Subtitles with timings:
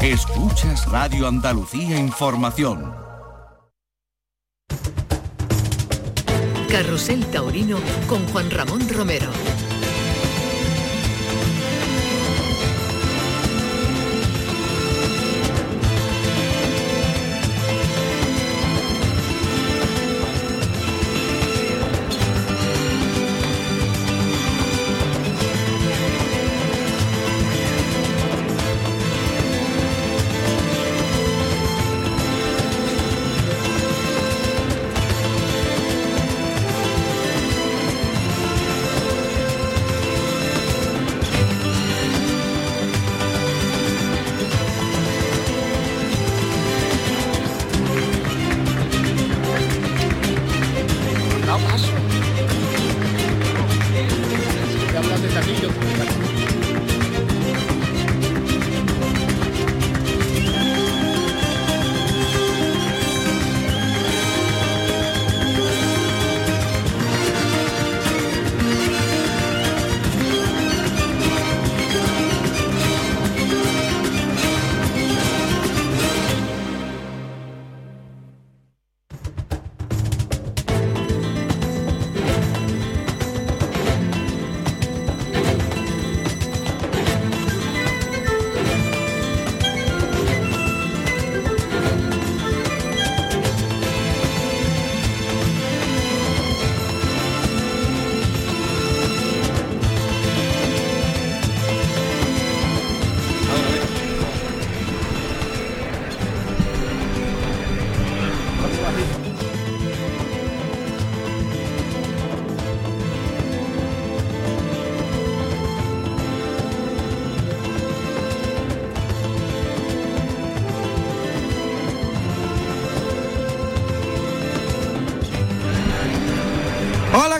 [0.00, 2.94] Escuchas Radio Andalucía Información.
[6.70, 9.28] Carrusel Taurino con Juan Ramón Romero.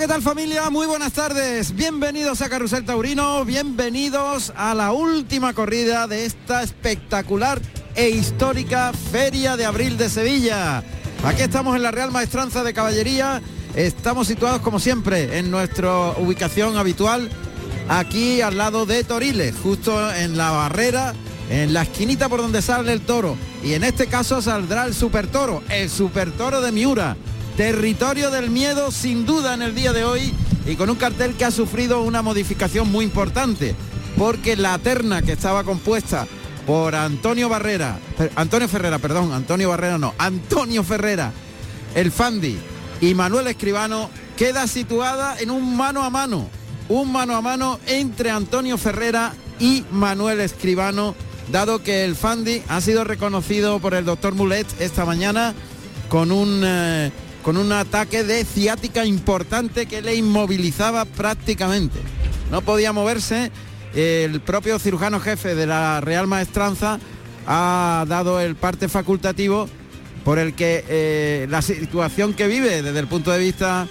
[0.06, 0.70] ¿Qué tal familia?
[0.70, 1.74] Muy buenas tardes.
[1.74, 7.60] Bienvenidos a Carrusel Taurino, bienvenidos a la última corrida de esta espectacular
[7.96, 10.84] e histórica Feria de Abril de Sevilla.
[11.24, 13.42] Aquí estamos en la Real Maestranza de Caballería.
[13.74, 17.28] Estamos situados como siempre en nuestra ubicación habitual,
[17.88, 21.14] aquí al lado de Toriles, justo en la barrera,
[21.50, 23.36] en la esquinita por donde sale el toro.
[23.64, 27.16] Y en este caso saldrá el super toro, el super toro de Miura
[27.56, 30.34] Territorio del miedo sin duda en el día de hoy
[30.66, 33.74] y con un cartel que ha sufrido una modificación muy importante,
[34.18, 36.26] porque la terna que estaba compuesta
[36.66, 37.98] por Antonio Barrera,
[38.34, 41.32] Antonio Ferrera, perdón, Antonio Barrera no, Antonio Ferrera,
[41.94, 42.58] el Fandi
[43.00, 46.50] y Manuel Escribano queda situada en un mano a mano,
[46.90, 51.14] un mano a mano entre Antonio Ferrera y Manuel Escribano,
[51.50, 55.54] dado que el Fandi ha sido reconocido por el doctor Mulet esta mañana
[56.10, 57.10] con un eh,
[57.46, 62.00] con un ataque de ciática importante que le inmovilizaba prácticamente.
[62.50, 63.52] No podía moverse.
[63.94, 66.98] El propio cirujano jefe de la Real Maestranza
[67.46, 69.68] ha dado el parte facultativo
[70.24, 73.86] por el que eh, la situación que vive desde el punto de vista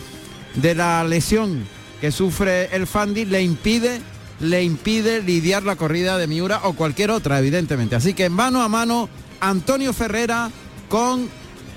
[0.55, 1.65] de la lesión
[2.01, 4.01] que sufre el Fandi le impide
[4.41, 7.95] le impide lidiar la corrida de Miura o cualquier otra, evidentemente.
[7.95, 9.07] Así que mano a mano,
[9.39, 10.51] Antonio Ferrera
[10.89, 11.29] con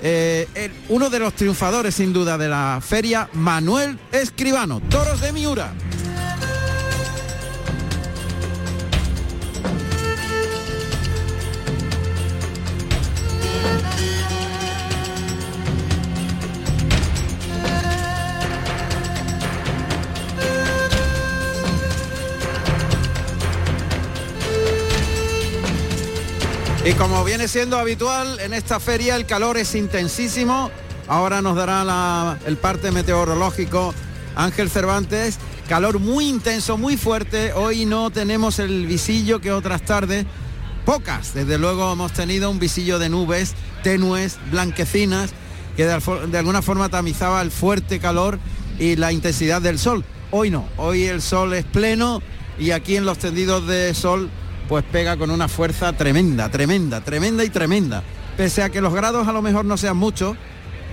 [0.03, 5.73] eh, uno de los triunfadores sin duda de la feria, Manuel Escribano, Toros de Miura.
[26.89, 30.71] Y como viene siendo habitual en esta feria, el calor es intensísimo.
[31.07, 33.95] Ahora nos dará el parte meteorológico
[34.35, 35.37] Ángel Cervantes.
[35.69, 37.53] Calor muy intenso, muy fuerte.
[37.53, 40.25] Hoy no tenemos el visillo que otras tardes.
[40.87, 43.53] Pocas, desde luego hemos tenido un visillo de nubes
[43.83, 45.33] tenues, blanquecinas,
[45.77, 48.39] que de, de alguna forma tamizaba el fuerte calor
[48.79, 50.07] y la intensidad del sol.
[50.31, 52.23] Hoy no, hoy el sol es pleno
[52.59, 54.31] y aquí en los tendidos de sol
[54.69, 58.03] pues pega con una fuerza tremenda, tremenda, tremenda y tremenda.
[58.37, 60.37] Pese a que los grados a lo mejor no sean muchos,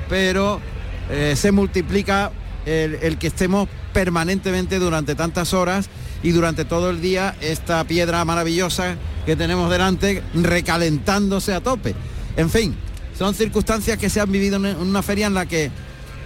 [0.09, 0.61] pero
[1.09, 2.31] eh, se multiplica
[2.65, 5.89] el, que estemos permanentemente durante tantas horas
[6.23, 8.95] y durante todo el día esta piedra maravillosa
[9.25, 11.93] que tenemos delante recalentándose a tope.
[12.37, 12.75] En fin,
[13.17, 15.69] son circunstancias que se han vivido en una feria en la que,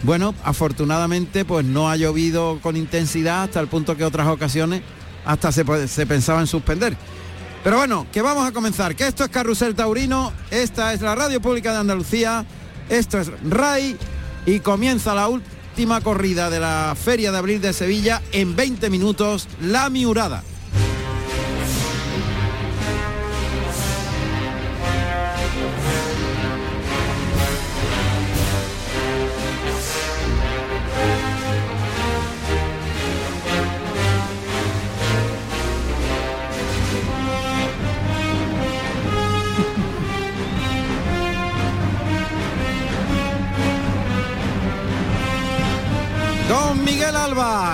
[0.03, 4.81] bueno, afortunadamente pues no ha llovido con intensidad hasta el punto que otras ocasiones
[5.25, 6.95] hasta se, se pensaba en suspender
[7.63, 11.41] Pero bueno, que vamos a comenzar, que esto es Carrusel Taurino, esta es la Radio
[11.41, 12.45] Pública de Andalucía,
[12.87, 13.97] esto es RAI
[14.45, 19.47] y comienza la última corrida de la Feria de Abril de Sevilla en 20 minutos,
[19.61, 20.41] La Miurada.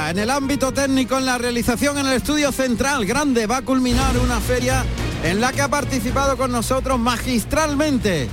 [0.10, 4.16] En el ámbito técnico, en la realización en el estudio central grande, va a culminar
[4.20, 4.86] una feria
[5.24, 8.28] en la que ha participado con nosotros magistralmente.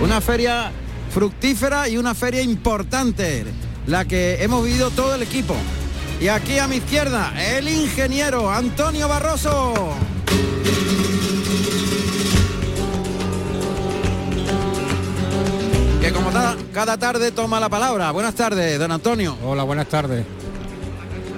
[0.00, 0.70] Una feria
[1.12, 3.44] fructífera y una feria importante,
[3.88, 5.56] la que hemos vivido todo el equipo.
[6.20, 9.74] Y aquí a mi izquierda, el ingeniero Antonio Barroso.
[16.00, 16.30] Que como
[16.72, 18.12] cada tarde toma la palabra.
[18.12, 19.36] Buenas tardes, don Antonio.
[19.42, 20.24] Hola, buenas tardes.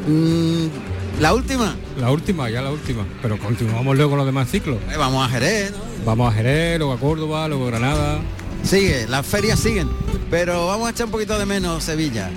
[0.09, 1.77] Mm, la última.
[2.01, 3.07] La última, ya la última.
[3.21, 4.79] Pero continuamos luego con los demás ciclos.
[4.91, 5.79] Eh, vamos a Jerez, ¿no?
[6.05, 8.19] Vamos a Jerez, luego a Córdoba, luego a Granada.
[8.63, 9.89] Sigue, las ferias siguen.
[10.31, 12.31] Pero vamos a echar un poquito de menos Sevilla.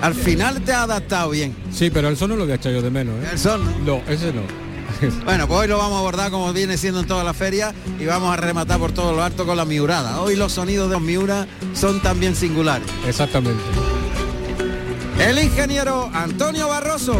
[0.00, 1.54] Al final te ha adaptado bien.
[1.72, 3.28] Sí, pero el sol no lo voy a echar yo de menos, ¿eh?
[3.32, 3.96] El sol, ¿no?
[3.96, 4.42] No, ese no.
[5.24, 8.06] Bueno, pues hoy lo vamos a abordar como viene siendo en todas las ferias y
[8.06, 10.20] vamos a rematar por todo lo alto con la miurada.
[10.20, 12.88] Hoy los sonidos de los miura son también singulares.
[13.06, 13.62] Exactamente.
[15.20, 17.16] El ingeniero Antonio Barroso.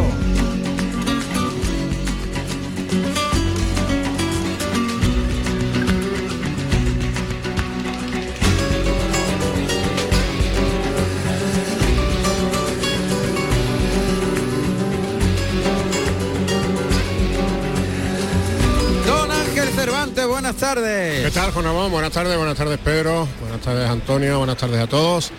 [19.05, 21.33] Don Ángel Cervantes, buenas ¿Qué tardes.
[21.33, 21.91] tal, Juan Ramón?
[21.91, 23.27] Buenas tardes, buenas tardes, Pedro.
[23.41, 24.37] Buenas tardes, Antonio.
[24.37, 25.31] Buenas tardes a todos.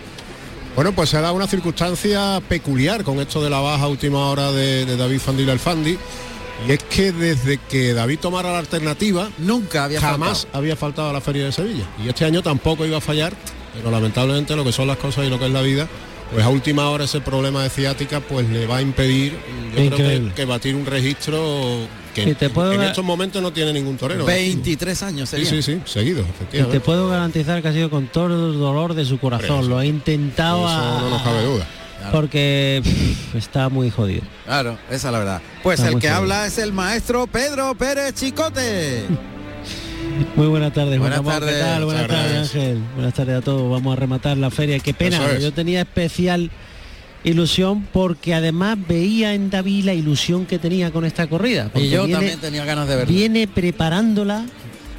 [0.75, 4.51] Bueno, pues se ha dado una circunstancia peculiar con esto de la baja última hora
[4.51, 5.97] de, de David Fandil Alfandi.
[6.67, 10.57] Y es que desde que David tomara la alternativa, Nunca había jamás faltado.
[10.57, 11.85] había faltado a la Feria de Sevilla.
[12.03, 13.33] Y este año tampoco iba a fallar,
[13.73, 15.87] pero lamentablemente lo que son las cosas y lo que es la vida,
[16.31, 19.37] pues a última hora ese problema de ciática pues le va a impedir,
[19.75, 21.79] yo creo que batir un registro
[22.13, 24.25] que te puedo en estos momentos no tiene ningún torero.
[24.25, 25.49] 23 años Sí, sería.
[25.49, 26.79] sí, sí, seguido, Y efectivamente.
[26.79, 29.69] te puedo garantizar que ha sido con todo el dolor de su corazón.
[29.69, 31.65] Lo ha intentado Eso a- no nos cabe duda.
[32.11, 34.23] porque pff, está muy jodido.
[34.45, 35.41] Claro, esa es la verdad.
[35.63, 36.15] Pues Está el que jodido.
[36.17, 39.03] habla es el maestro Pedro Pérez Chicote.
[40.35, 41.61] Muy buenas tardes, Juan Buenas Ramón, ¿qué tardes.
[41.61, 41.85] tal?
[41.85, 42.37] Buenas tardes.
[42.53, 42.77] Ángel.
[42.95, 43.71] Buenas tardes a todos.
[43.71, 44.79] Vamos a rematar la feria.
[44.79, 45.41] Qué pena, es.
[45.41, 46.51] yo tenía especial
[47.23, 51.69] ilusión porque además veía en David la ilusión que tenía con esta corrida.
[51.75, 53.13] Y yo viene, también tenía ganas de verlo.
[53.13, 54.45] viene preparándola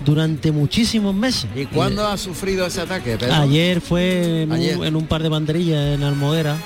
[0.04, 1.46] durante muchísimos meses.
[1.54, 3.34] ¿Y cuándo ha sufrido ese ataque, Pedro?
[3.34, 4.76] Ayer fue en, Ayer.
[4.78, 6.56] Un, en un par de banderillas en Almodera.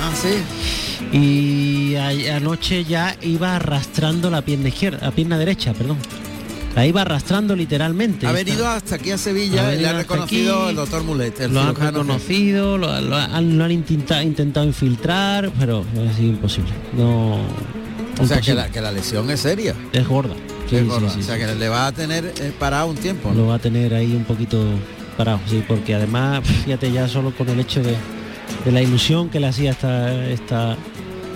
[0.00, 1.16] Ah, sí.
[1.16, 5.98] y a- anoche ya iba arrastrando la pierna izquierda, la pierna derecha, perdón.
[6.74, 8.26] La iba arrastrando literalmente.
[8.26, 11.40] Ha venido hasta aquí a Sevilla Ha y le ha reconocido aquí, el doctor Mulet,
[11.40, 15.84] el lo han reconocido, lo, lo han, lo han intenta- intentado infiltrar, pero
[16.16, 16.70] sido imposible.
[16.96, 17.36] No.
[18.20, 19.74] O sea, que la, que la lesión es seria.
[19.92, 20.34] es gorda.
[20.70, 21.10] Sí, Es sí, gorda.
[21.10, 21.40] sí, o sea, sí.
[21.42, 23.30] que le va a tener eh, parado un tiempo.
[23.30, 23.34] ¿no?
[23.36, 24.64] lo va a tener ahí un poquito
[25.18, 27.94] parado, sí, porque además, fíjate ya solo con el hecho de,
[28.64, 30.76] de la ilusión que le hacía esta, esta,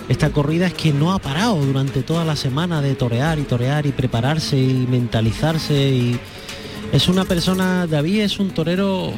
[0.09, 3.85] esta corrida es que no ha parado durante toda la semana de torear y torear
[3.85, 6.19] y prepararse y mentalizarse y
[6.91, 9.11] es una persona, David es un torero,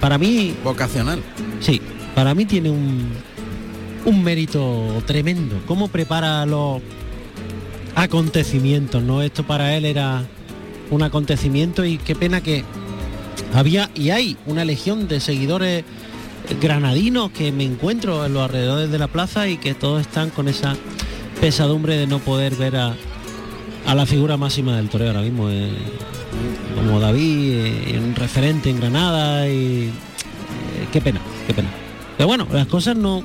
[0.00, 1.20] para mí, Vocacional.
[1.60, 1.80] sí,
[2.14, 3.08] para mí tiene un,
[4.04, 5.60] un mérito tremendo.
[5.66, 6.80] ¿Cómo prepara los
[7.96, 9.02] acontecimientos?
[9.02, 9.22] ¿No?
[9.22, 10.22] Esto para él era
[10.90, 12.64] un acontecimiento y qué pena que
[13.54, 15.84] había y hay una legión de seguidores
[16.60, 20.48] granadinos que me encuentro en los alrededores de la plaza y que todos están con
[20.48, 20.76] esa
[21.40, 22.94] pesadumbre de no poder ver a,
[23.86, 25.70] a la figura máxima del toreo ahora mismo, eh,
[26.74, 31.68] como David, eh, un referente en Granada y eh, qué pena, qué pena.
[32.16, 33.22] Pero bueno, las cosas no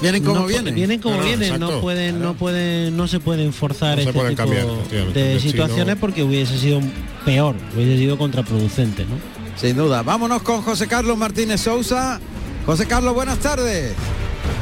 [0.00, 0.74] Vienen como no vienen.
[0.74, 4.48] vienen como vienen, no pueden, no pueden, no se pueden forzar No este pueden tipo
[4.48, 6.80] cambiar, de situaciones porque hubiese sido
[7.24, 9.16] peor, hubiese sido contraproducente, ¿no?
[9.60, 10.02] Sin duda.
[10.02, 12.18] Vámonos con José Carlos Martínez Sousa.
[12.66, 13.94] José Carlos, buenas tardes.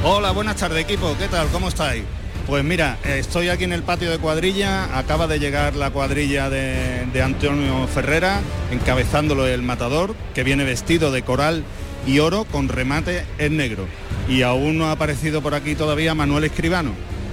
[0.04, 1.48] Hola, buenas tardes equipo, ¿qué tal?
[1.48, 2.04] ¿Cómo estáis?
[2.46, 7.22] Pues mira, estoy aquí en el patio de cuadrilla, acaba de llegar la cuadrilla de,
[7.22, 8.40] Antonio Ferrera,
[8.70, 11.64] encabezándolo el matador, que viene vestido de coral
[12.06, 13.86] y oro con remate en negro.
[14.28, 16.92] Y aún no ha aparecido por aquí todavía Manuel Escribano.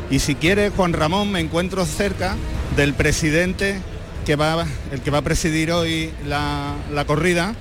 [0.10, 2.36] Y si quiere, Juan Ramón, me encuentro cerca
[2.76, 3.80] del presidente
[4.26, 7.54] que va, el que va a presidir hoy la corrida,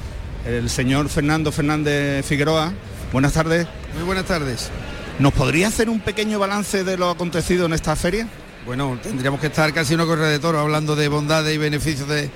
[0.47, 2.73] el señor Fernando Fernández Figueroa.
[3.15, 3.69] Buenas tardes.
[3.95, 4.71] Muy buenas tardes.
[5.21, 8.27] ¿Nos podría hacer un pequeño balance de lo acontecido en esta feria?
[8.67, 12.29] Bueno, tendríamos que estar casi una corrida de toro hablando de bondades y beneficios de,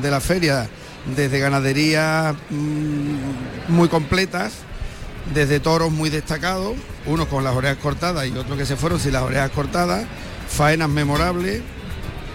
[0.00, 0.68] de la feria,
[1.16, 4.52] desde ganadería mm, muy completas,
[5.34, 9.14] desde toros muy destacados, unos con las orejas cortadas y otros que se fueron sin
[9.14, 10.04] las orejas cortadas,
[10.48, 11.62] faenas memorables,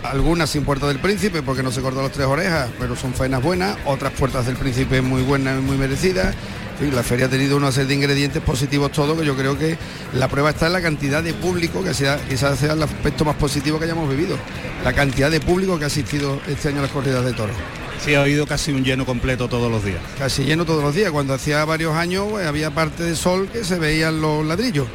[0.03, 3.41] algunas sin puerta del príncipe porque no se cortó las tres orejas, pero son faenas
[3.41, 6.35] buenas, otras puertas del príncipe muy buenas y muy merecidas.
[6.79, 9.57] En fin, la feria ha tenido una serie de ingredientes positivos todo, que yo creo
[9.57, 9.77] que
[10.13, 13.35] la prueba está en la cantidad de público, que sea, quizás sea el aspecto más
[13.35, 14.37] positivo que hayamos vivido,
[14.83, 17.55] la cantidad de público que ha asistido este año a las corridas de toros.
[18.03, 19.99] Sí, ha habido casi un lleno completo todos los días.
[20.19, 23.63] Casi lleno todos los días, cuando hacía varios años pues, había parte de sol que
[23.63, 24.87] se veían los ladrillos.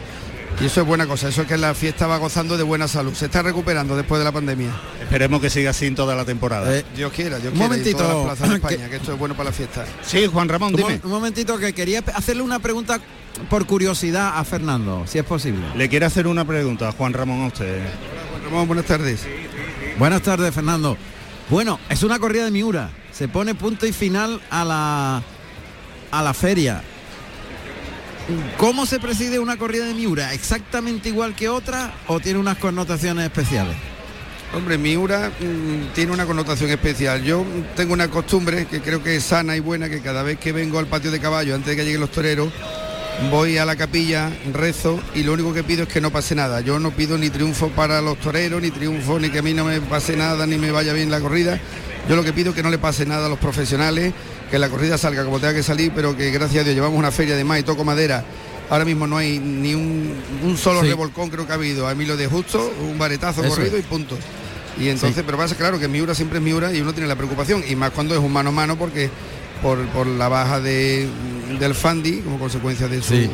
[0.61, 3.13] Y eso es buena cosa, eso es que la fiesta va gozando de buena salud,
[3.15, 4.71] se está recuperando después de la pandemia.
[5.01, 6.73] Esperemos que siga así en toda la temporada.
[6.77, 7.65] Eh, Dios quiera, Dios Un quiera.
[7.67, 9.85] y momentito, todas las plazas de que- España, que esto es bueno para la fiesta.
[10.07, 11.01] Sí, Juan Ramón, dime.
[11.03, 13.01] un momentito que quería hacerle una pregunta
[13.51, 15.63] por curiosidad a Fernando, si es posible.
[15.75, 17.81] Le quiere hacer una pregunta a Juan Ramón a usted.
[18.31, 19.27] Juan Ramón, buenas tardes.
[19.99, 20.97] Buenas tardes, Fernando.
[21.51, 22.91] Bueno, es una corrida de Miura.
[23.11, 25.23] Se pone punto y final a la
[26.13, 26.83] a la feria.
[28.57, 30.33] ¿Cómo se preside una corrida de Miura?
[30.33, 33.77] ¿Exactamente igual que otra o tiene unas connotaciones especiales?
[34.55, 37.23] Hombre, Miura mm, tiene una connotación especial.
[37.25, 40.53] Yo tengo una costumbre que creo que es sana y buena, que cada vez que
[40.53, 42.53] vengo al patio de caballo, antes de que lleguen los toreros,
[43.31, 46.61] voy a la capilla, rezo y lo único que pido es que no pase nada.
[46.61, 49.65] Yo no pido ni triunfo para los toreros, ni triunfo, ni que a mí no
[49.65, 51.59] me pase nada, ni me vaya bien la corrida.
[52.09, 54.13] Yo lo que pido es que no le pase nada a los profesionales,
[54.53, 57.11] que la corrida salga como tenga que salir, pero que gracias a Dios llevamos una
[57.11, 58.23] feria de más y toco madera.
[58.69, 60.89] Ahora mismo no hay ni un, un solo Sí.
[60.89, 61.89] revolcón creo que ha habido.
[61.89, 63.85] A mí lo de justo, un baretazo Eso corrido es.
[63.85, 64.17] y punto.
[64.79, 67.65] Y entonces, pero pasa claro que Miura siempre es Miura y uno tiene la preocupación,
[67.67, 69.09] y más cuando es un mano a mano porque
[69.63, 71.09] por, por la baja de,
[71.59, 73.31] del Fandi, como consecuencia de su, Sí.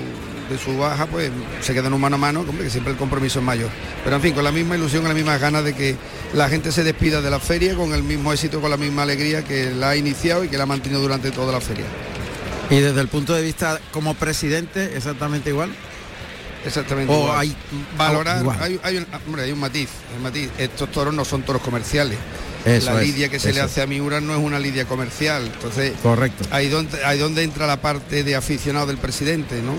[0.49, 2.99] De su baja, pues se queda en un mano a mano, hombre, que siempre el
[2.99, 3.71] compromiso es mayor.
[4.05, 5.97] Pero en fin, con la misma ilusión, con las mismas ganas de que
[6.33, 9.45] la gente se despida de la feria con el mismo éxito, con la misma alegría
[9.45, 11.87] que la ha iniciado y que la ha mantenido durante toda la feria.
[12.71, 15.71] Y desde el punto de vista como presidente, exactamente igual.
[16.64, 17.12] Exactamente.
[17.12, 17.38] O igual.
[17.38, 17.57] hay
[17.97, 18.59] valorar, igual.
[18.61, 19.88] hay, hay un, hombre, hay un matiz,
[20.23, 20.50] matiz.
[20.59, 22.19] Estos toros no son toros comerciales.
[22.64, 25.45] Eso la es, lidia que se le hace a Miura no es una lidia comercial.
[25.47, 26.45] Entonces, Correcto.
[26.50, 29.75] ahí donde, ahí donde entra la parte de aficionado del presidente, ¿no?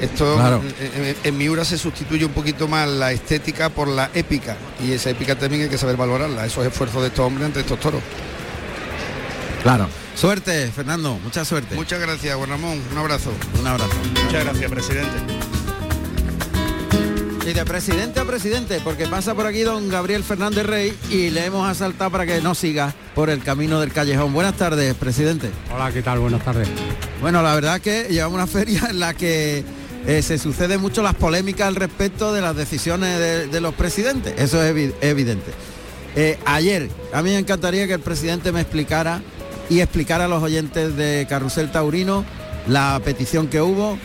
[0.00, 0.62] Esto Claro.
[0.80, 4.92] en, en- en Miura se sustituye un poquito más la estética por la épica y
[4.92, 8.00] esa épica también hay que saber valorarla, esos esfuerzos de estos hombres ante estos toros.
[9.62, 9.88] Claro.
[10.14, 11.74] Suerte, Fernando, mucha suerte.
[11.74, 13.30] Muchas gracias, Juan Ramón, un abrazo.
[13.60, 13.92] Un abrazo.
[14.24, 15.16] Muchas gracias, presidente.
[17.46, 21.46] Y de presidente a presidente, porque pasa por aquí don Gabriel Fernández Rey y le
[21.46, 24.32] hemos asaltado para que no siga por el camino del callejón.
[24.32, 25.50] Buenas tardes, presidente.
[25.74, 26.20] Hola, ¿qué tal?
[26.20, 26.68] Buenas tardes.
[27.20, 29.64] Bueno, la verdad que llevamos una feria en la que
[30.06, 33.18] eh, se suceden mucho las polémicas al respecto de las decisiones
[33.50, 34.34] de, los presidentes.
[34.38, 35.52] Eso es evi- evidente.
[36.16, 39.22] Eh, ayer, a mí me encantaría que el presidente me explicara
[39.68, 42.24] y explicara a los oyentes de Carrusel Taurino
[42.66, 43.98] la petición que hubo.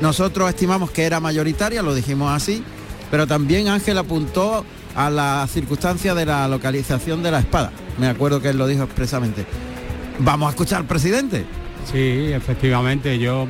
[0.00, 2.62] Nosotros estimamos que era mayoritaria, lo dijimos así,
[3.10, 4.64] pero también Ángel apuntó
[4.94, 7.72] a la circunstancia de la localización de la espada.
[7.98, 9.46] Me acuerdo que él lo dijo expresamente.
[10.18, 11.46] Vamos a escuchar al presidente.
[11.90, 13.46] Sí, efectivamente, yo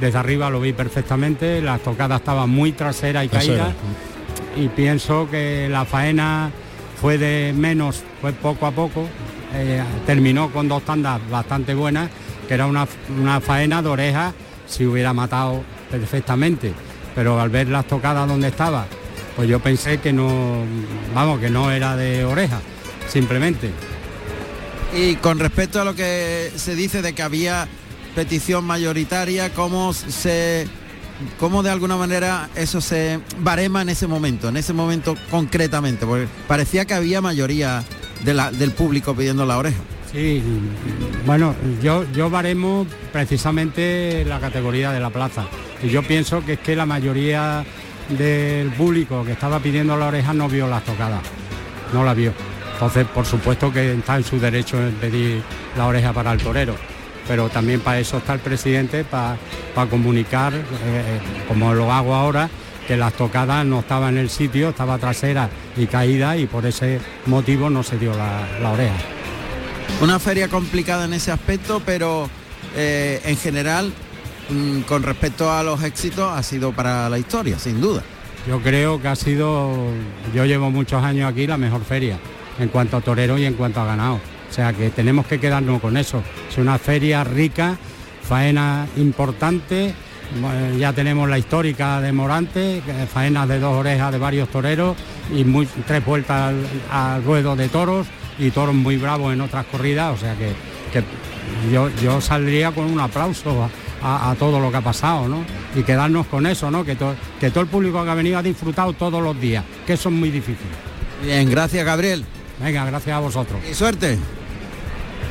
[0.00, 3.74] desde arriba lo vi perfectamente, las tocadas estaban muy traseras y caídas.
[4.56, 6.50] y pienso que la faena
[7.00, 9.06] fue de menos, fue poco a poco,
[9.54, 12.10] eh, terminó con dos tandas bastante buenas,
[12.48, 12.86] que era una,
[13.20, 14.34] una faena de orejas
[14.66, 16.72] si hubiera matado perfectamente,
[17.14, 18.86] pero al ver las tocadas donde estaba,
[19.36, 20.64] pues yo pensé que no,
[21.14, 22.60] vamos, que no era de oreja,
[23.08, 23.70] simplemente.
[24.96, 27.68] Y con respecto a lo que se dice de que había
[28.14, 30.66] petición mayoritaria, ¿cómo se
[31.38, 36.06] cómo de alguna manera eso se barema en ese momento, en ese momento concretamente?
[36.06, 37.84] Porque parecía que había mayoría
[38.24, 39.78] de la- del público pidiendo la oreja.
[40.12, 40.42] Sí,
[41.26, 45.44] bueno, yo, yo baremo precisamente la categoría de la plaza.
[45.82, 47.64] Y yo pienso que es que la mayoría
[48.08, 51.20] del público que estaba pidiendo la oreja no vio las tocadas,
[51.94, 52.32] no la vio.
[52.72, 55.42] Entonces, por supuesto que está en su derecho en pedir
[55.76, 56.74] la oreja para el torero,
[57.26, 59.36] pero también para eso está el presidente, para,
[59.74, 62.48] para comunicar, eh, eh, como lo hago ahora,
[62.86, 67.00] que las tocadas no estaban en el sitio, estaba trasera y caída y por ese
[67.26, 68.96] motivo no se dio la, la oreja.
[70.00, 72.28] Una feria complicada en ese aspecto, pero
[72.74, 73.92] eh, en general,
[74.48, 78.02] mm, con respecto a los éxitos, ha sido para la historia, sin duda.
[78.48, 79.70] Yo creo que ha sido,
[80.34, 82.18] yo llevo muchos años aquí, la mejor feria.
[82.58, 84.20] en cuanto a torero y en cuanto a ganado.
[84.50, 86.22] O sea que tenemos que quedarnos con eso.
[86.50, 87.76] Es una feria rica,
[88.22, 89.94] faena importante,
[90.78, 94.96] ya tenemos la histórica de Morante, faenas de dos orejas de varios toreros
[95.32, 95.44] y
[95.86, 96.54] tres vueltas
[96.90, 98.06] al, ruedo de toros
[98.38, 100.52] y toros muy bravos en otras corridas, o sea que,
[101.70, 103.68] yo, saldría con un aplauso
[104.02, 105.44] a, todo lo que ha pasado, ¿no?
[105.74, 106.84] Y quedarnos con eso, ¿no?
[106.84, 106.96] Que,
[107.38, 110.14] que todo el público que ha venido ha disfrutado todos los días, que eso es
[110.14, 110.68] muy difícil.
[111.22, 112.24] Bien, gracias Gabriel.
[112.62, 113.60] Venga, gracias a vosotros.
[113.70, 114.18] Y suerte.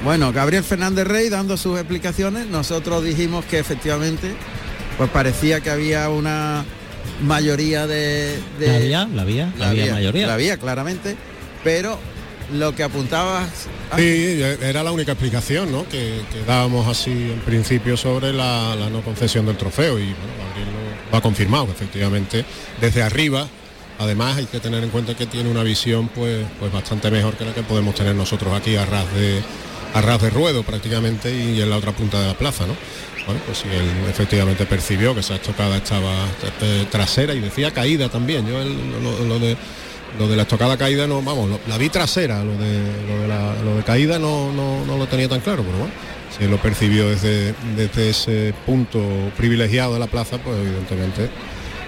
[0.03, 4.33] Bueno, Gabriel Fernández Rey dando sus explicaciones, nosotros dijimos que efectivamente
[4.97, 6.65] pues parecía que había una
[7.21, 8.39] mayoría de...
[8.59, 10.27] la había, la había, la, había mayoría.
[10.27, 11.15] La había, claramente,
[11.63, 11.99] pero
[12.53, 13.49] lo que apuntabas...
[13.95, 15.87] Sí, era la única explicación ¿no?
[15.87, 20.15] que, dábamos así en principio sobre la, no concesión del trofeo y bueno,
[21.11, 22.45] lo, ha confirmado, efectivamente,
[22.79, 23.47] desde arriba
[24.01, 27.43] Además hay que tener en cuenta que tiene una visión pues, pues bastante mejor que
[27.43, 29.41] la que podemos tener nosotros aquí a ras de,
[29.93, 32.75] a ras de ruedo prácticamente y en la otra punta de la plaza, ¿no?
[33.25, 36.25] Bueno, pues si él efectivamente percibió que esa estocada estaba
[36.61, 38.47] eh, trasera y decía caída también.
[38.47, 39.55] Yo lo, de
[40.17, 42.81] lo de la estocada caída no, vamos, la vi trasera, lo de,
[43.63, 45.93] lo de, caída no, no, lo tenía tan claro, pero bueno,
[46.35, 48.99] si él lo percibió desde, desde ese punto
[49.37, 51.29] privilegiado de la plaza, pues evidentemente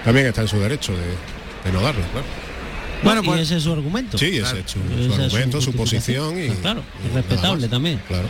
[0.04, 2.28] también está en su derecho de, no darlo, claro.
[3.04, 4.18] Bueno, pues ese es su argumento.
[4.18, 4.80] Sí, ese es su,
[5.14, 6.50] argumento, su, posición y.
[6.50, 8.02] claro, respetable también.
[8.08, 8.28] Claro.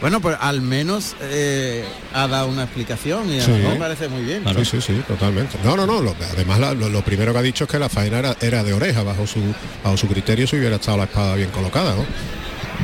[0.00, 1.84] Bueno, pues al menos eh,
[2.14, 4.44] ha dado una explicación y a mí me parece muy bien.
[4.56, 5.58] Sí, sí, sí, totalmente.
[5.64, 6.14] No, no, no.
[6.32, 9.40] además lo, primero que ha dicho es que la faena era, de oreja, bajo su,
[9.82, 12.04] bajo su criterio si hubiera estado la espada bien colocada, ¿no?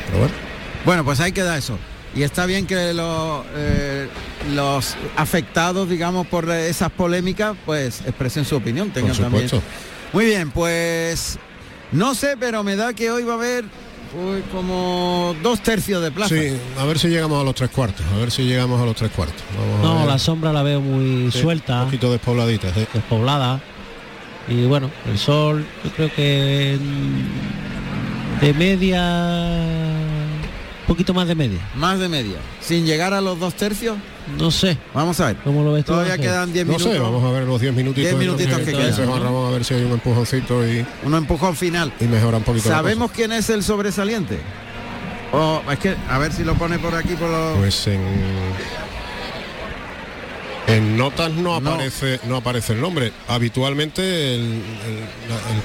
[0.06, 0.34] Pero bueno.
[0.84, 1.78] Bueno, pues ahí queda eso.
[2.16, 4.08] Y está bien que eh,
[4.52, 9.48] los afectados, digamos, por esas polémicas, pues expresen su opinión, tengan también.
[10.14, 11.40] Muy bien, pues
[11.90, 13.64] no sé, pero me da que hoy va a haber
[14.52, 16.36] como dos tercios de plaza.
[16.36, 18.94] Sí, a ver si llegamos a los tres cuartos, a ver si llegamos a los
[18.94, 19.42] tres cuartos.
[19.82, 21.80] no, la sombra la veo muy suelta.
[21.80, 22.68] Un poquito despobladita.
[22.92, 23.60] Despoblada.
[24.46, 26.78] Y bueno, el sol, yo creo que
[28.40, 29.93] de media
[30.84, 31.60] poquito más de media.
[31.74, 32.36] Más de media.
[32.60, 33.96] Sin llegar a los dos tercios.
[34.38, 34.78] No sé.
[34.94, 35.36] Vamos a ver.
[35.44, 36.86] ¿Cómo lo ves Todavía quedan 10 minutos.
[36.86, 38.10] No sé, vamos a ver los 10 minutitos.
[38.10, 39.08] 10 minutitos que, quedan.
[39.08, 40.84] Vamos a ver si hay un empujoncito y.
[41.04, 41.92] Un empujón final.
[42.00, 42.68] Y mejora un poquito.
[42.68, 44.38] ¿Sabemos quién es el sobresaliente?
[45.32, 47.58] O es que a ver si lo pone por aquí por los.
[47.58, 48.00] Pues en
[50.66, 52.36] en notas no aparece no.
[52.36, 53.12] aparece el nombre.
[53.28, 54.62] Habitualmente el,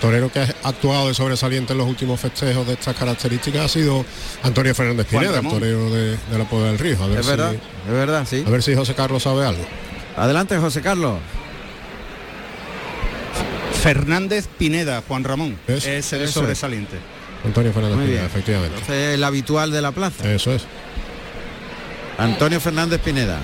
[0.02, 4.06] torero que ha actuado de sobresaliente en los últimos festejos de estas características ha sido
[4.44, 7.02] Antonio Fernández Pineda, el torero de, la Puebla del Río.
[7.02, 8.44] A ver es si, verdad, es verdad, sí.
[8.46, 9.64] A ver si José Carlos sabe algo.
[10.18, 11.20] Adelante, José Carlos.
[13.82, 15.58] Fernández Pineda, Juan Ramón.
[15.68, 16.98] Es, el sobresaliente.
[17.46, 18.82] Antonio Fernández Pineda, efectivamente.
[18.82, 20.30] es el habitual de la plaza.
[20.30, 20.66] Eso es.
[22.18, 23.40] Antonio Fernández Pineda.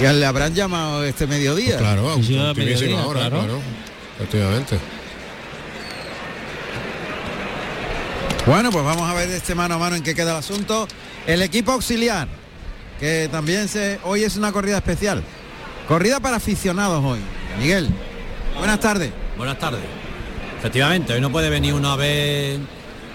[0.00, 1.76] Y le habrán llamado este mediodía.
[1.76, 3.60] Pues claro, a ultimísima hora, claro.
[4.16, 4.78] Efectivamente.
[8.46, 10.88] Bueno, pues vamos a ver este mano a mano en qué queda el asunto.
[11.26, 12.28] El equipo auxiliar,
[12.98, 15.22] que también se hoy es una corrida especial.
[15.86, 17.20] Corrida para aficionados hoy.
[17.58, 17.90] Miguel,
[18.56, 19.12] buenas tardes.
[19.36, 19.82] Buenas tardes.
[20.58, 22.58] Efectivamente, hoy no puede venir uno a ver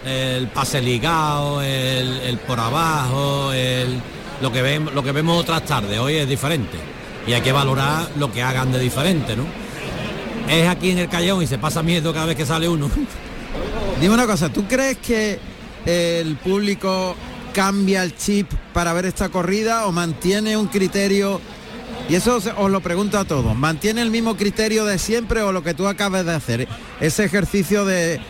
[0.05, 3.99] el pase ligado, el por abajo, el
[4.41, 6.77] lo que, vemos, lo que vemos otras tardes, hoy es diferente.
[7.27, 9.45] Y hay que valorar lo que hagan de diferente, ¿no?
[10.49, 12.89] Es aquí en el Callejón y se pasa miedo cada vez que sale uno.
[14.01, 15.39] Dime una cosa, ¿tú crees que
[15.85, 17.15] el público
[17.53, 21.41] cambia el chip para ver esta corrida o mantiene un criterio?
[22.09, 25.63] Y eso os lo pregunto a todos, ¿mantiene el mismo criterio de siempre o lo
[25.63, 26.67] que tú acabas de hacer?
[26.99, 28.21] Ese ejercicio de,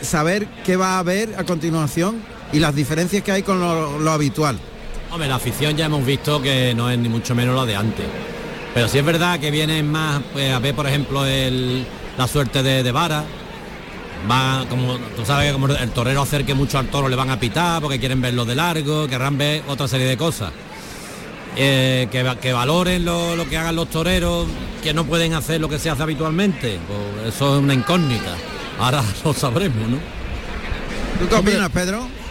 [0.00, 2.16] saber qué va a haber a continuación
[2.52, 4.58] y las diferencias que hay con lo habitual.
[5.14, 8.04] Hombre, la afición ya hemos visto que no es ni mucho menos lo de antes.
[8.74, 11.86] Pero sí es verdad que vienen más pues, a ver, por ejemplo, el,
[12.18, 13.24] la suerte de, Vara.
[14.28, 17.38] Va, como tú sabes que como el torero acerque mucho al toro le van a
[17.38, 20.50] pitar porque quieren verlo de largo, querrán ver otra serie de cosas.
[21.56, 24.48] Eh, que, valoren lo, que hagan los toreros,
[24.82, 26.80] que no pueden hacer lo que se hace habitualmente.
[26.88, 28.34] Pues eso es una incógnita.
[28.80, 29.98] Ahora lo sabremos, ¿no?
[31.20, 32.23] ¿Tú qué opinas, Pedro?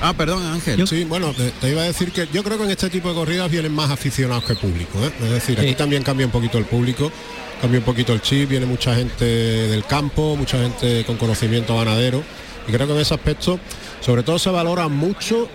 [0.00, 0.86] Ah, perdón, Ángel.
[0.86, 3.50] Sí, bueno, te, iba a decir que yo creo que en este tipo de corridas
[3.50, 4.98] vienen más aficionados que público.
[5.04, 5.12] ¿eh?
[5.22, 7.12] Es decir, aquí también cambia un poquito el público,
[7.60, 12.22] cambia un poquito el chip, viene mucha gente del campo, mucha gente con conocimiento ganadero.
[12.66, 13.60] Y creo que en ese aspecto,
[14.00, 15.48] sobre todo se valora mucho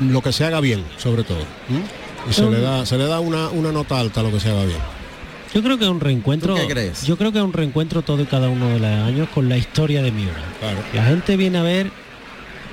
[0.00, 1.44] lo que se haga bien, sobre todo.
[2.28, 4.50] Y se le da, se le da una, una nota alta a lo que se
[4.50, 4.80] haga bien.
[5.54, 6.54] Yo creo que es un reencuentro.
[6.54, 7.06] ¿Tú qué crees?
[7.06, 9.56] Yo creo que es un reencuentro todo y cada uno de los años con la
[9.56, 10.42] historia de Miura.
[10.58, 10.78] Claro.
[10.92, 11.90] La gente viene a ver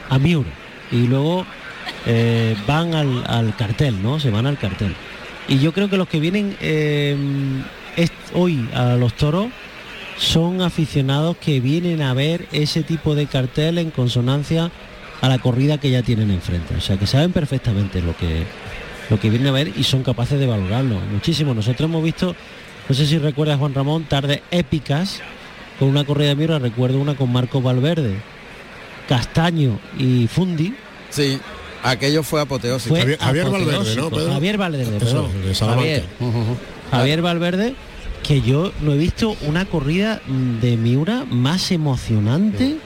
[0.10, 0.63] a Miura
[0.94, 1.46] y luego
[2.06, 4.20] eh, van al, al cartel, ¿no?
[4.20, 4.96] Se van al cartel.
[5.48, 7.18] Y yo creo que los que vienen eh,
[8.34, 9.48] hoy a los toros
[10.18, 14.72] son aficionados que vienen a ver ese tipo de cartel en consonancia
[15.22, 16.76] a la corrida que ya tienen enfrente.
[16.76, 18.46] O sea, que saben perfectamente lo que
[19.10, 21.54] lo que vienen a ver y son capaces de valorarlo muchísimo.
[21.54, 22.36] Nosotros hemos visto,
[22.88, 25.22] no sé si recuerdas Juan Ramón, tardes épicas
[25.78, 28.16] con una corrida de Miura, recuerdo una con Marco Valverde,
[29.08, 30.74] Castaño y Fundi.
[31.10, 31.38] Sí,
[31.84, 32.96] aquello fue apoteósico.
[32.96, 34.02] Fue Javier- Javier Valverde, apoteósico.
[34.10, 34.34] ¿no, Pedro?
[34.34, 35.46] Javier Valverde, Eso, perdón.
[35.46, 35.82] de Salamanca.
[35.90, 36.06] Javier,
[36.92, 37.76] Javier Valverde,
[38.24, 40.22] que yo no he visto una corrida
[40.62, 42.78] de Miura más emocionante.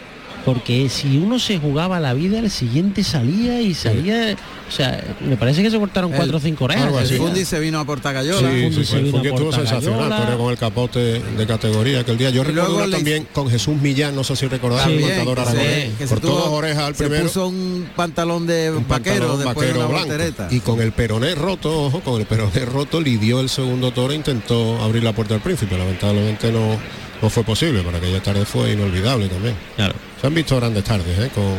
[0.48, 4.34] Porque si uno se jugaba la vida, el siguiente salía y salía.
[4.68, 6.86] O sea, me parece que se cortaron El- cuatro o cinco orejas.
[6.86, 7.16] algo El así.
[7.18, 8.40] Fundi se vino a Portagayola.
[8.40, 12.18] Sí, Fundi sí, se vino Fundi a estuvo sensacional, con el capote de categoría aquel
[12.18, 12.30] día.
[12.30, 15.04] Yo Y recuerdo una le- también con Jesús Millán, no sé si recordáis, Sí.
[15.04, 17.24] el se- aragonés, que se cortó tuvo- dos orejas al se primero.
[17.26, 20.56] puso un pantalón de un vaquero pantalón después vaquero de una blanco.
[20.56, 24.16] Y con el peroné roto, ojo, con el peroné roto lidió el segundo toro e
[24.16, 25.78] intentó abrir la puerta al príncipe.
[25.78, 26.78] Lamentablemente no,
[27.22, 29.56] no fue posible, pero aquella tarde fue inolvidable también.
[29.76, 29.94] Claro.
[30.22, 31.32] Se han visto grandes tardes ¿eh?
[31.34, 31.56] con,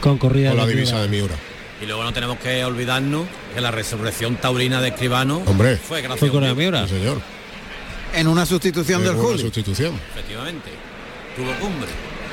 [0.00, 1.02] Con corrida con la divisa Miura.
[1.02, 1.34] de Miura.
[1.82, 5.76] Y luego no tenemos que olvidarnos que la resurrección taurina de Escribano Hombre.
[5.76, 6.88] fue gracias Fue a con la Dios, Miura.
[6.88, 7.20] Sí, señor.
[8.14, 9.42] En una sustitución del Fue una Juli.
[9.42, 9.94] sustitución.
[10.14, 10.70] efectivamente.
[11.36, 11.88] Tuvo cumbre.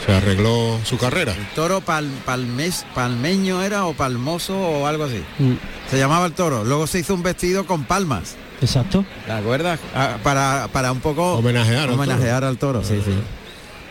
[0.05, 1.33] Se arregló su carrera.
[1.55, 5.21] Toro pal, palmes, palmeño era o palmoso o algo así.
[5.39, 5.53] Mm,
[5.89, 6.63] Se llamaba el toro.
[6.63, 8.35] Luego se hizo un vestido con palmas.
[8.63, 9.05] Exacto.
[9.25, 9.79] ¿Te acuerdas?
[9.93, 12.83] Ah, para, para un poco Homenajear al homenajear al toro.
[12.83, 13.11] Sí, sí.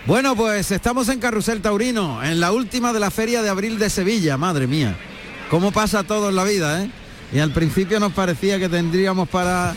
[0.07, 3.89] Bueno, pues estamos en Carrusel Taurino, en la última de la feria de abril de
[3.91, 4.37] Sevilla.
[4.37, 4.97] Madre mía,
[5.51, 6.91] cómo pasa todo en la vida, ¿eh?
[7.33, 9.75] Y al principio nos parecía que tendríamos para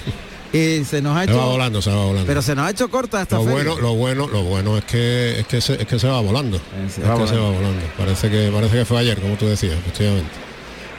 [0.52, 2.26] y se nos ha Se va hecho, volando, se va volando.
[2.28, 3.64] pero se nos ha hecho corta esta lo feria.
[3.72, 6.58] bueno, lo bueno, lo bueno es que es que se, es que se va volando.
[6.58, 7.62] Eh, se es va que se va volando.
[7.62, 7.86] volando.
[7.98, 10.30] Parece que parece que fue ayer, como tú decías, efectivamente.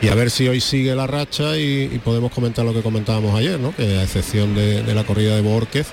[0.02, 3.59] Y a ver si hoy sigue la racha y, podemos comentar lo que comentábamos ayer,
[3.59, 3.74] ¿no?
[3.74, 5.87] Que a excepción de, de la corrida de Borquez,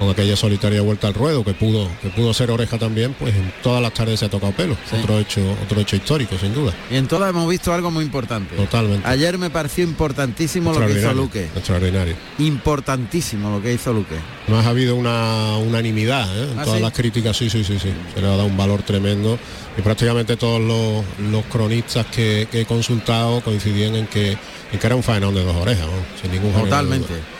[0.00, 3.52] con aquella solitaria vuelta al ruedo que pudo que pudo ser oreja también, pues en
[3.62, 4.74] todas las tardes se ha tocado pelo.
[4.88, 4.96] Sí.
[4.96, 6.72] Otro hecho otro hecho histórico, sin duda.
[6.90, 8.56] Y en todas hemos visto algo muy importante.
[8.56, 9.06] Totalmente.
[9.06, 11.44] Ayer me pareció importantísimo lo que hizo Luque.
[11.54, 12.16] Extraordinario.
[12.38, 14.16] Importantísimo lo que hizo Luque.
[14.48, 16.50] Más ha habido una unanimidad ¿eh?
[16.52, 16.82] en ¿Ah, todas sí?
[16.82, 17.92] las críticas, sí, sí, sí, sí.
[18.14, 19.38] Se le ha dado un valor tremendo
[19.76, 24.32] y prácticamente todos los, los cronistas que, que he consultado coincidían en que,
[24.72, 26.20] en que era un faenón de dos orejas, ¿no?
[26.22, 27.39] sin ningún Totalmente.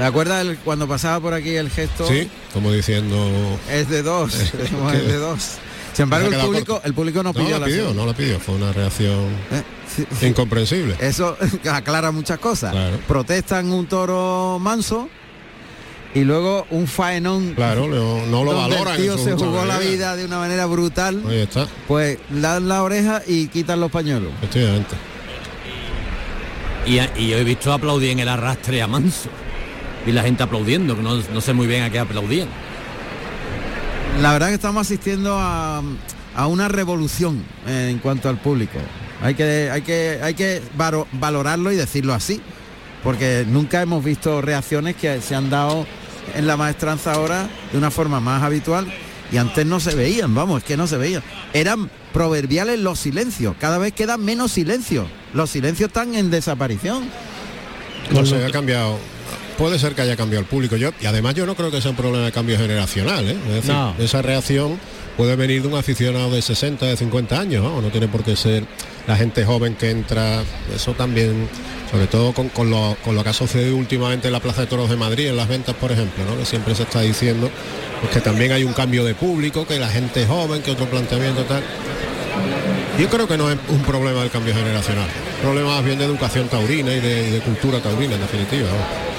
[0.00, 2.06] ¿Te acuerdas el- cuando pasaba por aquí el gesto?
[2.08, 3.58] Sí, como diciendo.
[3.70, 4.34] Es de dos.
[4.34, 4.52] es
[5.06, 5.58] de dos.
[5.92, 6.86] Sin embargo, el público, corto.
[6.86, 9.62] el público no No pidió la la pidió, no la pidió, fue una reacción Eh,
[9.94, 10.26] sí, sí.
[10.28, 10.96] incomprensible.
[11.00, 11.36] Eso
[11.70, 12.72] aclara muchas cosas.
[12.72, 12.98] Claro.
[13.08, 15.08] Protestan un toro manso
[16.14, 17.54] y luego un faenón.
[17.54, 18.94] Claro, no, no lo valoran.
[18.96, 21.22] El tío se jugó la vida de una manera brutal.
[21.28, 24.32] Ahí está, Pues dan la oreja y quitan los pañuelos.
[24.38, 24.94] efectivamente.
[26.86, 29.28] Y, y yo he visto aplaudir en el arrastre a Manso.
[30.06, 32.48] Y la gente aplaudiendo, que no, no sé muy bien a qué aplaudían.
[34.20, 35.82] La verdad que estamos asistiendo a,
[36.34, 38.78] a una revolución en cuanto al público.
[39.22, 42.40] Hay que, hay que, hay que varo- valorarlo y decirlo así,
[43.04, 45.86] porque nunca hemos visto reacciones que se han dado
[46.34, 48.86] en la maestranza ahora de una forma más habitual
[49.32, 51.22] y antes no se veían, vamos, es que no se veían.
[51.52, 55.06] Eran proverbiales los silencios, cada vez quedan menos silencios.
[55.34, 57.04] Los silencios están en desaparición.
[58.10, 58.98] No sé, ha cambiado.
[59.60, 60.74] Puede ser que haya cambiado el público.
[60.76, 63.28] Yo, y además yo no creo que sea un problema de cambio generacional.
[63.28, 63.36] ¿eh?
[63.48, 63.94] Es decir, No.
[63.98, 64.80] esa reacción
[65.18, 67.82] puede venir de un aficionado de 60, de 50 años, ¿no?
[67.82, 68.64] No tiene por qué ser
[69.06, 70.42] la gente joven que entra.
[70.74, 71.46] Eso también,
[71.90, 74.66] sobre todo con, con lo, con lo que ha sucedido últimamente en la Plaza de
[74.66, 76.38] Toros de Madrid, en las ventas, por ejemplo, ¿no?
[76.38, 77.50] que siempre se está diciendo
[78.00, 81.42] pues, que también hay un cambio de público, que la gente joven, que otro planteamiento
[81.44, 81.62] tal.
[82.98, 85.08] Yo creo que no es un problema del cambio generacional,
[85.42, 88.66] problema más bien de educación taurina y de, y de cultura taurina, en definitiva.
[88.70, 89.09] ¿no?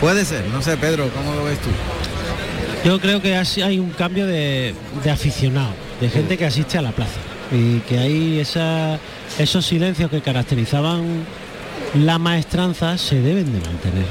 [0.00, 1.68] Puede ser, no sé, Pedro, ¿cómo lo ves tú?
[2.84, 6.92] Yo creo que hay un cambio de, de aficionado, de gente que asiste a la
[6.92, 7.18] plaza
[7.50, 8.98] y que hay esa,
[9.38, 11.24] esos silencios que caracterizaban
[11.94, 14.04] la maestranza se deben de mantener,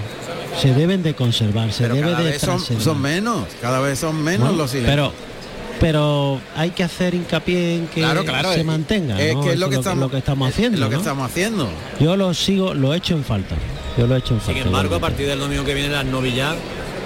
[0.61, 4.21] se deben de conservar, se Pero debe cada de vez son, menos, cada vez son
[4.21, 4.93] menos Bueno, los silencios.
[5.13, 5.37] pero
[5.79, 9.43] pero hay que hacer hincapié en que Claro, claro, se es- mantenga es ¿no?
[9.43, 11.01] que es lo que estamos, lo que estamos es haciendo lo que ¿no?
[11.01, 11.69] estamos haciendo
[11.99, 13.53] yo lo sigo lo he hecho en falta
[13.97, 16.55] yo lo he hecho en Sin embargo, a partir del domingo que viene las novillas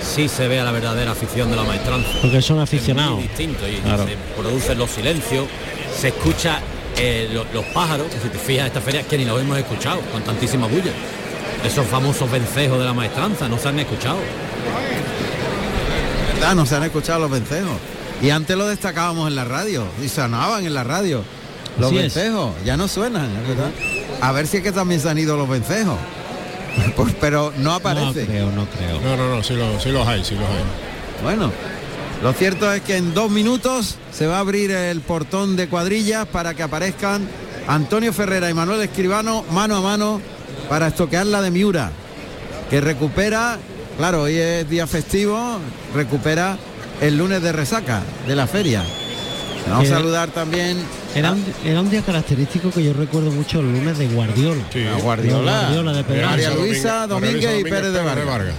[0.02, 2.10] sí se ve a la verdadera afición de la maestranza.
[2.22, 4.06] porque son Es aficionados muy distinto y, y Claro.
[4.06, 5.46] se producen los silencios,
[6.00, 6.60] se escucha
[6.98, 10.02] eh, lo- los pájaros, que si te fijas esta feria que ni los hemos escuchado
[10.12, 10.92] con tantísima bulla.
[11.66, 14.18] esos famosos vencejos de la maestranza, no se han escuchado.
[16.44, 17.78] Ah, no se han escuchado los vencejos.
[18.22, 21.24] Y antes lo destacábamos en la radio, y sonaban en la radio.
[21.80, 22.14] Los Así es.
[22.16, 23.72] vencejos, ya no suenan, es verdad.
[24.22, 25.98] A ver si es que también se han ido los vencejos.
[26.96, 28.26] Pues, pero no No aparece.
[28.26, 29.00] creo, no creo.
[29.02, 31.24] No, no, no, sí, lo- sí los hay, sí los hay.
[31.24, 31.52] Bueno,
[32.24, 36.28] lo cierto es que en dos minutos se va a abrir el portón de cuadrillas
[36.28, 37.28] para que aparezcan
[37.68, 40.22] Antonio Ferrera y Manuel Escribano mano a mano
[40.70, 41.92] para estoquear la de Miura,
[42.70, 43.58] que recupera,
[43.98, 45.60] claro, hoy es día festivo,
[45.94, 46.58] recupera
[47.02, 48.84] el lunes de resaca de la feria.
[49.70, 50.78] Vamos a saludar también
[51.14, 54.64] Era un, era un día característico que yo recuerdo mucho el lunes de Guardiola.
[54.72, 54.86] Sí.
[54.88, 56.50] a Guardiola, Guardiola de Pedro María.
[56.52, 58.26] Luisa Domínguez y Pérez de Vargas.
[58.26, 58.54] Vargas.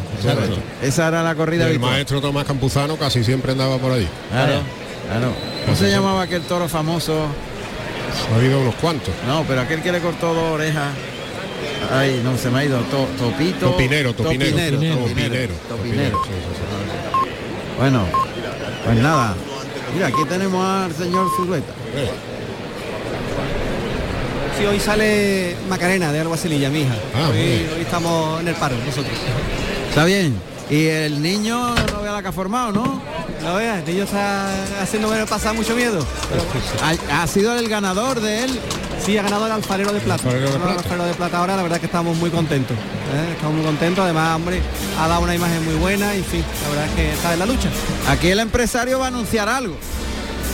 [0.82, 1.92] Esa era la Y corrida el habitual.
[1.92, 4.06] maestro Tomás Campuzano casi siempre andaba por allí.
[4.30, 4.60] Claro,
[5.08, 5.32] claro.
[5.64, 7.26] ¿Cómo se llamaba aquel toro famoso?
[8.32, 9.14] Ha habido unos cuantos.
[9.26, 10.90] No, pero aquel que le cortó dos orejas.
[11.90, 12.78] Ay, no, se me ha ido.
[12.80, 13.70] To- topito.
[13.70, 14.50] Topinero, topinero.
[14.50, 14.76] Topinero.
[14.78, 15.54] Topinero, Topinero.
[15.68, 17.30] topinero, sí, sí, sí.
[17.78, 18.04] Bueno,
[18.84, 19.34] pues nada.
[19.94, 21.72] Mira, aquí tenemos al señor Zulueta.
[21.94, 22.10] Eh,
[24.62, 26.94] Sí, hoy sale Macarena de Alguacililla, mi hija.
[27.16, 29.12] Ah, hoy, estamos en el paro nosotros.
[29.88, 30.40] Está bien.
[30.70, 33.02] Y el niño no vea la que ha formado, ¿no?
[33.42, 34.46] No veas, el niño está
[34.80, 36.06] haciendo pasar mucho miedo.
[37.10, 38.60] Ha, ha sido el ganador de él.
[39.04, 40.22] sí, ha ganado el alfarero de plata.
[40.28, 40.82] Alfarero de Ha ganado el plata.
[40.84, 42.76] alfarero de plata ahora, la verdad es que estamos muy contentos.
[42.76, 43.32] ¿eh?
[43.32, 44.60] Estamos muy contentos, además, hombre,
[44.96, 47.38] ha dado una imagen muy buena y en fin, la verdad es que está en
[47.40, 47.68] la lucha.
[48.08, 49.74] Aquí el empresario va a anunciar algo.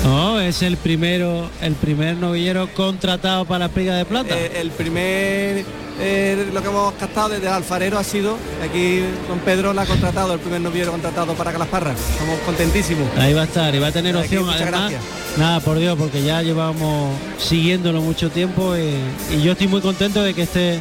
[0.04, 4.34] No, es el primero, el primer novillero contratado para la Espiga de Plata.
[4.38, 5.64] Eh, el primer,
[6.00, 9.86] eh, lo que hemos captado desde el alfarero ha sido, aquí don Pedro la ha
[9.86, 11.92] contratado, el primer noviero contratado para Calasparra.
[11.92, 13.06] Estamos contentísimos.
[13.18, 14.90] Ahí va a estar y va a tener Aquí, opción muchas además.
[14.92, 15.02] gracias.
[15.36, 20.22] Nada, por Dios, porque ya llevamos siguiéndolo mucho tiempo y, y yo estoy muy contento
[20.22, 20.80] de que esté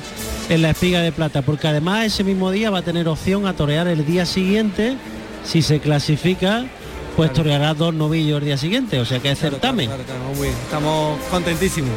[0.50, 3.54] en la espiga de plata, porque además ese mismo día va a tener opción a
[3.54, 4.96] torear el día siguiente,
[5.44, 6.66] si se clasifica,
[7.18, 9.88] pues toreará dos novillos el día siguiente, o sea que es Claro, certamen.
[9.88, 10.54] claro, claro, muy bien.
[10.64, 11.92] Estamos contentísimos.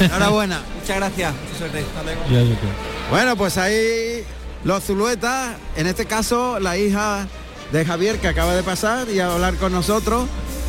[0.00, 0.60] Enhorabuena.
[0.80, 1.32] Muchas gracias.
[1.34, 1.78] Mucha suerte.
[1.80, 2.20] Hasta luego.
[2.30, 2.70] Yo- yo creo.
[3.10, 4.22] Bueno, pues ahí
[4.64, 7.26] los Zuluetas, en este caso la hija
[7.72, 10.26] de Javier que acaba de pasar y a hablar con nosotros,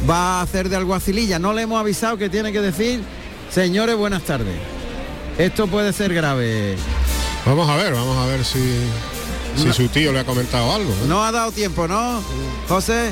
[0.10, 1.38] va a hacer de alguacililla.
[1.40, 3.02] No le hemos avisado que tiene que decir,
[3.52, 4.56] señores, buenas tardes.
[5.38, 6.76] Esto puede ser grave.
[7.46, 8.60] Vamos a ver, vamos a ver si,
[9.56, 10.90] si su tío le ha comentado algo.
[10.92, 11.06] ¿eh?
[11.08, 12.22] No ha dado tiempo, ¿no?
[12.68, 13.12] José,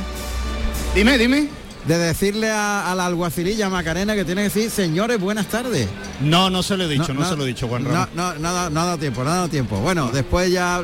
[0.96, 1.48] Dime, dime.
[1.88, 5.88] de decirle a, a la alguacililla Macarena que tiene que decir, señores, buenas tardes.
[6.22, 8.10] No, no se lo he dicho, no, se lo he dicho, Juan no, Ramón.
[8.16, 9.78] no, no, no ha dado tiempo, no ha dado tiempo.
[9.78, 10.84] Bueno, después ya,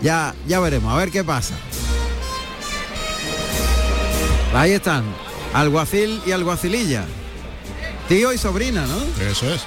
[0.00, 1.54] ya, ya veremos, a ver qué pasa.
[4.54, 5.04] Ahí están,
[5.54, 7.04] alguacil y alguacililla.
[8.08, 9.24] Tío y sobrina, ¿no?
[9.24, 9.62] Eso es.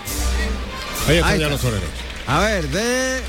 [1.07, 1.89] Ahí están Ahí ya los toreros.
[2.27, 3.21] A ver, de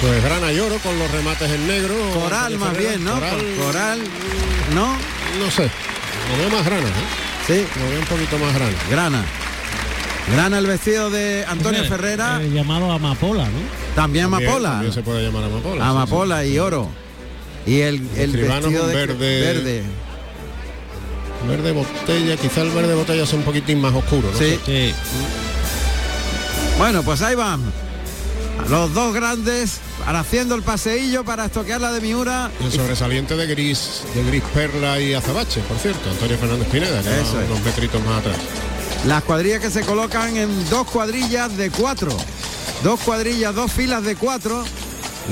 [0.00, 1.94] Pues grana y oro con los remates en negro.
[2.14, 2.90] coral más Ferreira.
[2.92, 3.14] bien, ¿no?
[3.14, 3.98] Coral, Coral,
[4.74, 4.92] ¿no?
[5.44, 5.62] no sé.
[6.30, 6.92] Lo veo más grana, ¿eh?
[7.46, 8.72] Sí, Lo veo un poquito más grana.
[8.90, 9.24] grana.
[10.32, 13.50] Grana el vestido de Antonio Ferrera, eh, llamado Amapola, ¿no?
[13.96, 14.70] también También- amapola.
[14.72, 15.82] También se puede llamar amapola.
[15.84, 16.88] sí, Amapola y oro.
[17.66, 19.82] Y el, el vestido de verde- verde.
[21.48, 24.38] Verde botella, quizá el verde botella es un poquitín más oscuro, ¿no?
[24.38, 24.58] Sí.
[24.66, 24.94] Sí.
[26.76, 27.60] Bueno, pues ahí van.
[28.68, 32.50] Los dos grandes para haciendo el paseillo para estoquear la de Miura.
[32.60, 37.20] El sobresaliente de gris, de gris perla y azabache, por cierto, Antonio Fernández Pineda, que
[37.20, 37.50] Eso va es.
[37.50, 38.36] unos metritos más atrás.
[39.06, 42.14] Las cuadrillas que se colocan en dos cuadrillas de cuatro.
[42.82, 44.64] Dos cuadrillas, dos filas de cuatro.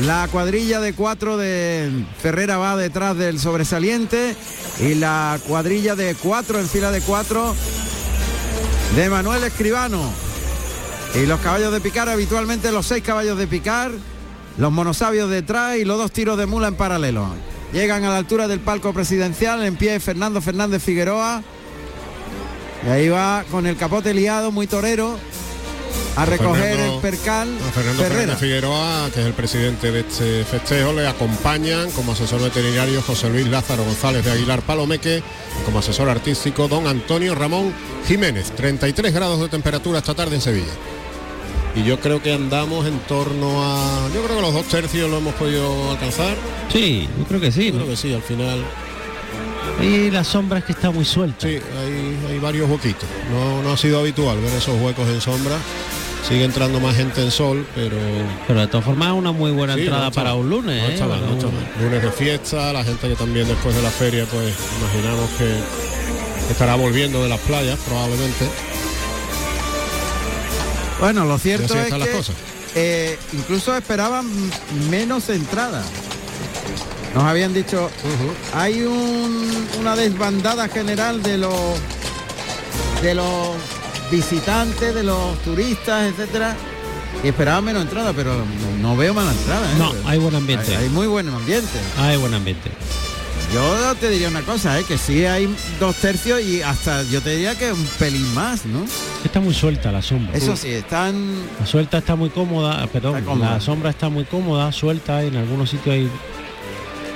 [0.02, 4.36] La cuadrilla de cuatro de Ferrera va detrás del sobresaliente.
[4.80, 7.54] Y la cuadrilla de cuatro en fila de cuatro
[8.94, 10.25] de Manuel Escribano.
[11.20, 13.90] Y los caballos de picar, habitualmente los seis caballos de picar,
[14.58, 17.28] los monosabios detrás y los dos tiros de mula en paralelo.
[17.72, 21.42] Llegan a la altura del palco presidencial, en pie Fernando Fernández Figueroa.
[22.86, 25.18] Y ahí va con el capote liado, muy torero,
[26.16, 28.02] a recoger Fernando- el percal A Fernando.
[28.04, 33.30] Fernández Figueroa, que es el presidente de este festejo, le acompañan como asesor veterinario José
[33.30, 35.22] Luis Lázaro González de Aguilar Palomeque
[35.60, 37.72] y como asesor artístico don Antonio Ramón
[38.06, 38.52] Jiménez.
[38.54, 40.72] 33 grados de temperatura esta tarde en Sevilla.
[41.76, 44.08] Y yo creo que andamos en torno a...
[44.14, 46.34] Yo creo que los dos tercios lo hemos podido alcanzar.
[46.72, 47.66] Sí, yo creo que sí.
[47.66, 47.78] Yo ¿no?
[47.80, 48.64] creo que sí, al final.
[49.82, 51.46] Y la sombra es que está muy suelta.
[51.46, 53.06] Sí, hay, hay varios huequitos.
[53.30, 55.56] No, no ha sido habitual ver esos huecos en sombra.
[56.26, 57.96] Sigue entrando más gente en sol, pero
[58.48, 60.38] Pero de todas formas es una muy buena Sí, entrada no para mal.
[60.40, 60.82] un lunes.
[60.98, 61.04] ¿eh?
[61.04, 61.50] mal, Bueno.
[61.80, 66.74] Lunes de fiesta, la gente que también después de la feria, pues imaginamos que estará
[66.74, 68.46] volviendo de las playas probablemente.
[71.00, 72.34] Bueno, lo cierto es las que cosas.
[72.74, 74.26] eh, incluso esperaban
[74.90, 75.84] menos entradas.
[77.14, 77.90] Nos habían dicho,
[78.54, 81.54] hay un- una desbandada general de los
[83.02, 83.50] de los
[84.10, 86.56] visitantes, de los turistas, etcétera.
[87.22, 88.34] Y esperaban menos entrada, pero
[88.80, 89.70] no veo mala entrada.
[89.70, 89.74] ¿eh?
[89.78, 90.76] No, hay buen ambiente.
[90.76, 91.78] Hay, hay muy buen ambiente.
[91.98, 92.70] Hay buen ambiente.
[93.56, 94.84] Yo te diría una cosa, ¿eh?
[94.84, 95.48] que sí hay
[95.80, 98.84] dos tercios y hasta yo te diría que un pelín más, ¿no?
[99.24, 100.36] Está muy suelta la sombra.
[100.36, 103.52] Eso sí, están La suelta está muy cómoda, perdón, cómoda.
[103.52, 106.10] la sombra está muy cómoda, suelta, en algunos sitios hay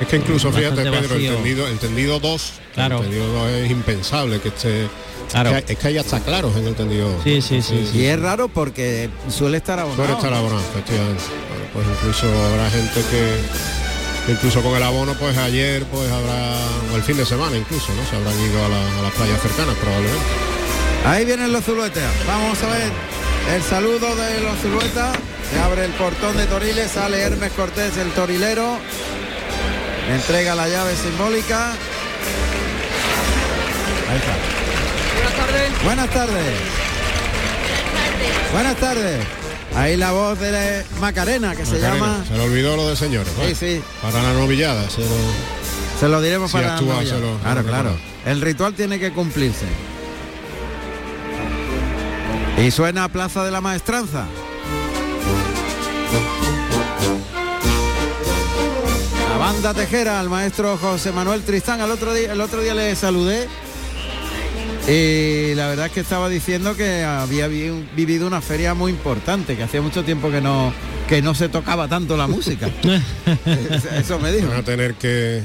[0.00, 1.34] Es que incluso, fíjate, Pedro, el vacío.
[1.34, 2.96] tendido, el tendido 2, Claro.
[2.96, 4.88] el tendido 2 es impensable que esté...
[5.30, 5.50] Claro.
[5.50, 7.22] Es que hay, es que hay hasta claros en el tendido 2.
[7.22, 10.04] Sí, sí, sí, y es raro porque suele estar abonado.
[10.04, 11.22] Suele estar abonado, efectivamente.
[11.50, 13.89] Bueno, pues incluso habrá gente que
[14.30, 16.54] incluso con el abono, pues ayer, pues habrá,
[16.92, 18.04] o el fin de semana incluso, ¿no?
[18.08, 20.24] Se habrán ido a, la- a las playas cercanas probablemente.
[21.06, 22.04] Ahí vienen los zuluetas.
[22.26, 22.90] Vamos a ver
[23.54, 25.16] el saludo de los zuluetas.
[25.52, 28.78] Se abre el portón de Toriles, sale Hermes Cortés, el torilero.
[30.08, 31.70] Le entrega la llave simbólica.
[34.10, 34.34] Ahí está.
[35.16, 35.82] Buenas tardes.
[35.84, 36.54] Buenas tardes.
[38.52, 39.39] Buenas tardes.
[39.76, 42.24] Ahí la voz de la Macarena, que se llama.
[42.26, 43.32] Se le olvidó lo de señores.
[43.34, 43.54] Sí, ¿vale?
[43.54, 43.82] sí.
[44.02, 45.60] Para la novillada, se lo-
[46.00, 47.10] Se lo diremos Si para actúa, Noria.
[47.14, 47.96] se lo- Claro, claro.
[48.24, 49.66] El ritual tiene que cumplirse.
[52.58, 54.26] Y suena Plaza de la Maestranza.
[59.30, 61.80] La banda tejera al maestro José Manuel Tristán.
[61.80, 63.48] El otro día, el otro día le saludé.
[64.92, 69.56] Y la verdad es que estaba diciendo que había vi- vivido una feria muy importante,
[69.56, 70.72] que hacía mucho tiempo que no,
[71.08, 72.68] que no se tocaba tanto la música.
[73.96, 74.48] Eso me dijo.
[74.48, 75.42] van a tener que,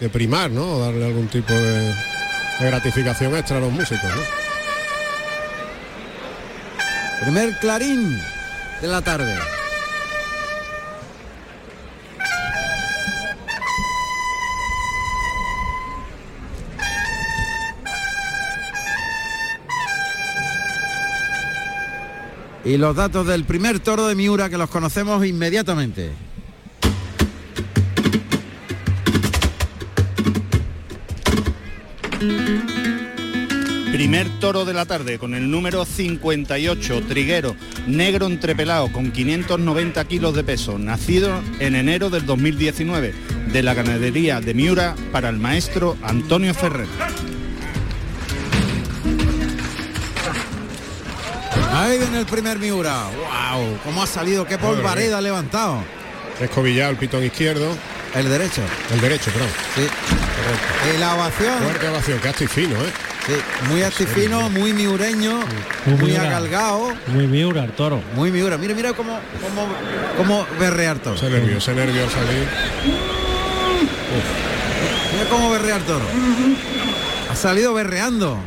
[0.00, 0.64] que primar, ¿no?
[0.64, 4.22] O darle algún tipo de, de gratificación extra a los músicos, ¿no?
[7.22, 8.18] Primer clarín
[8.80, 9.36] de la tarde.
[22.68, 26.10] Y los datos del primer toro de Miura que los conocemos inmediatamente.
[33.90, 40.34] Primer toro de la tarde con el número 58, triguero, negro entrepelado con 590 kilos
[40.34, 43.14] de peso, nacido en enero del 2019,
[43.50, 47.27] de la ganadería de Miura para el maestro Antonio Ferrer.
[51.78, 53.04] Ahí viene el primer Miura.
[53.04, 53.78] ¡Wow!
[53.84, 54.44] ¿Cómo ha salido?
[54.46, 55.78] ¡Qué polvareda ha levantado!
[56.40, 57.68] Escobillado el pitón izquierdo,
[58.14, 58.62] El derecho.
[58.92, 59.48] el derecho, perdón.
[59.76, 59.82] Sí.
[60.94, 61.58] Y la ovación.
[61.62, 62.90] Fuerte ovación, que fino, ¿eh?
[63.26, 63.34] Sí,
[63.68, 65.40] muy actifino, muy miureño,
[65.84, 66.22] Muy muy Miura.
[66.28, 68.00] agalgao, muy miura el toro.
[68.14, 68.56] muy miura.
[68.56, 69.68] Mira, mira cómo, cómo,
[70.16, 71.14] cómo berrear toro.
[71.16, 72.48] Ese nervio, ese nervio al salir.
[75.12, 76.06] Mira cómo berrear toro.
[77.30, 78.38] Ha salido berreando.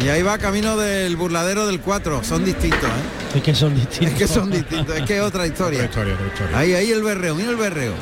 [0.00, 2.22] Y ahí va camino del burladero del 4.
[2.22, 3.36] Son distintos, ¿eh?
[3.38, 4.12] Es que son distintos.
[4.12, 5.84] Es que son distintos, es que es otra Otra historia.
[5.84, 6.56] otra historia.
[6.58, 7.94] Ahí, ahí el berreo, mira el berreo.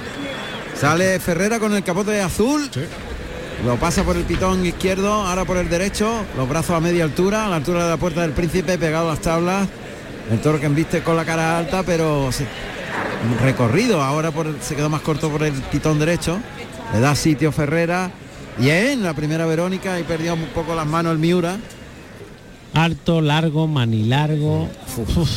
[0.79, 2.69] Sale Ferrera con el capote azul.
[2.73, 2.81] Sí.
[3.65, 7.47] Lo pasa por el pitón izquierdo, ahora por el derecho, los brazos a media altura,
[7.47, 9.67] a la altura de la puerta del príncipe, pegado a las tablas.
[10.31, 12.47] El toro que embiste con la cara alta, pero se-
[13.43, 14.03] recorrido.
[14.03, 16.39] Ahora por, se quedó más corto por el pitón derecho.
[16.93, 18.11] Le da sitio Ferrera.
[18.59, 21.57] Bien, la primera Verónica y perdió un poco las manos el Miura.
[22.75, 24.69] Alto, largo, manilargo,
[25.17, 25.29] uf,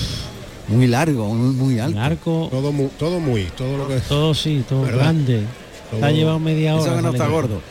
[0.67, 1.97] Muy largo, muy, muy alto.
[1.97, 4.97] largo, Todo muy, todo muy, todo lo que todo sí, todo ¿Verdad?
[4.99, 5.43] grande.
[5.89, 6.85] Todo- Ha llevado media hora.
[6.85, 7.61] Eso que no está gordo.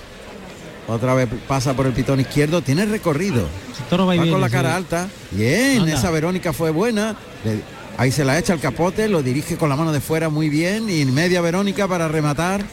[0.89, 3.47] Otra vez pasa por el pitón izquierdo, tiene recorrido.
[3.91, 4.53] Toro va, con la sí.
[4.53, 5.09] cara alta.
[5.33, 5.93] Bien, Anda.
[5.95, 7.15] esa Verónica fue buena.
[7.45, 7.61] Le-
[7.99, 10.89] ahí se la echa el capote, lo dirige con la mano de fuera muy bien.
[10.89, 12.65] Y media Verónica para rematar.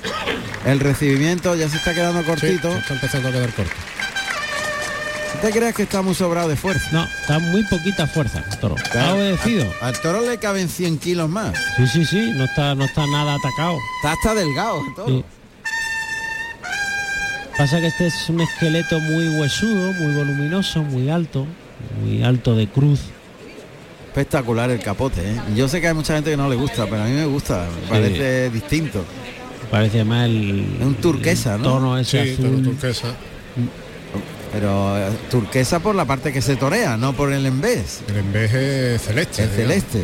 [0.65, 2.71] El recibimiento ya se está quedando Sí, cortito.
[2.71, 3.71] se está empezando a quedar corto.
[5.45, 6.89] ¿No ¿Te crees que está muy sobrado de fuerza?
[6.91, 8.73] No, está muy poquita fuerza toro.
[8.99, 9.71] Ha obedecido.
[9.79, 11.55] Al, al toro le caben 100 kilos más.
[11.77, 13.77] Sí, sí, sí, no está, no está nada atacado.
[13.97, 15.07] Está hasta delgado el toro.
[15.07, 15.23] Sí.
[17.55, 21.45] Pasa que este es un esqueleto muy huesudo, muy voluminoso, muy alto,
[22.01, 23.01] muy alto de cruz.
[24.07, 25.39] Espectacular el capote, ¿eh?
[25.55, 27.67] Yo sé que hay mucha gente que no le gusta, pero a mí me gusta.
[27.83, 29.05] Me parece distinto.
[29.69, 31.69] Parece más el, Es un turquesa, el ¿no?
[31.69, 32.63] tono ese Sí, tono azul.
[32.63, 33.07] turquesa.
[34.51, 38.01] Pero eh, turquesa por la parte que se torea, no por el embés.
[38.07, 39.43] El enveje celeste.
[39.43, 39.73] El digamos.
[39.73, 40.03] celeste.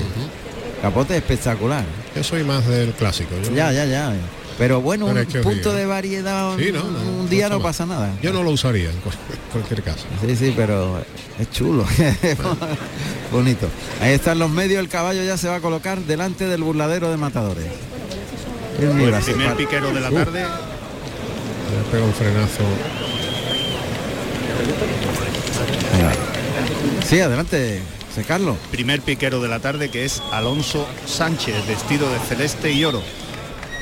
[0.82, 1.84] Capote espectacular.
[2.16, 3.32] Yo soy más del clásico.
[3.44, 4.14] yo- Ya, ya, ya.
[4.58, 7.28] Pero bueno, Pero un es que punto de variedad Sí, un, no, no, un no
[7.30, 7.64] día no mal.
[7.64, 8.10] pasa nada.
[8.22, 9.16] Yo no lo usaría en cual-
[9.54, 10.06] cualquier caso.
[10.26, 11.02] Sí, sí, pero
[11.40, 11.86] es chulo.
[13.32, 13.68] Bonito.
[14.02, 17.18] Ahí están los medios, el caballo ya se va a colocar delante del burladero de
[17.18, 17.66] matadores.
[18.80, 20.16] El Pues el primer piquero de la Uh.
[20.16, 20.42] tarde.
[20.42, 22.64] Le pega un frenazo.
[27.08, 28.58] Sí, adelante, José Carlos.
[28.72, 33.02] Primer piquero de la tarde que es Alonso Sánchez, vestido de celeste y oro,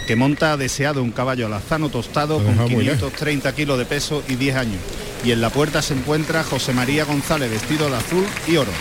[0.07, 3.11] que monta deseado un caballo alazano tostado con deja muy lejos.
[3.11, 4.79] 530 kilos de peso y 10 años.
[5.23, 8.71] Y en la puerta se encuentra José María González, vestido de azul y oro.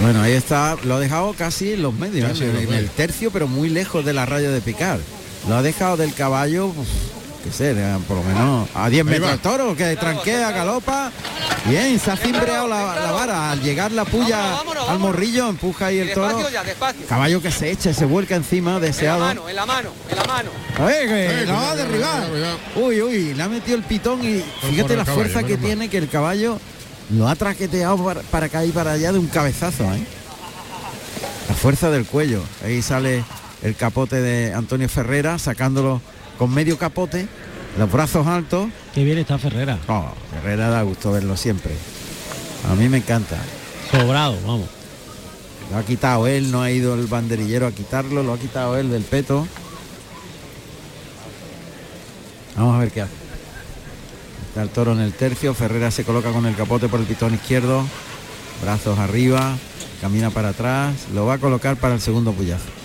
[0.00, 2.50] Bueno, ahí está, lo ha dejado casi en los medios, Casi ¿eh?
[2.50, 5.00] en los en el tercio, pero muy lejos de la raya de picar.
[5.48, 6.72] Lo ha dejado del caballo,
[7.48, 11.10] qué sé, eh, por lo menos a 10 Ahí metros el toro, que tranquea, galopa.
[11.66, 13.50] Bien, se ha cimbreado la, la vara.
[13.50, 16.28] Al llegar la puya Vámonos, vámonos, al morrillo, empuja ahí el toro.
[16.36, 17.06] Despacio ya, despacio.
[17.06, 19.20] Caballo que se echa, se vuelca encima, En la deseado.
[19.20, 20.50] mano, en la mano, en la mano.
[20.78, 22.28] A ver, que lo va a cuidado, derribar.
[22.28, 25.88] cuidado, Uy, uy, le ha metido el pitón y fíjate la caballo, fuerza que tiene
[25.88, 26.58] que el caballo
[27.10, 30.06] lo ha traqueteado para, para caer para allá de un cabezazo, ¿eh?
[31.48, 32.42] La fuerza del cuello.
[32.64, 33.24] Ahí sale
[33.62, 36.00] el capote de Antonio Ferrera, sacándolo
[36.38, 37.28] con medio capote,
[37.76, 38.68] los brazos altos.
[38.94, 39.78] Qué bien está Ferrera.
[39.88, 41.74] Oh, Ferrera da gusto verlo siempre.
[42.70, 43.36] A mí me encanta.
[43.90, 44.68] Sobrado, vamos.
[45.70, 48.90] Lo ha quitado él, no ha ido el banderillero a quitarlo, lo ha quitado él
[48.90, 49.46] del peto.
[52.56, 53.12] Vamos a ver qué hace.
[54.48, 57.34] Está el toro en el tercio, Ferrera se coloca con el capote por el pitón
[57.34, 57.84] izquierdo,
[58.62, 59.56] brazos arriba,
[60.00, 62.77] camina para atrás, lo va a colocar para el segundo puyazo.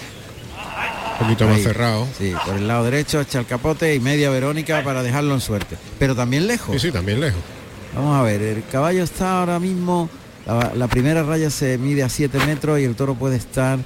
[1.14, 2.08] Un poquito más cerrado.
[2.18, 5.78] Sí, por el lado derecho echa el capote y media Verónica para dejarlo en suerte.
[6.00, 6.74] Pero también lejos.
[6.74, 7.42] Sí, sí, también lejos.
[7.96, 10.10] Vamos a ver, el caballo está ahora mismo,
[10.48, 13.78] la, la primera raya se mide a 7 metros y el toro puede estar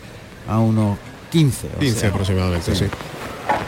[0.47, 0.97] a unos
[1.32, 1.67] 15.
[1.75, 2.86] o 15 sea, aproximadamente, sí.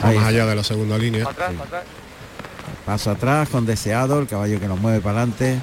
[0.02, 1.28] Más allá de la segunda línea.
[1.28, 1.84] Atrás, atrás.
[2.86, 5.60] Paso atrás con deseado, el caballo que nos mueve para adelante.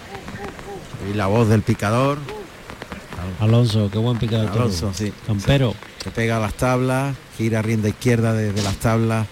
[1.10, 2.18] Y la voz del picador,
[3.40, 4.42] Alonso, qué buen picado.
[4.42, 4.64] de toro.
[4.64, 5.12] Alonso, sí.
[5.26, 5.74] Campero.
[6.02, 9.26] Se pega a las tablas, gira rienda izquierda desde las tablas.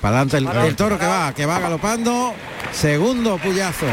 [0.00, 2.34] Para adelante el, el toro que va, que va galopando.
[2.72, 3.86] Segundo puyazo.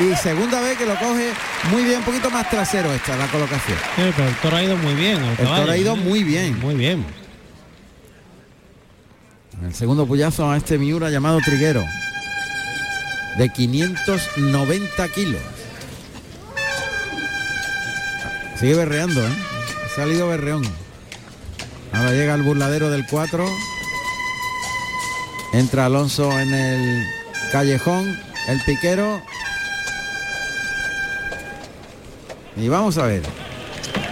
[0.00, 1.30] Y segunda vez que lo coge
[1.70, 3.78] muy bien, un poquito más trasero esta, la colocación.
[3.96, 5.22] Pero el toro ha ido muy bien.
[5.22, 6.00] El, toro caballo, ha ido ¿eh?
[6.00, 6.60] muy bien.
[6.60, 7.04] Muy bien.
[9.64, 11.84] El segundo puyazo a este Miura llamado Triguero.
[13.38, 15.40] De 590 kilos.
[18.58, 19.32] Sigue berreando, ¿eh?
[19.84, 20.64] Ha salido berreón.
[21.94, 23.46] Ahora llega el burladero del 4.
[25.52, 27.06] Entra Alonso en el
[27.52, 28.18] callejón,
[28.48, 29.22] el piquero.
[32.56, 33.22] Y vamos a ver.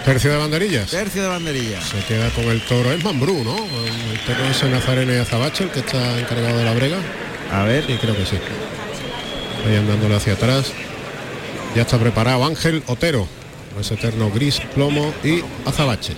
[0.04, 0.90] Tercio de banderillas.
[0.90, 1.80] Tercio de banderilla.
[1.80, 2.92] Se queda con el toro.
[2.92, 3.56] Es Mambrú, ¿no?
[3.56, 6.98] El toro ese Nazareno y Azabache, el que está encargado de la brega.
[7.52, 7.86] A ver.
[7.86, 8.36] Sí, creo que sí.
[9.66, 10.72] Ahí andándole hacia atrás.
[11.74, 13.26] Ya está preparado Ángel Otero.
[13.80, 16.14] Ese eterno gris, plomo y azabache.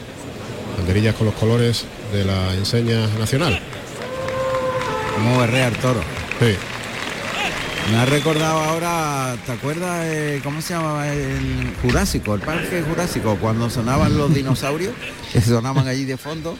[0.76, 3.60] Banderillas con los colores de la enseña nacional.
[5.14, 6.00] Cómo berrea el toro.
[6.40, 6.56] Sí.
[7.90, 13.36] Me ha recordado ahora, ¿te acuerdas eh, cómo se llamaba el Jurásico, el parque Jurásico,
[13.36, 14.94] cuando sonaban los dinosaurios,
[15.32, 16.56] que sonaban allí de fondo?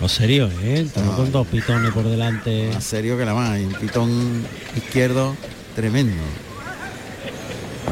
[0.00, 0.86] Lo serio, ¿eh?
[0.96, 1.16] No.
[1.16, 2.70] con dos pitones por delante.
[2.72, 4.46] Más serio que la más, y un pitón
[4.76, 5.36] izquierdo
[5.74, 6.22] tremendo.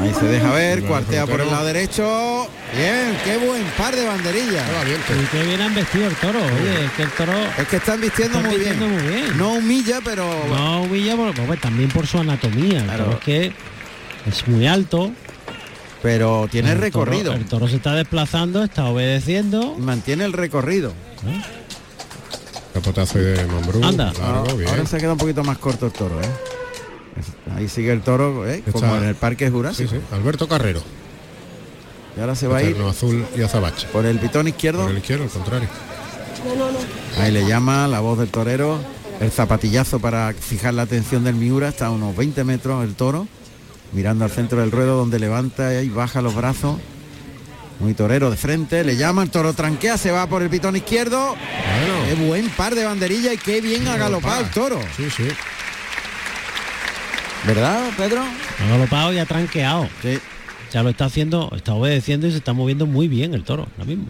[0.01, 2.47] Ahí se deja ver, cuartea por el lado derecho.
[2.75, 4.63] Bien, qué buen par de banderillas.
[5.21, 6.39] Y qué bien han vestido el toro.
[6.39, 9.03] Oye, es que el toro Es que están vistiendo Están muy vistiendo bien.
[9.05, 9.37] muy bien.
[9.37, 11.15] No humilla, pero no humilla
[11.47, 12.79] pues, también por su anatomía.
[12.79, 13.03] El Claro.
[13.05, 13.53] toro es que
[14.27, 15.11] es muy alto.
[16.03, 17.31] pero tiene el recorrido.
[17.31, 19.75] Toro, el toro se está desplazando, está obedeciendo.
[19.79, 20.89] Mantiene el recorrido.
[21.25, 21.41] ¿eh?
[22.73, 23.81] Capotazo de Mambrú.
[23.83, 24.11] Anda.
[24.11, 24.69] Largo, Ahora, bien.
[24.69, 26.25] ahora se queda un poquito más corto el toro, ¿eh?
[27.55, 28.63] Ahí sigue el toro, ¿eh?
[28.71, 29.89] como Está- en el parque Sí, Jurásico.
[29.91, 29.97] sí.
[30.11, 30.81] Alberto Carrero.
[32.17, 33.87] Y ahora se va a ir azul y azabache.
[33.91, 34.83] por el pitón izquierdo.
[34.83, 35.67] Por el izquierdo, al contrario.
[37.19, 38.79] Ahí le llama la voz del torero.
[39.19, 41.69] El zapatillazo para fijar la atención del Miura.
[41.69, 43.27] Está a unos 20 metros el toro.
[43.93, 46.77] Mirando al centro del ruedo donde levanta y baja los brazos.
[47.79, 48.83] Muy torero de frente.
[48.83, 51.35] Le llama, el toro tranquea, se va por el pitón izquierdo.
[52.07, 54.79] Qué buen par de banderillas y qué bien ha galopado el toro.
[54.97, 55.27] Sí, sí.
[57.47, 58.21] ¿Verdad, Pedro?
[58.21, 59.87] Ha galopado y ha tranqueado.
[60.01, 60.17] Sí.
[60.71, 63.85] Ya lo está haciendo, está obedeciendo y se está moviendo muy bien el toro, ahora
[63.85, 64.07] mismo.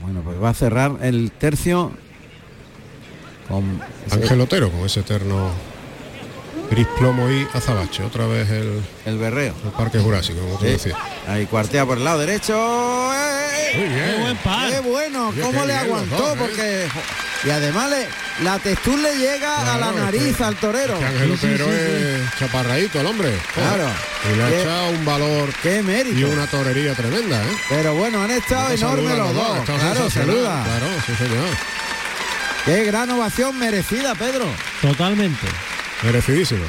[0.00, 1.92] Bueno, pues va a cerrar el tercio
[3.48, 3.80] con
[4.10, 5.50] Ángel Otero con ese eterno
[6.70, 8.02] gris, plomo y azabache.
[8.04, 9.54] Otra vez el, el berreo.
[9.64, 10.72] el Parque Jurásico, como tú Sí.
[10.72, 10.98] decías.
[11.26, 12.54] Ahí cuartea por el lado derecho.
[13.14, 13.72] ¡Eh!
[13.76, 14.04] Muy bien.
[14.16, 14.70] ¡Qué buen par!
[14.70, 15.28] ¡Qué bueno!
[15.28, 16.16] Oye, ¿Cómo qué le aguantó?
[16.16, 16.36] dos, ¿eh?
[16.38, 16.88] Porque
[17.44, 18.06] Y además le,
[18.44, 20.94] la textura le llega a la nariz este- al torero.
[20.94, 23.32] este Ángel Sí, sí, Otero sí, es chaparradito el hombre.
[23.54, 23.88] Claro.
[24.32, 26.18] Y le ha echado un valor Qué mérito.
[26.18, 27.56] y una torería tremenda, ¿eh?
[27.68, 29.58] Pero bueno, han estado enormes los dos.
[29.64, 30.64] Claro, saluda.
[30.64, 31.48] Claro, sí señor.
[32.64, 34.44] Qué gran ovación merecida, Pedro.
[34.82, 35.46] Totalmente.
[36.02, 36.64] Merecidísimo.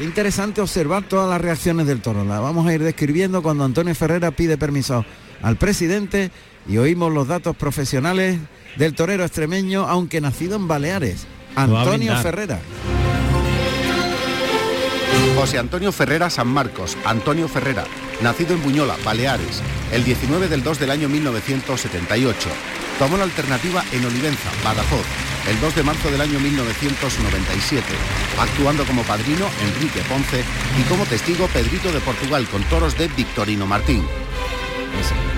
[0.00, 2.24] Interesante observar todas las reacciones del toro.
[2.24, 5.04] La vamos a ir describiendo cuando Antonio Ferrera pide permiso
[5.42, 6.30] al presidente
[6.66, 8.38] y oímos los datos profesionales
[8.76, 11.26] del torero extremeño, aunque nacido en Baleares.
[11.54, 12.16] Antonio.
[12.18, 12.60] Ferrera.
[15.36, 17.84] José Antonio Ferrera San Marcos, Antonio Ferrera,
[18.22, 22.48] nacido en Buñola, Baleares, el 19 del 2 del año 1978.
[23.00, 25.06] Tomó la alternativa en Olivenza, Badajoz,
[25.48, 27.82] el 2 de marzo del año 1997,
[28.38, 30.44] actuando como padrino Enrique Ponce
[30.78, 34.04] y como testigo Pedrito de Portugal con toros de Victorino Martín.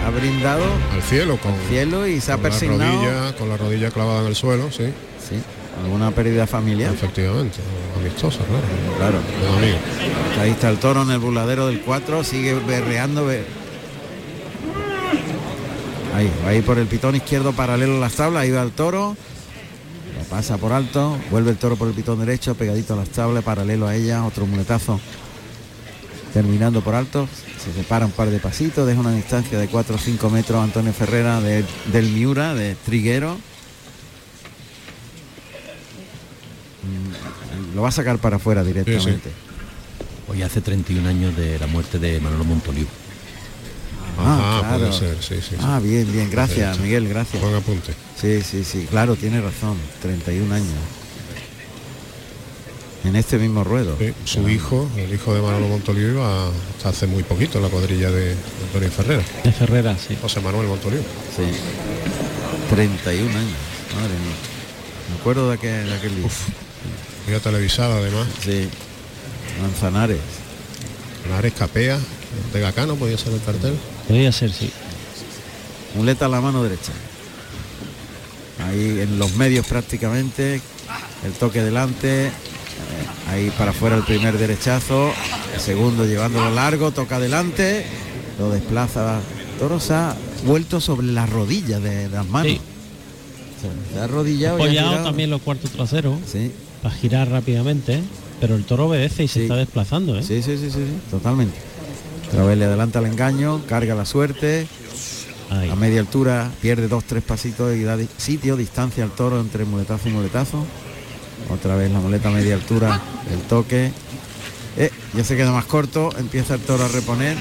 [0.05, 2.93] Ha brindado al cielo con cielo y se ha con la persignado.
[2.97, 4.87] rodilla, con la rodilla clavada en el suelo, sí.
[5.29, 5.37] Sí,
[5.85, 6.93] alguna pérdida familiar.
[6.93, 7.59] Efectivamente,
[7.97, 8.41] amistosa,
[8.99, 8.99] claro.
[8.99, 9.19] Claro.
[10.43, 13.25] Ahí está el toro en el burladero del 4, sigue berreando.
[13.27, 13.62] be-
[16.15, 18.73] Ahí, va a ir por el pitón izquierdo paralelo a las tablas, ahí va el
[18.73, 19.17] toro.
[20.19, 23.43] Lo pasa por alto, vuelve el toro por el pitón derecho, pegadito a las tablas,
[23.43, 25.01] paralelo a ella, otro muletazo.
[26.35, 27.29] Terminando por alto,
[27.63, 30.93] se separa un par de pasitos, deja una distancia de 4 o 5 metros Antonio
[30.93, 33.37] Ferrera de- del Miura, de Triguero.
[36.83, 39.31] Mm, Lo va a sacar para afuera directamente.
[40.29, 42.87] Hoy hace 31 años de la muerte de Manolo Montoliu.
[44.19, 44.99] Ah, Ajá, puede claro.
[44.99, 45.43] ser, sí, sí.
[45.51, 45.57] sí.
[45.61, 46.79] Ah, bien, bien, gracias.
[46.79, 47.43] Miguel, gracias.
[47.43, 47.95] Buen apunte.
[48.21, 50.69] Sí, sí, sí, claro, tiene razón, 31 años.
[53.05, 53.97] En este mismo ruedo.
[53.99, 56.47] Sí, su hijo, el hijo de Manolo Montoliu, iba
[56.77, 58.37] hasta hace muy poquito en la cuadrilla de
[58.67, 59.23] Antonio Ferrera.
[59.43, 60.17] De Ferrera, sí.
[60.23, 61.01] José Manuel Montoliu.
[61.01, 61.43] Sí.
[62.71, 63.51] 31 años,
[63.97, 64.37] madre mía.
[65.11, 66.29] Me acuerdo de aquel, de aquel día.
[67.27, 68.29] Vida televisada además.
[68.45, 68.69] Sí.
[69.61, 70.21] Manzanares.
[71.23, 71.99] Manzanares Capea,
[72.53, 73.75] de Gacano podía ser el cartel.
[74.09, 74.71] Podría ser, sí.
[75.97, 76.93] Muleta a la mano derecha.
[78.67, 80.61] Ahí en los medios prácticamente.
[81.25, 82.31] El toque delante.
[83.31, 85.13] Ahí para afuera el primer derechazo.
[85.55, 86.91] El segundo llevándolo largo.
[86.91, 87.85] Toca adelante.
[88.39, 89.21] Lo desplaza.
[89.59, 92.53] Toro se ha vuelto sobre las rodillas de, las manos.
[92.53, 92.61] Sí.
[93.93, 94.57] Se, ha arrodillado.
[94.57, 96.51] Apoyado también los cuartos traseros Sí.
[96.83, 98.01] para girar rápidamente,
[98.41, 99.43] pero el toro obedece y se Sí.
[99.43, 100.19] está desplazando.
[100.19, 100.23] ¿eh?
[100.23, 101.57] Sí, sí, sí, sí, sí, totalmente.
[102.33, 104.67] Otra vez le adelanta el engaño, carga la suerte.
[105.51, 105.69] Ahí.
[105.69, 110.09] A media altura pierde dos, tres pasitos y da sitio, distancia al toro entre muletazo
[110.09, 110.67] y muletazo.
[111.51, 112.99] Otra vez la muleta a media altura,
[113.31, 113.93] el toque.
[114.79, 117.37] Eh, ya se queda más corto, empieza el toro a reponer.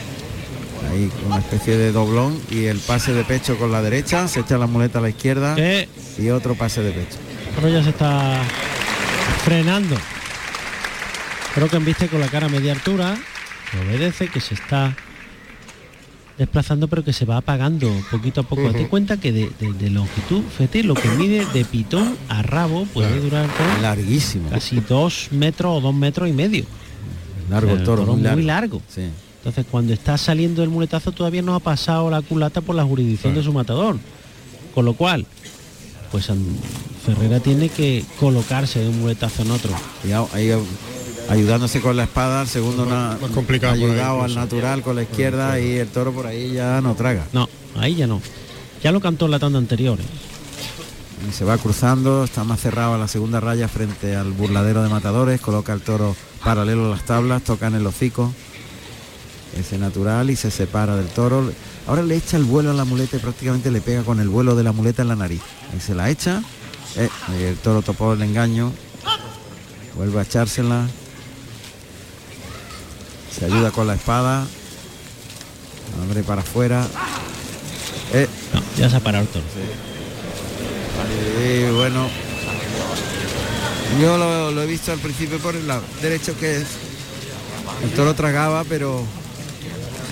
[0.92, 4.58] Ahí una especie de doblón y el pase de pecho con la derecha, se echa
[4.58, 5.88] la muleta a la izquierda Que
[6.18, 7.18] y otro pase de pecho.
[7.56, 8.42] toro ya se está
[9.46, 9.96] frenando.
[11.56, 13.18] Creo que embiste con la cara a media altura,
[13.72, 14.96] que obedece, que se está
[16.38, 18.64] desplazando pero que se va apagando poquito a poco.
[18.64, 22.86] Date cuenta que de, de- de longitud, fíjate, lo que mide de pitón a rabo
[22.86, 23.24] puede Claro.
[23.24, 24.50] durar el toro Larguísimo.
[24.50, 26.66] casi dos metros o dos metros y medio.
[27.50, 28.38] Largo O sea, el toro, muy largo.
[28.38, 28.82] muy largo.
[28.88, 29.02] Sí.
[29.38, 33.36] Entonces cuando está saliendo el muletazo todavía no ha pasado la culata por la jurisdicción
[33.36, 33.98] de su matador.
[34.74, 35.26] Con lo cual,
[36.12, 36.28] pues
[37.06, 39.72] Ferrera tiene que colocarse de un muletazo en otro.
[40.08, 40.52] Y a- ahí,
[41.30, 44.96] ayudándose con la espada, el segundo Más- más complicado por ahí ayudado al natural con
[44.96, 47.26] la izquierda y el toro por ahí ya no traga.
[47.34, 47.48] No,
[47.78, 48.22] ahí ya no.
[48.84, 50.00] Ya lo cantó en la tanda anterior.
[50.00, 50.04] ¿eh?
[51.30, 54.90] Y se va cruzando, está más cerrado a la segunda raya frente al burladero de
[54.90, 58.34] matadores, coloca el toro paralelo a las tablas, toca en el hocico,
[59.58, 61.52] ese natural y se separa del toro.
[61.88, 64.56] Ahora le echa el vuelo a la muleta y prácticamente le pega con el vuelo
[64.56, 65.42] de la muleta en la nariz.
[65.72, 66.42] Ahí se la echa,
[66.96, 67.08] eh,
[67.40, 68.72] y el toro topó el engaño,
[69.96, 70.88] vuelve a echársela,
[73.38, 74.46] se ayuda con la espada,
[76.08, 76.86] abre para afuera,
[78.14, 79.46] eh, No, ya se ha parado el toro.
[81.44, 82.08] y bueno,
[84.02, 86.66] yo lo, lo he visto al principio por el lado derecho que es.
[87.84, 89.04] El toro tragaba, pero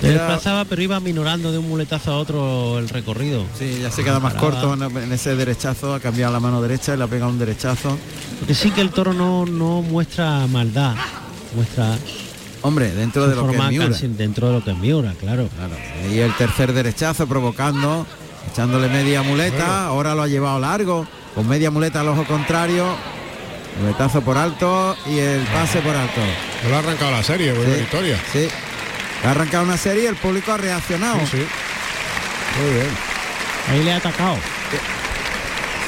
[0.00, 3.44] Se Era- desplazaba pero iba minorando de un muletazo a otro el recorrido.
[3.58, 6.94] sí, ya se queda más corto en, en ese derechazo, ha cambiado la mano derecha
[6.94, 7.96] y le ha pegado un derechazo.
[8.38, 10.94] Porque sí que el toro no, no muestra maldad,
[11.54, 11.96] muestra
[12.62, 13.96] Hombre, dentro de lo que es Miura.
[14.00, 15.48] dentro de lo que es Miura, claro.
[15.56, 15.74] Claro,
[16.12, 18.06] y el tercer derechazo provocando,
[18.52, 22.94] echándole media muleta, ahora lo ha llevado largo, con media muleta al ojo contrario,
[23.80, 26.20] muletazo por alto y el pase por alto.
[26.62, 27.80] No le ha arrancado la serie, buena Sí.
[27.80, 28.18] victoria.
[28.32, 28.48] Sí.
[29.24, 31.18] Ha arrancado una serie y el público ha reaccionado.
[31.20, 31.46] Sí, sí.
[32.62, 32.88] Muy bien.
[33.70, 34.36] Ahí le ha atacado.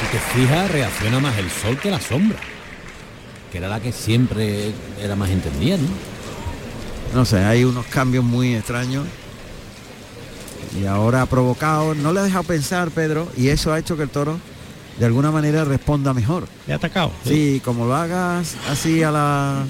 [0.00, 2.38] si te fijas, reacciona más el sol que la sombra.
[3.52, 5.86] Que era la que siempre era más entendida, ¿no?
[7.14, 9.04] No sé, hay unos cambios muy extraños.
[10.80, 14.04] Y ahora ha provocado, no le ha dejado pensar Pedro, y eso ha hecho que
[14.04, 14.38] el toro
[14.98, 16.48] de alguna manera responda mejor.
[16.66, 17.12] Le ha atacado.
[17.26, 19.64] Sí, como lo hagas así a la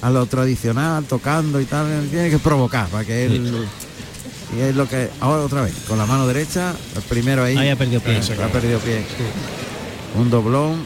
[0.00, 3.66] a lo tradicional, tocando y tal, tiene que provocar para que él
[4.56, 7.70] y es lo que ahora otra vez con la mano derecha, el primero ahí, Ahí
[7.70, 8.18] ha perdido pie.
[8.18, 9.02] ha perdido pie.
[10.18, 10.84] Un doblón,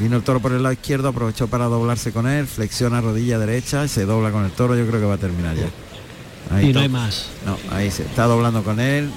[0.00, 3.84] vino el toro por el lado izquierdo, aprovechó para doblarse con él, flexiona rodilla derecha
[3.84, 5.68] y se dobla con el toro, yo creo que va a terminar ya.
[6.54, 7.28] Ahí Y no hay más.
[7.46, 9.10] No, ahí se está doblando con él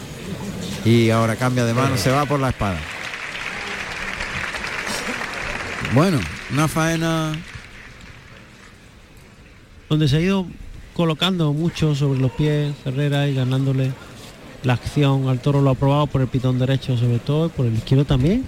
[0.84, 2.80] y ahora cambia de mano, se va por la espada.
[5.94, 6.20] Bueno,
[6.52, 7.34] una faena
[9.90, 10.46] donde se ha ido
[10.94, 13.92] colocando mucho sobre los pies Herrera y ganándole
[14.64, 17.66] la acción al toro lo ha probado por el pitón derecho sobre todo y por
[17.66, 18.48] el izquierdo también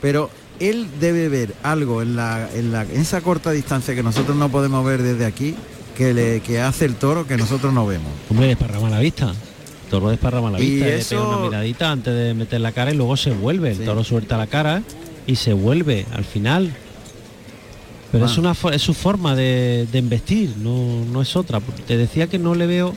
[0.00, 0.30] pero
[0.60, 4.48] él debe ver algo en la, en la en esa corta distancia que nosotros no
[4.50, 5.54] podemos ver desde aquí
[5.96, 8.10] que le que hace el toro que nosotros no vemos.
[8.30, 11.90] hombre desparrama la vista el toro desparrama la vista y le eso- pega una miradita
[11.90, 13.84] antes de meter la cara y luego se vuelve el Sí.
[13.84, 14.82] toro suelta la cara
[15.26, 16.70] y se vuelve al final
[18.12, 18.40] pero es Ah.
[18.40, 22.54] una es su forma de, de embestir no, no es otra te decía que no
[22.54, 22.94] le veo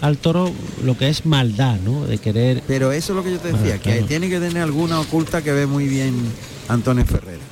[0.00, 0.52] al toro
[0.84, 3.80] lo que es maldad no de querer Pero eso es lo que yo te decía,
[3.82, 6.14] Bueno, que tiene que tener alguna oculta que ve muy bien
[6.68, 7.42] Antonio Ferrera.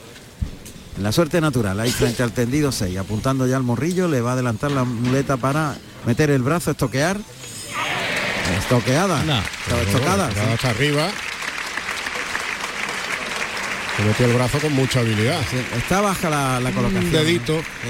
[1.01, 4.33] La suerte natural, ahí frente al tendido 6, apuntando ya al morrillo, le va a
[4.35, 7.19] adelantar la muleta para meter el brazo, estoquear.
[8.59, 9.21] Estoqueada.
[9.21, 10.29] Estaba estocada.
[10.53, 11.09] Hasta arriba.
[13.97, 15.41] Se metió el brazo con mucha habilidad.
[15.51, 17.07] Sí, Está baja la, la colocación.
[17.07, 17.59] Un dedito.
[17.61, 17.89] Sí.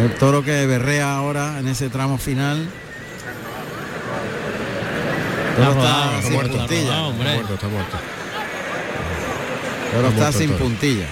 [0.00, 2.68] El toro que berrea ahora en ese tramo final.
[5.56, 6.80] Rodado, está muerto, puntilla.
[6.80, 7.28] está rodado, hombre.
[7.30, 7.96] Está muerto, está muerto.
[10.12, 11.06] Muerto sin puntilla.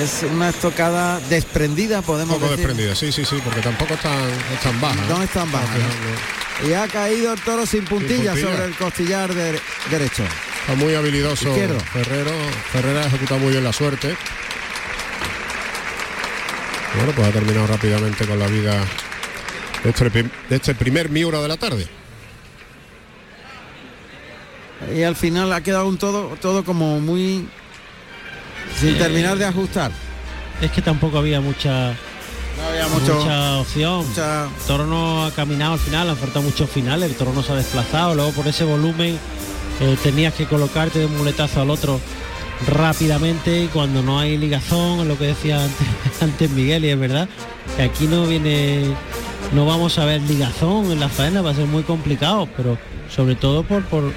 [0.00, 2.66] Es una estocada desprendida, Un podemos poco decir.
[2.66, 4.18] desprendida, sí, sí, sí, porque tampoco es tan,
[4.52, 4.96] es tan baja.
[5.08, 6.68] No es tan baja, No, no.
[6.68, 8.50] Y ha caído el toro sin puntilla, puntilla.
[8.52, 9.60] sobre el costillar de-
[9.90, 10.22] derecho.
[10.60, 11.78] Está muy habilidoso Izquierdo.
[11.92, 12.30] Ferrero.
[12.72, 14.16] Ferrera ha ejecutado muy bien la suerte.
[16.96, 18.74] Bueno, pues ha terminado rápidamente con la vida
[19.82, 21.86] de este, de este primer Miura de la tarde.
[24.94, 27.46] Y al final ha quedado un todo, todo como muy
[28.80, 29.92] sin terminar de ajustar.
[30.60, 31.92] es que tampoco había mucha
[32.56, 33.14] No había mucho.
[33.16, 34.06] mucha opción.
[34.08, 37.42] mucha- El toro no ha caminado al final, han faltado muchos finales, el toro no
[37.42, 39.18] se ha desplazado, luego por ese volumen
[39.80, 41.98] eh, tenías que colocarte de un muletazo al otro
[42.68, 45.86] rápidamente y cuando no hay ligazón, lo que decía antes,
[46.20, 47.28] antes Miguel, y es verdad,
[47.76, 48.84] que aquí no viene,
[49.52, 52.78] no vamos a ver ligazón en la faena, va a ser muy complicado, pero
[53.14, 54.12] sobre todo por, por,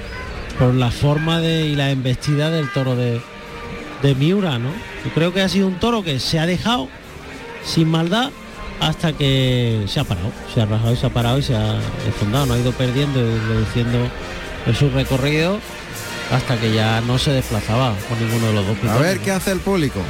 [0.58, 3.20] por la forma de, y la embestida del toro de,
[4.02, 4.70] de Miura, ¿no?
[5.04, 6.88] Yo creo que ha sido un toro que se ha dejado
[7.64, 8.30] sin maldad
[8.80, 11.78] hasta que se ha parado, se ha rajado y se ha parado y se ha
[12.04, 13.98] desfondado, no ha ido perdiendo y reduciendo
[14.66, 15.58] en su recorrido
[16.30, 18.76] hasta que ya no se desplazaba con ninguno de los dos.
[18.76, 19.24] A pitones, ver ¿no?
[19.24, 20.00] qué hace el público.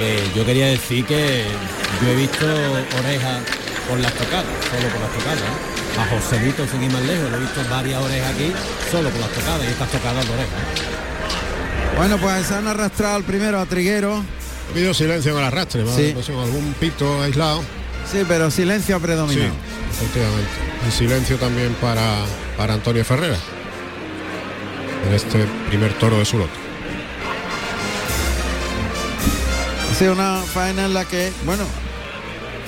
[0.00, 1.44] Eh, yo quería decir que
[2.02, 3.42] yo he visto orejas
[3.88, 5.38] por las tocadas, solo por las tocadas.
[5.38, 5.77] ¿eh?
[5.98, 8.52] A Joselito, sin ir más lejos, lo he visto varias orejas aquí,
[8.90, 10.52] solo por las tocadas, y estas tocadas de orejas.
[11.96, 14.14] Bueno, pues se han arrastrado al primero a Triguero.
[14.68, 15.96] Ha habido silencio en el arrastre, ¿vale?
[16.08, 16.12] Sí.
[16.14, 17.62] Pues, algún pito aislado.
[18.10, 19.50] Sí, pero silencio ha Sí, predominado.
[19.92, 20.50] efectivamente.
[20.88, 22.04] Y silencio también para,
[22.56, 23.36] para Antonio Ferrera.
[25.08, 26.52] En este primer toro de su lote.
[29.90, 31.64] Ha sido una faena en la que, bueno,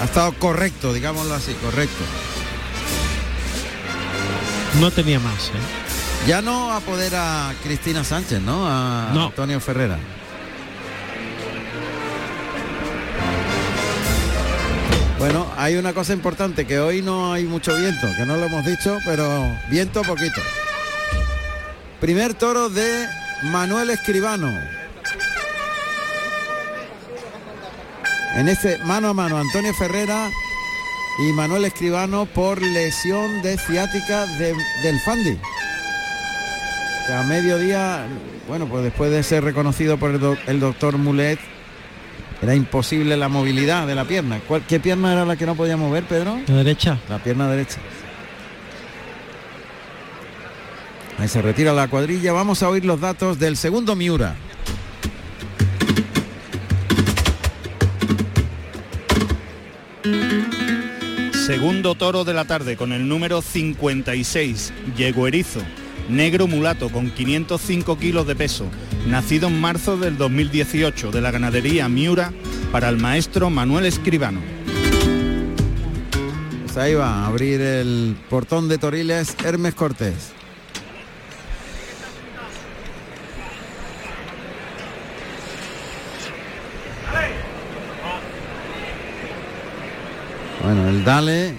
[0.01, 2.03] ha estado correcto, digámoslo así, correcto.
[4.79, 5.49] No tenía más.
[5.49, 6.27] ¿eh?
[6.27, 8.66] Ya no apodera a Cristina Sánchez, ¿no?
[8.66, 9.27] A No.
[9.27, 9.99] Antonio Ferrera.
[15.18, 18.64] Bueno, hay una cosa importante, que hoy no hay mucho viento, que no lo hemos
[18.64, 20.41] dicho, pero viento poquito.
[22.01, 23.07] Primer toro de
[23.43, 24.51] Manuel Escribano.
[28.35, 30.31] En este mano a mano, Antonio Ferrera
[31.19, 35.37] y Manuel Escribano por lesión de ciática de- del Fandi.
[37.13, 38.07] A mediodía,
[38.49, 41.41] bueno, pues después de ser reconocido por el, doc- el doctor Mulet,
[42.41, 44.41] era imposible la movilidad de la pierna.
[44.47, 46.41] ¿Cuál- ¿Qué pierna era la que no podía mover, Pedro?
[46.47, 46.99] La derecha.
[47.09, 47.79] La pierna derecha.
[51.19, 52.33] Ahí se retira la cuadrilla.
[52.33, 54.37] Vamos a oír los datos del segundo Miura.
[61.51, 65.59] Segundo toro de la tarde con el número 56, Yego Erizo.
[66.09, 68.67] negro mulato con 505 kilos de peso,
[69.09, 72.33] nacido en marzo del 2018 de la ganadería Miura
[72.71, 74.41] para el maestro Manuel Escribano.
[76.63, 80.39] Pues ahí va a abrir el portón de Toriles Hermes Cortés.
[90.73, 91.55] Bueno, el Dale.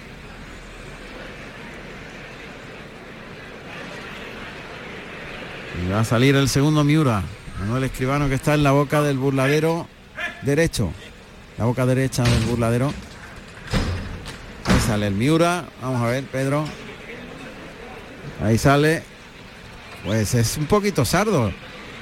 [5.84, 7.22] Y va a salir el segundo Miura.
[7.60, 9.86] Manuel Escribano que está en la boca del burladero
[10.40, 10.92] derecho.
[11.58, 12.94] La boca derecha del burladero.
[14.64, 15.66] Ahí sale el Miura.
[15.82, 16.64] Vamos a ver, Pedro.
[18.42, 19.02] Ahí sale.
[20.06, 21.52] Pues es un poquito sardo.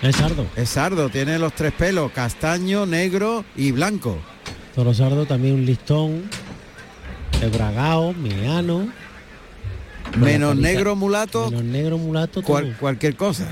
[0.01, 0.47] Es sardo.
[0.55, 4.17] Es sardo, tiene los tres pelos, castaño, negro y blanco.
[4.77, 6.31] Toro sardo también un listón.
[7.41, 8.89] El bragao, meano.
[10.19, 11.51] Menos negro mulato.
[11.51, 12.43] Menos negro mulato.
[12.43, 13.47] cual- cualquier cosa.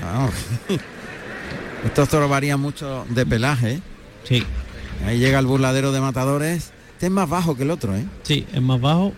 [1.85, 3.79] Estos toros varían mucho de pelaje.
[4.25, 4.43] Sí.
[5.05, 6.71] Ahí llega el burladero de matadores.
[6.93, 8.05] Este es más bajo que el otro, ¿eh?
[8.23, 9.13] Sí, es más bajo.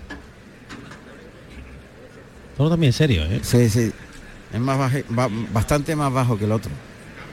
[2.55, 3.39] Todo también serio, ¿eh?
[3.43, 3.91] Sí, sí.
[4.53, 6.71] Es más baje- ba- bastante más bajo que el otro.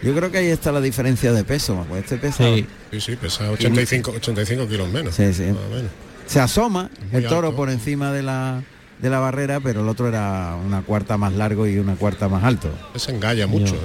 [0.03, 1.85] Yo creo que ahí está la diferencia de peso.
[1.89, 2.45] pues este pesa.
[2.45, 2.67] Sí,
[2.99, 5.15] sí, pesa 85, 85 kilos menos.
[5.15, 5.43] Sí, sí.
[5.43, 5.91] más o menos.
[6.29, 8.63] Se asoma el toro por encima de la
[9.01, 12.43] de la barrera, pero el otro era una cuarta más largo y una cuarta más
[12.45, 12.69] alto.
[12.97, 13.79] Se engalla mucho, ¿eh?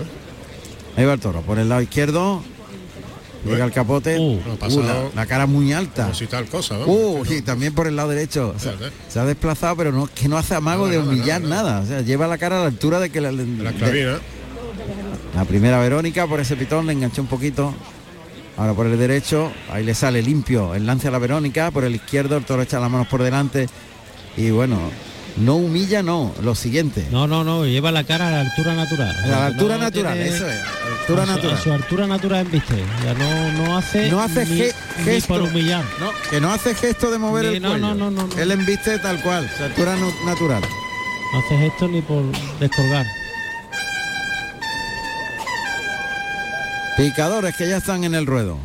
[0.98, 2.44] Ahí va el toro, por el lado izquierdo.
[3.46, 4.18] Llega el capote.
[4.18, 4.40] Uh,
[4.70, 6.14] Uh, la, la cara muy alta.
[6.14, 6.86] Si tal cosa, ¿no?
[6.86, 8.54] Uh, y también por el lado derecho.
[8.56, 8.74] O sea,
[9.10, 12.28] se ha desplazado, pero no, que no hace amago de humillar nada, O sea, lleva
[12.28, 13.74] la cara a la altura de que la, La
[15.36, 17.74] la primera Verónica por ese pitón le enganchó un poquito.
[18.58, 21.96] Ahora por el derecho, ahí le sale limpio el lance a la Verónica, por el
[21.96, 23.68] izquierdo el toro echa las manos por delante.
[24.38, 24.78] Y bueno,
[25.38, 27.08] no humilla, no, lo siguiente.
[27.12, 29.16] No, no, no, lleva la cara a la altura natural.
[29.24, 30.60] A la altura No natural, tiene- eso es,
[31.02, 31.58] altura a su- natural.
[31.58, 32.76] A su altura natural en viste.
[33.04, 34.12] Ya no, no hace.
[34.12, 35.28] No hace ni, ge- ni gesto.
[35.34, 35.84] por humillar.
[36.00, 37.88] No, que no hace gesto de mover Ni- el no, cuello.
[37.88, 38.38] no, no, no, no.
[38.40, 39.96] Él embiste tal cual, su altura
[40.28, 40.62] natural.
[40.62, 42.22] No hace esto ni por
[42.60, 43.06] descolgar.
[46.98, 48.60] Picadores que ya están en el ruedo.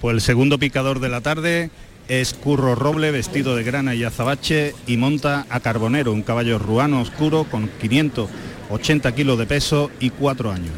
[0.00, 1.70] Pues el segundo picador de la tarde
[2.08, 7.00] es Curro Roble vestido de grana y azabache y monta a Carbonero, un caballo ruano
[7.00, 10.74] oscuro con 580 kilos de peso y 4 años.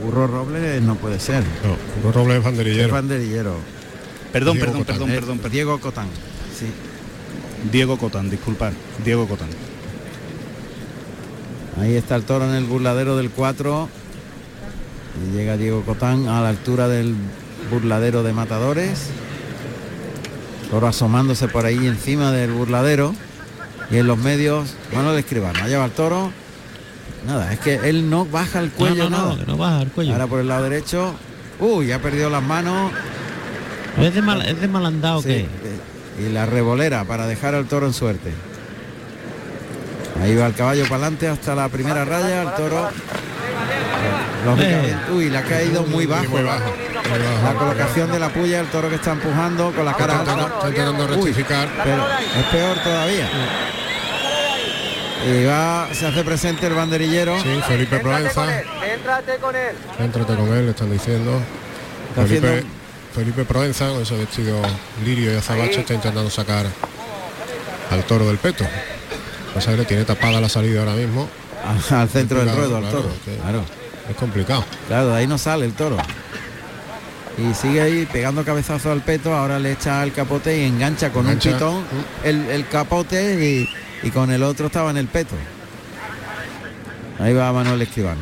[0.00, 1.42] Curro Robles no puede ser.
[1.42, 2.86] No, Curro Robles es banderillero.
[2.86, 3.56] Es banderillero.
[4.32, 4.96] Perdón, Diego perdón, Cotán.
[4.96, 5.52] perdón, perdón, perdón.
[5.52, 6.06] Diego Cotán.
[6.58, 6.66] Sí.
[7.72, 8.72] Diego Cotán, disculpad,
[9.04, 9.48] Diego Cotán.
[11.80, 13.88] Ahí está el toro en el burladero del 4.
[15.28, 17.14] Y llega Diego Cotán a la altura del
[17.70, 19.08] burladero de matadores.
[20.70, 23.14] Toro asomándose por ahí encima del burladero.
[23.90, 25.62] Y en los medios, Manuel Escribano.
[25.62, 26.32] Allá va el toro.
[27.26, 29.32] Nada, es que él no baja el cuello, no, no, nada.
[29.32, 30.12] no, que no baja el cuello.
[30.12, 31.14] Ahora por el lado derecho.
[31.58, 32.92] Uy, ha perdido las manos.
[33.98, 35.40] Es de, mal, es de malandado Sí, que.
[35.40, 35.46] eh,
[36.26, 38.30] y la revolera para dejar al toro en suerte.
[40.22, 42.88] Ahí va el caballo para adelante hasta la primera raya, el toro.
[44.44, 46.24] Lógicamente, uy, le ha caído muy bajo.
[46.28, 46.72] muy bajo.
[47.44, 50.32] La colocación de la puya, el toro que está empujando con la cara Está alta.
[50.32, 51.68] intentando- está intentando Uy, rectificar.
[51.84, 52.06] pero
[52.38, 53.28] es peor todavía.
[55.26, 57.40] Y va, se hace presente el banderillero.
[57.42, 58.44] Sí, Felipe Provenza.
[58.80, 59.74] Céntrate con él.
[59.96, 61.40] Céntrate con él, le están diciendo.
[62.10, 62.64] Está Felipe,
[63.14, 64.60] Felipe Provenza, con ese vestido
[65.04, 66.66] lirio y azabache, está intentando sacar
[67.90, 68.66] al toro del peto.
[69.54, 71.28] Pasa que le tiene tapada la salida ahora mismo.
[71.90, 73.14] Al centro del ruedo, al claro, toro.
[73.24, 73.64] que- Claro.
[74.10, 74.64] Es complicado.
[74.88, 75.96] Claro, de ahí no sale el toro.
[77.38, 81.24] Y sigue ahí pegando cabezazo al peto, ahora le echa el capote y engancha con
[81.26, 81.48] Engancha.
[81.48, 81.84] un pitón
[82.22, 85.34] el, el capote y, y con el otro estaba en el peto.
[87.18, 88.20] Ahí va Manuel Escribano.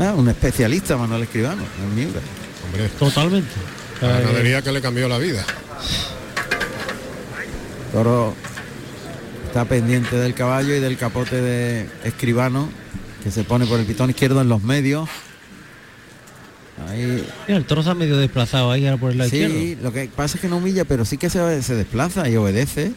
[0.00, 2.20] Ah, un especialista Manuel Escribano, en Miura.
[2.66, 3.48] Hombre, Totalmente.
[4.00, 5.44] la ganadería que le cambió la vida.
[7.92, 8.34] Toro
[9.46, 12.68] está pendiente del caballo y del capote de Escribano,
[13.22, 15.08] que se pone por el pitón izquierdo en los medios.
[16.88, 19.82] Ahí Mira, el toro ha medio desplazado ahí ahora por el lado Sí, izquierdo.
[19.82, 22.92] lo que pasa es que no humilla, pero sí que se, se desplaza y obedece.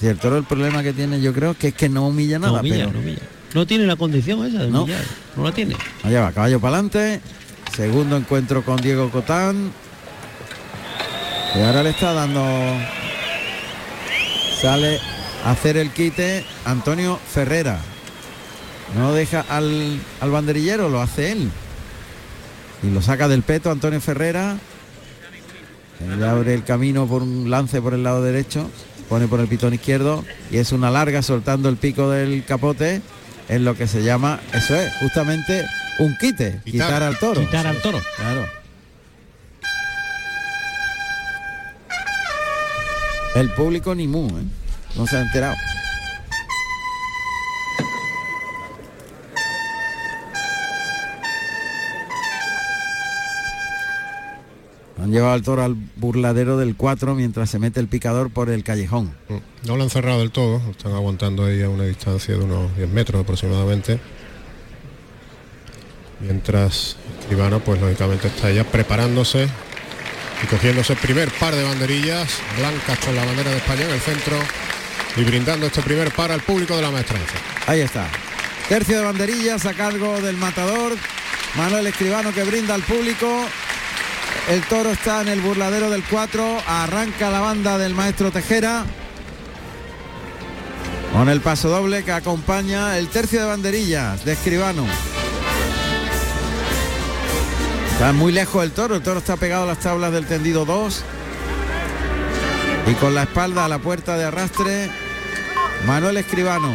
[0.00, 2.46] Si el toro el problema que tiene yo creo que es que no humilla No
[2.46, 3.18] nada, humilla, pero no humilla.
[3.52, 4.84] No tiene la condición esa de No.
[4.84, 5.02] humillar.
[5.36, 5.74] No la tiene.
[6.04, 7.20] allá va, caballo para adelante.
[7.74, 9.72] Segundo encuentro con Diego Cotán.
[11.56, 12.40] Y ahora le está dando.
[14.60, 15.00] Sale
[15.44, 17.78] a hacer el quite Antonio Ferrera.
[18.96, 21.50] No deja al, al banderillero, lo hace él.
[22.82, 24.58] Y lo saca del peto Antonio Ferrera.
[26.16, 28.70] Le abre el camino por un lance por el lado derecho,
[29.08, 33.02] pone por el pitón izquierdo y es una larga soltando el pico del capote
[33.50, 35.66] en lo que se llama, eso es, justamente
[35.98, 37.40] un quite, quitar, al toro.
[37.40, 38.00] Quitar al toro.
[38.16, 38.59] Claro.
[43.34, 44.42] El público ni mu, ¿eh?
[44.96, 45.54] no se ha enterado.
[55.00, 58.64] Han llevado al toro al burladero del 4 mientras se mete el picador por el
[58.64, 59.14] callejón.
[59.64, 62.90] No lo han cerrado del todo, están aguantando ahí a una distancia de unos 10
[62.90, 64.00] metros aproximadamente.
[66.18, 69.48] Mientras Escribano, pues lógicamente está ya preparándose
[70.42, 74.00] y cogiéndose el primer par de banderillas blancas con la bandera de España en el
[74.00, 74.36] centro
[75.16, 77.34] y brindando este primer par al público de la maestranza.
[77.66, 78.08] Ahí está.
[78.68, 80.96] Tercio de banderillas a cargo del matador.
[81.56, 83.44] Manuel Escribano que brinda al público.
[84.48, 86.62] El toro está en el burladero del 4.
[86.66, 88.84] Arranca la banda del maestro Tejera.
[91.12, 94.86] Con el paso doble que acompaña el tercio de banderillas de Escribano.
[98.00, 98.96] Está muy lejos el toro.
[98.96, 101.02] El toro está pegado a las tablas del tendido 2.
[102.86, 104.90] Y con la espalda a la puerta de arrastre.
[105.84, 106.72] Manuel Escribano.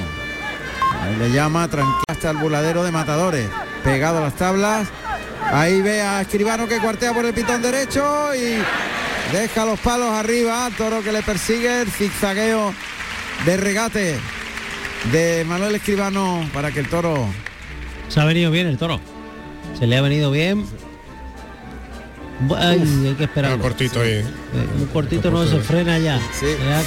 [1.01, 3.49] Ahí le llama tranquila hasta el burladero de matadores.
[3.84, 4.88] Pegado a las tablas.
[5.51, 8.61] Ahí ve a Escribano que cuartea por el pitón derecho y
[9.36, 10.69] deja los palos arriba.
[10.78, 12.71] Toro que le persigue el zigzagueo
[13.47, 14.19] de regate
[15.11, 17.26] de Manuel Escribano para que el toro.
[18.09, 19.01] Se ha venido bien el toro.
[19.80, 20.67] Se le ha venido bien.
[22.58, 23.54] Hay que esperar.
[23.54, 24.24] Ah, cortito ahí.
[24.80, 26.20] un cortito no se frena ya.
[26.34, 26.46] Sí, sí.
[26.46, 26.84] Hay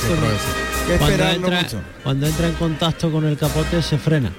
[0.87, 1.81] que cuando, entra, mucho.
[2.03, 4.31] cuando entra en contacto con el capote se frena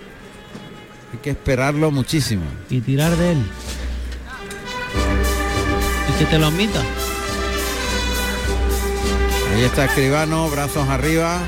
[1.14, 2.44] Hay que esperarlo muchísimo.
[2.70, 3.38] y tirar de él.
[6.10, 6.82] Y que te lo admita.
[9.56, 11.40] Ahí está Escribano, brazos arriba.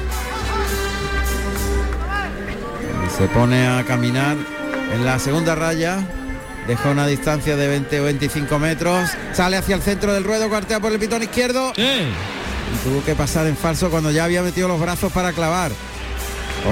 [3.05, 4.35] Y se pone a caminar
[4.93, 6.03] en la segunda raya.
[6.71, 9.09] Deja una distancia de 20 o 25 metros.
[9.33, 11.73] Sale hacia el centro del ruedo, cuartea por el pitón izquierdo.
[11.75, 15.73] Y tuvo que pasar en falso cuando ya había metido los brazos para clavar.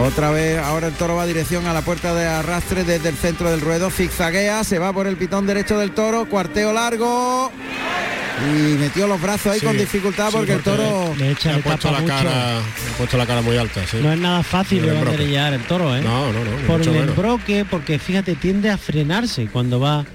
[0.06, 3.52] Otra vez, ahora el toro va dirección a la puerta de arrastre desde el centro
[3.52, 3.90] del ruedo.
[3.90, 6.30] Zigzaguea, se va por el pitón derecho del toro.
[6.30, 7.52] Cuarteo largo.
[8.48, 11.14] Y metió los brazos ahí Sí, con dificultad sí, porque el toro...
[11.18, 12.14] Le echa, Le le ha puesto la mucho.
[12.14, 13.98] cara, le ha puesto la cara muy alta, sí.
[14.02, 16.02] No es nada fácil de banderillar el toro, ¿eh?
[16.02, 17.10] No, no, no, Por el menos.
[17.10, 20.06] embroque, porque fíjate, tiende a frenarse cuando va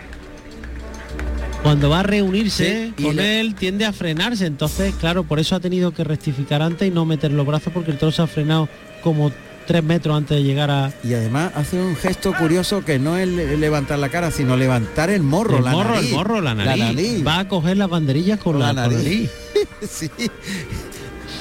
[1.62, 5.40] cuando va a reunirse Sí, y con le- él tiende a frenarse entonces claro por
[5.40, 8.20] eso ha tenido que rectificar antes y no meter los brazos porque el toro se
[8.20, 8.68] ha frenado
[9.02, 9.32] como
[9.66, 13.28] tres metros antes de llegar a Y además hace un gesto curioso que no es
[13.28, 16.10] le- levantar la cara, sino levantar el morro, el la morro nariz.
[16.10, 17.26] el morro la nariz.
[17.26, 19.30] va a coger las banderillas con, la, la nariz.
[19.88, 20.10] sí.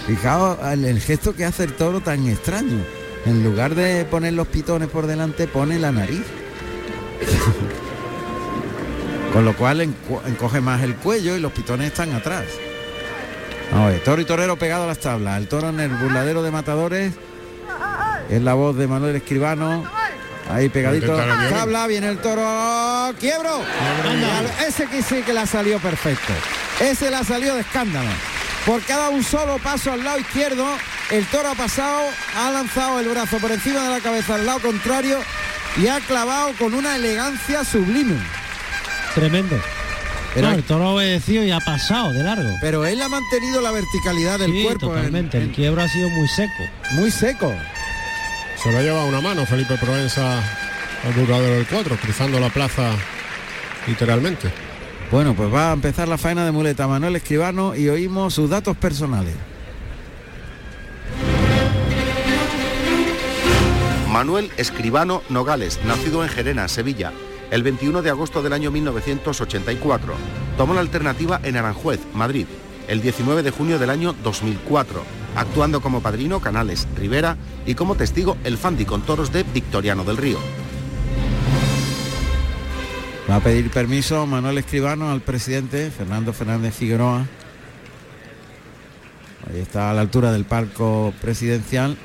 [0.07, 2.78] Fijaos el, el gesto que hace el toro tan extraño.
[3.26, 6.21] En lugar de poner los pitones por delante, pone la nariz.
[9.32, 12.45] Con lo cual encoge más el cuello y los pitones están atrás.
[13.74, 15.38] Ver, toro y torero pegado a las tablas.
[15.39, 17.13] El toro en el burladero de matadores.
[18.30, 19.84] Es la voz de Manuel Escribano.
[20.50, 21.16] Ahí pegadito.
[21.16, 23.14] Tabla, viene el toro.
[23.20, 23.62] ¡Quiebro!
[24.10, 26.34] Anda, Ese que sí que le ha salido perfecto.
[26.80, 28.10] Ese le ha salido de escándalo.
[28.66, 30.66] Por cada un solo paso al lado izquierdo,
[31.12, 32.02] el toro ha pasado,
[32.38, 35.20] ha lanzado el brazo por encima de la cabeza al lado contrario
[35.78, 38.16] y ha clavado con una elegancia sublime.
[39.14, 39.60] tremendo
[40.34, 43.62] Pero- No, el toro ha obedecido y ha pasado de largo Pero él ha mantenido
[43.62, 44.88] la verticalidad del Sí, cuerpo.
[44.88, 46.64] en- totalmente el quiebro ha sido muy seco
[46.94, 47.54] muy seco.
[48.62, 52.92] Se lo ha llevado una mano Felipe Provenza al burladero del 4, cruzando la plaza
[53.88, 54.50] literalmente.
[55.12, 58.76] Bueno, pues va a empezar la faena de muleta Manuel Escribano y oímos sus datos
[58.78, 59.34] personales.
[64.10, 67.12] Manuel Escribano Nogales, nacido en Gerena, Sevilla,
[67.54, 70.16] el 21 de agosto del año 1984.
[70.58, 72.47] Tomó la alternativa en Aranjuez, Madrid,
[72.88, 75.04] el 19 de junio del año 2004,
[75.36, 77.38] actuando como padrino Canales Rivera
[77.68, 80.39] y como testigo el Fandi con toros de Victoriano del Río.
[83.30, 87.28] Va a pedir permiso Manuel Escribano al presidente Fernando Fernández Figueroa.
[89.47, 91.97] Ahí está a la altura del palco presidencial.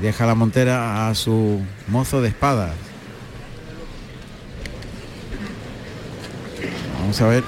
[0.00, 2.72] Deja la montera a su mozo de espadas.
[7.00, 7.44] Vamos a ver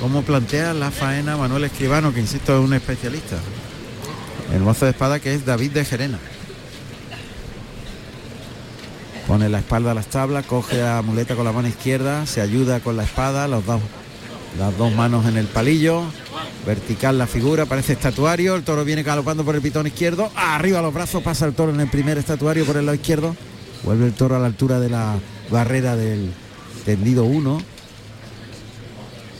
[0.00, 3.36] cómo plantea la faena Manuel Escribano, que insisto es un especialista.
[4.52, 6.18] El mozo de espada que es David de Gerena.
[9.26, 12.80] Pone la espalda a las tablas, coge la muleta con la mano izquierda, se ayuda
[12.80, 13.80] con la espada, los dos,
[14.58, 16.02] las dos manos en el palillo,
[16.66, 20.92] vertical la figura, parece estatuario, el toro viene galopando por el pitón izquierdo, arriba los
[20.92, 23.36] brazos, pasa el toro en el primer estatuario por el lado izquierdo,
[23.84, 25.18] vuelve el toro a la altura de la
[25.50, 26.32] barrera del
[26.84, 27.62] tendido 1,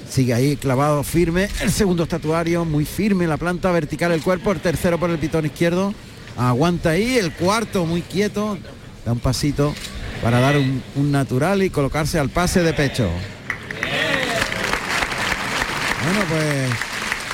[0.09, 4.61] sigue ahí clavado firme, el segundo estatuario, muy firme la planta, vertical el cuerpo, el
[4.61, 5.93] tercero por el pitón izquierdo,
[6.37, 8.59] aguanta ahí, el cuarto muy quieto,
[9.05, 9.75] da un pasito
[10.23, 13.09] para dar un, un natural y colocarse al pase de pecho.
[16.03, 16.71] Bueno, pues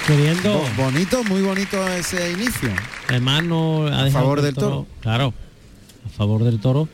[0.06, 0.52] Queriendo.
[0.76, 2.70] bo- bonito, muy bonito ese inicio.
[3.08, 4.86] Además no ha A favor del toro.
[5.00, 5.32] Claro,
[6.04, 6.88] a favor del toro.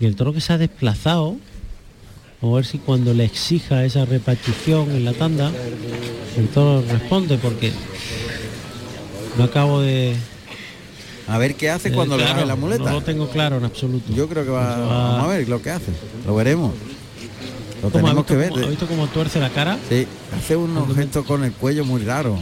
[0.00, 1.36] Y el toro que se ha desplazado,
[2.40, 5.52] vamos a ver si cuando le exija esa repartición en la tanda,
[6.36, 7.72] el toro responde porque
[9.38, 10.16] no acabo de...
[11.28, 12.82] A ver qué hace Eh, cuando le baje la muleta.
[12.84, 14.12] No lo tengo claro en absoluto.
[14.12, 15.92] Yo creo que va, va- vamos a ver lo que hace.
[16.26, 16.72] Lo veremos.
[17.82, 18.50] Lo ¿Cómo ha tenemos que ver.
[18.50, 19.76] cómo- ¿Ha visto cómo tuerce la cara?
[19.88, 20.06] Sí,
[20.38, 22.38] hace unos gestos con el cuello muy raros.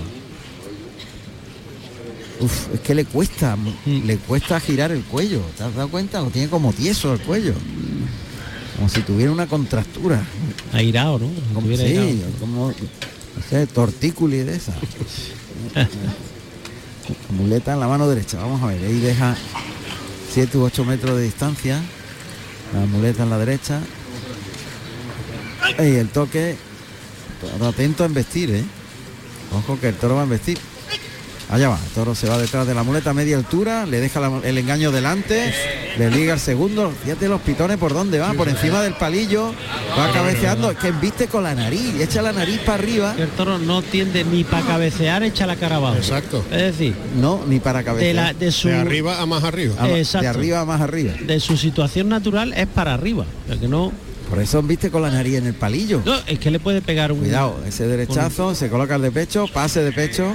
[2.41, 4.05] Uf, es que le cuesta, Mm.
[4.07, 5.41] le cuesta girar el cuello.
[5.57, 6.21] ¿Te has dado cuenta?
[6.21, 7.55] Lo tiene como tieso el cuello.
[8.77, 10.23] Como si tuviera una contractura.
[10.73, 11.27] Airado, ¿no?
[11.55, 12.33] Como, Estuviera sí, airado.
[12.41, 12.75] como no
[13.49, 14.73] sé, tortículi de esa.
[17.37, 18.39] Muleta en la mano derecha.
[18.39, 19.37] Vamos a ver, ahí deja
[20.33, 21.81] 7 u 8 metros de distancia.
[22.75, 23.81] La muleta en la derecha.
[25.79, 26.57] Y el toque.
[27.67, 28.65] Atento a embestir, ¿eh?
[29.57, 30.59] Ojo que el toro va a embestir.
[31.49, 34.21] Allá va, el toro se va detrás de la muleta a media altura, le deja
[34.21, 35.53] la- el engaño delante,
[35.99, 39.53] le liga el segundo, fíjate los pitones por dónde va, por encima del palillo,
[39.99, 43.17] va cabeceando, es que embiste con la nariz, echa la nariz para arriba.
[43.19, 45.97] El toro no tiende ni para cabecear, echa la cara abajo.
[45.97, 46.45] Exacto.
[46.53, 48.07] Es decir, No, ni para cabecear.
[48.09, 48.69] de, la, de su...
[48.69, 49.75] De arriba a más arriba.
[49.99, 50.23] Exacto.
[50.23, 51.15] De arriba a más arriba.
[51.21, 53.25] de su situación natural es para arriba.
[53.61, 53.93] Que no,
[54.31, 56.03] Por eso embiste con la nariz en el palillo.
[56.07, 59.47] no, es que le puede pegar un Cuidado, ese derechazo, se coloca el de pecho,
[59.53, 60.33] pase de pecho.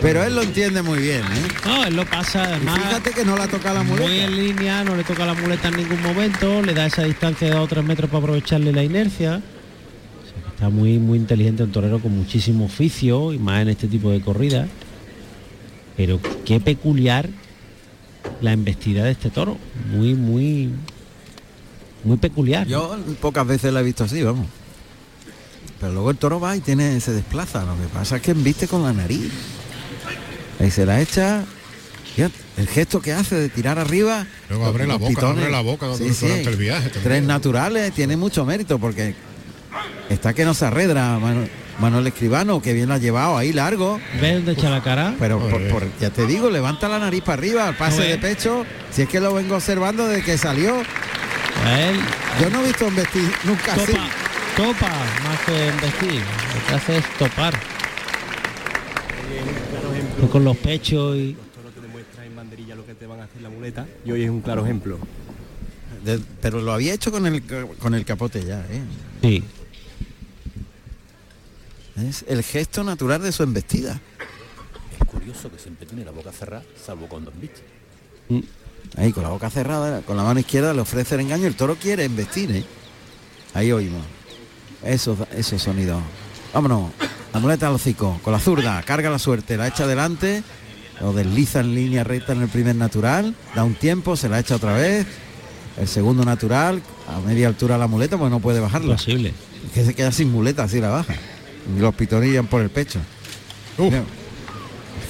[0.00, 1.48] Pero él lo entiende muy bien, ¿eh?
[1.66, 4.24] No, él lo pasa Y además fíjate que no la toca la muy muleta.
[4.24, 7.54] en línea, no le toca la muleta en ningún momento, le da esa distancia de
[7.54, 9.36] 2 o 3 metros para aprovecharle la inercia.
[9.36, 13.68] O sea, que está muy muy inteligente un torero con muchísimo oficio y más en
[13.68, 14.68] este tipo de corridas.
[15.98, 17.28] Pero qué peculiar
[18.40, 19.58] la embestida de este toro.
[19.92, 20.70] Muy, muy,
[22.04, 22.66] muy peculiar.
[22.66, 24.46] Yo pocas veces la he visto así, vamos.
[25.80, 27.64] Pero luego el toro va y tiene, se desplaza.
[27.64, 29.30] Lo que pasa es que embiste con la nariz.
[30.58, 31.44] Ahí se la echa.
[32.14, 34.26] Fíjate, el gesto que hace de tirar arriba.
[34.50, 36.48] Luego abre la boca, abre la boca Sí, durante sí.
[36.48, 37.04] el viaje también.
[37.04, 39.14] Tres naturales, tiene mucho mérito porque
[40.10, 41.48] está que no se arredra Manu-
[41.78, 43.98] Manuel Escribano, que bien lo ha llevado ahí largo.
[44.20, 45.14] ¿Ves dónde echa la cara?
[45.18, 45.70] Pero por- Joder.
[45.70, 48.66] por- ya te digo, levanta la nariz para arriba, al pase de pecho.
[48.92, 50.74] Si es que lo vengo observando desde que salió.
[51.64, 52.00] A él
[52.40, 53.86] Yo no he visto vestir nunca así.
[53.92, 54.08] topa,
[54.56, 54.88] topa
[55.24, 56.20] más que embestir.
[56.54, 57.54] Lo que hace es topar.
[60.32, 61.36] Con los pechos y.
[61.54, 64.22] Toro te demuestra en banderilla lo que te van a hacer la muleta y hoy
[64.24, 64.98] es un claro ejemplo.
[66.04, 67.42] De- pero lo había hecho con el
[67.78, 68.82] con el capote ya, ¿eh?
[69.22, 69.44] Sí.
[71.96, 74.00] Es el gesto natural de su embestida.
[74.98, 77.60] Es curioso que siempre tiene la boca cerrada, salvo cuando embiste.
[78.96, 81.76] Ahí con la boca cerrada, con la mano izquierda le ofrece el engaño, el toro
[81.76, 82.64] quiere embestir, ¿eh?
[83.54, 84.02] Ahí oímos.
[84.84, 86.02] Esos, esos sonidos.
[86.52, 86.90] Vámonos.
[87.32, 90.42] La muleta al hocico, con la zurda, carga la suerte, la echa adelante,
[91.00, 94.56] lo desliza en línea recta en el primer natural, da un tiempo, se la echa
[94.56, 95.06] otra vez.
[95.78, 98.96] El segundo natural, a media altura la muleta, pues no puede bajarla.
[98.96, 99.32] Posible.
[99.66, 101.14] Es que se queda sin muleta si la baja.
[101.74, 102.98] Y los pitonillan por el pecho.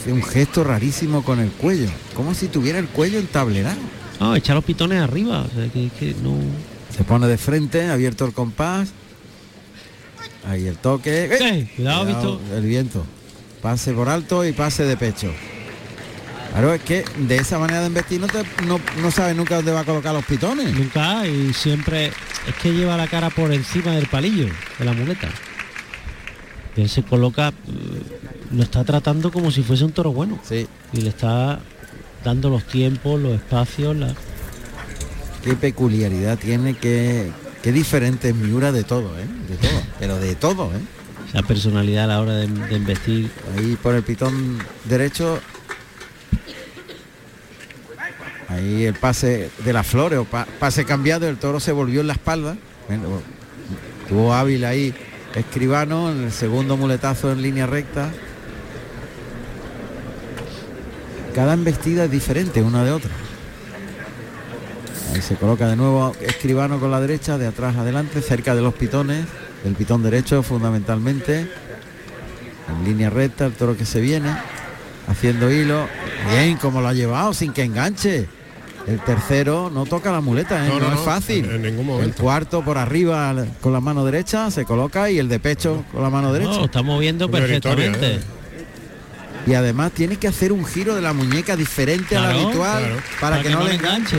[0.01, 1.89] Hace un gesto rarísimo con el cuello.
[2.15, 3.77] Como si tuviera el cuello entablerado.
[4.19, 5.43] No, echa los pitones arriba.
[5.43, 6.37] O sea, que, que no.
[6.97, 8.93] Se pone de frente, abierto el compás.
[10.49, 11.69] Ahí el toque.
[11.77, 12.41] Cuidado, visto.
[12.55, 13.05] El viento.
[13.61, 15.31] Pase por alto y pase de pecho.
[16.53, 19.71] Claro, es que de esa manera de embestir no, te, no, no sabes nunca dónde
[19.71, 20.75] va a colocar los pitones.
[20.75, 24.49] Nunca y siempre es que lleva la cara por encima del palillo
[24.79, 25.29] de la muleta.
[26.77, 27.53] Y él se coloca,
[28.51, 30.39] lo está tratando como si fuese un toro bueno.
[30.43, 30.67] Sí.
[30.93, 31.61] Y le está
[32.25, 34.15] dando los tiempos, los espacios, la...
[35.45, 37.31] Qué peculiaridad tiene, qué,
[37.63, 39.27] qué diferente es Miura de todo, ¿eh?
[39.49, 39.83] De todo.
[39.99, 40.81] Pero de todo, ¿eh?
[41.29, 43.31] esa personalidad a la hora de, de investir.
[43.57, 45.41] Ahí por el pitón derecho.
[48.49, 52.09] Ahí el pase de las flores o pa- pase cambiado, el toro se volvió en
[52.09, 52.57] la espalda.
[54.09, 54.93] Tuvo hábil ahí
[55.37, 58.11] escribano en el segundo muletazo en línea recta.
[61.35, 63.11] Cada embestida es diferente una de otra.
[65.15, 68.75] Ahí se coloca de nuevo escribano con la derecha, de atrás adelante, cerca de los
[68.75, 69.25] pitones,
[69.65, 71.47] del pitón derecho fundamentalmente.
[72.69, 74.31] En línea recta, el toro que se viene,
[75.09, 75.87] haciendo hilo.
[76.33, 78.29] Bien, como lo ha llevado, sin que enganche.
[78.87, 80.69] El tercero no toca la muleta, ¿eh?
[80.69, 81.45] No, no, no, es fácil.
[81.45, 85.29] en- en ningún El cuarto por arriba con la mano derecha se coloca y el
[85.29, 86.53] de pecho con la mano derecha.
[86.53, 88.21] No, está moviendo perfectamente.
[89.47, 93.03] Y además tiene que hacer un giro de la muñeca diferente al Claro, habitual claro.
[93.21, 94.19] para, que, no le enganche.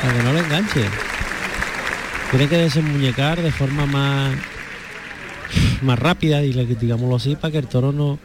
[0.00, 0.84] Para que no le enganche.
[2.30, 4.34] Tiene que desenmuñecar de forma más
[5.82, 8.18] más rápida y digámoslo así para que el toro no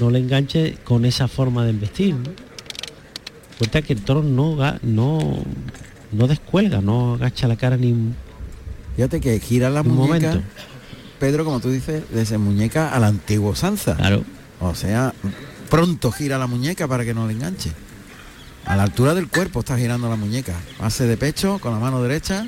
[0.00, 2.14] no le enganche con esa forma de embestir.
[2.14, 2.30] ¿no?
[3.58, 5.44] Cuenta que el toro no no
[6.12, 8.14] no descuelga, no agacha la cara ni un,
[8.98, 10.48] Fíjate que gira la muñeca, momento.
[11.20, 13.94] Pedro, como tú dices, desenmuñeca a la antigua usanza.
[13.94, 14.24] Claro.
[14.60, 15.12] O sea,
[15.70, 17.70] pronto gira la muñeca para que no le enganche.
[18.66, 20.54] A la altura del cuerpo está girando la muñeca.
[20.78, 22.46] Pase de pecho con la mano derecha.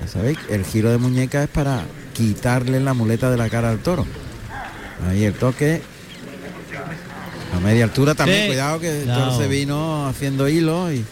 [0.00, 1.84] Ya sabéis, el giro de muñeca es para
[2.14, 4.06] quitarle la muleta de la cara al toro.
[5.08, 5.82] Ahí el toque.
[7.54, 8.46] A media altura también, Sí.
[8.48, 11.04] cuidado que el toro se vino haciendo hilo y.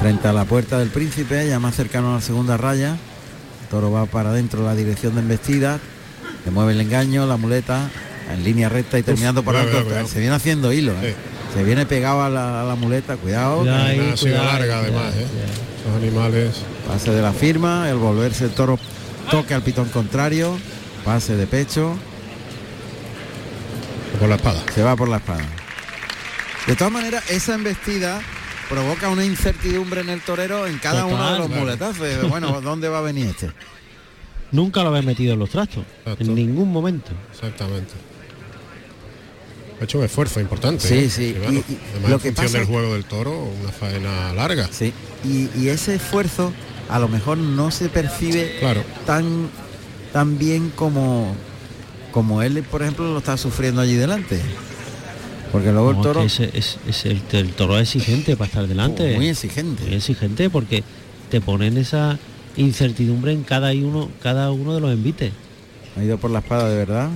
[0.00, 2.96] Frente a la puerta del príncipe, ya más cercano a la segunda raya.
[3.72, 5.80] Toro va para adentro la dirección de embestida.
[6.44, 7.88] Le mueve el engaño, la muleta,
[8.30, 9.88] en línea recta y terminando por cuidado, alto.
[9.88, 10.08] cuidado.
[10.08, 10.92] Se viene haciendo hilo.
[11.02, 11.14] ¿eh?
[11.54, 13.62] Se viene pegado a la, a la muleta, cuidado.
[13.62, 15.26] Ahí, cuidado, larga además, ¿eh?
[15.26, 15.52] cuidado.
[15.86, 16.50] Los animales.
[16.86, 18.78] Pase de la firma, el volverse el toro
[19.30, 20.58] toque al pitón contrario,
[21.02, 21.96] pase de pecho,
[24.20, 24.62] Por la espada.
[24.74, 25.46] se va por la espada.
[26.66, 28.20] De todas maneras, esa embestida
[28.72, 31.60] provoca una incertidumbre en el torero en cada uno de los claro.
[31.62, 31.98] muletazos.
[32.00, 33.50] De, Bueno, ¿dónde va a venir este?
[34.50, 35.84] Nunca lo había metido en los trastos.
[36.00, 36.24] Exacto.
[36.24, 37.10] En ningún momento.
[37.32, 37.92] Exactamente.
[39.80, 40.86] Ha hecho un esfuerzo importante.
[40.86, 41.10] Sí, ¿eh?
[41.10, 43.72] sí, bueno, y- y además lo en que función pasa- del juego del toro, una
[43.72, 44.68] faena larga.
[44.70, 44.92] Sí.
[45.24, 46.52] Y, y ese esfuerzo
[46.88, 48.84] a lo mejor no se percibe Claro.
[49.06, 49.48] tan,
[50.12, 51.34] tan bien como,
[52.12, 54.40] como él, por ejemplo, lo está sufriendo allí delante.
[55.52, 59.14] Porque luego el No, toro es, es el, el toro es exigente para estar delante.
[59.14, 59.84] muy exigente.
[59.84, 60.82] Muy exigente porque
[61.30, 62.18] te ponen esa
[62.56, 65.32] incertidumbre en cada uno, cada uno de los envites.
[65.96, 67.10] Ha ido por la espada de verdad.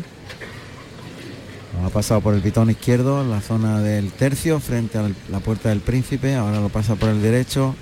[1.84, 5.68] Ha pasado por el pitón izquierdo en la zona del tercio frente a la puerta
[5.70, 6.34] del príncipe.
[6.34, 7.74] Ahora lo pasa por el derecho.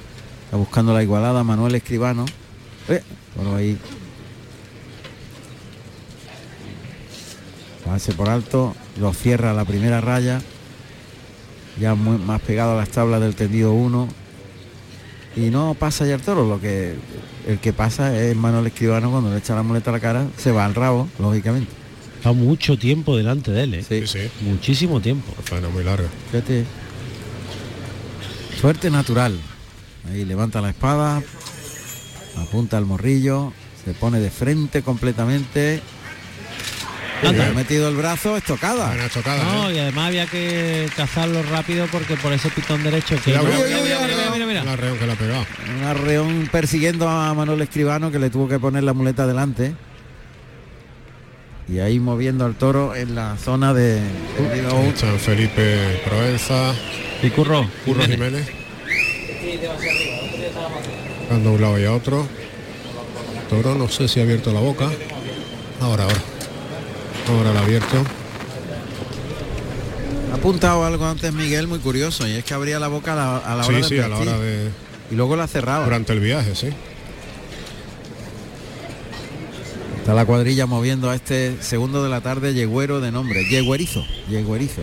[0.45, 2.25] Está buscando la igualada Manuel Escribano.
[2.89, 3.03] Eh,
[3.37, 3.77] por ahí.
[7.85, 8.75] Pase por alto.
[8.99, 10.41] Lo cierra la primera raya.
[11.81, 14.09] Ya muy, más pegado a las tablas del tendido 1.
[15.37, 16.47] Y no pasa ya el toro.
[16.47, 16.95] Lo que
[17.47, 20.27] el que pasa es Manuel Escribano cuando le echa la muleta a la cara.
[20.37, 21.71] Se va al rabo, lógicamente.
[22.17, 23.85] Está mucho tiempo delante de él, ¿eh?
[23.87, 24.07] Sí.
[24.07, 24.31] Sí, sí.
[24.47, 25.33] Muchísimo tiempo.
[25.43, 26.09] Faena muy larga.
[26.31, 26.65] Fíjate.
[28.61, 29.39] Suerte natural.
[30.11, 31.23] Ahí levanta la espada,
[32.37, 33.53] apunta al morrillo,
[33.85, 35.81] se pone de frente completamente.
[37.27, 38.95] Ha metido el brazo, estocada.
[39.09, 39.43] Chocada.
[39.45, 39.75] No, ¿eh?
[39.75, 45.13] y además había que cazarlo rápido porque por ese pitón derecho que arreón que le
[45.13, 45.47] ha pegado.
[45.77, 49.75] Un arreón persiguiendo a Manuel Escribano que le tuvo que poner la muleta delante.
[51.67, 54.01] Y ahí moviendo al toro en la zona de.
[54.97, 56.75] San Felipe Provenza,
[57.23, 57.67] Y curro.
[57.87, 58.47] Curro Jiménez.
[61.31, 62.29] Dando a un lado y a otro.
[63.49, 64.91] Toro no sé si ha abierto la boca.
[65.81, 66.34] Ahora, ahora.
[67.29, 67.97] Ahora ha abierto.
[70.33, 73.37] Ha apuntado algo antes Miguel muy curioso y es que abría la boca a la,
[73.39, 74.29] a la hora Sí, de sí, a la vestir.
[74.29, 74.71] hora de.
[75.11, 75.85] y luego la cerraba.
[75.85, 76.69] Durante el viaje, sí.
[79.99, 84.83] Está la cuadrilla moviendo a este segundo de la tarde yegüero de nombre, yegüerizo, yegüerizo.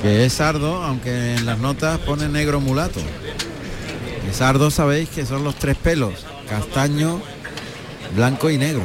[0.00, 3.00] Que es sardo, aunque en las notas pone negro mulato.
[4.30, 7.20] Y sardo sabéis que son los tres pelos, castaño,
[8.16, 8.82] blanco y negro.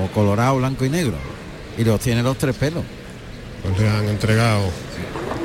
[0.00, 1.14] O colorado, blanco y negro.
[1.76, 2.84] Y los tiene los tres pelos.
[3.62, 4.70] Pues le han entregado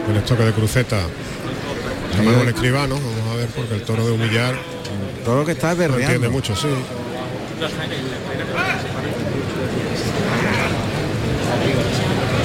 [0.09, 2.47] el estoque de cruceta a Manuel.
[2.49, 2.95] Escribano.
[2.95, 4.55] Vamos a ver porque el toro de humillar
[5.23, 6.67] Todo lo que está es no entiende mucho, sí.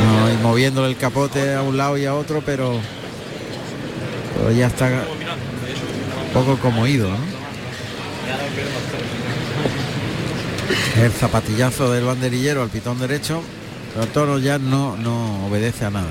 [0.05, 2.79] No, y moviéndole el capote a un lado y a otro, pero,
[4.37, 7.17] pero ya está un poco como ido, ¿no?
[10.97, 13.43] El zapatillazo del banderillero al pitón derecho,
[13.93, 16.11] pero el toro ya no, no obedece a nada.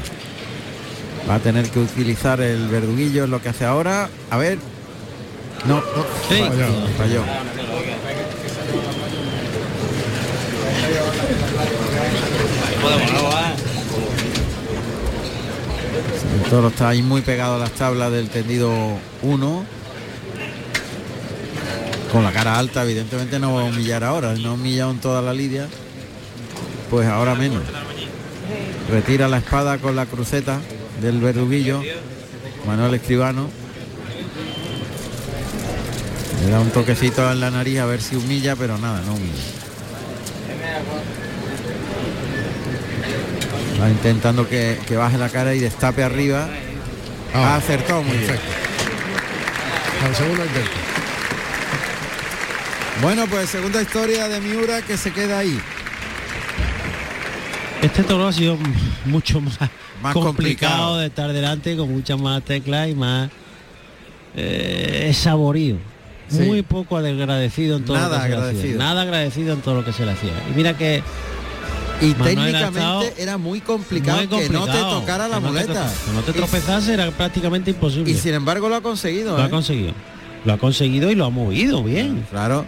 [1.30, 4.10] Va a tener que utilizar el verduguillo, es lo que hace ahora.
[4.30, 4.58] A ver.
[5.66, 5.84] No, no,
[6.30, 6.40] Sí.
[6.40, 7.24] falló, falló.
[16.44, 18.72] El toro está ahí muy pegado a las tablas del tendido
[19.22, 19.66] 1.
[22.12, 24.34] Con la cara alta, evidentemente no va a humillar ahora.
[24.34, 25.68] No ha humillado en toda la lidia.
[26.90, 27.64] Pues ahora menos.
[28.90, 30.60] Retira la espada con la cruceta
[31.02, 31.82] del verduguillo.
[32.68, 33.50] Manuel Escribano.
[36.44, 39.44] Le da un toquecito en la nariz a ver si humilla, pero nada, no humilla.
[43.82, 46.50] Va intentando que, que baje la cara y destape arriba.
[47.34, 48.36] Ah, ha acertado muy bien.
[50.04, 50.81] Al segundo intento.
[53.02, 55.58] Bueno, pues segunda historia de Miura que se queda ahí.
[57.82, 58.58] Este toro ha sido
[59.06, 59.58] mucho más,
[60.04, 60.98] Más complicado, complicado.
[60.98, 63.30] de estar delante, con muchas más teclas y más
[64.36, 65.78] eh, saborío.
[66.28, 66.44] Sí.
[66.44, 68.44] Muy poco agradecido en todo Nada lo que se le hacía.
[68.50, 68.78] agradecido.
[68.80, 70.32] Nada agradecido en todo lo que se le hacía.
[70.52, 71.02] Y mira que
[72.02, 75.54] Y Manuel técnicamente era muy complicado, muy que no te tocara la que no te
[75.66, 75.92] muleta.
[76.06, 78.12] que no te tropezase era prácticamente imposible.
[78.12, 79.36] Y sin embargo lo ha conseguido.
[79.36, 79.48] lo ¿eh?
[79.48, 79.94] ha conseguido.
[80.46, 82.26] Lo ha conseguido y lo ha movido bien.
[82.30, 82.66] Claro.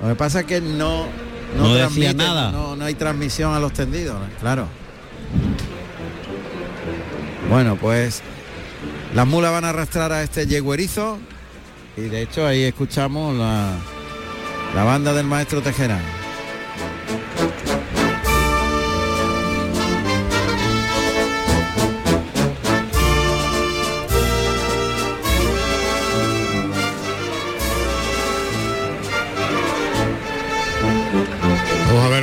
[0.00, 1.06] Lo que pasa es que no
[1.56, 2.50] No decía nada.
[2.50, 4.66] No, no hay transmisión a los tendidos, claro.
[7.48, 8.22] Bueno, pues
[9.14, 11.18] las mulas van a arrastrar a este yeguerizo
[11.96, 13.72] y de hecho ahí escuchamos la,
[14.74, 16.00] la banda del maestro Tejera.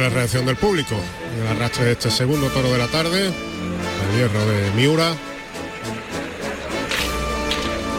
[0.02, 0.96] La reacción del público.
[1.40, 3.28] El arrastre de este segundo toro de la tarde.
[3.28, 5.14] El hierro de Miura.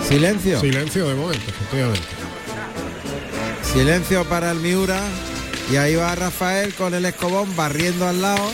[0.09, 0.61] Silencio.
[0.61, 2.07] Silencio de momento, efectivamente.
[3.73, 5.01] Silencio para el Miura.
[5.71, 8.51] Y ahí va Rafael con el escobón barriendo al lado.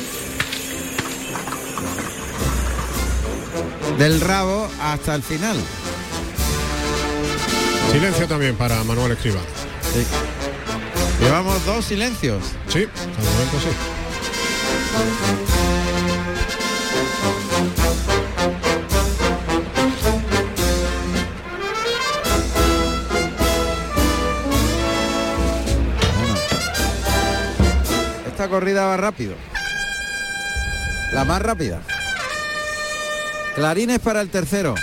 [3.99, 5.57] Del rabo hasta el final.
[7.91, 9.41] Silencio también para Manuel Escriba.
[11.21, 12.43] Llevamos dos silencios.
[12.69, 12.87] Sí,
[28.27, 29.35] Esta corrida va rápido.
[31.13, 31.81] La más rápida.
[33.57, 34.77] Clarines para el tercero.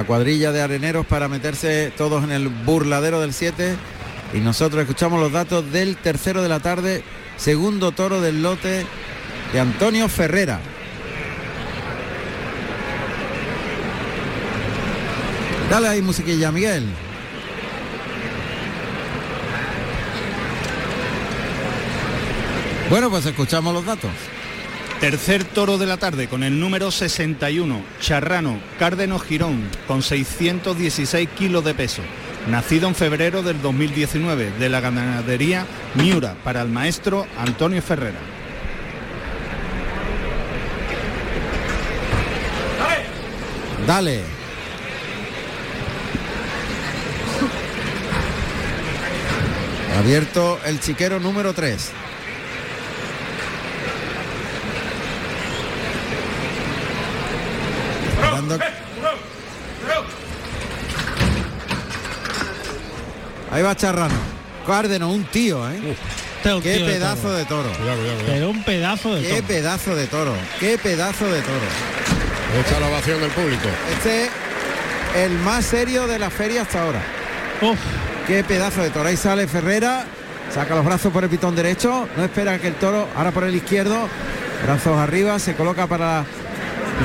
[0.00, 3.76] La cuadrilla de areneros para meterse todos en el burladero del 7.
[4.32, 7.04] Y nosotros escuchamos los datos del tercero de la tarde,
[7.36, 8.86] segundo toro del lote
[9.52, 10.58] de Antonio Ferrera.
[15.68, 16.86] Dale ahí musiquilla, Miguel.
[22.88, 24.10] Bueno, pues escuchamos los datos.
[25.00, 31.64] Tercer toro de la tarde con el número 61, Charrano, Cárdeno Girón, con 616 kilos
[31.64, 32.02] de peso.
[32.50, 38.18] Nacido en febrero del 2019 de la ganadería Miura para el maestro Antonio Ferrera.
[43.86, 44.22] Dale.
[49.98, 51.92] Abierto el chiquero número 3.
[58.14, 58.58] Esperando-
[63.50, 64.14] Ahí va Charrano.
[64.66, 65.96] Cárdeno, un tío, ¿eh?
[66.42, 67.34] Este Qué tío de pedazo toro.
[67.36, 67.68] de toro.
[68.26, 69.46] Pero un pedazo de Qué toro.
[69.48, 70.32] pedazo de toro.
[70.58, 72.60] Qué pedazo de toro.
[72.64, 73.68] Está la ovación del público.
[73.92, 74.30] Este es
[75.16, 77.02] el más serio de la feria hasta ahora.
[77.62, 77.78] Uf.
[78.26, 79.08] Qué pedazo de toro.
[79.08, 80.04] Ahí sale Ferrera,
[80.54, 83.54] saca los brazos por el pitón derecho, no espera que el toro, ahora por el
[83.54, 84.08] izquierdo,
[84.64, 86.24] brazos arriba, se coloca para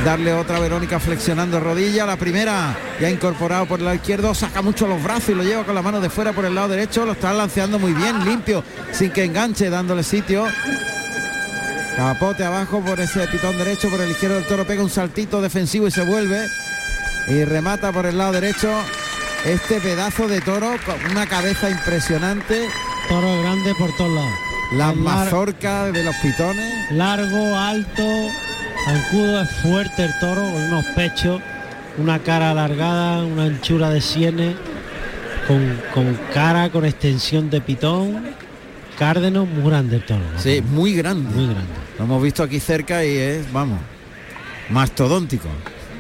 [0.04, 2.06] darle otra Verónica flexionando rodilla.
[2.06, 5.64] La primera ya incorporado por el lado izquierdo, saca mucho los brazos y lo lleva
[5.64, 8.64] con la mano de fuera por el lado derecho, lo está lanceando muy bien, limpio,
[8.92, 10.46] sin que enganche, dándole sitio.
[11.96, 15.88] Capote abajo por ese pitón derecho, por el izquierdo del toro pega un saltito defensivo
[15.88, 16.46] y se vuelve.
[17.28, 18.70] Y remata por el lado derecho
[19.46, 22.68] este pedazo de toro con una cabeza impresionante.
[23.08, 24.34] Toro grande por todos lados.
[24.74, 26.92] La mazorca de los pitones.
[26.92, 28.04] largo, alto,
[28.86, 31.42] zancudo, es fuerte el toro, con unos pechos,
[31.98, 34.56] una cara alargada, una anchura de sienes,
[35.48, 38.24] con, con cara, con extensión de pitón,
[38.98, 40.22] cárdeno, muy grande el toro.
[40.38, 41.30] Sí, muy grande.
[41.36, 41.72] Muy grande.
[41.98, 43.80] Lo hemos visto aquí cerca y es, vamos.
[44.70, 45.48] mastodóntico.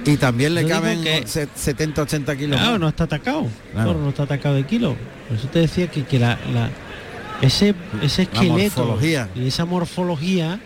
[0.06, 2.60] Y también le Yo caben que- se- 70, 80 kilos.
[2.60, 3.48] Claro, no está atacado.
[3.74, 3.88] Claro.
[3.92, 4.96] Toro no está atacado de kilo.
[5.28, 6.70] Por eso te decía que, que la, la-
[7.42, 8.98] ese, ese esqueleto
[9.36, 10.60] y esa morfología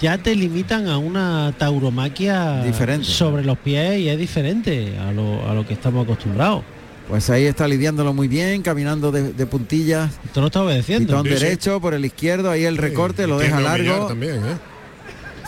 [0.00, 3.06] ya te limitan a una tauromaquia Diferente.
[3.06, 6.62] sobre los pies y es diferente a lo, a lo que estamos acostumbrados.
[7.08, 10.10] Pues ahí está lidiándolo muy bien, caminando de, de puntillas.
[10.24, 11.06] Esto lo está obedeciendo.
[11.06, 11.44] Pitón Sí, sí.
[11.44, 14.06] derecho por el izquierdo, ahí el recorte, lo deja largo.
[14.06, 14.56] también, ¿eh?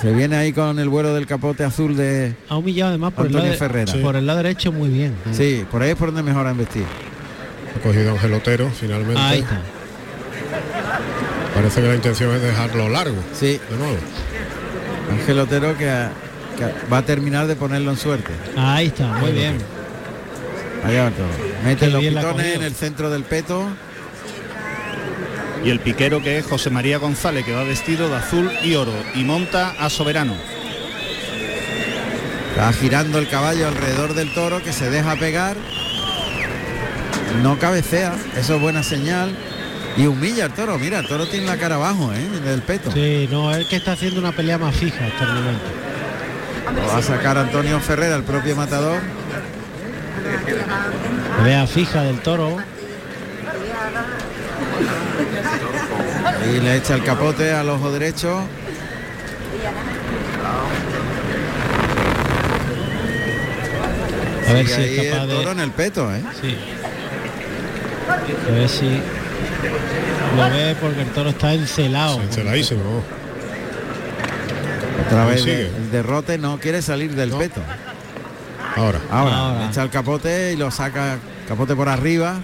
[0.02, 2.34] Se viene ahí con el vuelo del capote azul de...
[2.50, 4.02] Ha humillado además por, el lado, Antonio de- Ferrera.
[4.02, 5.14] por el lado derecho muy bien.
[5.32, 6.84] Sí, por ahí es por donde mejor han vestido.
[7.74, 9.18] Ha cogido Ángel Otero finalmente.
[9.18, 9.58] Ahí está.
[11.54, 13.16] Parece que la intención es dejarlo largo.
[13.32, 13.58] Sí.
[13.70, 13.96] De nuevo.
[15.10, 15.84] Ángel Otero que,
[16.58, 18.32] que va a terminar de ponerlo en suerte.
[18.56, 19.58] Ahí está, muy bien.
[20.84, 21.26] Allá va todo.
[21.64, 23.66] Mete Qué los pitones en el centro del peto.
[25.64, 28.92] Y el piquero que es José María González, que va vestido de azul y oro
[29.14, 30.34] y monta a Soberano.
[32.56, 35.56] Va girando el caballo alrededor del toro que se deja pegar.
[37.42, 39.36] No cabecea, eso es buena señal.
[39.96, 40.78] Y humilla al toro.
[40.78, 42.40] Mira, el toro tiene la cara abajo, ¿eh?
[42.44, 42.90] Del peto.
[42.92, 45.64] Sí, no, es que está haciendo una pelea más fija hasta el momento.
[46.74, 49.00] Lo va a sacar Antonio Ferrera, el propio matador.
[51.38, 52.56] Pelea fija del toro.
[56.54, 58.42] Y le echa el capote al ojo derecho.
[64.48, 65.34] A ver Sigue si ahí es capaz el de.
[65.36, 66.22] toro en el peto, ¿eh?
[66.40, 66.56] Sí.
[68.48, 69.02] A ver si
[70.36, 72.20] lo ve porque el toro está encelado.
[72.20, 73.02] Enceladísimo.
[75.06, 77.60] Otra vez el derrote no quiere salir del peto.
[78.76, 79.00] Ahora.
[79.10, 81.18] Ahora, echa el capote y lo saca
[81.48, 82.40] capote por arriba.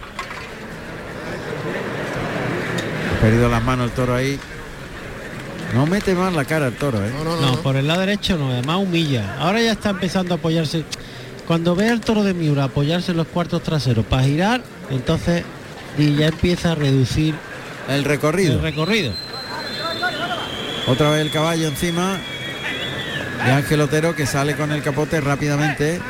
[3.10, 4.38] Ha perdido las manos el toro ahí.
[5.74, 7.10] No mete más la cara el toro, ¿eh?
[7.18, 7.40] No, no, no.
[7.40, 7.62] No, no.
[7.62, 9.36] por el lado derecho no, además humilla.
[9.38, 10.84] Ahora ya está empezando a apoyarse.
[11.46, 15.44] Cuando ve al toro de Miura apoyarse en los cuartos traseros para girar, entonces
[15.98, 17.34] y ya empieza a reducir
[17.88, 18.54] El recorrido.
[18.54, 19.12] el recorrido.
[20.86, 22.18] Otra vez el caballo encima.
[23.46, 26.00] Y Ángel Otero que sale con el capote rápidamente.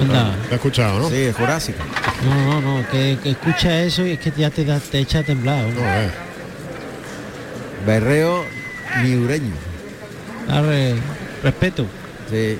[0.00, 0.34] Anda.
[0.48, 1.10] Te he escuchado, ¿no?
[1.10, 1.78] Sí, Jurásico.
[2.24, 5.20] No, no, no, que, que escucha eso y es que ya te, da, te echa
[5.20, 5.64] a temblar.
[5.66, 6.10] No, eh.
[7.86, 8.44] Berreo
[9.02, 9.52] miureño.
[10.48, 10.94] Darle
[11.42, 11.86] respeto.
[12.30, 12.58] Sí.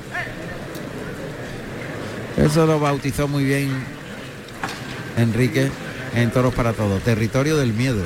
[2.37, 3.71] Eso lo bautizó muy bien
[5.17, 5.71] Enrique
[6.15, 7.03] en Toros para Todos.
[7.03, 8.03] Territorio del miedo.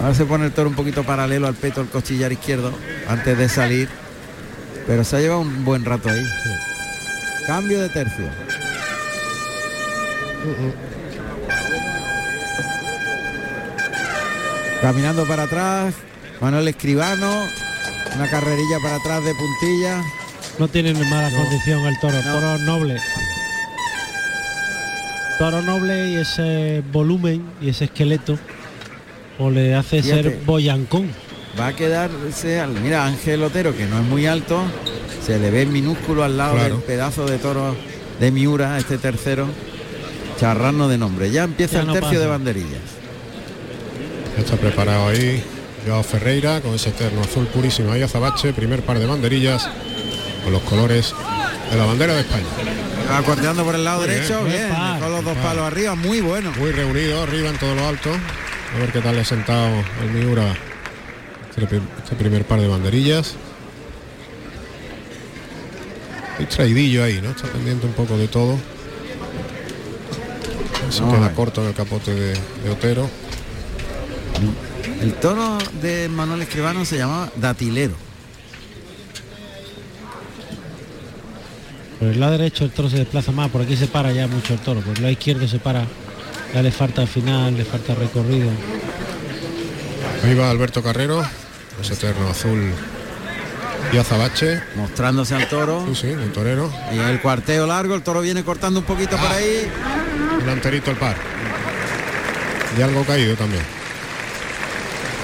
[0.00, 2.72] Ahora se pone el toro un poquito paralelo al peto, al costillar izquierdo,
[3.08, 3.88] antes de salir.
[4.86, 6.22] Pero se ha llevado un buen rato ahí.
[7.46, 8.26] Cambio de tercio.
[14.82, 15.94] Caminando para atrás,
[16.42, 17.48] Manuel Escribano,
[18.14, 20.02] una carrerilla para atrás de puntilla.
[20.58, 23.00] No tiene mala condición el toro, toro noble.
[25.38, 28.38] Toro noble y ese volumen y ese esqueleto
[29.38, 30.22] o le hace Fíjate.
[30.22, 31.10] ser boyancón.
[31.58, 32.70] Va a quedarse al.
[32.80, 34.62] Mira, Ángel Otero, que no es muy alto,
[35.24, 36.76] se le ve minúsculo al lado Claro.
[36.76, 37.74] del pedazo de toro
[38.20, 39.46] de Miura, este tercero.
[40.38, 41.30] Charrano de nombre.
[41.30, 42.20] Ya empieza Ya el no tercio pasa.
[42.20, 42.80] de banderillas.
[44.36, 45.42] Ya está preparado ahí
[45.86, 49.68] Joao Ferreira con ese terno azul purísimo ahí azabache, primer par de banderillas
[50.42, 51.14] con los colores
[51.70, 52.44] de la bandera de España.
[53.10, 54.68] Va por el lado Muy derecho, bien.
[54.68, 55.42] bien, con los dos par.
[55.44, 56.52] palos arriba, muy bueno.
[56.58, 58.10] Muy reunido arriba en todo lo alto.
[58.10, 59.68] A ver qué tal le ha sentado
[60.02, 60.54] el Miura
[61.56, 63.34] este, este primer par de banderillas.
[66.38, 67.30] Hay traidillo ahí, ¿no?
[67.30, 68.58] Está pendiente un poco de todo.
[70.90, 71.32] Se No, queda eh.
[71.36, 72.32] corto en el capote de,
[72.64, 73.08] de Otero.
[75.00, 77.94] El toro de Manuel Escribano se llamaba Datilero.
[82.04, 84.52] Por el lado derecho el toro se desplaza más, por aquí se para ya mucho
[84.52, 85.86] el toro, por el lado izquierdo se para,
[86.52, 88.50] ya le falta al final, le falta recorrido.
[90.22, 91.24] Ahí va Alberto Carrero,
[91.80, 92.72] ese terno azul
[93.90, 94.60] y azabache.
[94.76, 95.82] Mostrándose al toro.
[95.94, 96.70] Sí, sí, el torero.
[96.94, 99.66] Y el cuarteo largo, el toro viene cortando un poquito por ahí.
[100.40, 101.16] Delanterito el par.
[102.78, 103.62] Y algo caído también.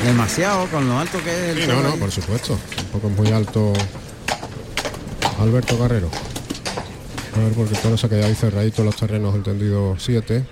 [0.02, 2.00] Demasiado con lo alto que es el Sí, toro no, no, ahí.
[2.00, 2.58] por supuesto.
[2.74, 3.74] Tampoco es muy alto
[5.38, 6.10] Alberto Carrero.
[7.36, 9.96] A ver, porque el toro se ha quedado ahí cerradito en los terrenos del tendido
[9.98, 10.44] 7.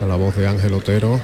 [0.00, 1.20] A la voz de Ángel Otero.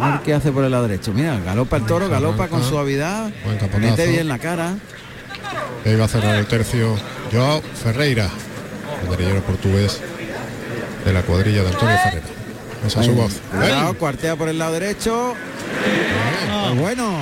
[0.00, 1.12] A ver qué hace por el lado derecho.
[1.12, 3.30] Mira, galopa el toro, galopa con suavidad.
[3.80, 4.74] Mete bien la cara.
[5.84, 6.96] Ahí va a cerrar el tercio
[7.32, 8.28] Joao Ferreira,
[9.02, 10.00] el guerrillero portugués
[11.04, 12.26] de la cuadrilla de Antonio Ferreira.
[12.86, 13.40] Esa es su voz.
[13.98, 15.34] Cuartea por el lado derecho.
[16.66, 17.18] Pues bueno,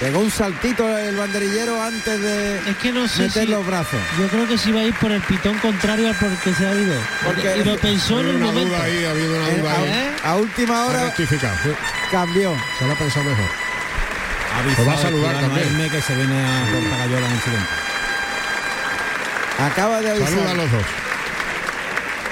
[0.00, 3.98] Pegó un saltito el banderillero antes de Es que no sé meter si- los brazos.
[4.18, 6.52] Yo creo que sí va a ir por el pitón contrario al por el que
[6.52, 6.94] se ha ido.
[7.24, 8.74] Porque- y lo pensó en el una momento.
[8.74, 10.14] duda ahí, ha habido una Eh, duda ahí.
[10.24, 11.56] a, a última hora rectificado.
[12.10, 12.54] cambió.
[12.78, 13.44] Se lo ha pensado mejor.
[14.58, 15.90] Avisado va a saludar también.
[15.90, 17.68] Que se viene a Portagayola en el siguiente.
[19.58, 20.28] Acaba de avisar.
[20.28, 20.82] Saluda a los dos.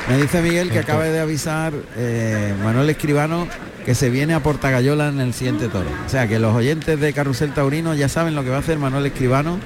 [0.09, 3.47] Me dice Miguel que acaba de avisar eh, Manuel Escribano
[3.85, 5.89] que se viene a Portagayola en el siguiente toro.
[6.07, 8.79] O sea que los oyentes de Carrusel Taurino ya saben lo que va a hacer
[8.79, 9.59] Manuel Escribano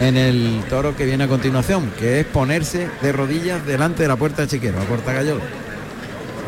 [0.00, 4.16] en el toro que viene a continuación, que es ponerse de rodillas delante de la
[4.16, 5.44] puerta de Chiquero, a Portagayola.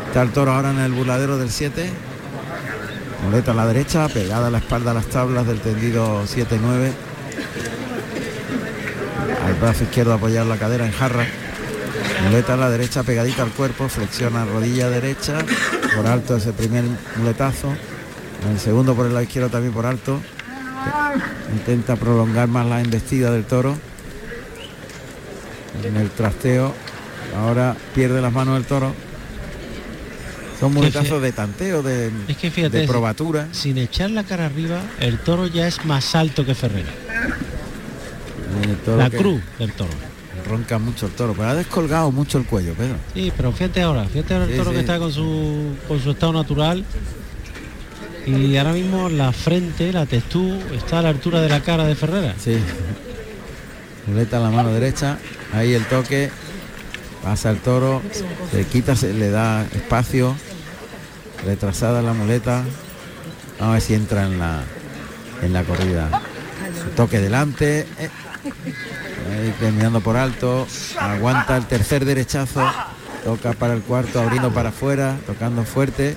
[0.07, 1.89] Está el toro ahora en el burladero del 7.
[3.25, 6.91] Muleta a la derecha, pegada a la espalda a las tablas del tendido 7-9.
[9.45, 11.25] Al brazo izquierdo apoyar la cadera en jarra.
[12.23, 15.39] Muleta a la derecha pegadita al cuerpo, flexiona rodilla derecha,
[15.95, 16.83] por alto ese primer
[17.17, 17.73] muletazo,
[18.51, 20.19] el segundo por el lado izquierdo también por alto,
[21.51, 23.77] intenta prolongar más la embestida del toro,
[25.83, 26.73] en el trasteo,
[27.37, 28.93] ahora pierde las manos del toro,
[30.59, 34.79] son muletazos de tanteo, de, Es que fíjate, de probatura, sin echar la cara arriba,
[34.99, 36.89] el toro ya es más alto que Ferrera.
[38.63, 40.12] el La que cruz del toro.
[40.47, 42.95] Ronca mucho el toro, pero ha descolgado mucho el cuello, Pedro.
[43.13, 44.75] Sí, pero fíjate ahora, fíjate ahora el Sí, toro sí.
[44.75, 46.85] que está con su con su estado natural.
[48.25, 51.95] Y ahora mismo la frente, la textura, está a la altura de la cara de
[51.95, 52.33] Ferrera.
[52.41, 52.57] Sí.
[54.07, 55.17] Muleta la mano derecha,
[55.53, 56.29] ahí el toque,
[57.23, 58.01] pasa el toro,
[58.51, 60.35] se quita, se le da espacio,
[61.45, 62.63] retrasada la muleta,
[63.59, 64.63] a ver si entra en la
[65.41, 66.09] en la corrida.
[66.81, 68.09] Su toque delante, eh,
[69.33, 70.67] ahí terminando por alto,
[70.99, 72.61] aguanta el tercer derechazo,
[73.23, 76.15] toca para el cuarto, abriendo para afuera, tocando fuerte.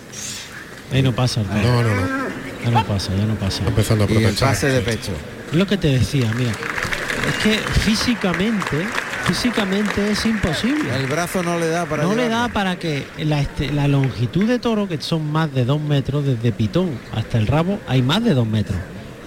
[0.93, 1.48] Ahí no pasa el.
[1.48, 2.26] No, no, no.
[2.64, 3.64] Ya no pasa, ya no pasa.
[3.66, 5.12] Empezando a Y el pase de pecho.
[5.51, 6.51] Es lo que te decía, mira.
[6.51, 8.86] Es que físicamente,
[9.26, 10.94] físicamente es imposible.
[10.97, 14.47] El brazo no le da para no le da para que la, este- la longitud
[14.47, 18.22] de toro, que son más de dos metros, desde pitón hasta el rabo, hay más
[18.22, 18.78] de dos metros.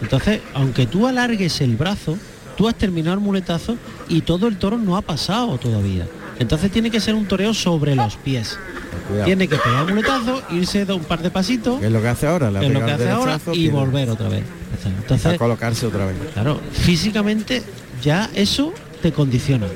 [0.02, 2.18] Entonces, aunque tú alargues el brazo,
[2.60, 3.78] tú has terminado el muletazo
[4.10, 6.06] y todo el toro no ha pasado todavía.
[6.40, 8.60] Entonces tiene que ser un toreo sobre los pies.
[9.08, 9.28] Cuidado.
[9.28, 12.10] Tiene que pegar un muletazo, irse de un par de pasitos, Que es lo que
[12.10, 14.44] hace ahora, que es lo que hace ahora, y volver otra vez.
[14.44, 16.18] a Entonces, colocarse otra vez.
[16.34, 17.64] claro, físicamente
[18.04, 19.68] ya eso te condiciona.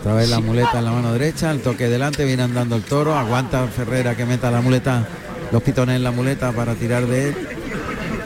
[0.00, 3.14] Otra vez la muleta en la mano derecha, el toque delante, viene andando el toro,
[3.18, 5.06] aguanta Ferrera que meta la muleta,
[5.52, 7.34] los pitones en la muleta para tirar de él.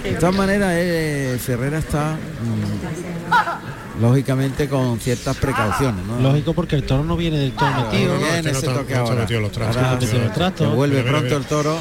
[0.04, 3.15] De todas maneras, eh, Ferrera está mm,
[4.00, 6.18] lógicamente con ciertas precauciones, ¿no?
[6.20, 8.18] Lógico porque el toro no viene del metido.
[8.18, 9.14] no, ese toque está ahora.
[9.22, 9.76] metido en los trastos.
[9.76, 10.68] Ahora No los trastos.
[10.68, 11.36] se vuelve Mira, mira, pronto mira.
[11.38, 11.78] el toro,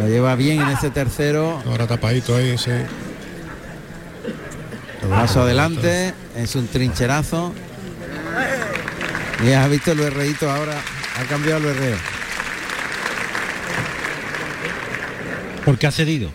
[0.00, 2.70] lo lleva bien en ese tercero, Ahora tapadito ahí, sí.
[5.08, 7.52] paso adelante, es un trincherazo.
[9.44, 10.74] Y has visto el berreíto ahora,
[11.20, 11.96] ha cambiado el berreo.
[15.64, 16.30] Porque ha cedido.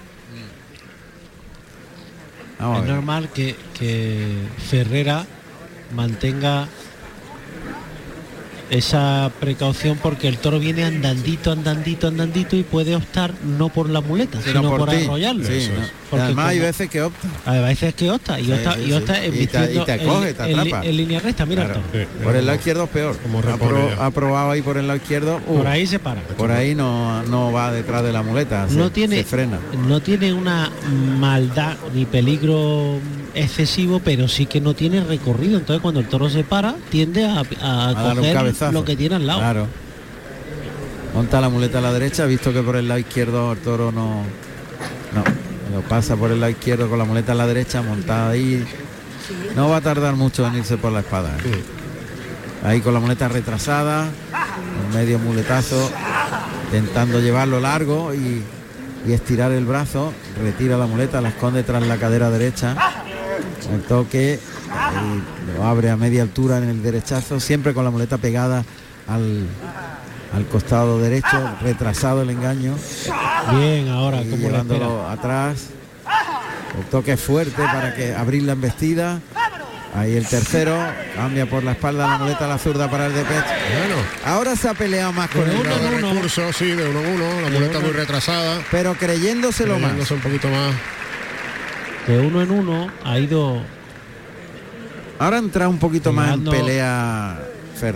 [2.60, 4.27] Vamos es normal que, que
[4.69, 5.26] Ferrera
[5.95, 6.68] mantenga
[8.69, 14.02] esa precaución porque el toro viene andandito, andandito, andandito y puede optar no por la
[14.02, 14.98] muleta, Sino sino, por, ti.
[15.06, 15.44] arrollarlo.
[16.10, 17.27] Porque Además hay como- veces que opta.
[17.45, 18.94] a veces que opta y Sí, opta, sí, y sí.
[18.94, 20.84] opta Y te- embistiendo y te en- te atrapa.
[20.84, 21.81] línea recta, mira Claro.
[22.23, 23.18] Por el lado izquierdo es peor.
[23.18, 25.40] Como Ha, probado ahí por el lado izquierdo.
[25.48, 26.22] uh, Por ahí se para.
[26.22, 28.68] por ahí no, no va detrás de la muleta.
[28.68, 29.60] se- no tiene se frena.
[29.88, 30.72] no tiene una
[31.19, 32.98] maldad ni peligro
[33.36, 37.44] excesivo pero sí que no tiene recorrido entonces cuando el toro se para tiende a,
[38.15, 39.68] coger lo que tiene al lado Claro.
[41.14, 44.23] Monta la muleta a la derecha, visto que por el lado izquierdo el toro no.
[45.14, 45.23] No.
[45.73, 48.65] Lo pasa por el lado izquierdo con la muleta a la derecha, montada ahí.
[49.55, 51.29] No va a tardar mucho en irse por la espada.
[51.45, 51.63] ¿eh?
[52.63, 55.89] Ahí con la muleta retrasada, en medio muletazo,
[56.65, 58.43] intentando llevarlo largo y,
[59.07, 62.75] y estirar el brazo, retira la muleta, la esconde tras la cadera derecha,
[63.71, 68.17] el toque, y lo abre a media altura en el derechazo, siempre con la muleta
[68.17, 68.65] pegada
[69.07, 69.47] al,
[70.34, 71.27] al costado derecho,
[71.61, 72.76] retrasado el engaño,
[73.57, 75.68] bien ahora como llevándolo atrás.
[76.77, 79.19] El toque fuerte para que abrir la embestida.
[79.95, 80.77] Ahí el tercero,
[81.15, 83.41] cambia por la espalda la muleta a la zurda para el de pecho.
[83.43, 86.14] Bueno, Ahora se ha peleado más con De el uno uno.
[86.14, 87.88] recursos, sí, de uno en uno, la muleta uno.
[87.88, 88.61] muy retrasada.
[88.69, 89.81] pero creyéndoselo más.
[89.93, 90.76] Creyéndose un poquito más.
[92.07, 93.61] de uno en uno ha ido
[95.18, 97.39] Ahora entra un poquito más en pelea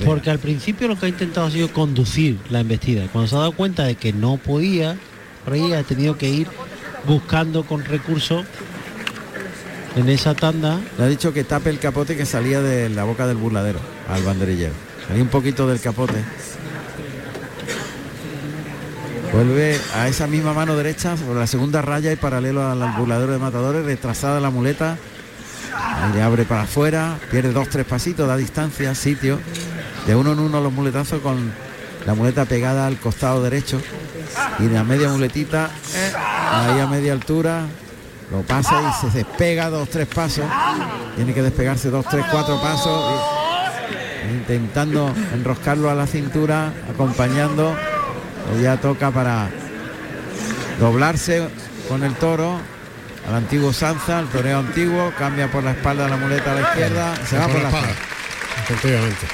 [0.06, 3.40] Porque al principio lo que ha intentado ha sido conducir la embestida cuando se ha
[3.40, 4.98] dado cuenta de que no podía
[5.52, 6.48] ahí ha tenido que ir
[7.06, 8.46] buscando con recursos
[9.96, 10.80] en esa tanda.
[10.98, 13.80] Le ha dicho que tape el capote que salía de la boca del burladero
[14.10, 14.74] al banderillero.
[15.08, 16.24] Salía un poquito del capote.
[19.34, 23.40] Vuelve a esa misma mano derecha sobre la segunda raya y paralelo al burladero de
[23.40, 24.98] matadores, retrasada la muleta.
[25.76, 29.40] Ahí le abre para afuera, pierde dos, tres pasitos, da distancia, sitio.
[30.06, 31.54] De uno en uno los muletazos con
[32.06, 33.82] la muleta pegada al costado derecho.
[34.60, 35.70] Y de a media muletita,
[36.52, 37.66] ahí a media altura,
[38.32, 40.46] lo pasa y se despega dos, tres pasos.
[41.16, 43.22] Tiene que despegarse dos, tres, cuatro pasos.
[44.32, 47.76] intentando enroscarlo a la cintura, acompañando.
[48.54, 49.50] O ya toca para
[50.80, 51.48] doblarse
[51.88, 52.60] con el toro
[53.28, 57.16] al antiguo Sanza, el toreo antiguo, cambia por la espalda la muleta a la izquierda,
[57.26, 57.96] se va por la espalda.
[58.64, 59.28] Efectivamente.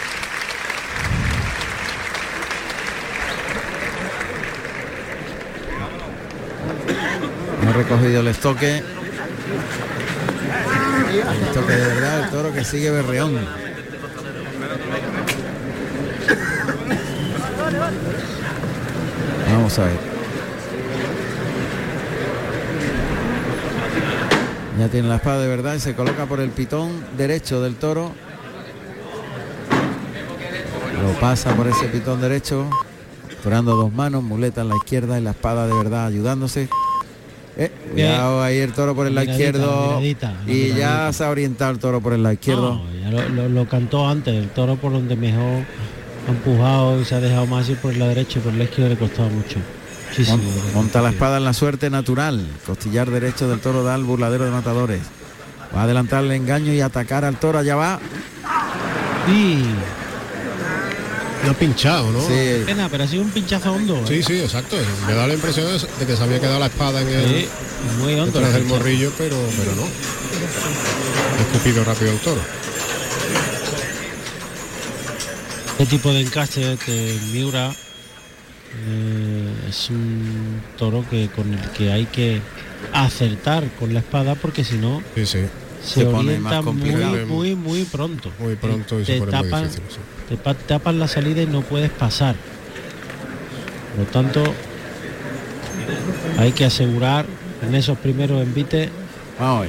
[7.69, 8.77] Ha recogido el estoque.
[11.11, 13.37] El estoque de verdad, el toro que sigue berreón.
[19.51, 19.99] Vamos a ver.
[24.79, 28.13] Ya tiene la espada de verdad y se coloca por el pitón derecho del toro.
[31.03, 32.67] Lo pasa por ese pitón derecho,
[33.43, 36.67] torando dos manos, muleta en la izquierda y la espada de verdad ayudándose.
[37.61, 41.72] Eh, cuidado ahí el toro por el lado izquierdo miradita, y ya se ha orientado
[41.72, 42.76] el toro por el lado izquierdo.
[42.76, 45.64] No, ya lo, lo- lo cantó antes, el toro por donde mejor
[46.27, 48.91] ha empujado y se ha dejado más ir por la derecha y por la izquierda
[48.91, 49.57] le costaba mucho.
[50.10, 50.40] Muchísimo.
[50.73, 52.48] Monta la espada en la suerte natural.
[52.65, 55.02] Costillar derecho del toro da al burladero de matadores.
[55.76, 57.60] Va a adelantar el engaño y atacar al toro.
[57.60, 57.99] Allá va.
[59.31, 59.64] Y
[61.45, 62.19] Lo ha pinchado, ¿no?
[62.21, 62.63] Sí.
[62.65, 63.95] pena, pero ha sido un pinchazo hondo.
[63.97, 64.03] ¿eh?
[64.07, 64.75] Sí, sí, exacto.
[65.07, 65.65] Me da la impresión
[65.99, 67.47] de que se había quedado la espada en el Sí,
[68.01, 68.25] muy hondo.
[68.39, 69.83] detrás del morrillo, pero, pero no.
[71.41, 72.41] Escupido rápido el toro.
[75.79, 77.71] Este tipo de encaste de Miura
[78.85, 82.41] eh, es un toro que con el que hay que
[82.91, 85.39] acertar con la espada porque si no Sí, sí.
[85.81, 88.29] se, Se pone orienta más muy, muy, muy pronto.
[88.39, 89.83] Muy pronto y se te pone muy difícil.
[89.89, 89.97] sí.
[90.30, 92.35] Te pa- tapan la salida y no puedes pasar.
[93.95, 94.43] Por lo tanto,
[96.38, 97.26] hay que asegurar
[97.68, 98.89] en esos primeros envites
[99.39, 99.68] Vamos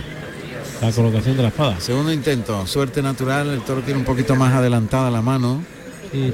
[0.83, 1.79] la colocación de la espada.
[1.79, 2.67] Segundo intento.
[2.67, 3.49] Suerte natural.
[3.51, 5.63] El toro tiene un poquito más adelantada la mano.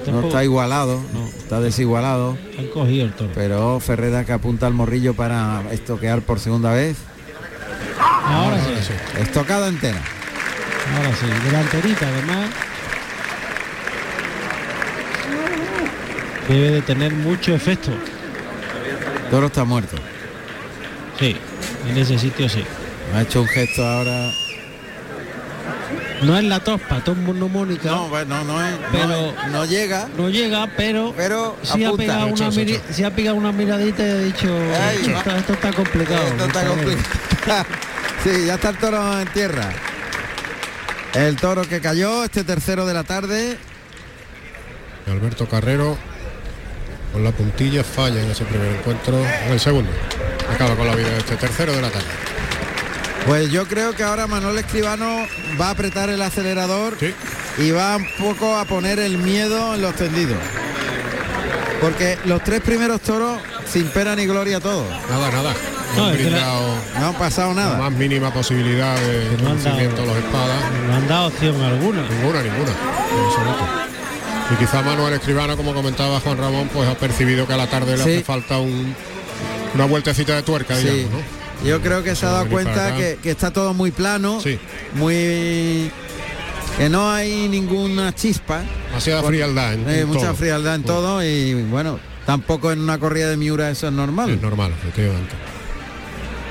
[0.07, 1.03] No está igualado.
[1.12, 1.27] No.
[1.27, 2.39] Está desigualado.
[2.57, 3.31] han cogido el toro.
[3.35, 6.97] Pero Ferrera que apunta al morrillo para estoquear por segunda vez.
[8.24, 10.01] Ahora sí, Estocada entera.
[10.97, 11.27] ahora sí.
[11.44, 12.51] Delanterita además.
[16.48, 17.90] Debe de tener mucho efecto.
[19.31, 19.97] Toro está muerto.
[21.18, 21.36] Sí,
[21.89, 22.64] en ese sitio sí.
[23.14, 24.31] Ha hecho un gesto ahora.
[26.23, 27.90] No es la tospa, tos monónica.
[27.90, 28.74] No, bueno, no es.
[28.90, 30.09] Pero- no, no llega.
[30.16, 34.10] No llega, pero, Pero sí ha, pegado una miri- sí ha pegado una miradita y
[34.10, 34.48] ha dicho
[34.81, 36.23] Ay, esto, está, esto está complicado.
[36.27, 36.98] Esto está compañero".
[36.98, 37.64] complicado.
[38.24, 39.68] sí, ya está el toro en tierra.
[41.14, 43.59] El toro que cayó, este tercero de la tarde.
[45.06, 45.97] Alberto Carrero
[47.16, 49.18] con la puntilla falla en ese primer encuentro.
[49.47, 49.90] En el segundo.
[50.52, 52.05] Acaba con la vida de este tercero de la tarde.
[53.26, 55.24] Pues yo creo que ahora Manuel Escribano
[55.59, 57.14] va a apretar el acelerador Sí.
[57.56, 60.36] y va un poco a poner el miedo en los tendidos.
[61.80, 64.86] Porque los tres primeros toros, sin pena ni gloria todos.
[65.09, 65.55] Nada, nada.
[65.97, 67.78] No, No, han la- brindado No han pasado la nada.
[67.78, 70.56] más mínima posibilidad de no han dado- los espadas.
[70.86, 72.02] No han dado opción alguna.
[72.02, 72.72] Ninguna, ninguna.
[72.72, 73.85] en absoluto.
[74.52, 77.97] Y quizá Manuel Escribano, como comentaba Juan Ramón, pues ha percibido que a la tarde
[77.97, 78.94] le hace falta un,
[79.74, 80.89] una vueltecita de tuerca, Sí.
[80.89, 81.66] digamos, ¿no?
[81.66, 84.59] Yo creo que se ha dado cuenta que, que está todo muy plano, Sí.
[84.94, 85.90] muy
[86.78, 90.35] que no hay ninguna chispa, Demasiada frialdad en, en mucha todo.
[90.35, 94.31] frialdad en todo y bueno, tampoco en una corrida de Miura eso es normal.
[94.31, 95.35] Es normal, efectivamente.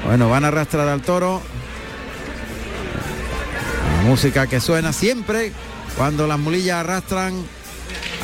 [0.05, 1.41] Bueno, van a arrastrar al toro.
[3.97, 5.51] La música que suena siempre
[5.97, 7.33] cuando las mulillas arrastran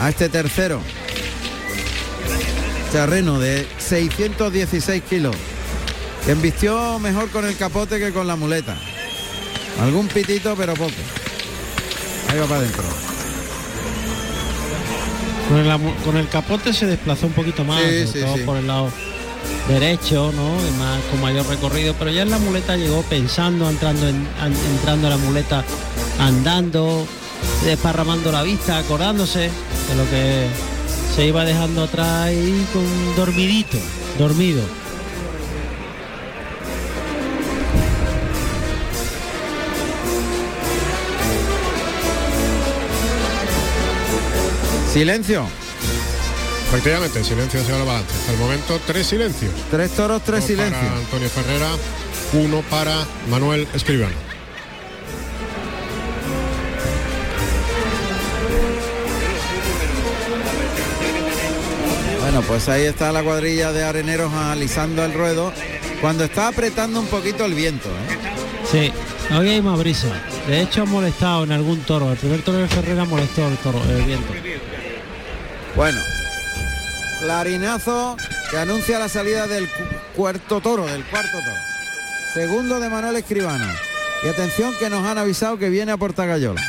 [0.01, 0.81] a este tercero.
[2.91, 5.35] Terreno de 616 kilos.
[6.25, 8.77] Que embistió mejor con el capote que con la muleta.
[9.81, 10.91] Algún pitito, pero poco.
[12.29, 12.83] Ahí va para adentro.
[15.49, 18.35] Con el, amu- con el capote se desplazó un poquito más, Sí, sobre sí, todo
[18.37, 18.41] sí.
[18.43, 18.89] por el lado
[19.67, 20.55] derecho, ¿no?
[20.67, 24.55] Y más con mayor recorrido, pero ya en la muleta llegó pensando, entrando en, an-
[24.75, 25.63] entrando a la muleta,
[26.19, 27.05] andando,
[27.65, 29.49] desparramando la vista, acordándose
[29.91, 30.47] de lo que
[31.15, 33.77] se iba dejando atrás ahí con dormidito,
[34.17, 34.61] dormido.
[44.93, 45.45] Silencio.
[46.67, 47.97] Efectivamente, silencio hacia la.
[47.99, 49.53] Hasta el momento, tres silencios.
[49.69, 50.81] Tres toros, tres Uno silencios.
[50.81, 51.69] Para Antonio Ferrera,
[52.33, 54.30] uno para Manuel Escribano.
[62.31, 65.51] Bueno, pues ahí está la cuadrilla de areneros alisando el ruedo
[65.99, 67.89] cuando está apretando un poquito el viento.
[67.89, 68.17] ¿eh?
[68.71, 68.93] Sí,
[69.35, 70.07] hoy hay más brisa.
[70.47, 72.09] De hecho ha molestado en algún toro.
[72.09, 74.33] El primer toro de Ferrera molestó el toro, el viento.
[75.75, 75.99] Bueno,
[77.19, 78.15] clarinazo
[78.49, 79.83] que anuncia la salida del cu-
[80.15, 81.57] cuarto toro, del cuarto toro.
[82.33, 83.65] Segundo de Manuel Escribano.
[84.23, 86.61] Y atención que nos han avisado que viene a Portagayola.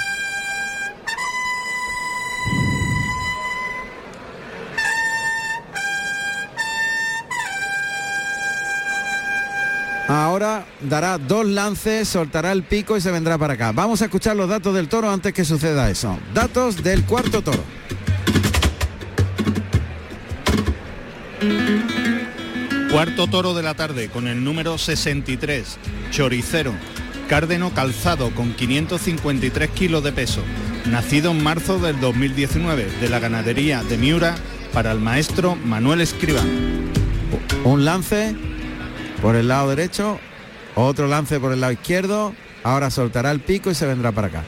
[10.12, 13.72] Ahora dará dos lances, soltará el pico y se vendrá para acá.
[13.72, 16.18] Vamos a escuchar los datos del toro antes que suceda eso.
[16.34, 17.64] Datos del cuarto toro.
[22.90, 25.78] Cuarto toro de la tarde con el número 63,
[26.10, 26.74] Choricero,
[27.26, 30.42] cárdeno calzado con 553 kilos de peso,
[30.90, 34.34] nacido en marzo del 2019 de la ganadería de Miura
[34.74, 36.50] para el maestro Manuel Escribano.
[37.64, 38.36] Un lance
[39.22, 40.18] por el lado derecho,
[40.74, 42.34] otro lance por el lado izquierdo,
[42.64, 44.42] ahora soltará el pico y se vendrá para acá.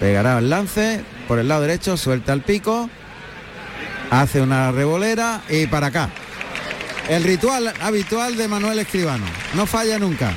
[0.00, 2.88] Pegará el lance por el lado derecho, suelta el pico,
[4.10, 6.08] hace una revolera y para acá.
[7.08, 10.32] El ritual habitual de Manuel Escribano, no falla nunca.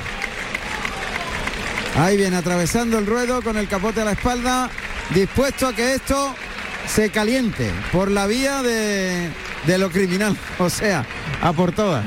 [1.97, 4.69] Ahí viene atravesando el ruedo con el capote a la espalda,
[5.13, 6.35] dispuesto a que esto
[6.93, 9.29] se caliente por la vía de,
[9.65, 11.05] de lo criminal, o sea,
[11.41, 12.03] a por todas.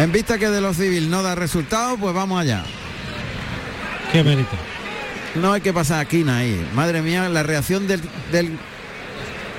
[0.00, 2.64] En vista que de lo civil no da resultado, pues vamos allá.
[4.10, 4.56] Qué mérito.
[5.34, 6.66] No hay que pasar aquí ahí.
[6.74, 8.00] Madre mía, la reacción del,
[8.32, 8.56] del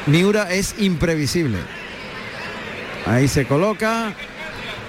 [0.08, 1.60] Miura es imprevisible.
[3.06, 4.16] Ahí se coloca.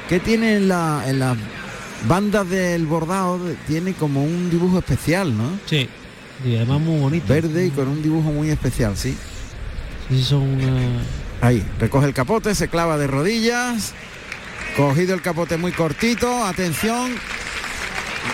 [0.08, 1.36] ¿Qué tiene en la, en las
[2.08, 3.38] bandas del bordado?
[3.66, 5.50] Tiene como un dibujo especial, ¿no?
[5.66, 5.86] Sí.
[6.46, 7.26] Y además muy bonito.
[7.28, 9.16] Verde y con un dibujo muy especial, sí.
[10.08, 11.02] Sí, son una...
[11.42, 13.92] Ahí, recoge el capote, se clava de rodillas.
[14.76, 17.12] Cogido el capote muy cortito, atención.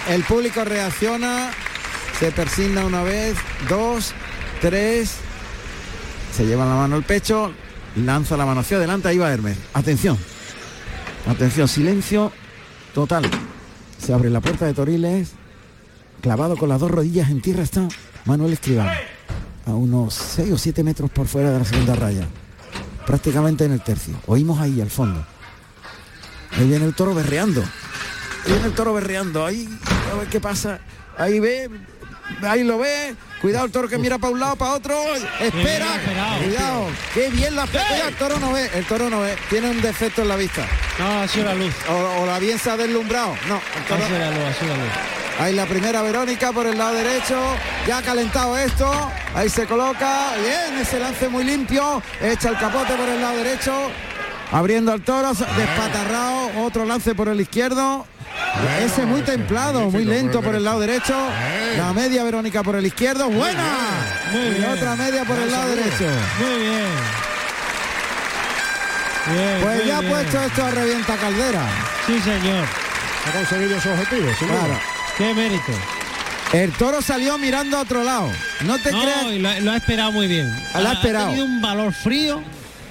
[0.09, 1.51] El público reacciona,
[2.21, 3.37] se persigna una vez,
[3.69, 4.15] dos,
[4.61, 5.17] tres.
[6.33, 7.53] Se lleva la mano al pecho,
[7.97, 9.59] lanza la mano hacia adelante, ahí va Hermes.
[9.75, 10.17] Atención.
[11.27, 12.31] Atención, silencio
[12.95, 13.29] total.
[13.99, 15.33] Se abre la puerta de Toriles.
[16.21, 17.89] Clavado con las dos rodillas en tierra está
[18.25, 18.93] Manuel Escribano.
[19.67, 22.27] A unos 6 o 7 metros por fuera de la segunda raya.
[23.07, 24.15] Prácticamente en el tercio.
[24.27, 25.25] Oímos ahí al fondo.
[26.57, 27.63] Ahí viene el toro berreando.
[28.45, 29.45] Ahí viene el toro berreando.
[29.47, 29.69] Ahí,
[30.13, 30.79] a ver qué pasa.
[31.17, 31.69] Ahí ve,
[32.43, 33.15] ahí lo ve.
[33.41, 34.97] Cuidado el toro que mira para un lado, para otro.
[35.41, 35.87] Espera.
[36.45, 36.87] Cuidado.
[37.15, 37.65] Qué bien la
[38.09, 38.69] el toro no ve.
[38.75, 39.37] El toro no ve.
[39.49, 40.67] Tiene un defecto en la vista.
[40.99, 41.73] No, ha sido la luz.
[41.89, 43.37] O, o la bien se ha deslumbrado.
[43.49, 44.93] No, el toro- Ha sido la luz, ha sido la luz.
[45.41, 47.41] Ahí la primera Verónica por el lado derecho.
[47.87, 48.91] Ya ha calentado esto.
[49.37, 50.33] Ahí se coloca.
[50.43, 52.03] Bien, ese lance muy limpio.
[52.21, 53.73] Echa el capote por el lado derecho.
[54.53, 55.33] Abriendo al toro.
[55.35, 56.65] Despatarrado.
[56.65, 58.07] Otro lance por el izquierdo.
[58.85, 61.15] Ese muy templado, muy lento por el lado derecho.
[61.77, 63.29] La media Verónica por el izquierdo.
[63.29, 63.63] Buena.
[64.33, 64.65] Muy Y bien.
[64.71, 66.05] otra media por el lado derecho.
[66.41, 66.87] Muy bien.
[69.33, 71.63] Bien, Pues muy ya ha puesto esto a revienta caldera.
[72.07, 72.65] Sí, señor.
[73.27, 74.37] Ha conseguido su objetivo, duda.
[74.39, 74.81] Claro.
[75.19, 75.73] Qué mérito.
[76.53, 78.31] El toro salió mirando a otro lado.
[78.65, 79.25] No te No, creas.
[79.25, 80.51] lo, lo ha esperado muy bien.
[80.75, 81.27] Lo ha esperado.
[81.27, 82.43] tenido un valor frío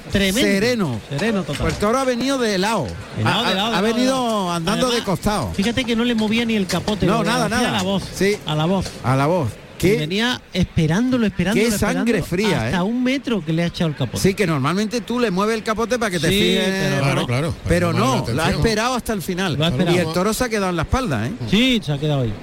[0.10, 0.42] tremendo.
[0.42, 1.00] Sereno.
[1.10, 1.58] Sereno total.
[1.62, 2.88] Pues el toro ha venido de lado.
[3.18, 4.52] De lado, ha, de lado, ha venido lado.
[4.52, 5.52] andando Además, de costado.
[5.54, 7.06] Fíjate que no le movía ni el capote.
[7.06, 7.70] No, nada, nada.
[7.70, 8.04] A la voz.
[8.14, 8.38] Sí.
[8.46, 8.86] A la voz.
[9.04, 9.50] A la voz.
[9.50, 9.98] Y ¿Qué?
[9.98, 11.64] venía esperándolo, esperándolo.
[11.70, 12.82] Qué sangre esperándolo, fría, Hasta ¿eh?
[12.82, 14.18] un metro que le ha echado el capote.
[14.24, 16.66] Sí, que normalmente tú le mueves el capote para que te Sí, fijes.
[16.66, 17.28] pero Claro, no.
[17.28, 17.54] claro.
[17.68, 19.54] Pero no, la lo ha esperado hasta el final.
[19.54, 19.96] Lo ha esperado.
[19.96, 21.32] Y el toro se ha quedado en la espalda, ¿eh?
[21.52, 22.34] Sí, se ha quedado ahí.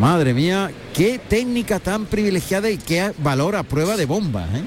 [0.00, 4.62] Madre mía, qué técnica tan privilegiada y qué valor a prueba de bomba, ¿eh?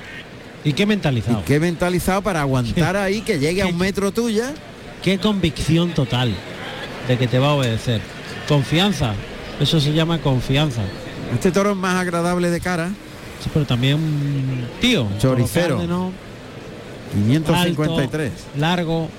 [0.66, 1.40] Y qué mentalizado.
[1.40, 4.54] Y qué mentalizado para aguantar ahí que llegue a un metro tuya.
[5.04, 6.34] Qué convicción total
[7.08, 8.02] de que te va a obedecer.
[8.48, 9.14] Confianza.
[9.60, 10.82] Eso se llama confianza.
[11.34, 12.90] Este toro es más agradable de cara.
[13.42, 14.00] Sí, pero también
[14.82, 15.08] tío.
[15.20, 15.76] Choricero.
[15.76, 16.12] cárdeno,
[17.14, 18.32] 553.
[18.32, 19.10] alto, largo.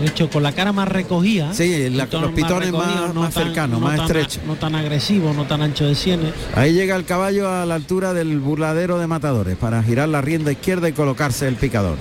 [0.00, 1.54] De hecho, con la cara más recogida.
[1.54, 4.40] Sí, la- los pitones más- más cercanos, más estrechos.
[4.44, 6.32] No tan agresivo, no tan ancho de sienes.
[6.54, 10.50] Ahí llega el caballo a la altura del burladero de matadores para girar la rienda
[10.50, 11.96] izquierda y colocarse el picador.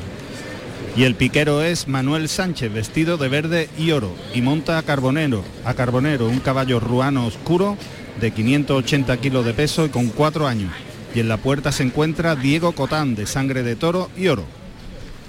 [0.95, 5.43] Y el piquero es Manuel Sánchez, vestido de verde y oro, y monta a Carbonero,
[5.65, 7.77] a Carbonero, un caballo ruano oscuro
[8.21, 10.71] de 580 kilos de peso y con cuatro años.
[11.15, 14.45] y en la puerta se encuentra Diego Cotán de Sangre de Toro y Oro.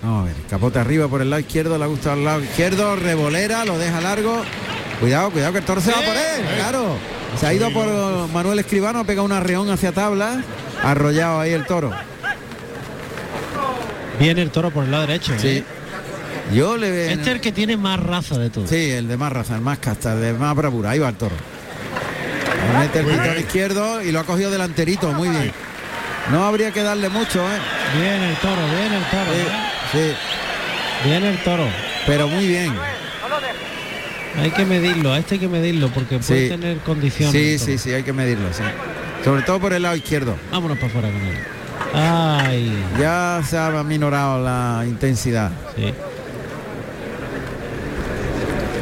[0.05, 2.95] Vamos a ver, capote arriba por el lado izquierdo, le ha gustado al lado izquierdo,
[2.95, 4.43] revolera, lo deja largo.
[5.01, 6.99] Cuidado, cuidado que el toro se va por él, claro.
[7.41, 7.87] Se ha ido por
[8.29, 10.43] Manuel Escribano, ha pegado un arreón hacia tabla,
[10.83, 11.91] arrollado ahí el toro.
[14.21, 15.33] Viene el toro por el lado derecho.
[15.39, 15.49] Sí.
[15.49, 15.65] ¿eh?
[16.53, 17.11] Yo le veo.
[17.11, 18.69] Este es el que tiene más raza de todos.
[18.69, 20.91] Sí, el de más raza, el más casta, el de más bravura.
[20.91, 21.35] Ahí va el toro.
[22.73, 23.39] Le mete el pitón bien.
[23.39, 25.51] izquierdo y lo ha cogido delanterito, muy bien.
[26.31, 27.59] No habría que darle mucho, ¿eh?
[27.99, 29.33] Viene el toro, viene el toro.
[29.33, 29.74] ¿eh?
[29.95, 31.67] Sí, Viene el toro.
[32.07, 32.73] pero muy bien.
[34.41, 36.49] Hay que medirlo, a este hay que medirlo porque puede Sí.
[36.49, 37.33] tener condiciones.
[37.33, 38.63] Sí, sí, sí, hay que medirlo, sí.
[39.25, 40.37] Sobre todo por el lado izquierdo.
[40.51, 41.39] Vámonos para afuera con él.
[41.95, 45.51] Ay, Ya se ha minorado la intensidad.
[45.77, 45.93] sí.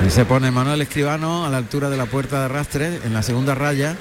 [0.07, 3.23] Y se pone Manuel Escribano a la altura de la puerta de arrastre en la
[3.23, 3.95] segunda raya.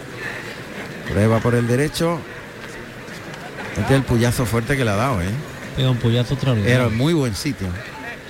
[1.12, 2.20] Prueba por el derecho.
[3.78, 5.30] Este es el puyazo fuerte que le ha dado, ¿eh?
[5.76, 6.76] Pega un puyazo extraordinario.
[6.76, 7.68] Era muy buen sitio.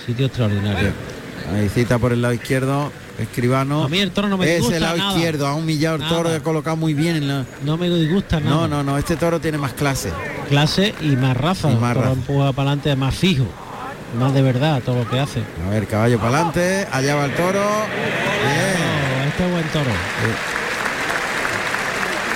[0.05, 0.91] Sitio extraordinario.
[1.53, 2.91] Ahí cita por el lado izquierdo.
[3.19, 3.83] Escribano.
[3.83, 5.11] A mí el toro no me Ese disgusta lado nada.
[5.11, 7.45] izquierdo, ha humillado el toro, ha colocado muy bien en la.
[7.63, 8.51] No me disgusta nada.
[8.51, 10.11] No, no, no, este toro tiene más clase.
[10.49, 11.71] Clase y más raza.
[11.71, 12.13] Y más raza.
[12.13, 13.45] empuja para adelante más fijo.
[14.17, 15.43] Más de verdad todo lo que hace.
[15.67, 17.59] A ver, caballo para adelante, allá va el toro.
[17.59, 18.77] Bien.
[19.21, 19.91] Oh, este es buen toro.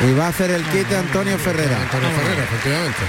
[0.08, 1.82] Y va a hacer el quite Antonio Ferrera.
[1.82, 3.00] Antonio Ferrera, efectivamente.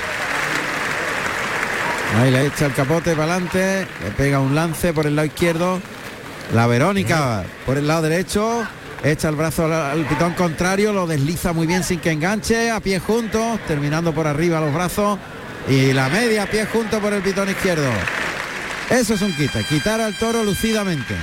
[2.15, 5.81] Ahí le echa el capote para adelante, le pega un lance por el lado izquierdo.
[6.55, 8.67] La Verónica por el lado derecho,
[9.03, 12.81] echa el brazo al, al pitón contrario, lo desliza muy bien sin que enganche, a
[12.81, 15.19] pie juntos, terminando por arriba los brazos.
[15.69, 17.91] Y la media a pie junto por el pitón izquierdo.
[18.89, 21.17] Eso es un quite, quitar al toro lucidamente.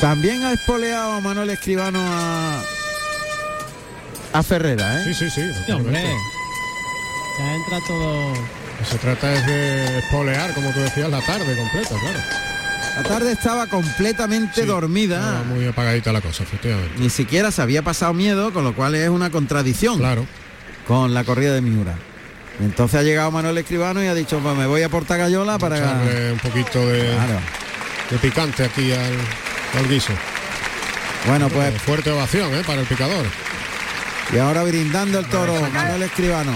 [0.00, 2.60] También ha espoleado Manuel Escribano a,
[4.32, 5.04] a Ferrera, ¿eh?
[5.06, 5.50] Sí, sí, sí.
[5.66, 6.02] Sí, hombre.
[7.36, 7.38] Totalmente.
[7.38, 8.34] Ya entra todo.
[8.88, 12.18] Se trata es de espolear, como tú decías, la tarde completa, claro.
[12.96, 15.16] La tarde estaba completamente dormida.
[15.16, 16.92] Estaba muy apagadita la cosa, efectivamente.
[16.98, 20.26] Ni siquiera se había pasado miedo, con lo cual es una contradicción Claro.
[20.86, 21.94] con la corrida de Miura.
[22.60, 25.78] Entonces ha llegado Manuel Escribano y ha dicho, pues me voy a Portagayola para...
[25.78, 27.40] Echarle un poquito de, Claro.
[28.10, 30.12] de picante aquí al, al guiso.
[31.26, 32.62] Bueno, pues Fuerte ovación, ¿eh?
[32.66, 33.24] Para el picador.
[34.34, 36.52] y ahora brindando el toro, Manuel Escribano,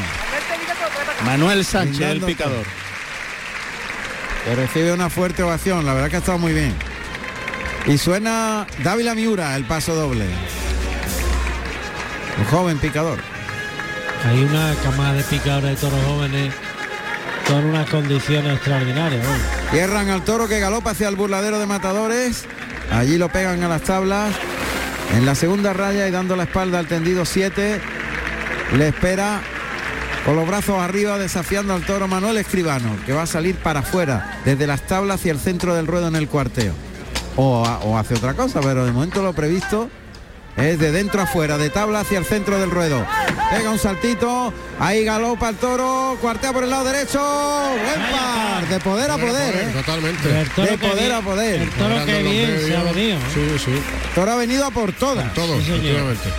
[1.24, 2.64] Manuel Sánchez, el picador.
[4.44, 6.74] que recibe una fuerte ovación, la verdad que ha estado muy bien.
[7.86, 10.26] Y suena Dávila Miura, el paso doble.
[12.38, 13.18] Un joven picador.
[14.24, 16.52] Hay una camada de picadores de toros jóvenes
[17.46, 19.24] con unas condiciones extraordinarias.
[19.70, 22.44] Cierran al toro que galopa hacia el burladero de matadores.
[22.90, 24.34] Allí lo pegan a las tablas.
[25.14, 27.80] En la segunda raya y dando la espalda al tendido 7.
[28.76, 29.40] Le espera
[30.26, 34.40] con los brazos arriba desafiando al toro Manuel Escribano, que va a salir para afuera,
[34.44, 36.72] desde las tablas hacia el centro del ruedo en el cuarteo.
[37.36, 39.88] O, o hace otra cosa, pero de momento lo previsto
[40.56, 43.06] es de dentro afuera, de tabla hacia el centro del ruedo.
[43.50, 47.20] Pega un saltito, ahí galopa el toro, cuartea por el lado derecho.
[47.20, 49.54] Buen par, de poder a poder.
[49.54, 49.70] ¿eh?
[49.74, 50.28] Totalmente.
[50.28, 51.60] De poder a poder.
[51.62, 53.18] El toro que bien se ha venido.
[53.34, 53.70] Sí, sí.
[53.72, 55.32] El toro ha venido a por todas.
[55.34, 55.76] Todo, Sí, señor.
[55.84, 56.30] efectivamente.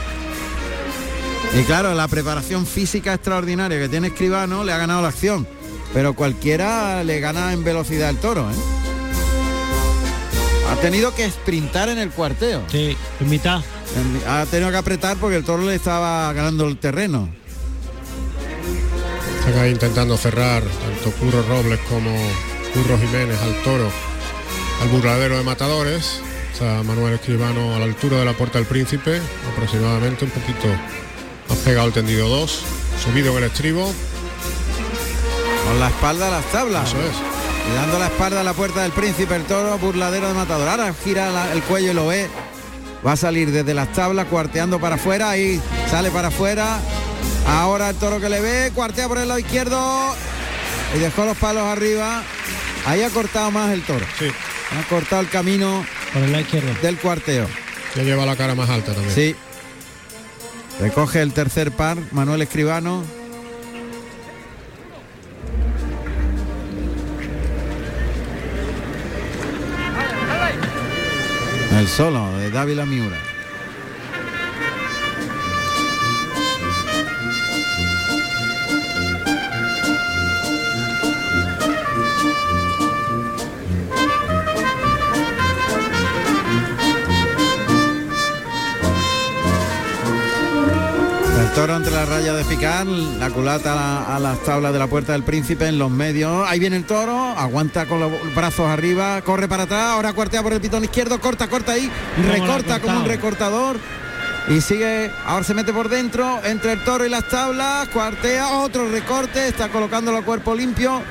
[1.55, 5.47] Y claro, la preparación física extraordinaria que tiene Escribano le ha ganado la acción.
[5.93, 8.53] Pero cualquiera le gana en velocidad el toro, ¿eh?
[10.71, 12.61] Ha tenido que sprintar en el cuarteo.
[12.69, 13.61] Sí, en mitad.
[13.95, 17.29] En- Ha tenido que apretar porque el toro le estaba ganando el terreno.
[19.39, 22.11] Están ahí intentando cerrar tanto Curro Robles como
[22.73, 23.89] Curro Jiménez al toro,
[24.81, 26.19] al burladero de matadores.
[26.51, 29.21] Está Manuel Escribano a la altura de la puerta del príncipe,
[29.53, 30.67] aproximadamente un poquito
[31.49, 32.61] más pegado al tendido 2,
[33.03, 33.93] subido en el estribo.
[35.67, 36.87] Con la espalda a las tablas.
[36.89, 37.15] Eso es.
[37.69, 40.67] Y dando la espalda a la puerta del príncipe, el toro burladero de matador.
[40.69, 42.29] Ahora gira la- el cuello y lo ve.
[43.05, 45.29] Va a salir desde las tablas, cuarteando para afuera.
[45.29, 45.61] Ahí
[45.91, 46.79] sale para afuera.
[47.47, 50.15] Ahora el toro que le ve, cuartea por el lado izquierdo.
[50.95, 52.23] Y dejó los palos arriba.
[52.85, 54.05] Ahí ha cortado más el toro.
[54.17, 54.27] Sí,
[54.77, 56.69] Ha cortado el camino Por el lado izquierdo.
[56.81, 57.47] del cuarteo.
[57.95, 59.13] ya lleva la cara más alta también.
[59.13, 59.35] Sí.
[60.79, 63.03] Recoge el tercer par, Manuel Escribano.
[71.77, 73.26] El solo de Dávila Miura.
[91.61, 94.85] Toro entre la raya de picar, la culata a, la- a las tablas de la
[94.87, 96.47] puerta del príncipe en los medios.
[96.47, 100.53] Ahí viene el toro, aguanta con los brazos arriba, corre para atrás, ahora cuartea por
[100.53, 103.07] el pitón izquierdo, corta, corta ahí, ¿Cómo lo ha recorta como un cortado?
[103.07, 103.77] recortador.
[104.49, 108.87] Y sigue, ahora se mete por dentro, entre el toro y las tablas, cuartea, otro
[108.89, 111.01] recorte, está colocándolo a cuerpo limpio.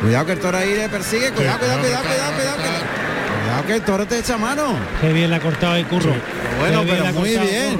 [0.00, 3.82] Cuidado que el toro ahí le persigue, cuidado, cuidado, cuidado, cuidado, cuidado, cuidado, que el
[3.82, 4.74] toro te echa mano.
[5.02, 6.14] Qué bien le ha cortado el curro.
[6.60, 7.78] Bueno, pero muy bien,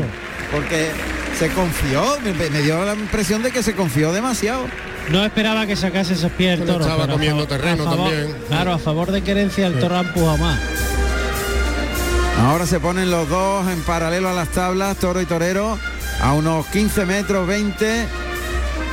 [0.52, 0.90] porque
[1.42, 4.64] se confió, me, me dio la impresión de que se confió demasiado.
[5.10, 6.84] No esperaba que sacase esos pies el toro.
[6.84, 8.36] estaba comiendo favor- terreno favor- también.
[8.46, 10.60] Claro, a favor de querencia el toro ha empujado más.
[12.46, 15.76] Ahora se ponen los dos en paralelo a las tablas, toro y torero,
[16.20, 18.06] a unos 15 metros, 20.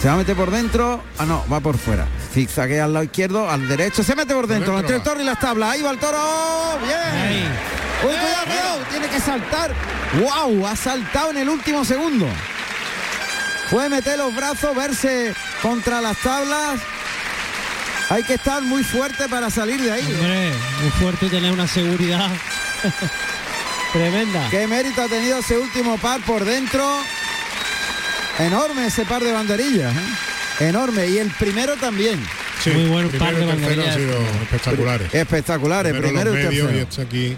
[0.02, 1.02] Se va a meter por dentro.
[1.20, 2.08] Ah, no, va por fuera.
[2.34, 4.02] Zigzaguea al lado izquierdo, al derecho.
[4.04, 5.70] Se mete por dentro, dentro entre el toro y las tablas.
[5.74, 6.18] Ahí va el toro.
[6.84, 7.79] Bien.
[8.04, 8.80] Uy, cuidado, cuidado.
[8.92, 9.74] Tiene que saltar.
[10.22, 10.66] ¡Wow!
[10.68, 12.28] Ha saltado en el último segundo.
[13.70, 16.80] Puede meter los brazos, verse contra las tablas.
[18.10, 20.02] Hay que estar muy fuerte para salir de ahí.
[20.02, 20.52] Hombre,
[20.82, 22.28] muy fuerte y tener una seguridad
[23.94, 24.48] tremenda.
[24.50, 26.84] Qué mérito ha tenido ese último par por dentro.
[28.40, 29.94] Enorme ese par de banderillas.
[29.96, 30.68] ¿eh?
[30.70, 31.08] Enorme.
[31.08, 32.20] Y el primero también.
[32.64, 33.96] Sí, Muy buen primero par de han banderillas.
[33.96, 35.14] sido espectaculares.
[35.14, 35.92] Espectaculares.
[35.94, 37.38] Primero Primero, los y medios y este aquí,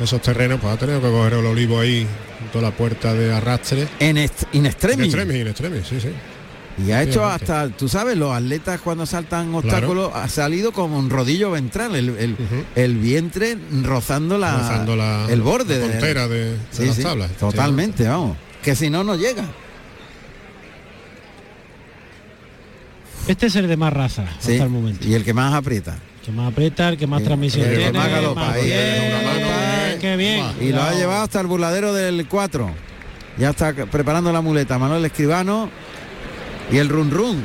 [0.00, 2.06] esos terrenos, pues ha tenido que coger el olivo ahí,
[2.40, 3.88] junto a la puerta de arrastre.
[4.00, 5.06] En est- in In extremis.
[5.06, 6.08] extremis, in extremis, sí, sí.
[6.86, 11.08] Y ha hecho hasta, tú sabes, los atletas cuando saltan obstáculos ha salido como un
[11.08, 12.36] rodillo ventral, el, el-
[12.74, 16.96] el vientre rozando la, Rozando la- el borde la de- frontera de, de Sí, las
[16.96, 17.30] sí, tablas.
[17.38, 18.36] Totalmente, vamos.
[18.62, 19.44] Que si no, no llega.
[23.26, 25.08] Este es el de más raza Sí, hasta el momento.
[25.08, 25.94] Y el que más aprieta.
[25.94, 27.90] El que más aprieta, el que más transmisión tiene.
[29.98, 30.64] Bien, qué.
[30.66, 32.70] Y lo ha llevado hasta el burladero del 4.
[33.38, 34.78] Ya está preparando la muleta.
[34.78, 35.68] Manuel Escribano
[36.72, 37.42] y el run run.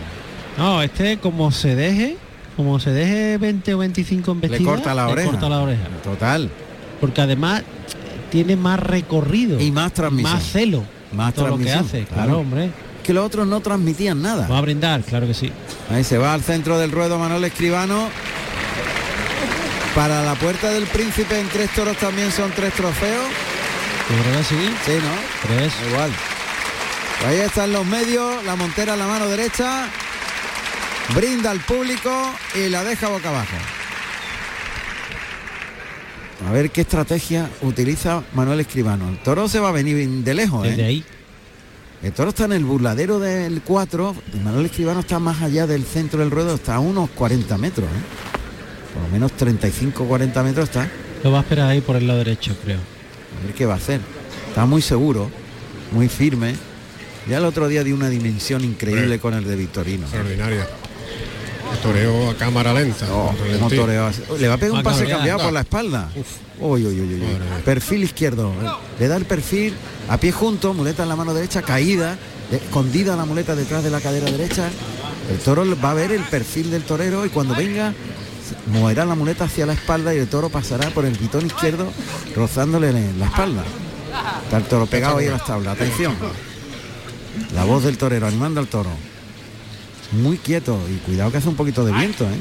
[0.58, 2.18] No, este como se deje,
[2.56, 5.84] como se deje 20 o 25 embestidas, Le corta la le corta la oreja.
[6.04, 6.50] Total.
[7.00, 7.64] Porque además
[8.30, 10.34] tiene más recorrido, Y más transmisión.
[10.34, 10.84] más celo,
[11.14, 12.04] Más todo lo que hace.
[12.06, 12.24] claro.
[12.24, 12.70] Claro, hombre.
[13.04, 14.48] Que los otros no transmitían nada.
[14.48, 15.52] Va a brindar, claro que sí.
[15.90, 18.08] Ahí se va al centro del ruedo Manuel Escribano.
[19.96, 23.26] Para la puerta del príncipe en tres toros también son tres trofeos.
[24.08, 24.76] Creo que sí.
[24.86, 25.56] Sí, ¿no?
[25.56, 25.74] Tres.
[25.90, 26.12] Igual.
[27.28, 29.88] Ahí están los medios, la montera en la mano derecha.
[31.14, 32.10] Brinda al público
[32.56, 33.56] y la deja boca abajo.
[36.48, 39.10] A ver qué estrategia utiliza Manuel Escribano.
[39.10, 40.86] El toro se va a venir de lejos, Desde ¿eh?
[40.86, 41.06] ahí.
[42.02, 45.86] El toro está en el burladero del 4 y Manuel Escribano está más allá del
[45.86, 47.86] centro del ruedo, está a unos 40 metros.
[47.88, 48.31] ¿eh?
[48.94, 50.90] Por lo menos 35 40 metros está.
[51.24, 52.78] Lo va a esperar ahí por el lado derecho, creo.
[52.78, 54.02] A ver qué va a hacer.
[54.50, 55.30] Está muy seguro,
[55.92, 56.56] muy firme.
[57.30, 59.20] Ya el otro día dio una dimensión increíble Sí.
[59.20, 60.04] con el de Victorino.
[60.04, 60.68] Extraordinaria.
[61.72, 63.06] El toreo a cámara lenta.
[63.14, 63.34] Oh.
[64.38, 66.10] Le va a pegar un Va a pase cambiado por la espalda.
[66.60, 67.24] Uy, uy, uy.
[67.64, 68.52] Perfil izquierdo.
[69.00, 69.74] Le da el perfil
[70.10, 72.18] a pie junto, muleta en la mano derecha, caída,
[72.52, 74.70] escondida la muleta detrás de la cadera derecha.
[75.32, 77.94] El toro va a ver el perfil del torero y cuando venga
[78.68, 81.92] moverá la muleta hacia la espalda y el toro pasará por el pitón izquierdo
[82.36, 83.64] rozándole la espalda.
[84.44, 85.76] Está el toro pegado ahí a las tablas.
[85.76, 86.14] Atención.
[87.56, 88.90] La voz del torero animando al toro.
[90.12, 92.40] Muy quieto y cuidado que hace un poquito de viento, ¿eh?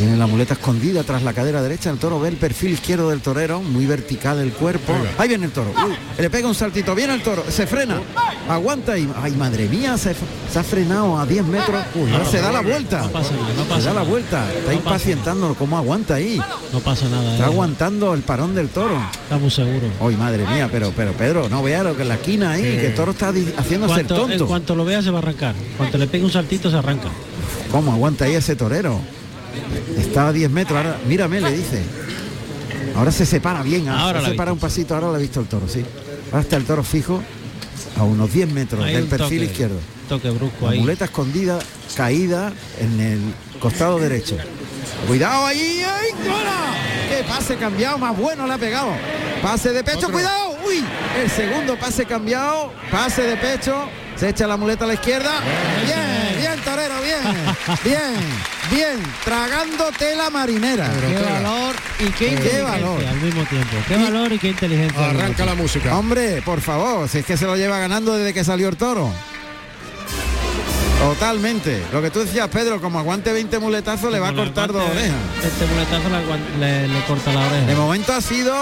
[0.00, 1.90] Tiene la muleta escondida tras la cadera derecha.
[1.90, 4.94] El toro ve el perfil izquierdo del torero, muy vertical el cuerpo.
[5.18, 5.74] Ahí viene el toro.
[5.86, 6.94] Uy, le pega un saltito.
[6.94, 7.44] Viene el toro.
[7.50, 8.00] Se frena.
[8.48, 9.06] Aguanta y.
[9.22, 10.14] Ay, madre mía, se,
[10.50, 11.84] se ha frenado a 10 metros.
[12.14, 13.02] Ahora se da la vuelta.
[13.02, 14.50] No pasa nada, no se da la vuelta.
[14.54, 16.40] Está impacientando cómo aguanta ahí.
[16.72, 17.32] No pasa nada.
[17.32, 17.52] Está eh.
[17.52, 18.98] aguantando el parón del toro.
[19.24, 19.86] Está muy seguro.
[20.00, 22.86] Ay, madre mía, pero, pero Pedro, no vea lo que en la esquina ahí, que
[22.86, 24.46] el toro está haciéndose el Cuanto- en tonto.
[24.46, 25.54] cuanto lo vea se va a arrancar.
[25.76, 27.08] Cuanto le pegue un saltito se arranca.
[27.70, 28.98] ¿Cómo aguanta ahí ese torero?
[29.98, 31.82] Está a 10 metros, ahora, mírame, le dice.
[32.96, 35.46] Ahora se separa bien, ahora, Ahora se separa un pasito, ahora lo ha visto el
[35.46, 35.84] toro, sí.
[36.32, 37.22] Ahora está el toro fijo
[37.96, 39.78] a unos 10 metros Hay del perfil toque, izquierdo.
[40.08, 40.80] Toque brusco La ahí.
[40.80, 41.58] muleta escondida,
[41.96, 43.20] caída en el
[43.60, 44.36] costado derecho.
[45.06, 46.74] Cuidado ahí, ¡ay, cola!
[47.08, 47.98] ¡Qué pase cambiado!
[47.98, 48.90] Más bueno le ha pegado.
[49.42, 50.12] Pase de pecho, Otro.
[50.12, 50.56] cuidado.
[50.66, 50.84] ¡Uy!
[51.22, 53.88] El segundo pase cambiado, pase de pecho.
[54.16, 55.30] Se echa la muleta a la izquierda.
[55.40, 56.19] Bien, bien,
[56.60, 57.20] torero, bien.
[57.84, 58.14] Bien,
[58.70, 59.02] bien.
[59.24, 60.88] Tragando tela marinera.
[61.00, 63.04] Qué valor y qué Qué inteligencia valor.
[63.06, 63.76] al mismo tiempo.
[63.88, 65.10] Qué valor y qué inteligencia.
[65.10, 65.96] Arranca la música.
[65.96, 69.12] Hombre, por favor, si es que se lo lleva ganando desde que salió el toro.
[71.00, 71.82] Totalmente.
[71.92, 75.16] Lo que tú decías, Pedro, como aguante 20 muletazos, le va a cortar dos orejas.
[75.42, 76.08] Este muletazo
[76.58, 77.80] le, le- le corta la De oreja.
[77.80, 78.54] momento ha sido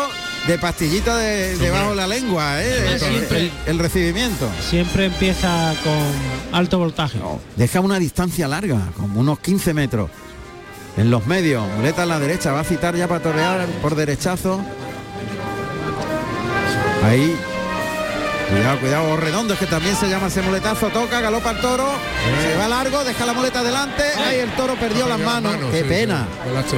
[0.47, 2.93] de pastillita de, debajo de la lengua, ¿eh?
[2.95, 4.49] El, siempre- el- el recibimiento.
[4.69, 7.19] Siempre empieza con alto voltaje.
[7.57, 10.11] Deja una distancia larga, como unos 15 metros.
[10.97, 14.61] En los medios, muleta a la derecha, va a citar ya para torrear por derechazo.
[17.05, 17.37] Ahí.
[18.51, 21.87] Cuidado, cuidado, redondos que también se llama ese muletazo, toca, galopa el toro,
[22.43, 25.85] se va largo, deja la muleta adelante, ahí el toro perdió las manos, qué sí,
[25.89, 26.27] pena.
[26.69, 26.77] sí.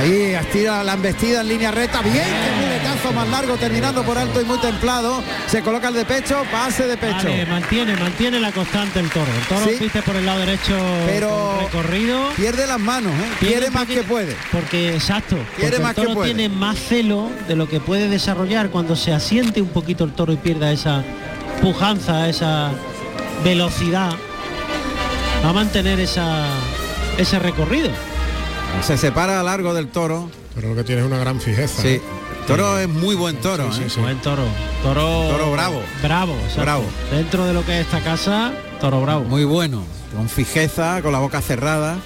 [0.00, 4.38] Ahí estira la embestida en línea recta, bien, qué muletazo más largo, terminando por alto
[4.40, 7.24] y muy templado, se coloca el de pecho, pase de pecho.
[7.28, 9.26] Vale, mantiene, mantiene la constante el toro.
[9.40, 9.76] El toro Sí.
[9.80, 10.76] viste por el lado derecho
[11.06, 12.28] Pero recorrido.
[12.36, 13.28] Pierde las manos, ¿eh?
[13.40, 14.36] Pierde más que puede.
[14.52, 16.34] Porque, exacto, Quiere porque más el que toro puede.
[16.34, 20.32] tiene más celo de lo que puede desarrollar cuando se asiente un poquito el toro
[20.32, 20.97] y pierda esa
[21.62, 22.70] pujanza, esa
[23.44, 24.12] velocidad.
[25.44, 26.46] Va a mantener esa,
[27.16, 27.90] ese recorrido.
[28.82, 30.30] Se separa a largo del toro.
[30.54, 31.82] Pero lo que tiene es una gran fijeza.
[31.82, 31.88] Sí.
[31.88, 32.02] ¿eh?
[32.46, 33.84] Toro es muy buen toro, Sí, ¿eh?
[33.88, 34.00] sí, sí.
[34.00, 34.42] Buen toro.
[34.82, 35.82] Toro, Toro bravo.
[36.02, 36.34] Bravo.
[36.56, 36.84] Bravo.
[37.10, 39.24] Dentro de lo que es esta casa, toro bravo.
[39.24, 39.84] Muy bueno,
[40.16, 41.96] con fijeza, con la boca cerrada.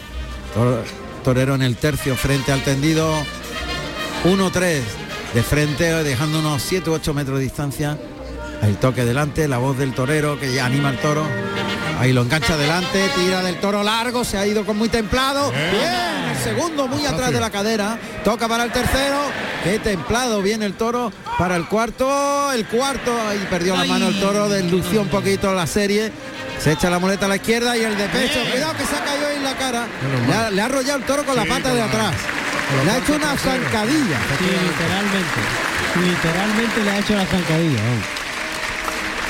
[0.55, 0.83] Toro-
[1.25, 3.15] torero en el tercio frente al tendido.
[4.25, 4.81] 1-3
[5.35, 7.99] de frente, dejando unos 7 u 8 metros de distancia.
[8.63, 11.27] El toque delante, la voz del torero que ya anima al toro.
[11.99, 15.51] Ahí lo engancha delante, tira del toro largo, se ha ido con muy templado.
[15.51, 17.99] Bien, el segundo muy atrás de la cadera.
[18.25, 19.19] Toca para el tercero.
[19.65, 22.53] Qué templado viene el toro para el cuarto.
[22.53, 26.13] El cuarto, ahí perdió la mano el toro, deslució un poquito la serie.
[26.61, 28.39] Se echa la muleta a la izquierda y el de pecho.
[28.49, 29.87] Cuidado que se ha caído ahí en la cara.
[30.29, 32.15] Le ha, le ha arrollado el toro con la pata con de atrás.
[32.77, 34.19] la Le ha hecho una zancadilla.
[34.39, 35.41] Sí, literalmente.
[36.01, 38.22] Literalmente le ha hecho la zancadilla.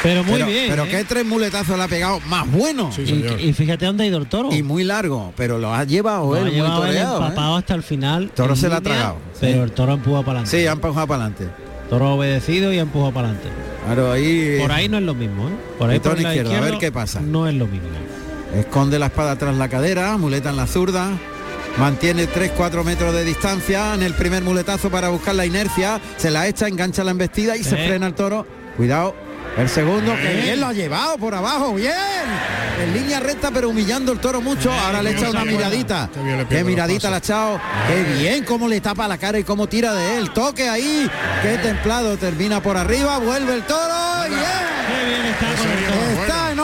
[0.02, 0.66] Pero muy pero, bien.
[0.68, 0.88] Pero ¿eh?
[0.88, 2.90] qué tres muletazos le ha pegado más bueno.
[2.92, 4.52] Sí, y, fíjate dónde ha ido el toro.
[4.52, 7.14] Y muy largo, pero lo ha llevado Lo ha él llevado él toreado.
[7.20, 7.22] ¿eh?
[7.28, 8.30] empapado hasta el final.
[8.34, 9.58] Toro se la ha tragado, Pero sí.
[9.60, 10.60] el toro empuja para adelante.
[10.60, 11.48] Sí, ha empujado para adelante.
[11.88, 13.48] Toro ha obedecido y ha empujado para adelante.
[13.84, 15.52] Claro, ahí Por ahí no es lo mismo, ¿eh?
[15.78, 17.20] Por ahí por el lado izquierdo, a ver izquierdo qué pasa.
[17.20, 17.88] No es lo mismo.
[18.54, 21.10] esconde la espada tras la cadera, muleta en la zurda.
[21.78, 26.00] Mantiene 3-4 metros de distancia en el primer muletazo para buscar la inercia.
[26.16, 28.46] Se la echa, engancha la embestida y se frena el toro.
[28.76, 29.14] Cuidado.
[29.56, 31.92] El segundo, que bien lo ha llevado por abajo, bien.
[32.82, 34.72] En línea recta, pero humillando el toro mucho.
[34.72, 36.08] Ahora le echa una miradita.
[36.12, 37.60] Qué bien le miradita la ha echado.
[37.86, 40.30] Qué bien, cómo le tapa la cara y cómo tira de él.
[40.30, 41.08] Toque ahí.
[41.42, 42.16] Qué templado.
[42.16, 43.94] Termina por arriba, vuelve el toro.
[44.28, 44.40] bien.
[44.40, 46.01] Qué bien está con el toro.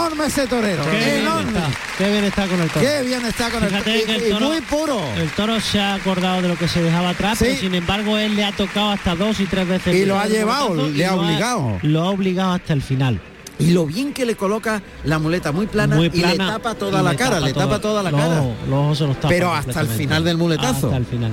[0.08, 0.84] Enorme ese torero.
[0.84, 1.48] Qué bien enorme.
[1.58, 1.70] está.
[1.98, 2.86] Qué bien está con el toro.
[2.86, 5.00] Qué bien está con Fíjate el que el y- y toro- muy puro.
[5.16, 7.44] El toro se ha acordado de lo que se dejaba atrás, Sí.
[7.46, 9.94] pero sin embargo él le ha tocado hasta dos y tres veces.
[9.94, 11.78] Y lo ha llevado, le ha obligado.
[11.82, 13.20] Lo ha obligado hasta el final.
[13.58, 17.02] Y lo bien que le coloca la muleta muy plana, Muy y le tapa toda
[17.02, 18.40] la le cara, le tapa toda la cara.
[18.40, 20.86] ojos- Los ojos se los tapa Pero hasta el final del muletazo.
[20.86, 21.32] Hasta el final.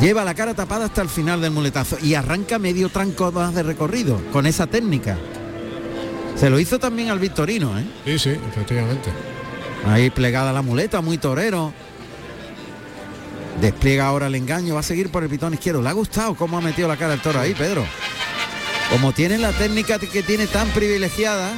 [0.00, 3.62] Lleva la cara tapada hasta el final del muletazo y arranca medio tranco más de
[3.62, 5.16] recorrido con esa técnica.
[6.40, 7.84] Se lo hizo también al Victorino, ¿eh?
[8.06, 9.10] Sí, sí, efectivamente.
[9.86, 11.74] Ahí plegada la muleta, muy torero.
[13.60, 15.82] Despliega ahora el engaño, va a seguir por el pitón izquierdo.
[15.82, 17.84] Le ha gustado cómo ha metido la cara el toro ahí, Pedro.
[18.90, 21.52] Como tiene la técnica que tiene tan privilegiada,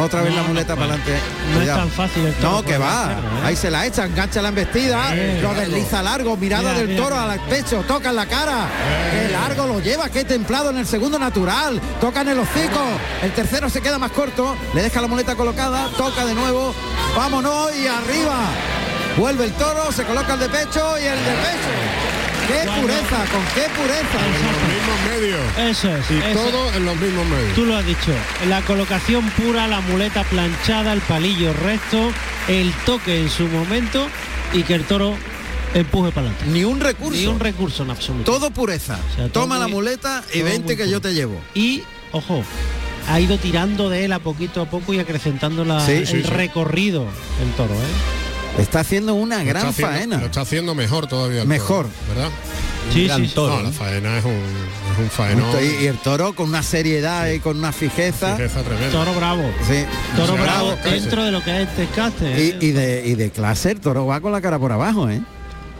[0.00, 1.12] otra vez la muleta para adelante.
[1.54, 3.12] No es tan fácil el toro No, que va.
[3.12, 3.46] ¿eh?
[3.46, 7.02] Ahí se la echa, engancha la embestida, Eh, lo desliza largo, mirada Mira, del mira,
[7.02, 7.32] toro mira.
[7.32, 8.66] al pecho, toca en la cara.
[9.12, 11.80] Qué largo lo lleva, qué templado en el segundo natural.
[12.00, 12.80] Toca en el hocico.
[13.22, 16.74] El tercero se queda más corto, le deja la muleta colocada, toca de nuevo.
[17.16, 18.36] Vámonos y arriba.
[19.18, 22.21] Vuelve el toro, se coloca el de pecho y el de pecho.
[22.52, 24.18] Qué pureza, con qué pureza.
[24.26, 25.70] En los mismos medios.
[25.70, 26.10] Eso es.
[26.10, 26.34] Y eso es.
[26.52, 27.54] todo en los mismos medios.
[27.54, 28.12] Tú lo has dicho,
[28.48, 32.10] la colocación pura, la muleta planchada, el palillo recto,
[32.48, 34.06] el toque en su momento
[34.52, 35.16] y que el toro
[35.74, 36.50] empuje para adelante.
[36.52, 37.18] Ni un recurso.
[37.18, 38.30] Ni un recurso en absoluto.
[38.30, 38.98] Todo pureza.
[39.12, 40.92] O sea, todo Toma la muleta y vente que puro.
[40.92, 41.40] yo te llevo.
[41.54, 42.44] Y, ojo,
[43.08, 46.16] ha ido tirando de él a poquito a poco y acrecentando la- Sí, el sí,
[46.22, 46.28] sí.
[46.28, 47.06] recorrido
[47.42, 48.21] el toro, ¿eh?
[48.58, 50.18] Está haciendo una Lo gran haciendo- faena.
[50.18, 51.44] Lo está haciendo mejor todavía.
[51.44, 51.86] Mejor.
[51.86, 52.30] toro, ¿Verdad?
[52.92, 53.34] Sí, sí, sí.
[53.34, 55.50] toro, No, la faena es un, es un faenón.
[55.62, 58.36] Y, y el toro con una seriedad y con una fijeza.
[58.36, 58.90] Fijeza tremenda.
[58.90, 59.42] Toro bravo.
[59.66, 59.84] Sí.
[60.16, 61.88] Toro Sí, bravo dentro de lo que es este.
[62.22, 62.58] Y, ¿eh?
[62.60, 65.22] y de, y de clase el toro va con la cara por abajo, ¿eh?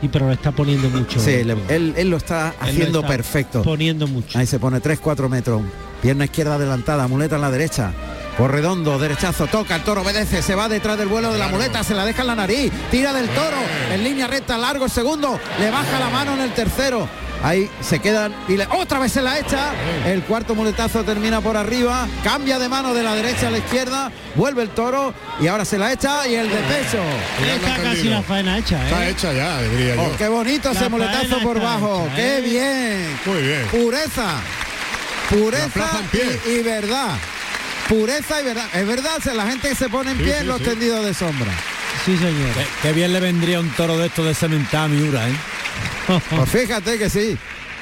[0.01, 1.19] Y pero le está poniendo mucho.
[1.19, 3.61] Sí, él, él lo está Él lo haciendo está perfecto.
[3.61, 4.37] Poniendo mucho.
[4.37, 5.61] Ahí se pone 3-4 metros.
[6.01, 7.93] Pierna izquierda adelantada, muleta en la derecha.
[8.37, 11.83] Por redondo, derechazo, toca, el toro obedece, se va detrás del vuelo de la muleta,
[11.83, 13.57] se la deja en la nariz, tira del toro,
[13.91, 17.07] en línea recta, largo el segundo, le baja la mano en el tercero.
[17.43, 19.73] Ahí se quedan y le, otra vez se la echa.
[20.05, 22.07] El cuarto muletazo termina por arriba.
[22.23, 24.11] Cambia de mano de la derecha a la izquierda.
[24.35, 27.03] Vuelve el toro y ahora se la echa y el de pecho.
[27.53, 28.85] Está casi la faena hecha, ¿eh?
[28.85, 32.05] Está hecha ya, diría Oh, qué bonito ese muletazo por bajo.
[32.05, 32.41] hecha, qué ¿eh?
[32.41, 33.19] bien.
[33.25, 33.65] Muy bien.
[33.69, 34.35] Pureza.
[35.29, 35.89] Pureza
[36.47, 37.17] y verdad.
[37.89, 38.65] Pureza y verdad.
[38.73, 40.63] Es verdad, se- la gente que se pone en pie sí, los sí.
[40.63, 41.51] tendidos de sombra.
[42.05, 42.53] Sí, señor.
[42.55, 45.33] Qué, qué bien le vendría un toro de esto de cementar a Miura, ¿eh?
[46.29, 47.37] Pues fíjate que sí.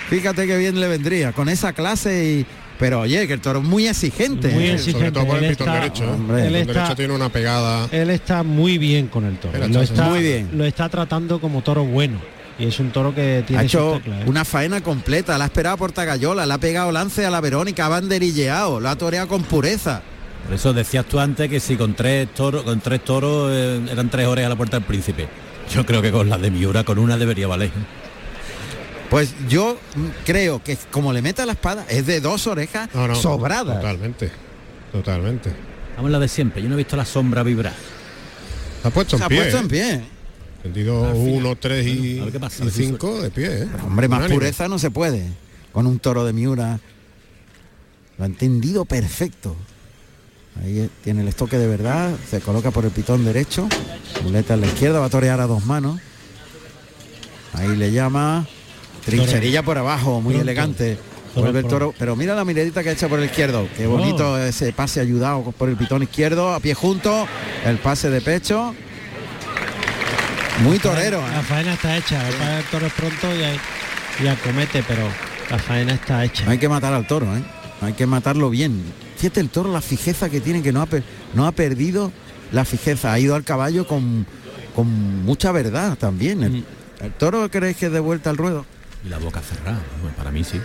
[0.09, 1.31] Fíjate que bien le vendría.
[1.31, 2.45] Con esa clase y.
[2.77, 4.47] Pero oye, que el toro es muy exigente.
[4.49, 4.73] Muy ¿eh?
[4.73, 4.99] exigente.
[4.99, 6.03] Sobre todo por el pitón está- derecho.
[6.03, 6.07] ¿eh?
[6.07, 6.47] Hombre.
[6.47, 7.87] el Él pitón está- derecho tiene una pegada.
[7.91, 9.67] Él está muy bien con el toro.
[9.67, 10.49] Lo está, muy bien.
[10.53, 12.19] Lo está tratando como toro bueno.
[12.61, 14.23] Y es un toro que tiene Ha hecho ¿eh?
[14.27, 17.87] una faena completa, la ha esperado por Tagayola, le ha pegado lance a la Verónica,
[17.87, 20.01] ha banderilleado, lo ha toreado con pureza.
[20.45, 24.09] Por eso decías tú antes que si con tres toros, con tres toros eh, eran
[24.09, 25.27] tres horas a la puerta del príncipe.
[25.73, 27.71] Yo creo que con la de Miura, con una debería valer.
[29.09, 33.07] Pues yo mm, creo que como le meta la espada, es de dos orejas No,
[33.07, 33.77] no, sobradas.
[33.77, 34.31] Totalmente.
[34.91, 35.51] Totalmente.
[35.95, 37.73] Vamos a la de siempre, yo no he visto la sombra vibrar.
[38.81, 39.37] Se ha puesto Se en ha pie.
[39.39, 39.61] puesto ¿eh?
[39.61, 40.01] en pie.
[40.63, 43.63] Tendido 1, 3 y a ver qué pasa, a ver si 5 de pie.
[43.63, 43.67] ¿eh?
[43.83, 44.35] Hombre, más Unánime.
[44.39, 45.25] pureza no se puede.
[45.71, 46.79] Con un toro de Miura.
[48.17, 49.55] Lo ha entendido perfecto.
[50.61, 52.11] Ahí tiene el estoque de verdad.
[52.29, 53.67] Se coloca por el pitón derecho.
[54.23, 54.99] Muleta en la izquierda.
[54.99, 55.99] Va a torear a dos manos.
[57.53, 58.45] Ahí le llama.
[59.05, 60.21] Trincherilla por abajo.
[60.21, 60.41] Muy Pronto.
[60.51, 60.97] elegante.
[61.35, 61.93] Vuelve el toro.
[61.97, 63.67] Pero mira la miradita que ha hecho por el izquierdo.
[63.77, 66.53] Qué bonito ese pase ayudado por el pitón izquierdo.
[66.53, 67.25] A pie junto.
[67.65, 68.75] El pase de pecho.
[70.63, 71.19] Muy torero.
[71.19, 71.31] ¿eh?
[71.33, 72.21] La faena está hecha.
[72.59, 75.07] El toro es pronto y, y acomete, pero
[75.49, 76.49] la faena está hecha.
[76.49, 77.43] Hay que matar al toro, ¿eh?
[77.81, 78.83] Hay que matarlo bien.
[79.17, 80.87] Fíjate el toro, la fijeza que tiene, que no ha,
[81.33, 82.11] no ha perdido
[82.51, 83.11] la fijeza.
[83.13, 84.25] Ha ido al caballo con,
[84.75, 86.43] con mucha verdad también.
[86.43, 86.65] El,
[87.01, 88.65] el toro crees que es de vuelta al ruedo.
[89.03, 90.59] Y la boca cerrada, bueno, para mí sí.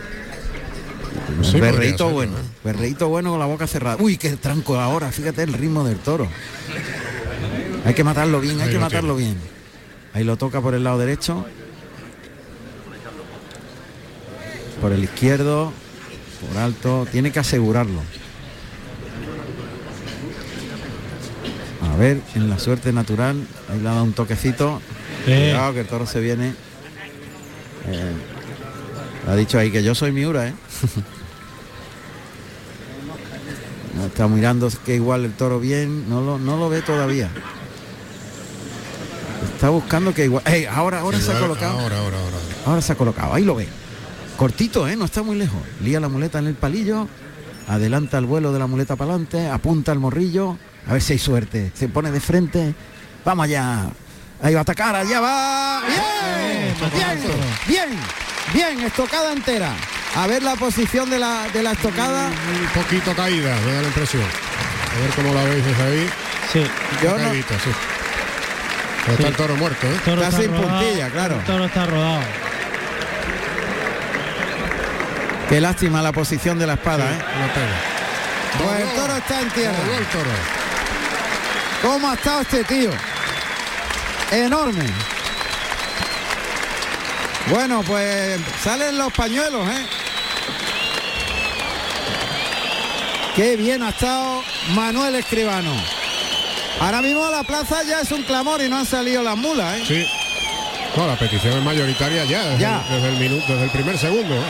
[1.42, 2.32] Sí, podría berreito bueno.
[2.32, 2.38] ¿no?
[2.62, 3.96] Berreito bueno con la boca cerrada.
[3.98, 5.10] Uy, qué tranco ahora.
[5.10, 6.28] Fíjate el ritmo del toro.
[7.86, 9.55] Hay que matarlo bien, hay Ahí que lo matarlo bien.
[10.16, 11.44] Ahí lo toca por el lado derecho.
[14.80, 15.74] Por el izquierdo.
[16.40, 17.06] Por alto.
[17.12, 18.00] Tiene que asegurarlo.
[21.82, 23.46] A ver, en la suerte natural.
[23.68, 24.80] Ahí le ha dado un toquecito.
[25.26, 25.50] Eh.
[25.50, 26.54] Cuidado que el toro se viene.
[27.86, 28.12] Eh,
[29.28, 30.54] ha dicho ahí que yo soy Miura, ¿eh?
[34.06, 37.28] Está mirando que igual el toro bien, no lo, no lo ve todavía.
[39.54, 40.42] Está buscando que igual.
[40.46, 40.66] ¡Ey!
[40.66, 41.78] ahora, ahora se ha colocado.
[41.78, 42.36] Ahora, ahora, ahora.
[42.66, 43.68] Ahora se ha colocado, ahí lo ve.
[44.36, 44.96] Cortito, ¿eh?
[44.96, 45.58] No está muy lejos.
[45.82, 47.08] Lía la muleta en el palillo,
[47.68, 51.18] adelanta el vuelo de la muleta para adelante, apunta el morrillo, a ver si hay
[51.18, 51.72] suerte.
[51.74, 52.74] Se pone de frente.
[53.24, 53.86] Vamos allá.
[54.42, 55.82] Ahí va a atacar, allá va.
[55.86, 56.74] ¡Bien!
[56.94, 57.18] ¡Bien!
[57.66, 57.88] ¡Bien!
[58.52, 58.80] ¡Bien!
[58.86, 59.72] Estocada entera.
[60.14, 62.28] A ver la posición de la, de la estocada.
[62.28, 64.22] Un poquito caída, me da la impresión.
[64.22, 66.08] A ver cómo la veis desde ahí.
[66.52, 66.62] Sí.
[67.02, 67.70] Yo no- Caídita, sí.
[69.06, 69.92] Pero está el toro muerto, ¿eh?
[69.92, 71.36] El toro Está sin rodado, puntilla, claro.
[71.36, 72.20] El toro está rodado.
[75.48, 77.18] Qué lástima la posición de la espada, ¿eh?
[78.58, 79.76] Pues el toro está en tierra.
[79.96, 80.30] El toro.
[81.82, 82.90] ¿Cómo ha estado este tío?
[84.32, 84.86] Enorme.
[87.48, 89.86] Bueno, pues salen los pañuelos, ¿eh?
[93.36, 94.42] Qué bien ha estado
[94.74, 95.95] Manuel Escribano.
[96.80, 99.84] Ahora mismo la plaza ya es un clamor y no han salido las mulas, ¿eh?
[99.86, 100.06] Sí.
[100.96, 102.82] No, la petición es mayoritaria ya, desde, Ya.
[102.90, 104.34] El, desde el minuto, desde el primer segundo.
[104.34, 104.44] ¿eh?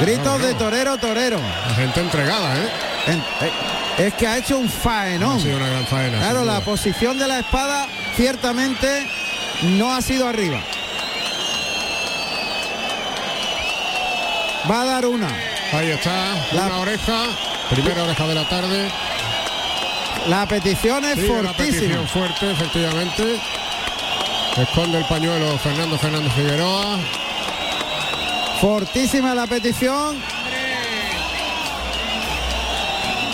[0.00, 0.46] Gritos No, no.
[0.46, 1.38] de torero, torero.
[1.68, 2.68] La gente entregada, ¿eh?
[3.08, 3.52] En- eh,
[4.08, 5.36] es que ha hecho un faenón.
[5.38, 6.18] Ha sido una gran faena.
[6.18, 7.86] Claro, la posición de la espada
[8.16, 9.06] ciertamente
[9.62, 10.60] no ha sido arriba.
[14.70, 15.28] Va a dar una.
[15.72, 17.24] Ahí está, La- una oreja,
[17.70, 18.90] primera oreja de la tarde.
[20.26, 21.54] La petición es la fortísima.
[21.54, 23.40] petición fuerte, efectivamente.
[24.56, 26.98] Esconde el pañuelo Fernando Fernández Figueroa.
[28.60, 30.16] Fortísima la petición.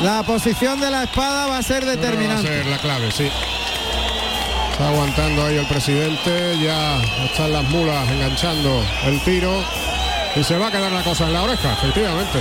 [0.03, 2.47] La posición de la espada va a ser Va a determinante.
[2.49, 3.29] ser la clave, sí.
[4.73, 9.65] Está aguantando ahí el presidente, ya están las mulas enganchando el tiro
[10.35, 12.41] y se va a quedar la cosa en la oreja, efectivamente.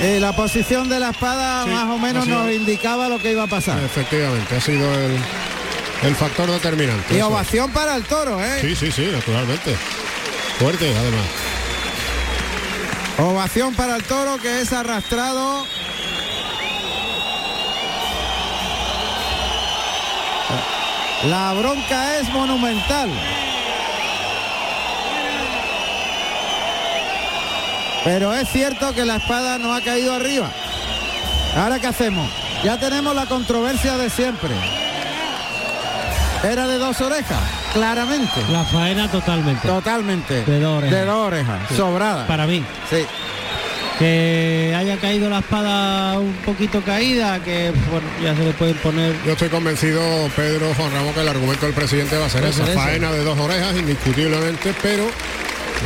[0.00, 3.44] Eh, la posición de la espada Sí, más o menos nos indicaba lo que iba
[3.44, 3.82] a pasar.
[3.82, 5.16] Efectivamente, ha sido el,
[6.02, 7.14] el factor determinante.
[7.14, 7.28] Y eso.
[7.28, 8.58] ovación para el toro, ¿eh?
[8.60, 9.74] Sí, sí, sí, naturalmente.
[10.58, 11.26] Fuerte, además.
[13.18, 15.66] Ovación para el toro que es arrastrado.
[21.24, 23.10] La bronca es monumental.
[28.06, 30.48] Pero es cierto que la espada no ha caído arriba.
[31.56, 32.30] Ahora qué hacemos?
[32.62, 34.50] Ya tenemos la controversia de siempre.
[36.44, 37.40] Era de dos orejas,
[37.72, 38.40] claramente.
[38.52, 39.66] La faena totalmente.
[39.66, 40.44] Totalmente.
[40.44, 40.98] De dos orejas.
[41.00, 41.76] De dos orejas, Sí.
[41.76, 42.26] sobrada.
[42.28, 42.64] Para mí.
[42.88, 43.04] Sí.
[43.98, 49.16] Que haya caído la espada un poquito caída, que bueno, ya se le pueden poner.
[49.24, 50.00] Yo estoy convencido,
[50.36, 53.36] Pedro Juan Ramón, que el argumento del presidente va a ser esa faena de dos
[53.36, 55.04] orejas, indiscutiblemente, pero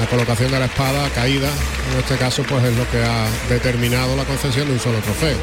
[0.00, 1.48] la colocación de la espada caída,
[1.92, 5.36] en este caso, pues es lo que ha determinado la concesión de un solo trofeo.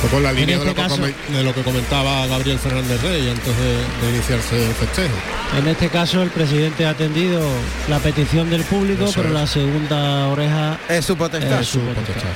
[0.00, 2.58] Fue con la línea este de, lo que caso- comen- de lo que comentaba Gabriel
[2.58, 3.72] Fernández Rey antes de,
[4.06, 5.14] de iniciarse el festejo.
[5.58, 7.42] En este caso el presidente ha atendido
[7.88, 9.34] la petición del público, Eso pero es.
[9.34, 11.60] la segunda oreja es su potestad.
[11.60, 12.30] es su potestad.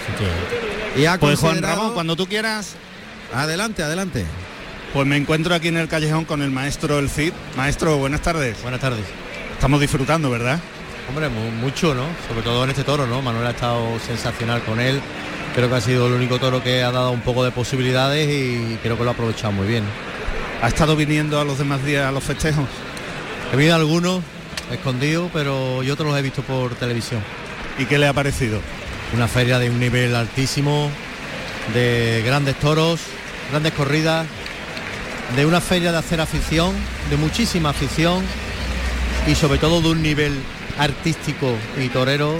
[0.96, 2.74] Y ha Pues Juan Ramón, cuando tú quieras,
[3.34, 4.26] Adelante, adelante.
[4.92, 7.32] pues me encuentro aquí en el callejón con el maestro El Cid.
[7.56, 8.60] Maestro, buenas tardes.
[8.62, 9.04] Buenas tardes.
[9.54, 10.60] Estamos disfrutando, ¿verdad?
[11.08, 12.04] Hombre, mu- mucho, ¿no?
[12.28, 13.20] Sobre todo en este toro, ¿no?
[13.22, 15.00] Manuel ha estado sensacional con él.
[15.54, 18.78] Creo que ha sido el único toro que ha dado un poco de posibilidades y
[18.82, 19.84] creo que lo ha aprovechado muy bien.
[20.62, 22.66] ¿Ha estado viniendo a los demás días a los festejos?
[23.52, 24.22] He visto algunos
[24.72, 27.22] escondidos, pero yo otros los he visto por televisión.
[27.78, 28.60] ¿Y qué le ha parecido?
[29.14, 30.90] Una feria de un nivel altísimo,
[31.74, 33.00] de grandes toros,
[33.50, 34.26] grandes corridas,
[35.36, 36.74] de una feria de hacer afición,
[37.10, 38.24] de muchísima afición
[39.28, 40.32] y sobre todo de un nivel
[40.78, 42.38] artístico y torero,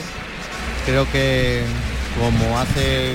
[0.87, 1.63] creo que
[2.19, 3.13] como hace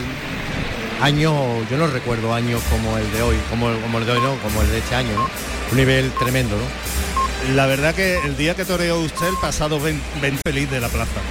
[1.01, 1.33] años,
[1.69, 4.35] yo no recuerdo años como el de hoy, como, el- como el de hoy, no,
[4.37, 5.29] como el de este año, ¿no?
[5.71, 7.53] Un nivel tremendo, ¿no?
[7.55, 10.89] La verdad que el día que toreó usted, el pasado ven, ven feliz de la
[10.89, 11.21] plaza.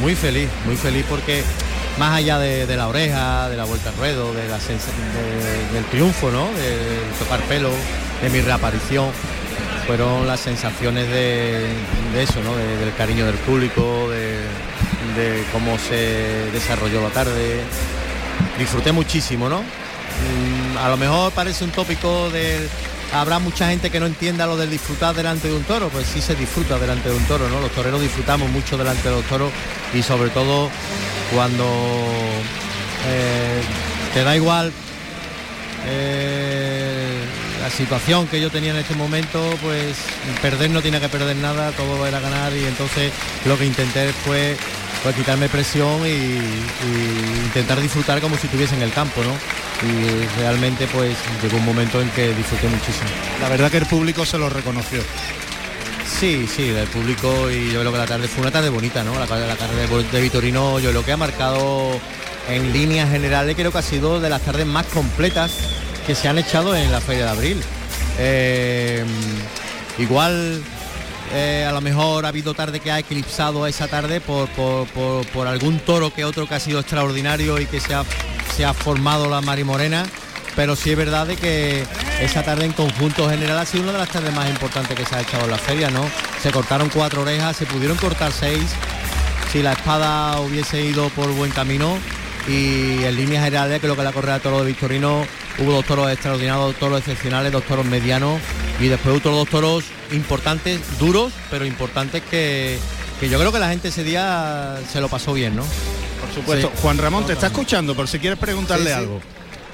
[0.00, 1.42] Muy feliz, muy feliz porque
[1.98, 5.84] más allá de, de la oreja, de la vuelta al ruedo, de la de- del
[5.90, 6.44] triunfo, ¿no?
[6.52, 7.70] De tocar pelo,
[8.22, 9.10] de mi reaparición,
[9.88, 11.66] fueron las sensaciones de,
[12.22, 12.54] eso, ¿no?
[12.54, 14.36] De- del cariño del público, de,
[15.20, 17.62] de cómo se desarrolló la tarde.
[18.58, 19.62] Disfruté muchísimo, ¿no?
[19.62, 22.68] Mm, a lo mejor parece un tópico de
[23.14, 26.20] habrá mucha gente que no entienda lo del disfrutar delante de un toro, pues sí
[26.20, 27.58] se disfruta delante de un toro, ¿no?
[27.60, 29.50] Los toreros disfrutamos mucho delante de los toros
[29.94, 30.68] y sobre todo
[31.34, 31.64] cuando
[33.06, 33.62] eh,
[34.12, 34.70] te da igual
[35.86, 36.47] eh,
[37.68, 39.94] la situación que yo tenía en este momento, pues
[40.40, 43.12] perder no tiene que perder nada, todo era ganar y entonces
[43.44, 44.56] lo que intenté fue
[45.02, 49.34] pues, quitarme presión y, y intentar disfrutar como si estuviese en el campo, ¿no?
[49.86, 53.10] Y realmente pues llegó un momento en que disfruté muchísimo.
[53.42, 55.02] La verdad que el público se lo reconoció.
[56.18, 59.12] Sí, sí, del público y yo creo que la tarde fue una tarde bonita, ¿no?
[59.12, 62.00] La, la tarde de, de Vitorino, yo lo que ha marcado
[62.48, 65.52] en líneas generales creo que ha sido de las tardes más completas
[66.08, 67.62] que se han echado en la Feria de Abril.
[68.18, 69.04] Eh,
[69.98, 70.62] igual
[71.34, 74.86] eh, a lo mejor ha habido tarde que ha eclipsado esa tarde por, por-
[75.26, 78.04] por- algún toro que otro que ha sido extraordinario y que se ha,
[78.56, 80.06] se ha formado la Marimorena,
[80.56, 81.84] pero sí es verdad de que
[82.22, 85.14] esa tarde en conjunto general ha sido una de las tardes más importantes que se
[85.14, 86.08] ha echado en la feria, ¿no?
[86.42, 88.64] Se cortaron cuatro orejas, se pudieron cortar seis,
[89.52, 91.98] si la espada hubiese ido por buen camino
[92.48, 95.26] y en líneas generales creo que la correa de toro de Victorino
[95.58, 98.40] hubo dos toros extraordinarios, dos toros excepcionales, dos toros medianos
[98.80, 102.78] y después otros dos toros importantes, duros, pero importantes que,
[103.20, 105.62] que yo creo que la gente ese día se lo pasó bien, ¿no?
[105.64, 106.72] Por supuesto.
[106.82, 108.98] Juan Ramón te está escuchando por si quieres preguntarle Sí, sí.
[108.98, 109.20] algo.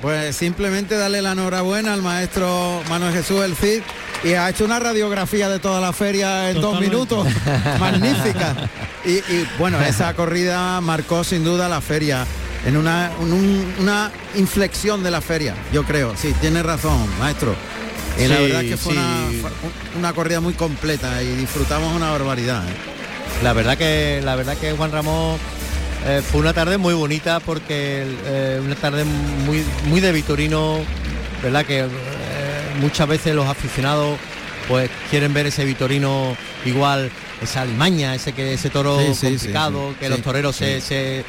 [0.03, 3.81] Pues simplemente darle la enhorabuena al maestro Manuel Jesús El Cid
[4.23, 7.27] y ha hecho una radiografía de toda la feria en dos minutos.
[7.81, 8.55] Magnífica.
[9.07, 12.27] Y, y, bueno, esa corrida marcó sin duda la feria
[12.67, 16.15] en una, en un- una inflexión de la feria, yo creo.
[16.17, 17.55] Sí, tiene razón, maestro.
[18.19, 19.43] Y la verdad es que fue sí.
[19.99, 22.63] una, corrida muy completa y disfrutamos una barbaridad.
[22.63, 22.73] ¿eh?
[23.43, 25.37] La verdad que la verdad que Juan Ramón
[26.07, 30.79] eh, fue una tarde muy bonita porque eh, una tarde muy muy de Vitorino,
[31.43, 31.87] verdad que
[32.81, 34.17] muchas veces los aficionados
[34.69, 37.11] pues quieren ver ese Vitorino igual
[37.45, 40.87] esa alimaña, ese que ese toro Sí, sí, complicado, sí, que los toreros se, sí.
[40.89, 41.25] se-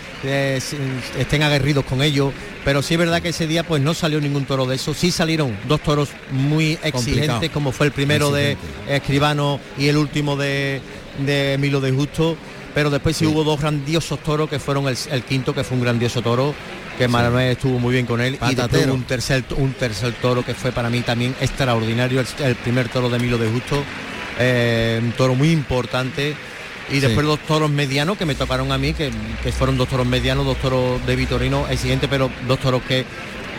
[0.62, 2.34] se- estén aguerridos con ellos,
[2.64, 5.12] pero sí es verdad que ese día pues no salió ningún toro de eso, sí
[5.12, 7.52] salieron dos toros muy exigentes, Complicado.
[7.54, 8.58] como fue el primero de.
[8.88, 10.82] Escribano y el último de,
[11.26, 12.38] de Emilio de Justo,
[12.74, 15.84] pero después sí, hubo dos grandiosos toros que fueron el, el quinto, que fue un
[15.84, 16.54] grandioso toro,
[16.98, 18.94] que Manuel estuvo muy bien con él, y Patatero.
[18.94, 23.10] un tercer, un tercer toro que fue para mí también extraordinario, el, el primer toro
[23.10, 23.84] de Emilio de Justo,
[24.40, 26.36] eh, un toro muy importante.
[26.92, 29.10] Y después dos toros medianos que me tocaron a mí, que,
[29.42, 33.04] que fueron dos toros medianos, dos toros de Vitorino, exigente, pero dos toros que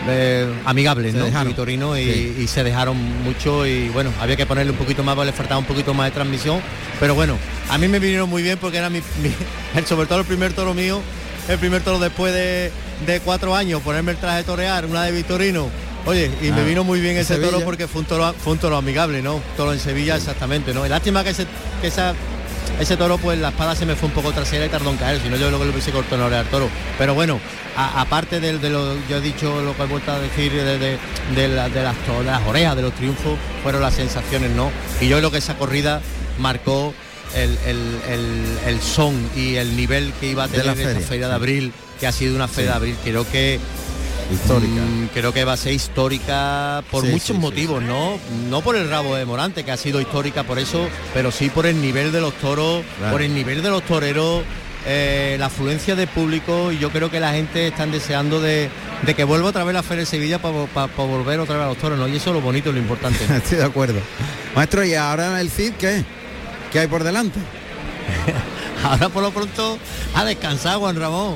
[0.07, 1.25] eh, amigables, Se ¿no?
[1.25, 1.49] De dejaron.
[1.51, 2.35] Vitorino y, Sí.
[2.43, 5.59] y se dejaron mucho y bueno, había que ponerle un poquito más, porque le faltaba
[5.59, 6.61] un poquito más de transmisión,
[7.01, 7.35] pero bueno,
[7.69, 9.01] a mí me vinieron muy bien porque era mi,
[9.85, 11.01] sobre todo el primer toro mío,
[11.49, 12.71] el primer toro después de,
[13.05, 15.67] de cuatro años, ponerme el traje de torear, una de Vitorino.
[16.07, 18.53] Oye, y me Ah, vino muy bien en ese toro porque fue un toro, fue
[18.53, 19.41] un toro amigable, ¿no?
[19.57, 20.87] Toro en Sevilla, exactamente, ¿no?
[20.87, 21.45] Lástima que ese,
[21.81, 22.13] que esa,
[22.79, 25.21] ese toro, pues la espada se me fue un poco trasera y tardó en caer,
[25.21, 26.69] si no yo lo que le hubiese cortado al toro.
[26.97, 27.39] Pero bueno,
[27.75, 30.97] aparte de, lo, yo he dicho lo que he vuelto a decir de, de-
[31.35, 34.71] de la- las, las orejas, de los triunfos, fueron las sensaciones, ¿no?
[35.01, 36.01] Y yo creo que esa corrida
[36.39, 36.93] marcó
[37.35, 41.27] el, el- el- el son y el nivel que iba a tener esta feria, feria
[41.27, 43.59] de abril, que ha sido una feria de abril, creo que
[44.31, 44.81] Histórica.
[44.81, 48.19] Mm, creo que va a ser histórica por Sí, muchos sí, sí, motivos, ¿no?
[48.49, 51.65] No por el rabo de Morante, que ha sido histórica por eso, pero sí por
[51.65, 53.13] el nivel de los toros, Claro.
[53.13, 54.43] por el nivel de los toreros,
[54.85, 58.69] eh, la afluencia de público y yo creo que la gente están deseando de,
[59.03, 61.77] de que vuelva otra vez la Feria de Sevilla para volver otra vez a los
[61.77, 62.07] toros, ¿no?
[62.07, 63.19] Y eso es lo bonito y lo importante.
[63.35, 63.99] Estoy de acuerdo.
[64.55, 66.03] Maestro, ¿y ahora el Cid qué?
[66.71, 67.39] ¿Qué hay por delante?
[68.83, 69.77] Ahora por lo pronto
[70.13, 71.35] a descansar, Juan Ramón.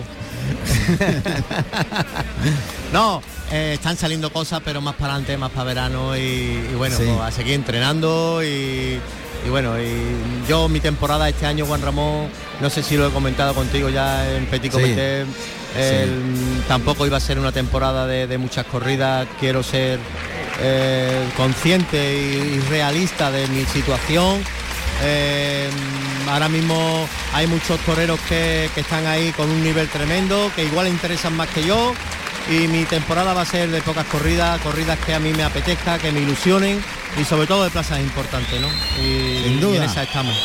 [2.94, 3.22] no,
[3.52, 7.04] eh, están saliendo cosas, pero más para adelante, más para verano y, y bueno, Sí.
[7.06, 9.00] pues a seguir entrenando y,
[9.46, 12.28] y bueno, y yo mi temporada este año, Juan Ramón,
[12.60, 14.78] no sé si lo he comentado contigo ya en Petit Sí.
[14.80, 15.26] Comité,
[16.68, 20.00] tampoco iba a ser una temporada de, de muchas corridas, quiero ser
[20.62, 24.42] eh, consciente y, y realista de mi situación.
[26.30, 30.88] Ahora mismo hay muchos toreros que, que están ahí con un nivel tremendo, que igual
[30.88, 31.94] interesan más que yo.
[32.50, 36.00] Y mi temporada va a ser de pocas corridas, corridas que a mí me apetezca,
[36.00, 36.84] que me ilusionen
[37.20, 38.68] y sobre todo de plazas importantes, ¿no?
[39.00, 39.78] Y, Sin y duda.
[39.78, 40.36] en esa estamos.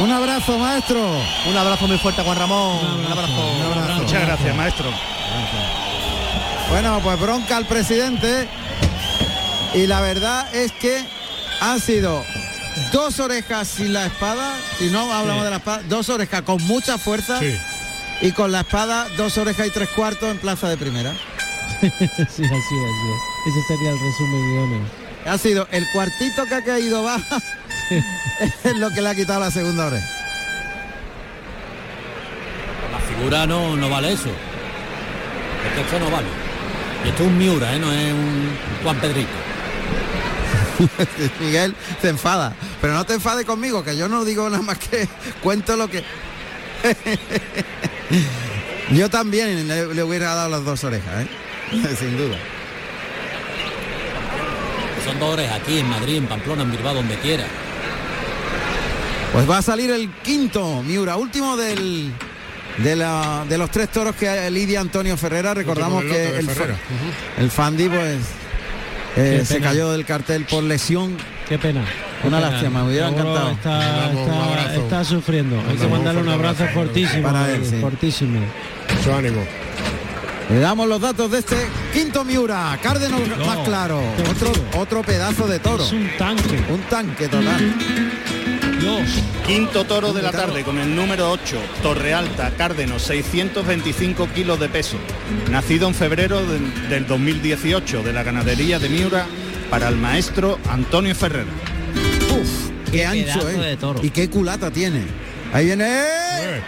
[0.00, 1.00] Un abrazo, maestro.
[1.46, 3.04] Un abrazo muy fuerte, Juan Ramón.
[3.04, 4.02] Un abrazo.
[4.02, 4.86] Muchas gracias, maestro.
[6.70, 8.48] Bueno, pues bronca al presidente.
[9.74, 11.04] Y la verdad es que
[11.60, 12.24] han sido
[12.92, 15.44] dos orejas sin la espada, si no hablamos Sí.
[15.44, 17.54] de la espada, dos orejas con mucha fuerza Sí.
[18.22, 21.12] y con la espada dos orejas y tres cuartos en plaza de primera.
[21.80, 23.46] sí, así es, así es.
[23.46, 24.80] Ese sería el resumen idóneo.
[25.26, 27.38] Ha sido el cuartito que ha caído baja
[28.64, 30.06] es lo que le ha quitado la segunda oreja.
[32.92, 34.30] La figura no, no vale eso.
[35.80, 36.26] Esto no vale.
[37.04, 37.78] Y esto es un Miura, ¿eh?
[37.78, 38.50] no es un
[38.82, 39.28] Juan Pedrito.
[41.40, 45.08] Miguel se enfada, pero no te enfades conmigo, que yo no digo nada más que
[45.42, 46.02] cuento lo que...
[48.92, 51.28] yo también le, le hubiera dado las dos orejas, ¿eh?
[51.98, 52.36] sin duda.
[55.04, 57.44] Son dos orejas aquí en Madrid, en Pamplona, en Bilbao, donde quiera.
[59.32, 62.12] Pues va a salir el quinto Miura, último del
[62.78, 65.54] de, la, de los tres toros que lidia Antonio Ferrera.
[65.54, 66.74] Recordamos que el, Ferrera.
[66.76, 68.16] fa- el Fandi pues
[69.16, 71.16] eh, se cayó del cartel por lesión.
[71.48, 71.84] Qué pena.
[72.20, 72.50] qué Una pena.
[72.50, 73.50] lástima, me hubiera encantado.
[73.50, 74.10] Está,
[74.74, 75.56] está- sufriendo.
[75.68, 77.22] Hay que mandarle un abrazo fortísimo.
[77.22, 77.78] Para él, sí.
[77.80, 78.40] Fortísimo.
[78.96, 79.42] Mucho ánimo.
[80.50, 81.56] Le damos los datos de este
[81.92, 82.78] quinto Miura.
[82.82, 84.00] Cárdenas No, más claro.
[84.30, 85.84] Otro, otro pedazo de toro.
[85.84, 86.58] Es un tanque.
[86.70, 87.74] Un tanque total.
[88.96, 89.22] Dios.
[89.46, 94.68] Quinto toro de la tarde con el número 8, Torre Alta, Cárdeno, 625 kilos de
[94.68, 94.96] peso.
[95.50, 99.26] Nacido en febrero de- del 2018 de la ganadería de Miura
[99.70, 101.50] para el maestro Antonio Ferrera.
[102.40, 103.54] Uf, qué, ancho, ¿eh?
[103.58, 104.00] de toro.
[104.02, 105.02] Y qué culata tiene.
[105.52, 106.02] Ahí viene.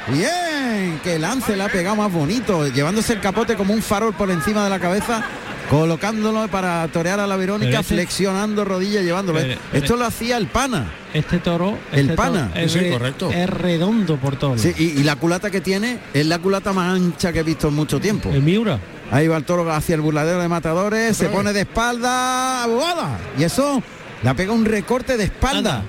[0.09, 1.01] Bien.
[1.05, 2.67] Que lance le ha pegado más bonito.
[2.69, 5.23] Llevándose el capote como un farol por encima de la cabeza.
[5.71, 9.39] Colocándolo para torear a la Verónica, este- flexionando rodillas, llevándolo.
[9.39, 10.93] Pero- pero- Esto lo hacía el pana.
[11.15, 11.79] Este toro.
[11.93, 12.51] El este toro pana.
[12.57, 13.31] Es, Sí, re- correcto.
[13.31, 14.59] es redondo por todo.
[14.59, 17.69] Sí, y, y la culata que tiene es la culata más ancha que he visto
[17.69, 18.31] en mucho tiempo.
[18.31, 18.81] El Miura.
[19.13, 21.33] Ahí va el toro hacia el burladero de matadores, se vez.
[21.33, 23.19] pone de espalda, ¡buada!
[23.39, 23.83] y eso
[24.23, 25.79] le pega un recorte de espalda.
[25.79, 25.85] Anda.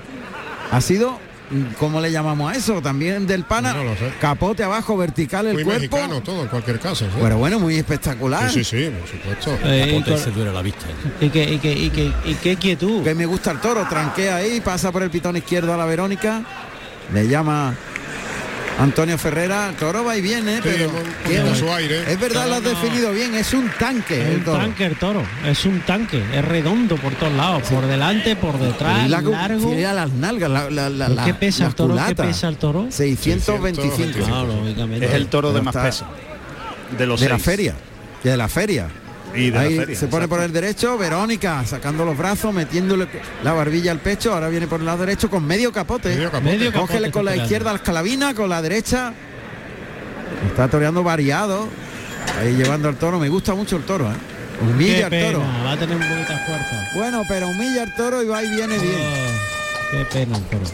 [0.70, 1.18] Ha sido,
[1.78, 2.80] ¿cómo le llamamos a eso?
[2.80, 4.12] También del pana, No lo sé.
[4.20, 5.80] capote abajo, vertical el Muy cuerpo.
[5.96, 7.04] mexicano todo, en cualquier caso.
[7.06, 7.10] ¿sí?
[7.20, 8.50] Pero bueno, muy espectacular.
[8.50, 9.58] Sí, sí, sí, por supuesto.
[9.64, 10.86] Eh, y, se duele la vista.
[11.20, 13.02] y que, y, que, y, que, y qué quietud.
[13.04, 16.42] Que me gusta el toro, tranquea ahí, pasa por el pitón izquierdo a la Verónica,
[17.12, 17.74] le llama
[18.82, 22.02] Antonio Ferrera, toro va y viene, pero su aire.
[22.10, 24.58] es verdad, lo has definido bien, es un tanque Es el un toro.
[24.58, 29.06] tanque el toro, es un tanque, es redondo por todos lados, por delante, por detrás,
[29.06, 29.70] Y la- largo.
[29.70, 31.96] mira las nalgas, la, la, la, ¿Qué pesa el toro?
[32.08, 32.86] ¿Qué pesa el toro?
[32.90, 34.26] 625 625.
[34.28, 35.06] Claro, lógicamente.
[35.06, 36.06] Es el toro de Pero más peso.
[36.98, 37.74] De los de la feria,
[38.24, 38.88] de la feria.
[39.34, 40.44] Y de la Ahí feria, se pone por exacto.
[40.58, 43.08] el derecho, Verónica sacando los brazos, metiéndole
[43.42, 46.10] la barbilla al pecho, ahora viene por el lado derecho con medio capote.
[46.10, 46.44] Medio capote.
[46.44, 49.12] Medio capote Cógele con la está izquierda las calavinas, con la derecha.
[50.46, 51.68] Está toreando variado.
[52.40, 53.18] Ahí llevando al toro.
[53.18, 54.14] Me gusta mucho el toro, ¿eh?
[54.60, 55.40] Humilla al toro.
[55.64, 56.90] va a tener un poquito de fuerza.
[56.94, 58.94] Bueno, pero humilla al toro y va y viene bien.
[59.00, 60.64] Oh, qué pena el toro.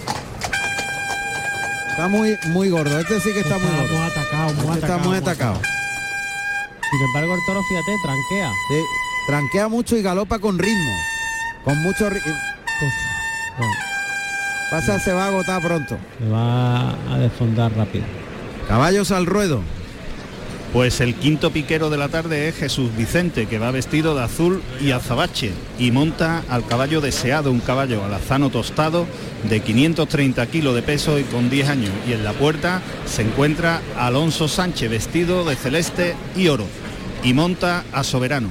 [1.91, 2.99] Está muy, muy gordo.
[2.99, 3.95] Este sí que está, muy gordo.
[3.97, 5.09] Muy atacado, muy Este está atacado.
[5.09, 5.61] muy atacado.
[6.91, 8.51] Sin embargo, el toro, fíjate, tranquea.
[8.69, 8.85] Sí,
[9.27, 10.93] tranquea mucho y galopa con ritmo.
[11.65, 12.35] Con mucho ritmo.
[14.71, 15.97] Pasa, se va a agotar pronto.
[16.19, 18.05] Se va a desfondar rápido.
[18.69, 19.63] Caballos al ruedo.
[20.73, 24.63] Pues el quinto piquero de la tarde es Jesús Vicente, que va vestido de azul
[24.83, 29.07] y azabache y monta al caballo deseado, un caballo alazano tostado
[29.49, 31.91] de 530 kilos de peso y con 10 años.
[32.07, 36.67] Y en la puerta se encuentra Alonso Sánchez, vestido de celeste y oro,
[37.25, 38.51] y monta a Soberano.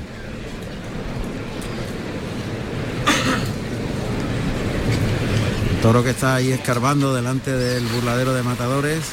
[5.83, 9.03] Toro que está ahí escarbando delante del burladero de matadores.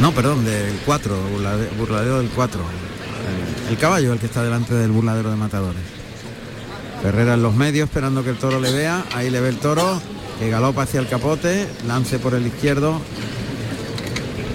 [0.00, 1.16] No, perdón, del 4,
[1.78, 2.60] burladero del 4.
[2.60, 5.82] El, el caballo el que está delante del burladero de matadores.
[7.02, 9.04] Ferrera en los medios esperando que el toro le vea.
[9.14, 10.00] Ahí le ve el toro
[10.38, 13.00] que galopa hacia el capote, lance por el izquierdo.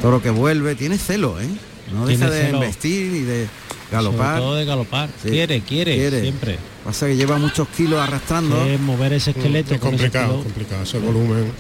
[0.02, 1.48] Toro que vuelve, tiene celo, ¿eh?
[1.94, 2.58] No Tiene deja de celo.
[2.58, 3.48] investir y de
[3.92, 4.28] galopar.
[4.38, 5.10] Sobre todo de galopar.
[5.22, 6.58] Sí, Quiere, quiere, siempre.
[6.84, 8.62] Pasa que lleva muchos kilos arrastrando.
[8.66, 9.74] Es mover ese esqueleto.
[9.74, 10.84] Es con ese complicado, complicado.
[10.84, 11.52] Ese volumen,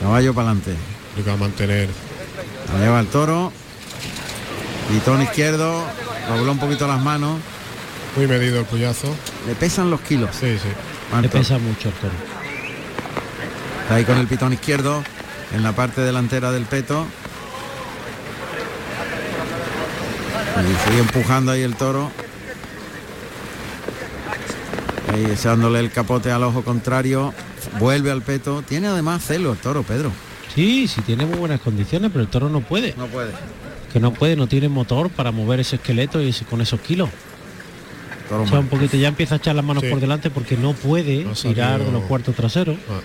[0.00, 0.72] Caballo para adelante.
[1.12, 1.90] Complicado mantener.
[2.72, 3.52] La lleva el toro.
[4.88, 5.84] Pitón izquierdo.
[6.28, 7.38] Dobló un poquito las manos.
[8.16, 9.14] Muy medido el puyazo.
[9.46, 10.30] Le pesan los kilos.
[10.32, 10.68] Sí, sí.
[11.20, 12.14] Le pesa mucho el toro.
[13.82, 15.02] Está ahí con el pitón izquierdo
[15.54, 17.04] en la parte delantera del peto.
[20.56, 22.10] Y sigue empujando ahí el toro.
[25.12, 27.34] Ahí echándole el capote al ojo contrario.
[27.78, 28.62] Vuelve al peto.
[28.62, 30.10] Tiene además celo el toro, Pedro.
[30.54, 32.94] Sí, sí tiene muy buenas condiciones, pero el toro no puede.
[32.96, 33.32] No puede.
[33.92, 37.08] Que no puede, no tiene motor para mover ese esqueleto y ese- con esos kilos.
[38.28, 38.64] Toro O sea, mal.
[38.64, 39.90] un poquito ya empieza a echar las manos Sí.
[39.90, 42.76] por delante porque no puede No tirar salido- de los cuartos traseros.
[42.90, 43.00] Ah.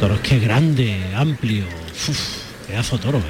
[0.00, 1.64] Toro es que es grande, amplio.
[2.08, 2.18] Uf,
[2.66, 3.22] pedazo de toro, ¿eh?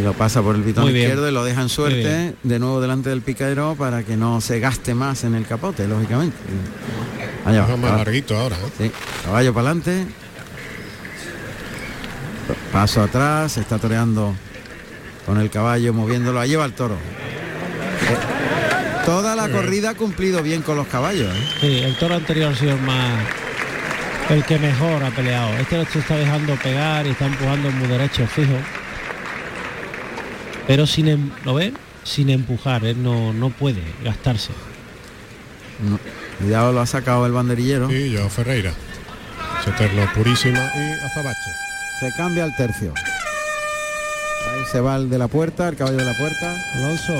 [0.00, 2.80] Y lo pasa por el pitón izquierdo y lo deja en Muy suerte de nuevo
[2.80, 6.36] delante del picadero para que no se gaste más en el capote, lógicamente.
[7.44, 7.96] Allá va, más caballo.
[8.04, 8.56] larguito ahora.
[8.56, 8.70] ¿eh?
[8.78, 8.92] Sí,
[9.24, 10.06] caballo para adelante.
[12.72, 14.34] Paso atrás, está toreando
[15.26, 16.40] con el caballo, moviéndolo.
[16.40, 16.94] Ahí lleva el toro.
[16.94, 21.34] Eh, Toda la Muy corrida ha cumplido bien con los caballos.
[21.34, 21.48] ¿eh?
[21.60, 23.18] Sí, el toro anterior ha sido más
[24.30, 25.52] el que mejor ha peleado.
[25.58, 28.54] Este lo está dejando pegar y está empujando muy derecho fijo.
[30.66, 31.76] Pero sin em- ¿lo ven?
[32.04, 34.50] Sin empujar, él no, no puede gastarse.
[35.88, 35.98] No,
[36.38, 37.88] Cuidado, lo ha sacado el banderillero.
[37.88, 38.72] Sí, yo Ferreira.
[39.60, 41.50] Ese eterno purísima y azabache.
[42.00, 42.92] Se cambia el tercio.
[44.50, 46.54] Ahí se va el de la puerta, el caballo de la puerta.
[46.74, 47.14] Alonso.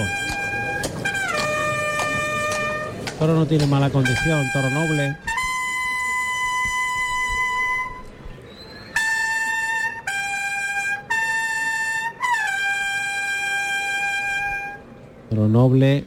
[3.18, 5.16] Toro no tiene mala condición, toro noble.
[15.30, 16.04] Toro noble,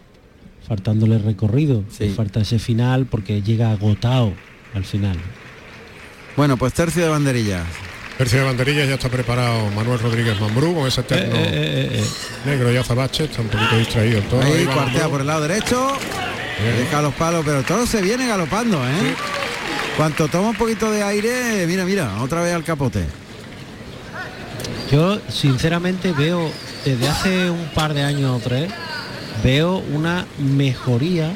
[0.68, 1.84] faltándole recorrido.
[1.96, 2.14] Sí.
[2.16, 4.34] Falta ese final porque llega agotado
[4.74, 5.18] al final.
[6.36, 7.64] Bueno, pues tercio de banderillas.
[8.18, 12.02] Tercio de banderillas ya está preparado Manuel Rodríguez Mambrú con ese eterno Eh, eh, eh,
[12.02, 12.06] eh.
[12.46, 13.26] negro y azabache.
[13.26, 14.44] Está un poquito distraído el toro.
[14.46, 15.10] Ahí cuartea Mambrú.
[15.12, 15.88] por el lado derecho.
[16.62, 16.78] Bien.
[16.78, 19.16] Deja los palos, pero todo se viene galopando, ¿eh?
[19.98, 23.06] Cuanto toma un poquito de aire, mira, mira, otra vez al capote.
[24.92, 26.52] Yo sinceramente veo
[26.86, 28.72] desde hace un par de años o tres
[29.44, 31.32] veo una mejoría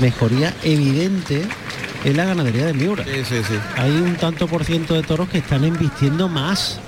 [0.00, 1.42] mejoría evidente
[2.04, 3.04] en la ganadería de Miura.
[3.04, 3.54] sí, sí.
[3.76, 6.78] Hay un tanto por ciento de toros que están embistiendo más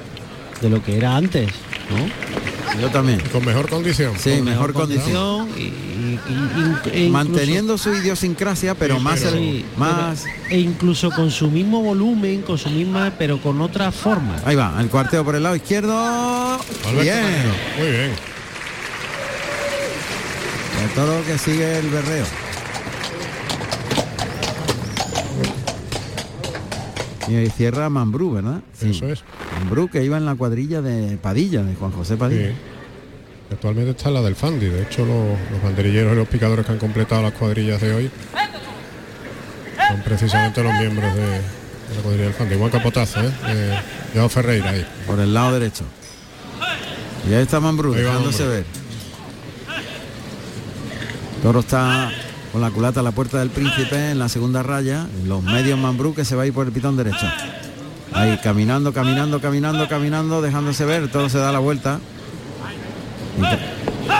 [0.60, 1.48] de lo que era antes,
[1.90, 2.80] ¿no?
[2.80, 3.20] Yo también.
[3.32, 4.12] Con mejor condición.
[4.18, 5.48] Sí, Con mejor condición.
[5.56, 10.24] y, y- y- e incluso- Manteniendo su idiosincrasia, pero Sí, más, pero- Sí, más.
[10.24, 14.36] pero- e incluso con su mismo volumen, con su misma, pero con otra forma.
[14.44, 15.96] Ahí va, el cuarteo por el lado izquierdo.
[15.96, 17.22] Alberto Bien.
[17.22, 17.50] Manero.
[17.78, 18.10] Muy bien.
[20.86, 22.24] El toro que sigue el berreo.
[27.28, 28.60] Y ahí cierra Mambrú, ¿verdad?
[28.80, 29.24] Eso es.
[29.58, 32.50] Mambrú que iba en la cuadrilla de Padilla, de Juan José Padilla.
[32.50, 32.54] Sí.
[33.50, 34.66] Actualmente está la del Fandi.
[34.66, 38.10] De hecho, los, los banderilleros y los picadores que han completado las cuadrillas de hoy
[39.88, 42.54] son precisamente los miembros de, de la cuadrilla del Fandi.
[42.54, 43.30] Buen capotazo, ¿eh?
[43.48, 43.78] Eh,
[44.14, 44.86] Joao Ferreira ahí.
[45.04, 45.84] Por el lado derecho.
[47.28, 48.64] Y ahí está Mambrú, Ahí dejándose ver.
[51.46, 52.10] Toro está
[52.50, 55.06] con la culata a la puerta del príncipe en la segunda raya.
[55.22, 57.24] En los medios Mambrú que se va a ir por el pitón derecho.
[58.12, 61.08] Ahí caminando, caminando, caminando, caminando, dejándose ver.
[61.08, 62.00] Todo se da la vuelta.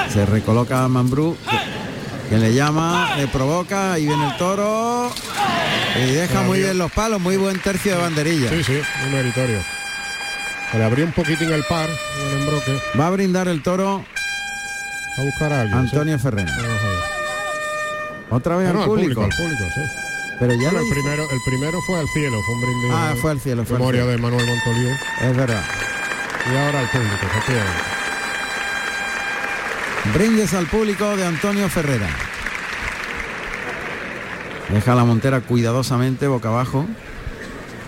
[0.09, 1.37] Se recoloca Mambrú.
[2.31, 5.11] que le llama, le provoca y viene el toro
[5.97, 8.51] y deja muy bien los palos, muy buen tercio de banderilla.
[8.51, 9.59] Sí, sí, muy meritorio.
[10.75, 12.81] Le abrió un poquitín el par el embroque.
[12.97, 14.05] Va a brindar el toro
[15.19, 15.79] a buscar a alguien.
[15.81, 16.29] Antonio sí.
[18.31, 19.23] Otra vez Ah, no, al público.
[19.23, 19.81] al público, sí.
[20.39, 22.91] Pero ya Bueno, el primero, el primero fue al cielo, fue un brindis.
[22.93, 24.13] Ah, fue al cielo, fue al Memoria cielo.
[24.17, 24.89] de Manuel Montoliu.
[25.23, 25.65] Es verdad.
[26.53, 27.83] Y ahora al público, efectivamente.
[30.15, 32.09] Brindes al público de Antonio Ferrera.
[34.69, 36.87] Deja la montera cuidadosamente boca abajo.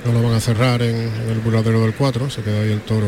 [0.05, 2.81] No lo van a cerrar en, en el burladero del 4, se queda ahí el
[2.81, 3.06] toro.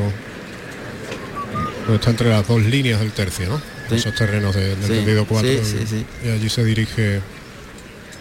[1.86, 3.60] Pues está entre las dos líneas del tercio, ¿no?
[3.90, 3.96] Sí.
[3.96, 5.48] Esos terrenos de- del Sí, tendido 4.
[5.50, 6.06] sí, y, sí, sí.
[6.24, 7.20] y allí se dirige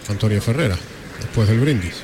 [0.09, 0.75] Antonio Ferrera,
[1.19, 1.95] después del brindis.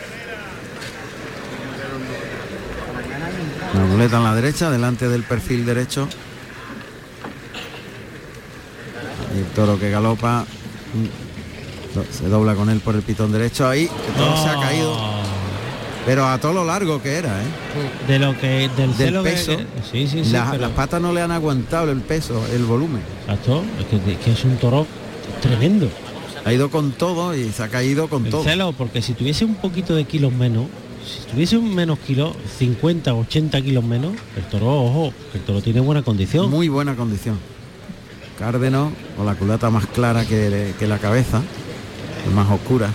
[3.73, 6.07] La muleta en la derecha, delante del perfil derecho.
[9.35, 10.45] Y el toro que galopa.
[12.11, 13.67] Se dobla con él por el pitón derecho.
[13.67, 15.24] Ahí, el toro se ha caído.
[16.05, 17.45] Pero a todo lo largo que era, ¿eh?
[18.07, 19.57] De lo que del, Del peso.
[19.57, 20.31] que- sí, sí, sí.
[20.31, 23.01] Las- pero- Las patas no le han aguantado el peso, el volumen.
[23.21, 24.85] Exacto, es que, es que es un toro
[25.41, 25.89] tremendo.
[26.45, 28.43] Ha ido con todo y se ha caído con El todo.
[28.43, 30.65] celo, porque si tuviese un poquito de kilos menos,
[31.03, 35.79] si tuviese un menos kilos, 50, 80 kilos menos, el toro, ojo, el toro tiene
[35.79, 36.51] buena condición.
[36.51, 37.39] Muy buena condición.
[38.37, 41.41] Cárdeno, con la culata más clara que, que la cabeza,
[42.35, 42.91] más oscura.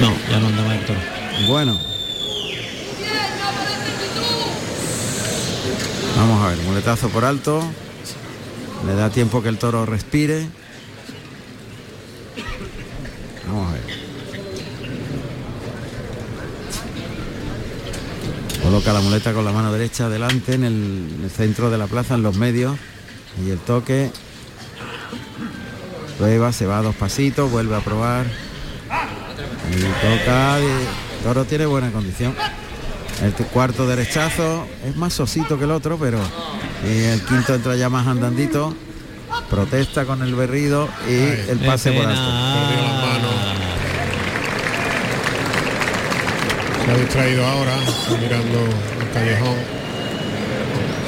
[0.00, 0.98] No, ya no andaba el toro.
[1.46, 1.78] Bueno.
[6.16, 7.62] Vamos a ver, muletazo por alto.
[8.86, 10.46] Le da tiempo que el toro respire.
[13.46, 13.82] Vamos a ver.
[18.62, 20.72] Coloca la muleta con la mano derecha delante en el,
[21.18, 22.76] en el centro de la plaza, en los medios.
[23.44, 24.10] Y el toque.
[26.18, 28.26] Prueba, se va dos pasitos, vuelve a probar.
[30.02, 30.60] Toca.
[30.60, 32.34] y- Toro tiene buena condición.
[33.22, 36.18] El cuarto derechazo es más sosito que el otro, pero
[36.84, 38.74] y el quinto entra ya más andandito.
[39.48, 42.20] Protesta con el berrido y el pase por alto.
[42.20, 43.32] Perdió las manos.
[46.84, 47.76] Se ha distraído ahora,
[48.20, 48.58] mirando
[49.00, 49.56] el callejón.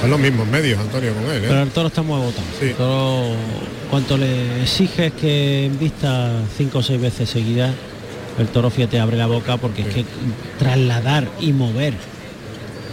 [0.00, 1.62] Son los mismos medios, Antonio, con él, Pero ¿eh?
[1.62, 2.46] el toro está muy agotado.
[2.60, 2.66] Sí.
[2.66, 3.34] El toro,
[3.90, 7.74] cuanto le exiges que en vista cinco o seis veces seguidas,
[8.38, 10.04] el toro fíjate abre la boca porque es que
[10.58, 11.94] trasladar y mover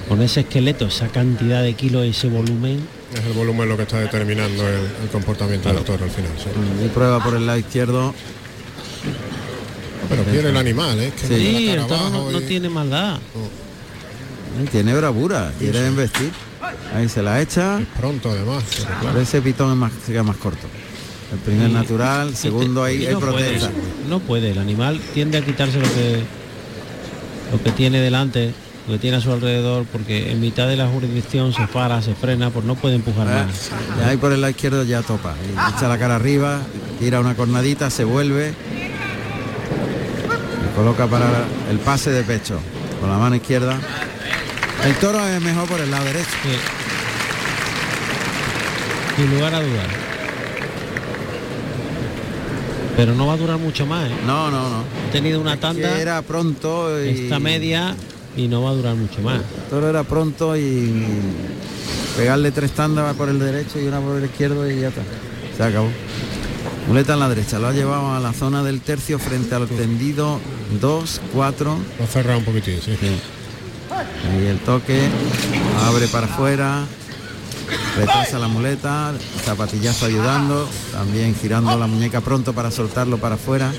[0.07, 2.79] con ese esqueleto, esa cantidad de kilos, ese volumen,
[3.13, 6.31] Es el volumen lo que está determinando el, el comportamiento del toro al final.
[6.37, 6.85] sí.
[6.85, 8.13] Y prueba por el lado izquierdo.
[10.09, 11.11] Pero quiere el animal, ¿eh?
[11.19, 11.69] Que Sí.
[11.69, 13.19] el toro no, abajo no y- tiene maldad.
[14.61, 16.31] y Tiene bravura, quiere embestir.
[16.93, 17.79] Ahí se la echa.
[17.97, 18.63] Pronto además.
[18.99, 19.19] claro.
[19.21, 20.67] Ese pitón es más, se queda más corto.
[21.31, 23.69] El primer Y- natural, segundo ahí, Y hay no puede, protesta.
[24.09, 26.23] no puede, el animal tiende a quitarse lo que
[27.53, 28.53] lo que tiene delante,
[28.87, 32.15] lo que tiene a su alrededor, porque en mitad de la jurisdicción se para, se
[32.15, 33.69] frena, pues no puede empujar Ah, más.
[33.99, 35.35] y ahí por el lado izquierdo ya topa.
[35.75, 36.61] Echa la cara arriba,
[36.99, 38.53] tira una cornadita, se vuelve.
[40.63, 41.27] Y coloca para
[41.69, 42.57] el pase de pecho
[43.01, 43.77] con la mano izquierda.
[44.85, 46.25] El toro es mejor por el lado derecho.
[49.17, 50.10] Sin lugar a dudar.
[53.01, 54.13] Pero no va a durar mucho más, ¿eh?
[54.27, 54.77] No, no, no.
[54.77, 57.95] Ha tenido una tanda, Que era pronto y esta media,
[58.37, 59.37] y no va a durar mucho más.
[59.37, 61.03] el toro era pronto y
[62.15, 65.01] pegarle tres tandas por el derecho y una por el izquierdo y ya está.
[65.57, 65.89] Se acabó.
[66.87, 70.39] Muleta en la derecha, lo ha llevado a la zona del tercio frente al tendido
[70.79, 71.77] 2, 4.
[71.97, 72.91] Lo ha cerrado un poquitín, sí.
[74.29, 75.01] Ahí el toque,
[75.87, 76.83] abre para afuera,
[77.95, 79.13] retrasa la muleta,
[79.43, 83.71] zapatillazo ayudando, también girando la muñeca pronto para soltarlo para afuera.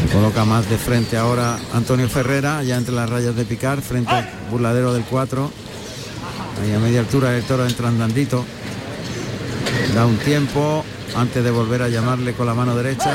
[0.00, 4.10] Se coloca más de frente ahora Antonio Ferrera, ya entre las rayas de picar, frente
[4.10, 5.50] al burladero del 4.
[6.62, 8.44] Ahí a media altura el toro entra andandito.
[9.94, 10.84] Da un tiempo
[11.16, 13.14] antes de volver a llamarle con la mano derecha.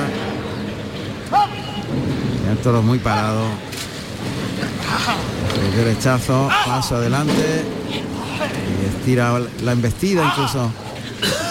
[2.50, 3.46] El toro muy parado.
[5.78, 7.64] Derechazo, paso adelante.
[8.82, 10.72] Y estira la embestida incluso.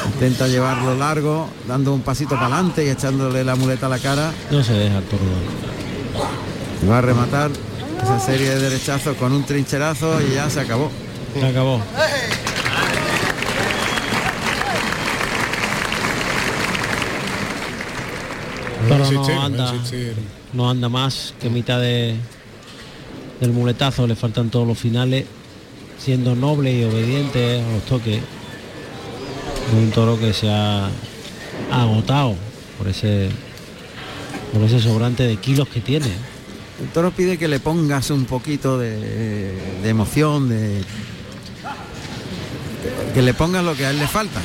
[0.07, 4.33] Intenta llevarlo largo, dando un pasito para adelante y echándole la muleta a la cara.
[4.51, 5.01] No se deja.
[6.83, 7.53] Y va a rematar
[8.03, 10.91] esa serie de derechazos con un trincherazo y ya se acabó.
[11.33, 11.81] Se acabó.
[18.89, 19.73] Pero no anda,
[20.53, 22.17] no anda más que mitad de
[23.41, 25.27] del muletazo, le faltan todos los finales,
[25.99, 28.21] siendo noble y obediente a los toques.
[29.77, 30.89] Un toro que se ha
[31.71, 32.37] agotado
[32.79, 33.29] por ese
[34.53, 36.07] por ese sobrante de kilos que tiene.
[36.81, 39.53] El toro pide que le pongas un poquito de,
[39.83, 40.83] de emoción, de
[43.15, 44.41] que le pongas lo que a él le falta.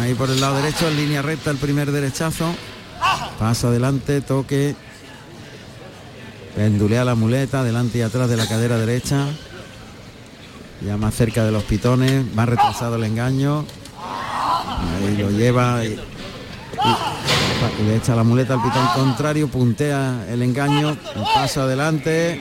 [0.00, 2.46] Ahí por el lado derecho, en línea recta, el primer derechazo.
[3.38, 4.74] Pasa adelante, toque.
[6.56, 9.26] Pendulea la muleta, delante y atrás de la cadera derecha.
[10.86, 13.64] Ya más cerca de los pitones, más retrasado el engaño.
[15.00, 15.98] Ahí lo lleva y, y-
[17.80, 20.96] y le echa la muleta al pitón contrario, puntea el engaño,
[21.34, 22.40] paso adelante,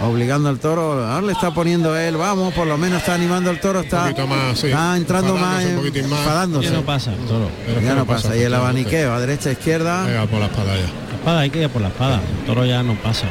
[0.00, 1.04] obligando al toro.
[1.06, 4.26] Ahora le está poniendo él, vamos, por lo menos está animando al toro, está, poquito
[4.28, 6.18] más, sí, está entrando más, enfadándose un poquitín más.
[6.20, 6.68] enfadándose.
[6.70, 7.50] Ya no pasa, el toro.
[7.82, 8.36] Ya no pasa.
[8.36, 10.04] Y el abaniqueo a derecha, izquierda.
[10.06, 10.86] Venga, por la espada ya.
[11.20, 12.18] Espada hay que ir a por la espada.
[12.38, 13.26] El toro ya no pasa.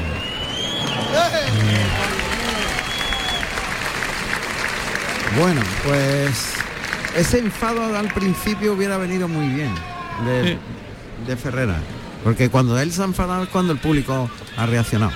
[5.35, 6.53] Bueno, pues
[7.15, 9.73] ese enfado al principio hubiera venido muy bien
[10.23, 10.59] de,
[11.25, 11.77] de Ferrera.
[12.23, 15.13] Porque cuando él se ha enfadado es cuando el público ha reaccionado.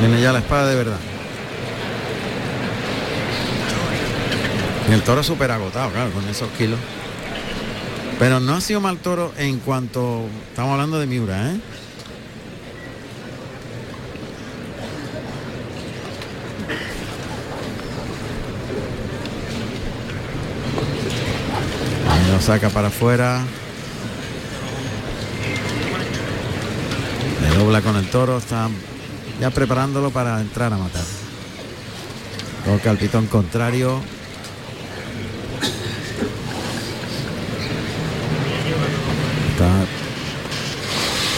[0.00, 0.98] Tiene ya la espada de verdad.
[4.88, 6.80] Y el toro súper agotado, claro, con esos kilos.
[8.20, 10.26] Pero no ha sido mal toro en cuanto...
[10.50, 11.60] Estamos hablando de Miura, ¿eh?
[22.30, 23.40] Lo saca para afuera.
[27.40, 28.68] Le dobla con el toro, está
[29.40, 31.04] ya preparándolo para entrar a matar.
[32.66, 34.02] Toca el pitón contrario.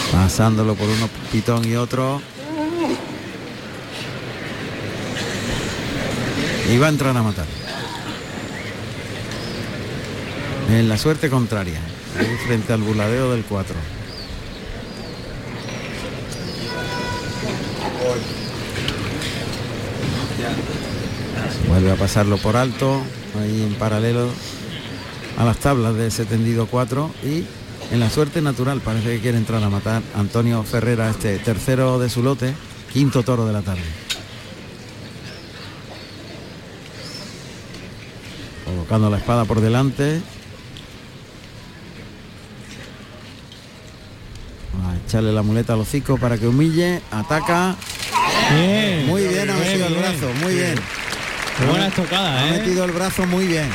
[0.05, 2.19] Está pasándolo por uno pitón y otro.
[6.73, 7.45] Y va a entrar a matar.
[10.71, 11.79] En la suerte contraria.
[12.17, 13.75] ahí frente al buladeo del 4.
[21.67, 23.03] Vuelve a pasarlo por alto,
[23.39, 24.31] ahí en paralelo
[25.37, 27.45] a las tablas de ese tendido 4 y
[27.91, 32.09] en la suerte natural parece que quiere entrar a matar Antonio Ferrera, este tercero de
[32.09, 32.53] su lote,
[32.91, 33.81] quinto toro de la tarde.
[38.65, 40.21] Colocando la espada por delante.
[44.83, 47.75] A echarle la muleta al hocico para que humille, ataca.
[48.55, 50.01] Bien, Muy bien ha bien, metido el bien.
[50.01, 50.75] brazo, muy bien.
[51.57, 52.59] Qué buena estocada, Ha ¿eh?
[52.59, 53.69] metido el brazo muy bien.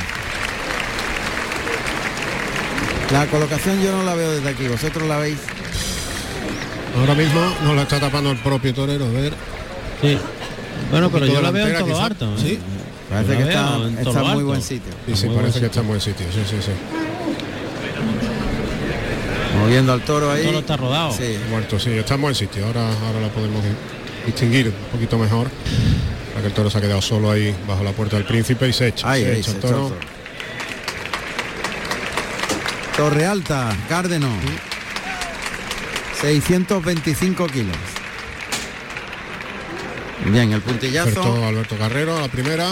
[3.12, 5.38] La colocación yo no la veo desde aquí, vosotros la veis.
[6.98, 9.32] Ahora mismo nos la está tapando el propio torero, a ver.
[10.02, 10.18] Sí.
[10.90, 12.04] Bueno, pero yo la veo en todo quizá.
[12.04, 12.26] harto.
[12.34, 12.38] ¿eh?
[12.40, 12.58] Sí.
[13.08, 14.92] Parece que está, en está muy buen sitio.
[15.06, 16.70] Sí, sí, Muy parece buen que está en buen sitio, sí, sí, sí.
[19.58, 20.40] Moviendo al toro ahí.
[20.42, 21.12] El toro está rodado.
[21.12, 21.36] Sí.
[21.50, 22.66] Muerto, sí, está en buen sitio.
[22.66, 23.70] Ahora, ahora la podemos di-
[24.26, 25.48] distinguir un poquito mejor.
[26.30, 28.72] Para que el toro se ha quedado solo ahí bajo la puerta del príncipe y
[28.72, 29.10] se echa.
[29.10, 29.92] Ahí, se ahí, echa se el toro.
[32.98, 34.28] Torre Alta, Cárdeno.
[36.20, 37.76] 625 kilos.
[40.26, 41.10] Bien, el puntillazo.
[41.20, 42.66] Acertó Alberto Carrero a la primera.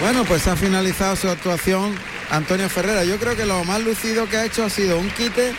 [0.00, 1.92] Bueno, pues ha finalizado su actuación
[2.30, 3.02] Antonio Ferrera.
[3.02, 5.52] Yo creo que lo más lucido que ha hecho ha sido un quite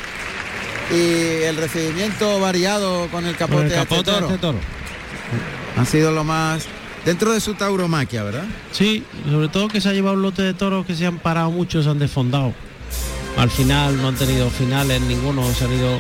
[0.92, 4.28] y el recibimiento variado con el capote, Con el a este capote de toro.
[4.28, 4.60] este toro.
[5.76, 6.68] Ha sido lo más
[7.06, 8.46] dentro de su tauromaquia, ¿verdad?
[8.72, 11.52] Sí, sobre todo que se ha llevado un lote de toros que se han parado
[11.52, 12.54] mucho, se han desfondado.
[13.38, 16.00] Al final no han tenido finales ninguno, han ido,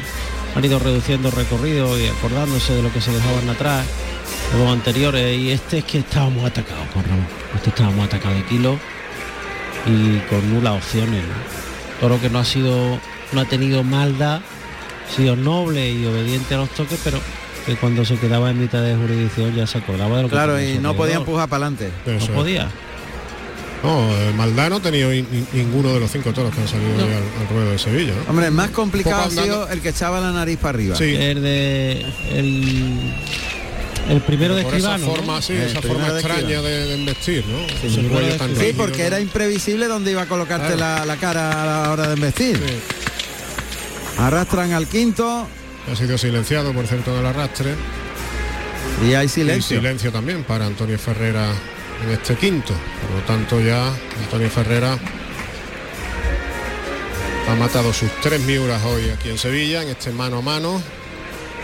[0.55, 3.85] han ido reduciendo recorrido y acordándose de lo que se dejaban atrás,
[4.57, 5.39] los anteriores.
[5.39, 7.27] Y este es que estábamos atacados con Ramón.
[7.55, 8.77] Este estábamos atacados de kilo
[9.85, 11.23] y con nulas opciones.
[11.23, 11.33] ¿no?
[11.99, 12.99] Toro que no ha sido,
[13.31, 17.19] no ha tenido maldad, ha sido noble y obediente a los toques, pero
[17.65, 20.56] que cuando se quedaba en mitad de jurisdicción ya se acordaba de lo que Claro,
[20.56, 21.91] tenía a y no podía empujar para adelante.
[22.06, 22.30] Eso No es.
[22.31, 22.69] podía.
[23.83, 26.67] No, eh, maldad no ha tenido ni- ni- ninguno de los cinco toros que han
[26.67, 28.14] salido hoy al, al ruedo de Sevilla.
[28.14, 28.30] ¿no?
[28.30, 30.95] Hombre, el más complicado ha sido el que echaba la nariz para arriba.
[30.95, 31.15] Sí.
[31.15, 33.14] El de el,
[34.09, 35.06] el primero de esa escribano.
[35.07, 35.15] ¿no?
[35.15, 37.90] forma, sí, El esa forma de extraña de, de embestir, ¿no?
[37.90, 39.03] Sí, cuello tan porque ¿no?
[39.07, 40.99] era imprevisible dónde iba a colocarte Claro.
[40.99, 42.57] la, la cara a la hora de investir.
[42.57, 42.73] Sí.
[44.19, 45.48] Arrastran al quinto
[45.91, 47.75] Ha sido silenciado, por cierto, del arrastre.
[49.07, 49.77] y hay Y silencio.
[49.77, 51.47] silencio también para Antonio Ferrera
[52.03, 52.73] en este quinto.
[53.01, 53.87] Por lo tanto, ya
[54.23, 54.97] Antonio Ferrera
[57.49, 60.81] Ha matado sus tres miuras hoy aquí en Sevilla, en este mano a mano.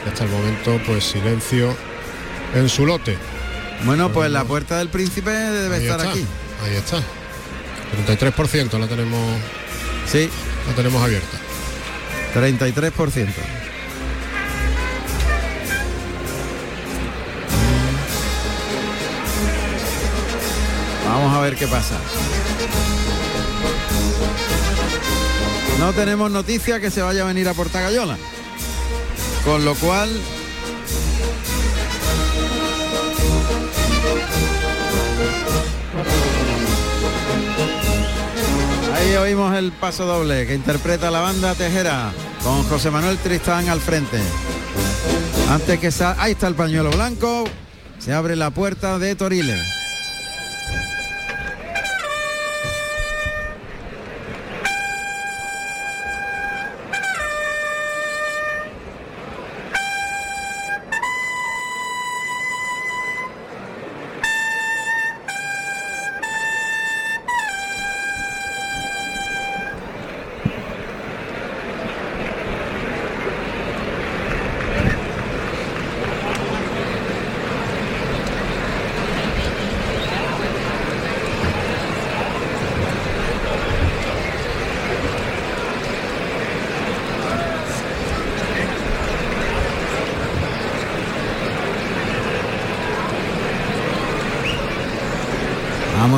[0.05, 1.73] Y hasta el momento, pues silencio
[2.55, 3.17] en su lote.
[3.85, 6.25] Bueno, pues la puerta del príncipe debe Ahí estar está, aquí.
[6.65, 6.97] Ahí está.
[8.11, 9.39] 33% la tenemos.
[10.11, 10.27] Sí.
[10.67, 11.37] La tenemos abierta.
[12.35, 13.27] 33%.
[21.55, 21.95] Qué pasa.
[25.79, 28.17] No tenemos noticia que se vaya a venir a Portagayola.
[29.45, 30.09] Con lo cual
[38.95, 42.11] Ahí oímos el paso doble que interpreta la banda Tejera
[42.43, 44.19] con José Manuel Tristán al frente.
[45.49, 47.45] Antes que sa ahí está el pañuelo blanco,
[47.99, 49.76] se abre la puerta de Toriles.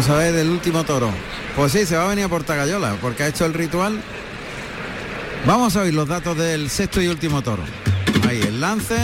[0.09, 1.11] Vamos a ver el último toro.
[1.55, 4.01] Pues sí, se va a venir a Portagayola porque ha hecho el ritual.
[5.45, 7.61] Vamos a oír los datos del sexto y último toro.
[8.27, 8.95] Ahí el lance.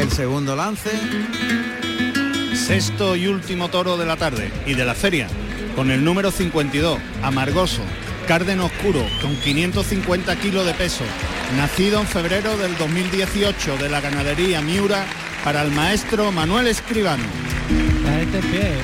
[0.00, 0.88] El segundo lance.
[2.54, 5.28] Sexto y último toro de la tarde y de la feria,
[5.76, 7.82] con el número 52, Amargoso,
[8.26, 11.04] Carden Oscuro, con 550 kilos de peso,
[11.58, 15.04] nacido en febrero del 2018 de la ganadería Miura
[15.44, 17.24] para el maestro Manuel Escribano.
[18.34, 18.74] La gente en pie.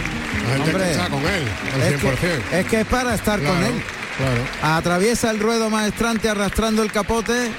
[0.49, 2.19] La gente Hombre, que está con él, al Es 100%.
[2.19, 3.83] que, es que es para estar con él.
[4.17, 4.77] Claro.
[4.77, 7.51] Atraviesa el ruedo maestrante arrastrando el capote.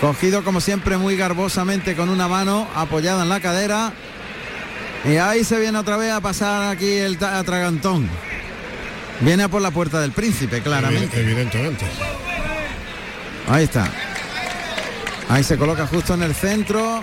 [0.00, 3.92] Cogido como siempre muy garbosamente con una mano apoyada en la cadera.
[5.04, 8.08] Y ahí se viene otra vez a pasar aquí el atragantón.
[9.20, 11.18] Viene a por la puerta del príncipe, claramente.
[11.20, 11.86] Evidentemente.
[13.48, 13.88] Ahí está.
[15.28, 17.02] Ahí se coloca justo en el centro.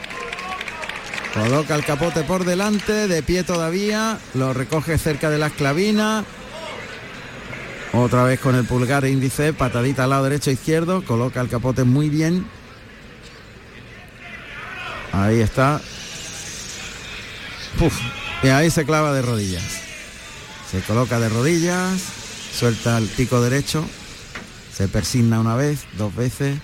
[1.34, 4.20] Coloca el capote por delante, de pie todavía.
[4.36, 6.24] Lo recoge cerca de la esclavina.
[7.92, 11.04] Otra vez con el pulgar índice, patadita al lado derecho e izquierdo.
[11.04, 12.46] Coloca el capote muy bien.
[15.12, 15.82] Ahí está.
[18.44, 19.64] Y ahí se clava de rodillas.
[20.70, 22.02] Se coloca de rodillas.
[22.54, 23.84] Suelta el pico derecho.
[24.72, 26.58] Se persigna una vez, dos veces,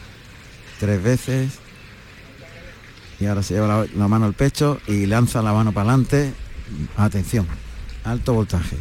[0.80, 1.52] tres veces.
[3.20, 6.34] Y ahora se lleva la, la mano al pecho y lanza la mano para adelante.
[6.98, 7.46] Atención,
[8.04, 8.78] alto voltaje.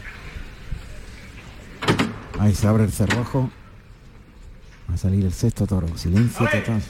[2.38, 3.50] Ahí se abre el cerrojo.
[4.88, 5.88] Va a salir el sexto toro.
[5.98, 6.82] Silencio total.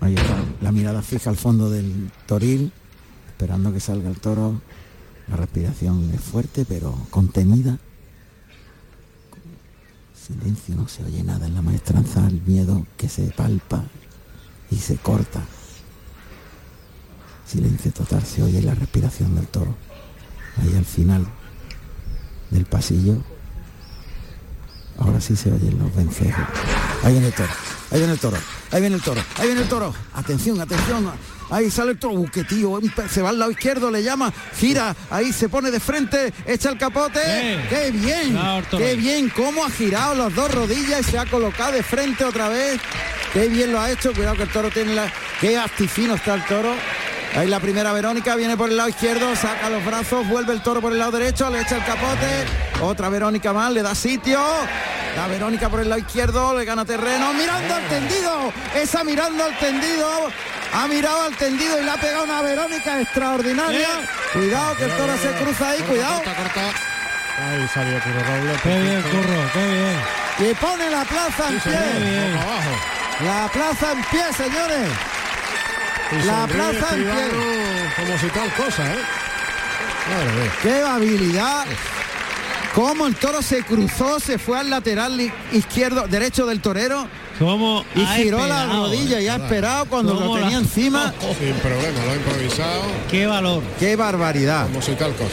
[0.00, 2.72] Ahí está, la mirada fija al fondo del toril,
[3.28, 4.60] esperando que salga el toro.
[5.28, 7.78] La respiración es fuerte pero contenida.
[10.12, 13.84] Silencio, no se oye nada en la maestranza, el miedo que se palpa
[14.72, 15.40] y se corta.
[17.46, 19.76] Silencio total, se oye la respiración del toro.
[20.60, 21.26] Ahí al final
[22.50, 23.16] del pasillo.
[24.98, 26.44] Ahora sí se oyen los vencejos.
[27.02, 27.52] Ahí viene el toro,
[27.90, 28.36] ahí viene el toro,
[28.70, 29.94] ahí viene el toro, ahí viene el toro.
[30.14, 31.10] Atención, atención.
[31.52, 34.32] Ahí sale el toro, qué tío, un pe- se va al lado izquierdo, le llama,
[34.58, 37.20] gira, ahí se pone de frente, echa el capote.
[37.20, 37.66] Bien.
[37.68, 38.38] ¡Qué bien!
[38.78, 39.28] ¡Qué bien!
[39.28, 42.80] ¿Cómo ha girado las dos rodillas y se ha colocado de frente otra vez?
[43.34, 44.14] ¡Qué bien lo ha hecho!
[44.14, 45.12] Cuidado que el toro tiene la...
[45.42, 46.74] ¡Qué astifino está el toro!
[47.36, 50.80] Ahí la primera Verónica viene por el lado izquierdo, saca los brazos, vuelve el toro
[50.80, 52.44] por el lado derecho, le echa el capote.
[52.82, 54.38] Otra Verónica más, le da sitio.
[55.16, 57.32] La Verónica por el lado izquierdo, le gana terreno.
[57.34, 58.52] Mirando al tendido.
[58.74, 60.08] Esa mirando al tendido.
[60.74, 63.88] Ha mirado al tendido y le ha pegado una Verónica extraordinaria.
[64.32, 66.22] Cuidado que el toro se cruza ahí, cuidado.
[66.24, 68.60] Ahí salió Curro Robles.
[68.62, 70.50] Qué bien, curro, qué bien.
[70.50, 72.10] Y pone la plaza en Sí, pie.
[72.10, 72.34] bien.
[73.24, 74.88] La plaza en pie, señores.
[76.12, 77.28] Y La plaza en pie.
[77.96, 78.98] Como si tal cosa, ¿eh?
[80.08, 80.50] Madre.
[80.62, 81.64] ¡Qué habilidad!
[82.74, 85.20] Cómo el toro se cruzó, se fue al lateral
[85.52, 87.06] izquierdo, derecho del torero
[87.38, 89.46] ¿Cómo y giró la rodilla y ha verdad.
[89.46, 91.14] esperado cuando lo ¿Cómo tenía la- encima.
[91.40, 93.62] Sin problema, lo ha improvisado Qué valor.
[93.78, 94.66] ¡Qué barbaridad!
[94.68, 95.30] como si tal cosa.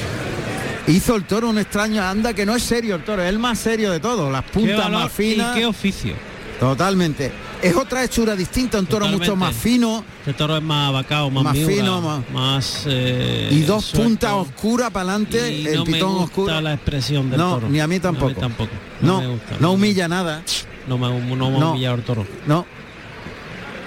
[0.88, 3.60] Hizo el toro un extraño, anda que no es serio el toro, es el más
[3.60, 5.56] serio de todos, las Qué puntas valor más finas.
[5.56, 6.14] y qué oficio.
[6.60, 7.32] Totalmente.
[7.62, 11.44] Es otra hechura distinta, un toro mucho más fino Este toro es más abacado, más,
[11.44, 14.04] Más miura, fino, más- más, eh, y dos suelto.
[14.08, 16.62] puntas oscuras para adelante, Y el no me pitón gusta oscuro.
[16.62, 17.70] la expresión del No, toro.
[17.70, 18.40] ni a mí tampoco.
[18.40, 18.72] tampoco.
[19.02, 19.56] No, me gusta.
[19.60, 20.42] no humilla nada.
[20.90, 21.68] No me, no me No.
[21.68, 22.26] ha humillado el toro.
[22.48, 22.66] No,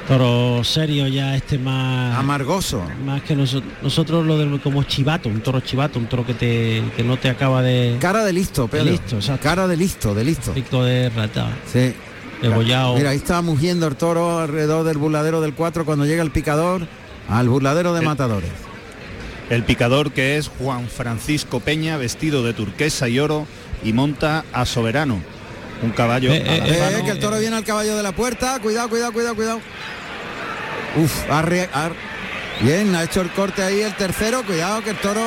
[0.08, 2.82] Toro serio ya este más amargoso.
[3.04, 6.82] más que nosotros nosotros lo del como chivato, un toro chivato, un toro que te
[6.96, 8.86] que no te acaba de Cara de listo, Pedro.
[8.86, 9.42] listo, exacto.
[9.44, 10.52] Cara de listo, de listo.
[10.52, 11.94] pico de rata, Sí.
[12.42, 12.96] degollado.
[12.96, 16.88] Mira, ahí está mugiendo el toro alrededor del burladero del 4 cuando llega el picador
[17.28, 18.50] al burladero de El- matadores.
[19.50, 23.46] El picador que es Juan Francisco Peña, vestido de turquesa y oro,
[23.84, 25.20] y monta a Soberano,
[25.82, 26.32] un caballo.
[26.32, 26.98] Eh, eh.
[26.98, 28.58] Eh, que el toro viene al caballo de la puerta.
[28.60, 29.60] Cuidado, cuidado, cuidado, cuidado.
[30.96, 31.94] Uf, arre- ar-
[32.60, 34.42] bien, ha hecho el corte ahí el tercero.
[34.44, 35.22] Cuidado que el toro.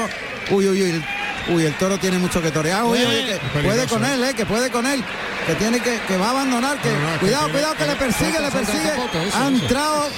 [0.51, 0.90] Uy, uy, uy.
[0.92, 1.06] el-
[1.48, 2.84] Uy, el toro tiene mucho que torear.
[2.85, 5.03] Uy, uy, que puede con él, eh, que puede con él.
[5.45, 6.75] Que tiene que, que va a abandonar.
[6.82, 8.88] Que, No, no, es que cuidado, cuidado, que le persigue, le persigue.
[9.27, 10.09] eso, ha entrado.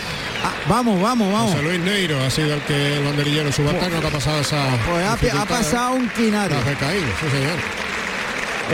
[0.42, 1.52] Ah, vamos, vamos, vamos.
[1.52, 4.58] José Luis Neiro ha sido el que el banderillero subalterno que ha pasado esa
[4.90, 6.56] Pues ha, ha pasado un quinario.
[6.64, 7.60] señor.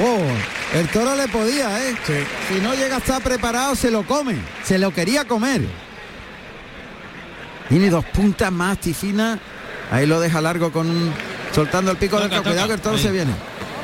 [0.03, 0.21] Oh,
[0.73, 1.95] el toro le podía, ¿eh?
[2.05, 2.13] Sí.
[2.49, 4.35] Si no llega a estar preparado, se lo come.
[4.63, 5.61] Se lo quería comer.
[7.69, 9.39] Tiene dos puntas más tifinas.
[9.91, 11.13] Ahí lo deja largo con un-
[11.53, 12.51] soltando el pico del Toca, toro.
[12.51, 13.03] Cuidado que el toro Ahí.
[13.03, 13.31] se viene.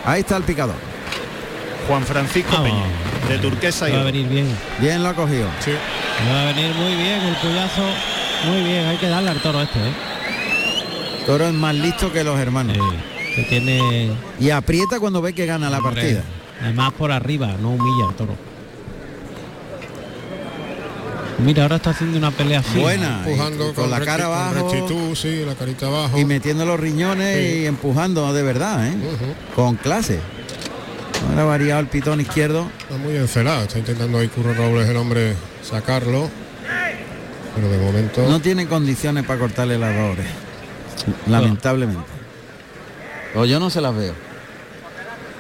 [0.06, 0.76] Ahí está el picador.
[1.88, 2.62] Juan Francisco.
[2.64, 2.84] Peña,
[3.28, 4.48] de turquesa y va a venir bien.
[4.80, 5.48] Bien lo ha cogido.
[5.64, 5.72] Sí.
[6.32, 7.84] Va a venir muy bien el puyazo.
[8.46, 9.94] Muy bien, hay que darle al toro este, ¿eh?
[11.26, 12.78] Toro es más listo que los hermanos.
[12.78, 16.22] Eh, que tiene Y aprieta cuando ve que gana la partida.
[16.62, 18.36] Además por arriba, no humilla al toro.
[21.40, 22.62] Mira, ahora está haciendo una pelea.
[22.76, 23.22] Buena.
[23.26, 24.54] Empujando con, la cara con abajo.
[24.56, 26.18] rectitud, sí, la carita abajo.
[26.20, 27.60] Y metiendo los riñones Sí.
[27.62, 28.94] y empujando de verdad, ¿eh?
[29.56, 30.20] Con clase.
[31.30, 32.70] Ahora ha variado el pitón izquierdo.
[32.82, 36.30] Está muy encelado, está intentando ahí Curro Robles el hombre sacarlo.
[37.56, 40.34] Pero de momento No tiene condiciones para cortarle las dos orejas.
[41.28, 42.04] Lamentablemente.
[43.36, 44.14] O yo no se las veo.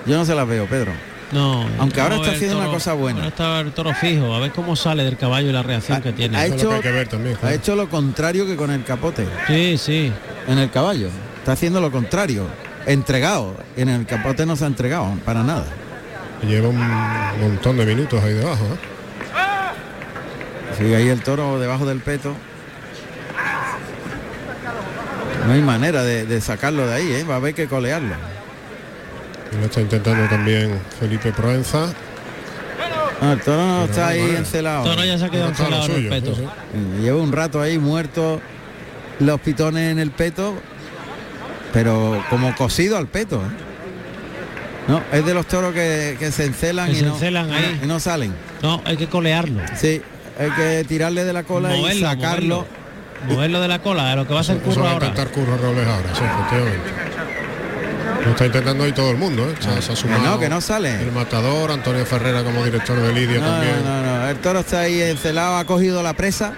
[0.05, 0.91] Yo no se las veo, Pedro.
[1.31, 3.19] No, Aunque ahora está haciendo una cosa buena.
[3.19, 6.01] Ahora está el toro fijo, a ver cómo sale del caballo y la reacción Ha-
[6.01, 6.35] que tiene.
[6.37, 7.37] ha hecho- lo que hay que ver también.
[7.43, 9.27] Ha hecho lo contrario que con el capote.
[9.47, 10.11] Sí, sí.
[10.47, 11.09] En el caballo.
[11.37, 12.47] Está haciendo lo contrario.
[12.87, 13.55] Entregado.
[13.77, 15.65] En el capote no se ha entregado para nada.
[16.47, 16.79] Lleva un
[17.41, 18.63] montón de minutos ahí debajo.
[18.65, 18.77] ¿eh?
[20.77, 22.33] Sigue ahí el toro debajo del peto.
[25.45, 27.23] No hay manera de, de sacarlo de ahí, ¿eh?
[27.23, 28.15] va a haber que colearlo.
[29.51, 31.87] Y lo está intentando también Felipe Proenza.
[33.21, 34.85] No, el toro no está ahí encelado.
[34.85, 36.35] El toro ya se ha quedado encelado en el peto.
[36.35, 36.47] sí, sí.
[36.75, 38.39] Eh, Lleva un rato ahí muerto
[39.19, 40.53] los pitones en el peto,
[41.73, 43.37] pero como cosido al peto.
[43.37, 43.49] ¿eh?
[44.87, 47.79] No, es de los toros que, que se encelan, Que y, se no, encelan ahí.
[47.83, 48.33] y no salen.
[48.61, 49.61] No, hay que colearlo.
[49.75, 50.01] Sí,
[50.39, 52.55] hay que tirarle de la cola y Moverlo, sacarlo.
[52.57, 52.79] moverlo.
[53.35, 55.07] Moverlo de la cola, de lo que va a hacer Eso curro va a ahora.
[55.07, 56.89] intentar Curro Robles ahora, sí, efectivamente.
[58.25, 59.55] Lo está intentando ahí todo el mundo, ¿eh?
[59.59, 61.01] Se ha- se ha Que sumado no, que no sale.
[61.01, 63.83] El matador, Antonio Ferrera como director de Lidia No, también.
[63.83, 66.51] no, no, no, el toro está ahí encelado, ha cogido la presa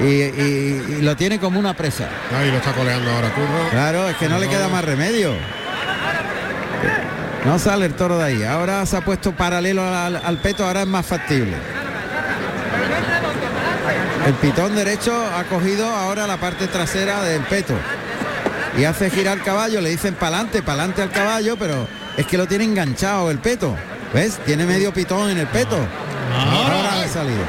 [0.00, 2.08] y, y- y lo tiene como una presa.
[2.36, 3.70] Ahí lo está coleando ahora Curro.
[3.70, 5.32] Claro, es que no le queda más remedio.
[7.44, 8.42] No sale el toro de ahí.
[8.44, 11.54] Ahora se ha puesto paralelo al, al peto, ahora es más factible.
[14.26, 17.74] El pitón derecho ha cogido ahora la parte trasera del peto.
[18.78, 21.86] Y hace girar el caballo, le dicen pa'lante, pa'lante al caballo, pero
[22.16, 23.76] es que lo tiene enganchado el peto.
[24.14, 24.38] ¿Ves?
[24.46, 25.76] Tiene medio pitón en el peto.
[26.34, 27.42] Ahora ha salido.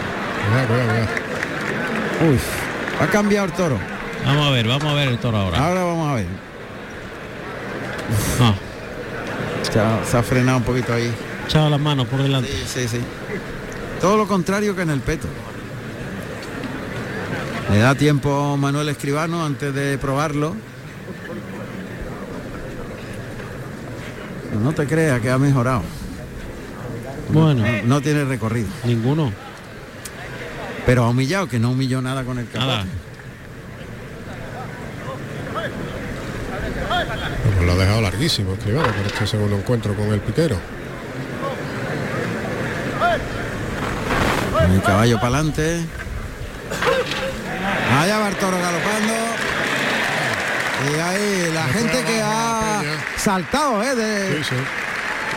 [2.30, 2.38] Uy,
[3.02, 3.78] ha cambiado el toro.
[4.26, 5.66] Vamos a ver, vamos a ver el toro ahora.
[5.66, 6.26] Ahora vamos a ver.
[8.42, 8.54] Ah,
[9.70, 11.14] Se ha, se ha frenado un poquito ahí.
[11.48, 12.50] echado las manos por delante.
[12.50, 13.00] Sí, sí, sí.
[14.00, 15.28] Todo lo contrario que en el peto.
[17.72, 20.56] Le da tiempo Manuel Escribano antes de probarlo.
[24.62, 25.82] No te creas que ha mejorado.
[27.30, 28.68] Bueno, No, no tiene recorrido.
[28.84, 29.32] ninguno.
[30.86, 32.68] Pero ha humillado, que no humilló nada con el capote.
[32.68, 32.86] Nada.
[37.56, 40.58] Pues lo ha dejado larguísimo, Escribano, por este segundo encuentro con el piquero.
[44.74, 45.86] El caballo para adelante.
[48.00, 49.14] Allá va el toro galopando.
[50.92, 52.63] Y ahí la gente que ha
[53.18, 53.96] saltado, ¿eh?
[53.96, 54.56] De Sí, sí.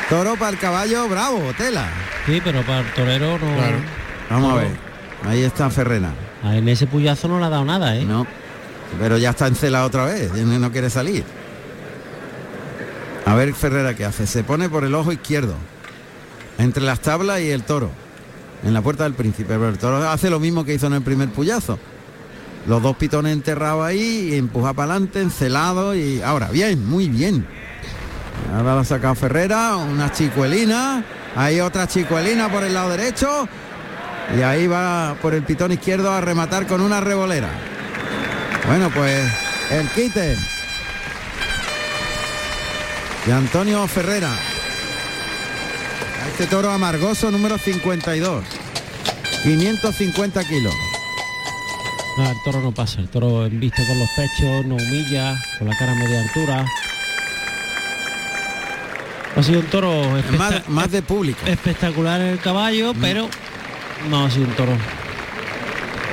[0.08, 1.89] toro para el caballo, bravo, tela.
[2.26, 3.55] Sí, pero para el torero no.
[3.57, 3.76] Claro.
[4.31, 4.58] Vamos No.
[4.58, 4.70] a ver.
[5.26, 6.12] Ahí está Ferrena.
[6.44, 8.05] Ah, En ese puyazo no le ha dado nada, ¿eh?
[8.05, 8.26] No.
[9.00, 10.31] Pero ya está encelado otra vez.
[10.36, 11.25] y No quiere salir.
[13.25, 14.26] A ver Ferrera qué hace.
[14.26, 15.55] Se pone por el ojo izquierdo.
[16.58, 17.91] Entre las tablas y el toro.
[18.65, 19.49] En la puerta del príncipe.
[19.55, 21.78] Pero el toro hace lo mismo que hizo en el primer puyazo.
[22.67, 27.47] Los dos pitones enterrados ahí, y empuja para adelante, encelado y ahora bien, muy bien.
[28.53, 31.05] Ahora lo ha sacado Ferrera, una chicuelina,
[31.36, 33.49] hay otra chicuelina por el lado derecho
[34.36, 37.49] y ahí va por el pitón izquierdo a rematar con una revolera.
[38.67, 39.23] Bueno, pues
[39.70, 40.36] el quite
[43.27, 44.31] de Antonio Ferrera.
[46.31, 48.45] Este toro amargoso número 52.
[49.43, 50.75] 550 kilos.
[52.17, 55.77] No, el toro no pasa, el toro embiste con los pechos, no humilla, con la
[55.77, 56.65] cara a media altura.
[59.36, 60.03] Ha sido un toro
[60.39, 61.39] Más, más de público.
[61.47, 63.28] espectacular el caballo, pero
[64.09, 64.73] no ha sido un toro.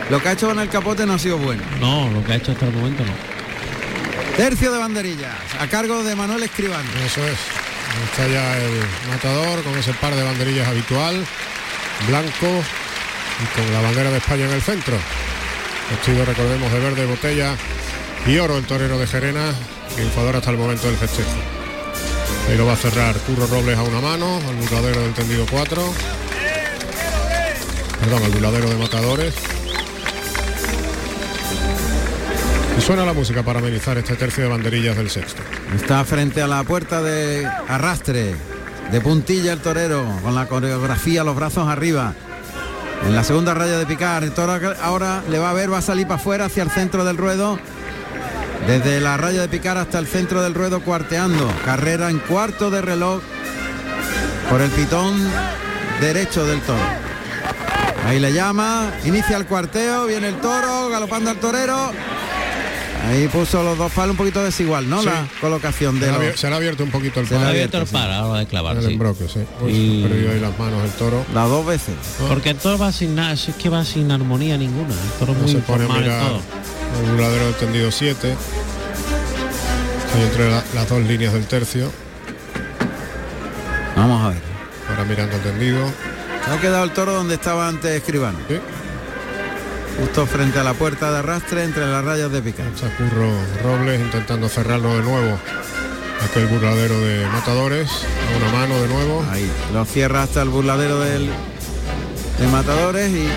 [0.09, 1.63] Lo que ha hecho con el capote no ha sido bueno.
[1.79, 3.13] No, lo que ha hecho hasta el momento no.
[4.35, 6.89] Tercio de banderillas, a cargo de Manuel Escribano.
[7.05, 7.37] Eso es.
[8.11, 11.23] Está ya el matador con ese par de banderillas habitual,
[12.07, 12.47] blanco
[13.41, 14.97] y con la bandera de España en el centro.
[15.89, 17.55] Vestido, recordemos, de verde botella
[18.25, 19.53] y oro el torero de Gerena,
[19.95, 21.29] triunfador hasta el momento del festejo.
[22.49, 25.93] Ahí lo va a cerrar Curro Robles a una mano, al burladero del tendido 4.
[27.99, 29.33] Perdón, al burladero de matadores.
[32.77, 35.41] Y suena la música para amenizar este tercio de banderillas del sexto.
[35.75, 38.35] Está frente a la puerta de arrastre,
[38.91, 42.13] de puntilla el torero, con la coreografía, los brazos arriba.
[43.05, 44.23] En la segunda raya de picar,
[44.81, 47.59] ahora le va a ver, va a salir para afuera hacia el centro del ruedo.
[48.67, 51.51] Desde la raya de picar hasta el centro del ruedo cuarteando.
[51.65, 53.21] Carrera en cuarto de reloj
[54.49, 55.15] por el pitón
[55.99, 56.79] derecho del toro.
[58.07, 61.91] Ahí le llama, inicia el cuarteo, viene el toro, galopando al torero.
[63.05, 65.01] Ahí puso los dos palos un poquito desigual, ¿no?
[65.01, 65.07] Sí.
[65.07, 66.39] La colocación Se de los...
[66.39, 67.51] se le ha abierto un poquito el Se le ha palo.
[67.51, 68.91] abierto, el par a la hora de clavar, El sí.
[68.93, 69.39] embroque, sí.
[69.61, 71.25] Uy, Y- ahí las manos el toro.
[71.33, 71.95] Las dos veces.
[72.29, 74.93] Porque el toro va sin nada, es que va sin armonía ninguna.
[74.93, 76.41] El toro No muy se pone a mirar todo.
[77.11, 78.35] el del tendido 7.
[80.15, 81.91] Ahí entre la- las dos líneas del tercio.
[83.97, 84.41] Vamos a ver.
[84.89, 85.85] Ahora mirando el tendido.
[86.45, 88.37] Se ha quedado el toro donde estaba antes Escribano.
[88.47, 88.55] Sí.
[89.99, 92.65] Justo frente a la puerta de arrastre entre las rayas de picar.
[92.97, 93.31] Curro
[93.63, 95.37] Robles intentando cerrarlo de nuevo.
[96.23, 97.89] Aquel burladero de matadores.
[97.89, 99.25] A una mano de nuevo.
[99.31, 101.29] Ahí lo cierra hasta el burladero del,
[102.39, 103.27] de matadores y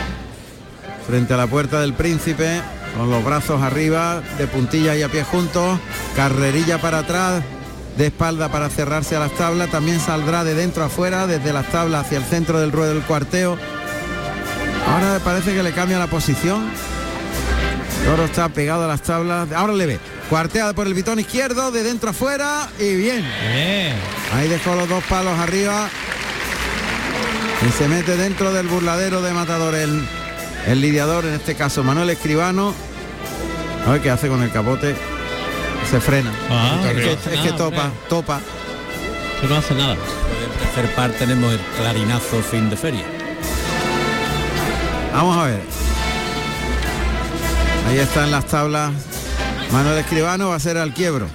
[1.06, 2.60] frente a la puerta del príncipe
[2.96, 5.78] con los brazos arriba, de puntillas y a pie juntos,
[6.14, 7.42] carrerilla para atrás,
[7.98, 12.06] de espalda para cerrarse a las tablas, también saldrá de dentro afuera, desde las tablas
[12.06, 13.58] hacia el centro del ruedo del cuarteo.
[14.88, 16.70] Ahora parece que le cambia la posición.
[18.04, 19.50] Toro está pegado a las tablas.
[19.52, 19.98] Ahora le ve.
[20.30, 23.24] Cuartea por el bitón izquierdo, de dentro afuera y bien.
[24.34, 25.88] Ahí dejó los dos palos arriba.
[27.66, 30.06] Y se mete dentro del burladero de matador el,
[30.66, 32.74] el lidiador, en este caso Manuel Escribano.
[33.86, 34.94] A ver qué hace con el capote.
[35.90, 36.32] Se frena.
[36.50, 37.98] Ah, es, que, no hace es que nada, topa, hombre.
[38.08, 38.40] topa.
[39.40, 39.94] Que no hace nada.
[39.94, 43.15] En tercer par tenemos el clarinazo fin de feria.
[45.16, 45.62] Vamos a ver.
[47.88, 48.92] Ahí están las tablas.
[49.72, 51.26] Manuel Escribano va a ser al quiebro.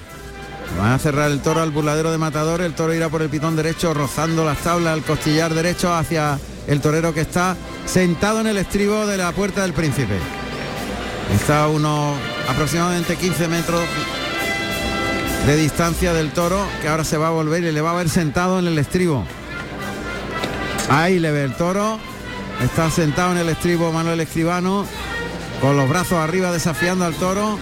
[0.77, 2.61] Van a cerrar el toro al burladero de matador.
[2.61, 6.79] El toro irá por el pitón derecho, rozando las tablas, el costillar derecho hacia el
[6.79, 10.19] torero que está sentado en el estribo de la puerta del príncipe.
[11.33, 13.81] Está a unos aproximadamente 15 metros
[15.47, 18.09] de distancia del toro, que ahora se va a volver y le va a ver
[18.09, 19.25] sentado en el estribo.
[20.87, 21.99] Ahí le ve el toro.
[22.63, 24.85] Está sentado en el estribo Manuel Escribano,
[25.59, 27.57] con los brazos arriba desafiando al toro.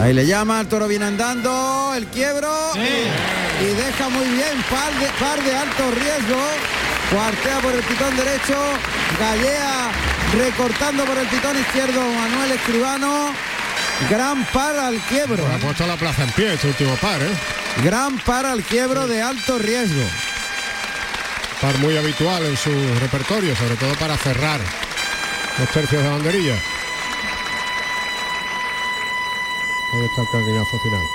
[0.00, 4.92] Ahí le llama, el toro viene andando, el quiebro y, y deja muy bien, par
[4.98, 6.40] de, par de alto riesgo.
[7.10, 8.56] Cuartea por el pitón derecho,
[9.18, 9.90] gallea
[10.38, 13.30] recortando por el pitón izquierdo Manuel Escribano.
[14.08, 15.44] Gran par al quiebro.
[15.46, 17.30] Ha puesto la plaza en pie este último par, ¿eh?
[17.84, 20.02] Gran par al quiebro de alto riesgo.
[21.60, 24.60] Par muy habitual en su repertorio, sobre todo para cerrar
[25.58, 26.54] los tercios de banderilla.
[29.92, 31.06] Ahí está el carrinazo final.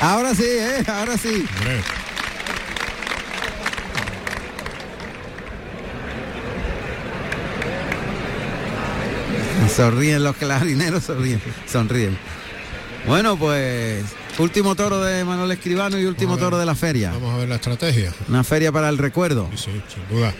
[0.00, 0.84] Ahora sí, ¿eh?
[0.86, 1.46] Ahora sí.
[1.58, 1.82] Hombre,
[9.76, 12.18] Sonríen los clarineros, sonríen, sonríen.
[13.06, 14.04] Bueno, pues
[14.38, 16.44] último toro de Manuel Escribano y último ver.
[16.44, 17.10] toro de la feria.
[17.12, 18.12] Vamos a ver la estrategia.
[18.28, 19.48] Una feria para el recuerdo.
[19.54, 20.32] Sí, sin duda.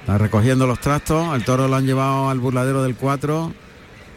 [0.00, 3.52] Está recogiendo los trastos, el toro lo han llevado al burladero del 4.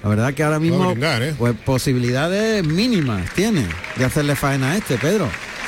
[0.04, 1.36] La verdad que ahora mismo brindar, ¿eh?
[1.38, 3.68] pues posibilidades mínimas tiene
[3.98, 5.28] de hacerle faena a este, Pedro.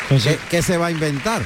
[0.10, 1.42] Pues ¿Qué, qué se va a inventar?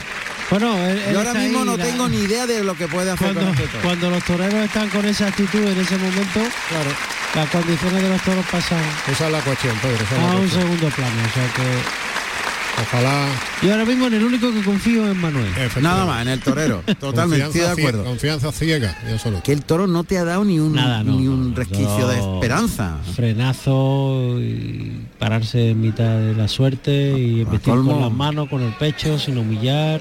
[0.49, 3.11] Bueno, él- él Yo ahora mismo no la- tengo ni idea de lo que puede
[3.11, 6.89] hacer cuando, con este cuando los toreros están con esa actitud en ese momento, claro,
[7.35, 8.79] las condiciones de los toros pasan
[9.11, 9.95] Esa es la cuestión, Pedro.
[9.95, 10.61] esa es la a un cuestión.
[10.61, 11.15] segundo plano.
[11.29, 13.27] O sea que Ojalá.
[13.63, 15.51] yo ahora mismo en el único que confío es en Manuel.
[15.81, 16.83] Nada más, en el torero.
[16.99, 18.03] Totalmente, de Confianza cie- acuerdo.
[18.05, 19.41] Confianza ciega, yo solo.
[19.43, 22.19] Que el toro no te ha dado ni un, Nada, no, ni un resquicio de
[22.19, 22.97] esperanza.
[23.15, 28.71] Frenazo y pararse en mitad de la suerte y vestir con las manos, con el
[28.73, 29.99] pecho, sin humillar.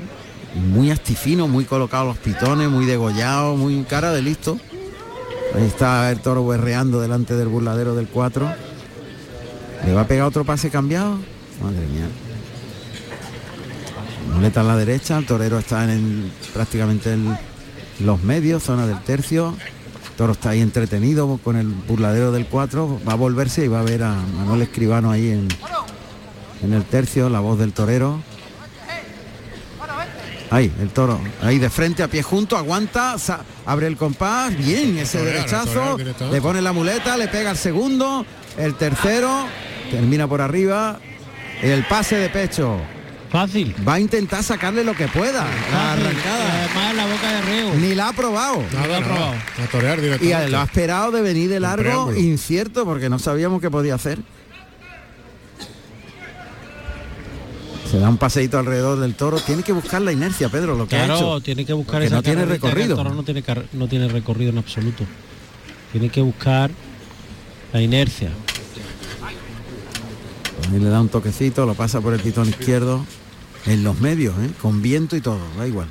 [0.56, 4.58] Muy astifino, muy colocado los pitones, muy degollado, muy cara de listo.
[5.54, 8.52] Ahí está el toro berreando delante del burladero del 4.
[9.84, 11.18] ¿Le va a pegar otro pase cambiado?
[11.62, 12.08] Madre mía.
[14.34, 17.38] Muleta a la derecha, el torero está en prácticamente en
[18.00, 19.54] los medios, zona del tercio.
[20.10, 23.00] El toro está ahí entretenido con el burladero del 4.
[23.06, 25.48] Va a volverse y va a ver a Manuel Escribano ahí en,
[26.62, 28.20] en el tercio, la voz del torero.
[30.50, 34.96] Ahí, el toro, ahí de frente, a pie junto, aguanta, sa- abre el compás, bien,
[34.98, 35.98] ese Torear, derechazo,
[36.30, 38.24] le pone la muleta, le pega el segundo,
[38.56, 39.46] el tercero,
[39.90, 40.98] termina por arriba,
[41.62, 42.76] el pase de pecho.
[43.30, 43.74] Fácil.
[43.86, 46.64] Va a intentar sacarle lo que pueda, la arrancada.
[46.64, 47.74] Además en la boca de reo.
[47.74, 48.62] Ni la ha probado.
[48.72, 49.32] Nada, nada.
[49.64, 53.68] A torear Y lo ha esperado de venir de largo, incierto, porque no sabíamos qué
[53.68, 54.20] podía hacer.
[57.90, 59.38] Se da un paseíto alrededor del toro.
[59.38, 61.40] Tiene que buscar la inercia, Pedro, lo que ha Claro, hecho.
[61.40, 62.96] tiene que buscar esa no tiene que el recorrido.
[62.96, 65.04] toro no tiene no tiene recorrido en absoluto.
[65.92, 66.70] Tiene que buscar
[67.72, 68.30] la inercia.
[70.72, 73.04] Ahí le da un toquecito, lo pasa por el pitón izquierdo.
[73.66, 74.50] En los medios, ¿eh?
[74.62, 75.88] con viento y todo, da igual.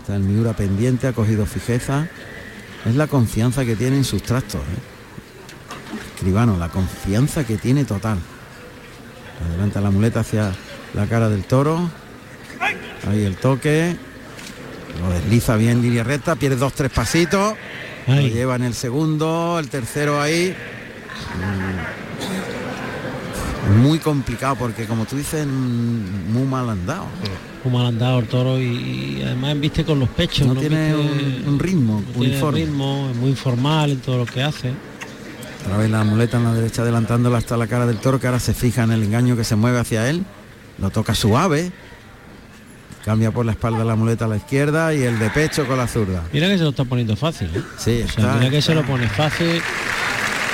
[0.00, 2.08] Está el Miura pendiente, ha cogido fijeza.
[2.84, 4.60] Es la confianza que tiene en sus trastos.
[4.60, 6.14] ¿eh?
[6.14, 8.18] Escribano, la confianza que tiene total.
[9.46, 10.52] Adelanta la muleta hacia
[10.94, 11.90] la cara del toro.
[13.08, 13.96] Ahí el toque.
[15.00, 17.54] Lo desliza bien línea recta, pierde dos, tres pasitos.
[18.06, 20.54] Lo lleva en el segundo, el tercero ahí.
[23.68, 23.82] Mm.
[23.82, 27.04] Muy complicado porque como tú dices, mm, muy mal andado.
[27.62, 30.46] Como mal andado el toro y, y además viste con los pechos.
[30.46, 32.60] No tiene Viste- un, un ritmo no tiene uniforme.
[32.60, 34.72] ritmo, es muy informal en todo lo que hace.
[35.68, 38.40] Otra vez la muleta en la derecha adelantándola hasta la cara del toro que ahora
[38.40, 40.24] se fija en el engaño que se mueve hacia él.
[40.78, 41.70] Lo toca suave.
[43.04, 45.86] Cambia por la espalda la muleta a la izquierda y el de pecho con la
[45.86, 46.22] zurda.
[46.32, 47.50] Mira que se lo está poniendo fácil.
[47.54, 47.62] ¿eh?
[47.76, 49.46] Sí, O sea, está- mira que se lo pone fácil.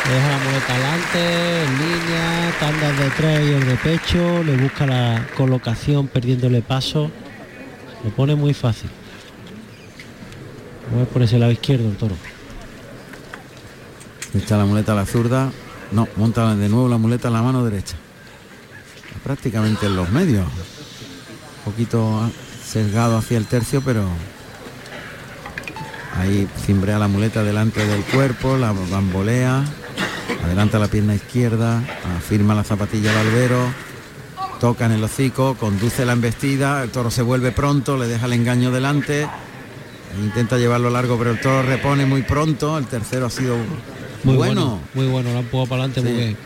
[0.04, 4.84] Deja la muleta adelante, en línea, tandas de tres y el de pecho, le busca
[4.86, 7.10] la colocación perdiéndole paso.
[8.04, 8.90] Lo pone muy fácil.
[10.94, 12.16] Voy por ese lado izquierdo el toro.
[14.34, 15.52] Está la muleta a la zurda.
[15.92, 17.94] No, monta de nuevo la muleta en la mano derecha.
[19.22, 20.44] Prácticamente en los medios.
[20.44, 22.30] Un poquito
[22.64, 24.04] sesgado hacia el tercio, pero
[26.18, 29.64] ahí cimbrea la muleta delante del cuerpo, la bambolea,
[30.44, 31.82] adelanta la pierna izquierda,
[32.18, 33.72] afirma la zapatilla al albero,
[34.60, 38.32] toca en el hocico, conduce la embestida, el toro se vuelve pronto, le deja el
[38.32, 43.30] engaño delante, e intenta llevarlo largo, pero el toro repone muy pronto, el tercero ha
[43.30, 43.56] sido
[44.24, 44.64] Muy bueno.
[44.64, 46.36] bueno, muy bueno, lo han para adelante muy bien.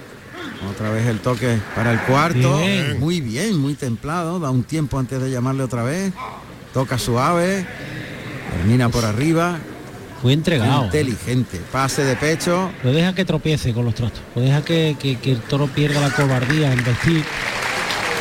[0.70, 2.58] Otra vez el toque para el cuarto.
[2.58, 2.98] Bien.
[2.98, 4.40] Muy bien, muy templado.
[4.40, 6.12] Da un tiempo antes de llamarle otra vez.
[6.74, 7.64] Toca suave.
[8.56, 9.58] Termina por arriba.
[10.22, 10.86] Muy entregado.
[10.86, 11.60] Inteligente.
[11.70, 12.70] Pase de pecho.
[12.82, 14.20] Lo deja que tropiece con los trastos.
[14.34, 17.24] Lo deja que, que- que el toro pierda la cobardía en vestir.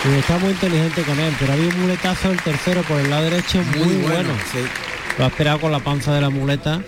[0.05, 3.23] Y está muy inteligente con él, pero había un muletazo el tercero por el lado
[3.23, 4.29] derecho muy, bueno.
[4.51, 4.59] sí.
[5.17, 6.81] Lo ha esperado con la panza de la muleta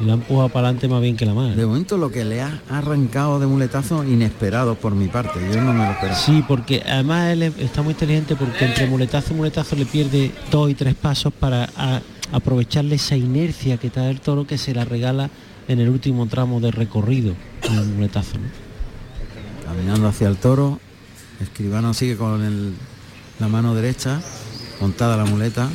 [0.00, 1.54] y lo ha empujado para adelante más bien que la mano.
[1.54, 5.38] De momento lo que le ha arrancado de muletazo inesperado por mi parte.
[5.52, 6.16] Yo no me lo esperaba.
[6.18, 10.32] Sí, porque además él es- está muy inteligente porque entre muletazo y muletazo le pierde
[10.50, 12.00] dos y tres pasos para a-
[12.32, 15.28] aprovecharle esa inercia que está el toro que se la regala
[15.68, 18.38] en el último tramo de recorrido en el muletazo.
[18.38, 18.44] ¿no?
[19.66, 20.78] Caminando hacia el toro.
[21.40, 22.72] Escribano sigue con el-
[23.38, 24.20] la mano derecha.
[24.80, 25.68] Montada la muleta.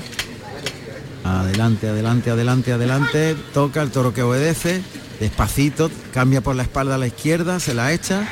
[1.26, 3.36] Adelante, adelante, adelante, adelante.
[3.54, 4.82] Toca el toro que obedece.
[5.20, 5.90] Despacito.
[6.14, 7.60] Cambia por la espalda a la izquierda.
[7.60, 8.28] Se la echa.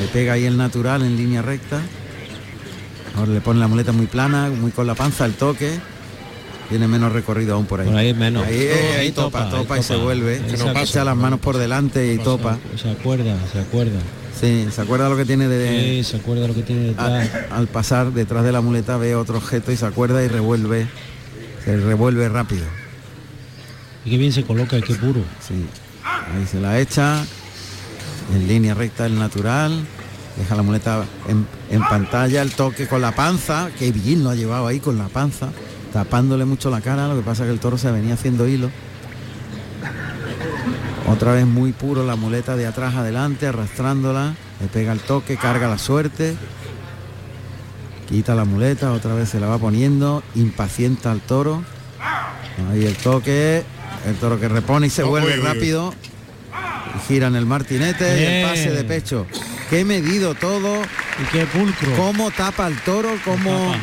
[0.00, 1.80] Le pega ahí el natural en línea recta.
[3.16, 5.78] Ahora le pone la muleta muy plana, muy con la panza, el toque.
[6.68, 7.86] Tiene menos recorrido aún por ahí.
[7.86, 8.44] Por ahí menos.
[8.44, 10.40] Ahí, ahí ahí topa, topa, y se vuelve.
[10.48, 12.58] Se Echa las manos por delante y topa.
[12.76, 14.00] Se acuerda, se acuerda.
[14.40, 16.02] Sí, se acuerda lo que tiene de.
[16.02, 17.30] Sí, se acuerda lo que tiene detrás.
[17.52, 20.88] al pasar detrás de la muleta ve otro objeto y se acuerda y revuelve.
[21.64, 22.64] Se revuelve rápido.
[24.04, 25.20] Y qué bien se coloca y qué puro.
[25.40, 25.66] Sí.
[26.04, 27.24] Ahí se la echa.
[28.34, 29.84] En línea recta el natural.
[30.36, 33.70] Deja la muleta en, en pantalla, el toque con la panza.
[33.78, 35.48] Qué bien lo ha llevado ahí con la panza.
[35.92, 37.08] Tapándole mucho la cara.
[37.08, 38.70] Lo que pasa es que el toro se venía haciendo hilo.
[41.06, 44.34] Otra vez muy puro la muleta de atrás adelante, arrastrándola.
[44.60, 46.36] Le pega el toque, carga la suerte.
[48.08, 50.22] Quita la muleta, otra vez se la va poniendo.
[50.34, 51.62] Impacienta al toro.
[52.70, 53.62] Ahí el toque.
[54.06, 55.44] El toro que repone y se vuelve uy, uy.
[55.44, 55.94] rápido.
[56.96, 59.26] Y gira en el martinete y el pase de pecho.
[59.70, 60.82] Qué medido todo.
[60.82, 61.96] Y qué pulcro.
[61.96, 63.74] Cómo tapa el toro, cómo,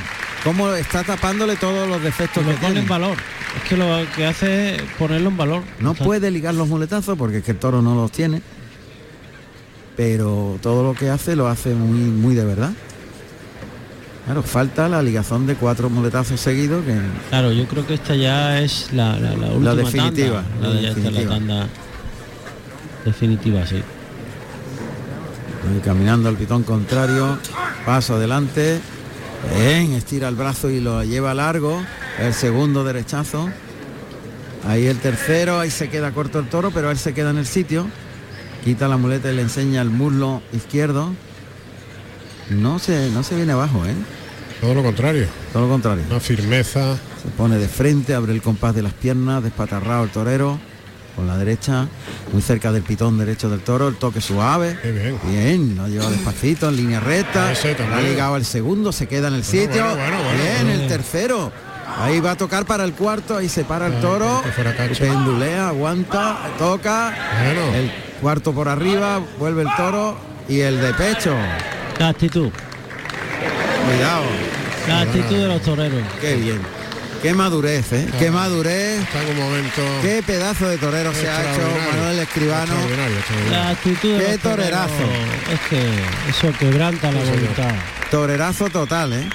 [0.43, 2.81] cómo está tapándole todos los defectos Lo que pone tiene.
[2.81, 3.17] en valor.
[3.57, 5.63] Es que lo que hace es ponerlo en valor.
[5.79, 8.41] No O sea, puede ligar los muletazos porque es que el toro no los tiene.
[9.97, 12.71] Pero todo lo que hace lo hace muy, muy de verdad.
[14.25, 16.95] Claro, falta la ligazón de cuatro muletazos seguidos que
[17.29, 20.67] Claro, yo creo que esta ya es la, la, la última definitiva, tanda.
[20.69, 21.21] la ya está definitiva.
[21.21, 21.67] la tanda
[23.03, 23.81] definitiva, sí.
[25.83, 27.37] Caminando al pitón contrario,
[27.85, 28.79] paso adelante,
[29.57, 31.81] bien, estira el brazo y lo lleva largo,
[32.19, 33.49] el segundo derechazo,
[34.67, 37.45] ahí el tercero, ahí se queda corto el toro, pero él se queda en el
[37.45, 37.87] sitio,
[38.63, 41.13] quita la muleta y le enseña el muslo izquierdo,
[42.51, 43.93] no se, no se viene abajo, ¿eh?
[44.59, 45.25] Todo lo contrario.
[45.51, 46.95] todo lo contrario, Una firmeza.
[47.21, 50.59] se pone de frente, abre el compás de las piernas, despatarrado el torero,
[51.15, 51.87] con la derecha,
[52.31, 55.19] muy cerca del pitón derecho del toro, el toque suave, Qué bien.
[55.27, 57.53] Bien, lo lleva despacito, en línea recta.
[57.53, 57.91] También.
[57.93, 59.83] ha ligado al segundo, se queda en el sitio.
[59.83, 61.51] bueno, Bien, el tercero.
[61.99, 64.41] Ahí va a tocar para el cuarto, ahí se para el toro.
[64.43, 65.03] que fuera cacho.
[65.03, 67.13] Pendulea, aguanta, toca.
[67.75, 70.15] El cuarto por arriba, vuelve el toro.
[70.47, 71.35] Y el de pecho.
[71.99, 72.49] La actitud,
[73.85, 74.23] Cuidado.
[74.87, 76.01] la actitud de los toreros.
[76.19, 76.59] Qué bien.
[77.21, 78.07] Qué madurez, ¿eh?
[78.17, 79.01] Qué madurez.
[79.01, 79.81] Está en un momento.
[80.01, 81.61] Qué pedazo de torero se ha hecho.
[81.95, 82.73] Manuel Escribano.
[82.73, 83.51] Extraordinario, extraordinario.
[83.63, 85.03] La actitud de Qué los toreros torerazo.
[85.53, 87.39] Es que eso quebranta la Sí, señor.
[87.41, 87.75] voluntad.
[88.09, 89.29] Torerazo total, ¿eh?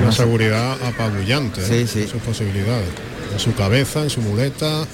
[0.00, 1.86] Una seguridad apabullante Sí, ¿eh?
[1.86, 2.08] sí.
[2.08, 2.88] sus posibilidades.
[3.32, 4.84] En su cabeza, en su muleta,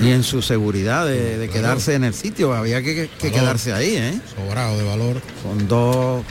[0.00, 3.40] Y en su seguridad de, quedarse en el sitio, había que, que Valor.
[3.40, 4.20] quedarse ahí, ¿eh?
[4.36, 5.20] sobrado de valor.
[5.42, 6.22] Con dos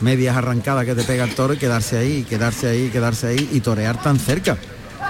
[0.00, 3.60] medias arrancadas que te pega el toro y quedarse ahí, quedarse ahí, quedarse ahí y
[3.60, 4.58] torear tan cerca.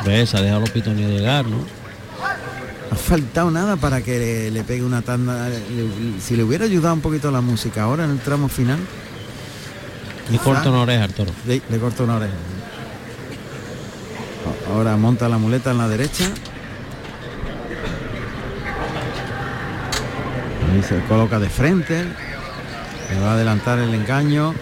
[0.05, 0.35] ¿Ves?
[0.35, 1.57] Ha dejado los pitones llegar, ¿no?
[1.59, 1.67] No
[2.93, 5.49] ha faltado nada para que le, le pegue una tanda.
[5.49, 8.79] Le- si le hubiera ayudado un poquito la música ahora en el tramo final,
[10.31, 11.33] quizá corta una oreja al toro.
[11.47, 12.35] le, le corta una oreja.
[14.73, 16.25] Ahora monta la muleta en la derecha.
[20.73, 22.05] Ahí se coloca de frente.
[22.05, 24.55] Le va a adelantar el engaño.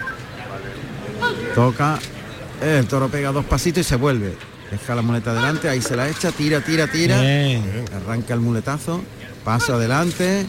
[1.54, 1.98] Toca.
[2.62, 4.36] El toro pega dos pasitos y se vuelve.
[4.70, 7.20] Deja la muleta adelante, ahí se la echa, tira, tira, tira.
[7.20, 7.62] Bien.
[7.94, 9.02] Arranca el muletazo.
[9.44, 10.46] Paso adelante.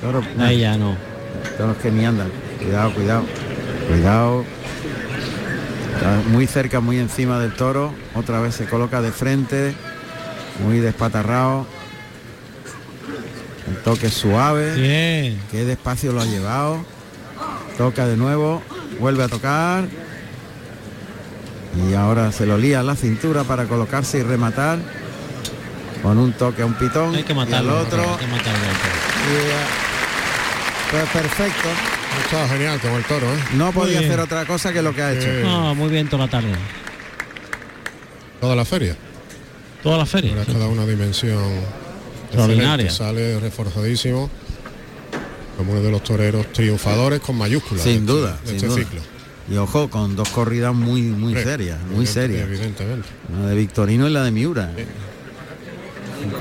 [0.00, 0.96] Toro, Ahí ya no.
[1.56, 2.28] toros que ni andan.
[2.60, 3.24] Cuidado, cuidado.
[3.88, 4.44] Cuidado.
[6.02, 7.94] Está muy cerca, muy encima del toro.
[8.16, 9.72] Otra vez se coloca de frente.
[10.64, 11.64] Muy despatarrado.
[13.68, 14.74] El toque suave.
[14.74, 15.40] Bien.
[15.52, 16.84] Qué despacio lo ha llevado.
[17.78, 18.62] Toca de nuevo.
[18.98, 19.84] Vuelve a tocar.
[21.88, 24.80] Y ahora se lo lía a la cintura para colocarse y rematar.
[26.02, 27.14] Con un toque a un pitón.
[27.14, 27.78] Hay que y al matarlo.
[27.78, 28.02] otro.
[28.02, 31.68] Hay que matarlo y a- Pues perfecto.
[32.16, 33.38] Ha estado genial con el toro, ¿eh?
[33.54, 35.22] No podía hacer otra cosa que lo que ha hecho.
[35.22, 35.42] Sí.
[35.42, 36.52] No, muy bien toda la tarde.
[38.40, 38.96] Toda la feria.
[39.82, 40.32] Toda la feria.
[40.32, 41.42] Ahora cada una dimensión
[42.26, 42.90] Extraordinaria.
[42.90, 44.30] Sale reforzadísimo
[45.56, 47.82] como uno de los toreros triunfadores con mayúsculas.
[47.84, 48.78] Sin de este- duda, de sin este duda.
[48.78, 49.00] ciclo.
[49.50, 52.42] Y ojo, con dos corridas muy, muy serias, muy evidente- serias.
[52.48, 53.08] Evidentemente.
[53.40, 54.70] La de Victorino y la de Miura.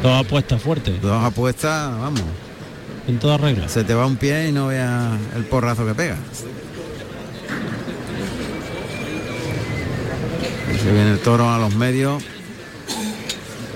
[0.01, 0.98] Toda apuesta fuerte.
[1.01, 2.22] Dos apuestas, vamos.
[3.11, 3.67] En toda regla.
[3.67, 6.15] Se te va un pie y no veas el porrazo que pega.
[10.81, 12.23] Se viene el toro a los medios.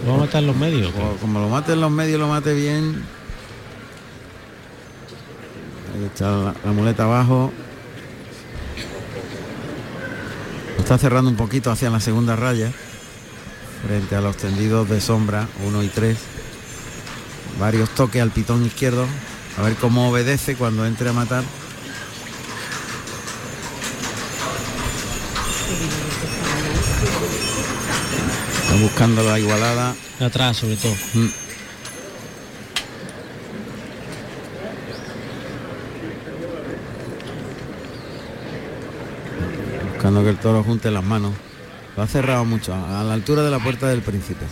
[0.07, 0.93] Vamos a estar en los medios.
[1.19, 3.03] Como lo mate en los medios, lo mate bien.
[6.21, 7.51] La, la muleta abajo.
[10.77, 12.71] Lo está cerrando un poquito hacia la segunda raya.
[13.85, 16.34] Frente a los tendidos de sombra, 1 y 3.
[17.59, 19.05] Varios toques al pitón izquierdo.
[19.57, 21.43] A ver cómo obedece cuando entre a matar.
[28.61, 29.95] Está buscando la igualada.
[30.19, 30.93] Atrás, sobre todo.
[31.13, 31.27] Mm.
[39.93, 41.33] Buscando que el toro junte las manos.
[41.95, 44.45] Lo ha cerrado mucho, a la altura de la puerta del príncipe.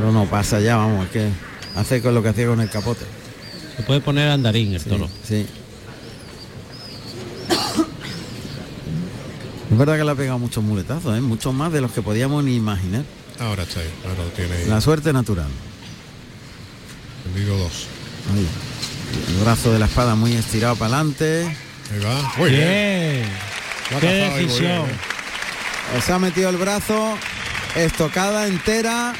[0.00, 1.28] Ahora no pasa ya, vamos, es que
[1.76, 3.04] hace con lo que hacía con el capote.
[3.76, 5.10] Se puede poner andarín el toro.
[5.28, 5.46] Sí.
[9.70, 11.20] Es verdad que le ha pegado muchos muletazos, ¿eh?
[11.20, 13.04] muchos más de los que podíamos ni imaginar.
[13.38, 14.64] Ahora está ahí, ahora lo tiene ahí.
[14.68, 15.48] La suerte natural.
[17.24, 17.86] Tendido dos.
[18.34, 18.46] Ahí.
[19.36, 21.44] El brazo de la espada muy estirado para adelante.
[21.92, 22.32] Ahí va.
[22.38, 23.28] Muy bien.
[23.90, 24.86] Qué cazado ahí muy decisión.
[24.86, 24.96] bien,
[25.96, 26.00] ¿eh?
[26.04, 27.18] Se ha metido el brazo,
[27.76, 29.14] estocada entera.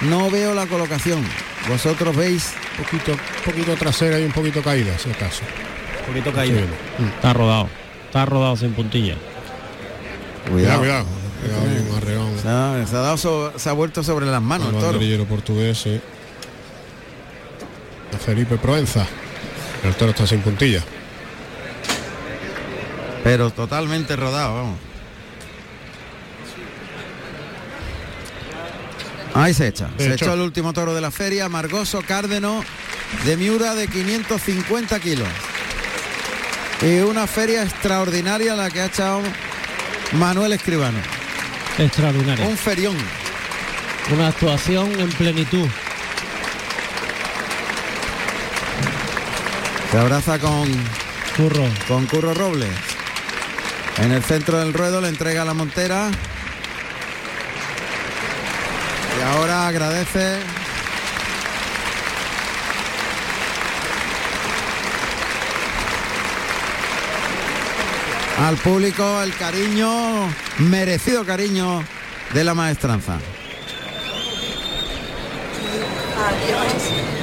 [0.00, 1.24] No veo la colocación.
[1.68, 2.52] Vosotros veis.
[2.76, 3.12] Poquito,
[3.44, 5.42] poquito trasera y un poquito caída, si acaso.
[6.00, 6.60] Un poquito caída.
[7.16, 7.68] Está rodado.
[8.06, 9.14] Está rodado sin puntilla.
[10.50, 11.06] Cuidado, cuidado.
[11.40, 12.38] Cuidado, hay un arreón.
[12.40, 14.92] Se ha, se ha dado so- se ha vuelto sobre las manos El el toro.
[14.92, 16.00] banderillero portugués, sí.
[18.14, 19.06] A Felipe Proenza.
[19.84, 20.82] El toro está sin puntilla.
[23.24, 24.78] Pero totalmente rodado, vamos.
[29.34, 29.88] Ahí se echa.
[29.96, 30.24] Se Se echó.
[30.26, 32.62] echó el último toro de la feria, Margoso Cárdeno,
[33.24, 35.28] de Miura de 550 kilos.
[36.82, 39.20] Y una feria extraordinaria la que ha echado
[40.12, 40.98] Manuel Escribano.
[41.78, 42.46] Extraordinario.
[42.46, 42.96] Un ferión.
[44.12, 45.68] Una actuación en plenitud.
[49.90, 50.68] Se abraza con
[51.36, 51.64] Curro.
[51.86, 52.68] con Curro Robles.
[53.98, 56.10] En el centro del ruedo le entrega la montera.
[59.22, 60.40] Y ahora agradece.
[68.40, 70.28] Al público el cariño,
[70.58, 71.84] merecido cariño
[72.34, 73.18] de la maestranza.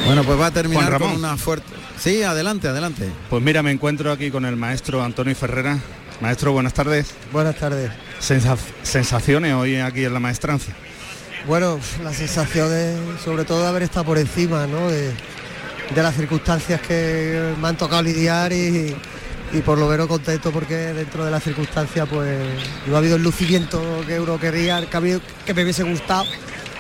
[0.05, 1.67] Bueno, pues va a terminar Juan con una fuerte.
[1.99, 3.09] Sí, adelante, adelante.
[3.29, 5.77] Pues mira, me encuentro aquí con el maestro Antonio Ferrera.
[6.21, 7.13] Maestro, buenas tardes.
[7.33, 7.91] Buenas tardes.
[8.19, 10.71] Sensa- sensaciones hoy aquí en la maestranza.
[11.47, 14.89] Bueno, la sensación de, sobre todo de haber estado por encima, ¿no?
[14.89, 15.11] De,
[15.95, 18.95] de las circunstancias que me han tocado lidiar y,
[19.51, 22.37] y por lo menos contento porque dentro de las circunstancias pues
[22.87, 26.25] no ha habido el lucimiento que uno quería, que, ha habido- que me hubiese gustado,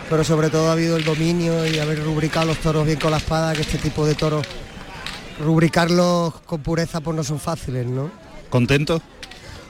[0.09, 3.17] pero sobre todo ha habido el dominio y haber rubricado los toros bien con la
[3.17, 4.45] espada, que este tipo de toros,
[5.43, 8.11] rubricarlos con pureza pues no son fáciles, ¿no?
[8.51, 9.01] ¿Contento?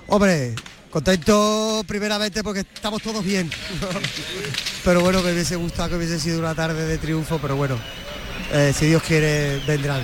[0.08, 0.56] Hombre,
[0.90, 3.50] contento primeramente porque estamos todos bien.
[4.84, 7.78] pero bueno, me hubiese gustado que hubiese sido una tarde de triunfo, pero bueno,
[8.52, 10.04] eh, si Dios quiere, vendrán.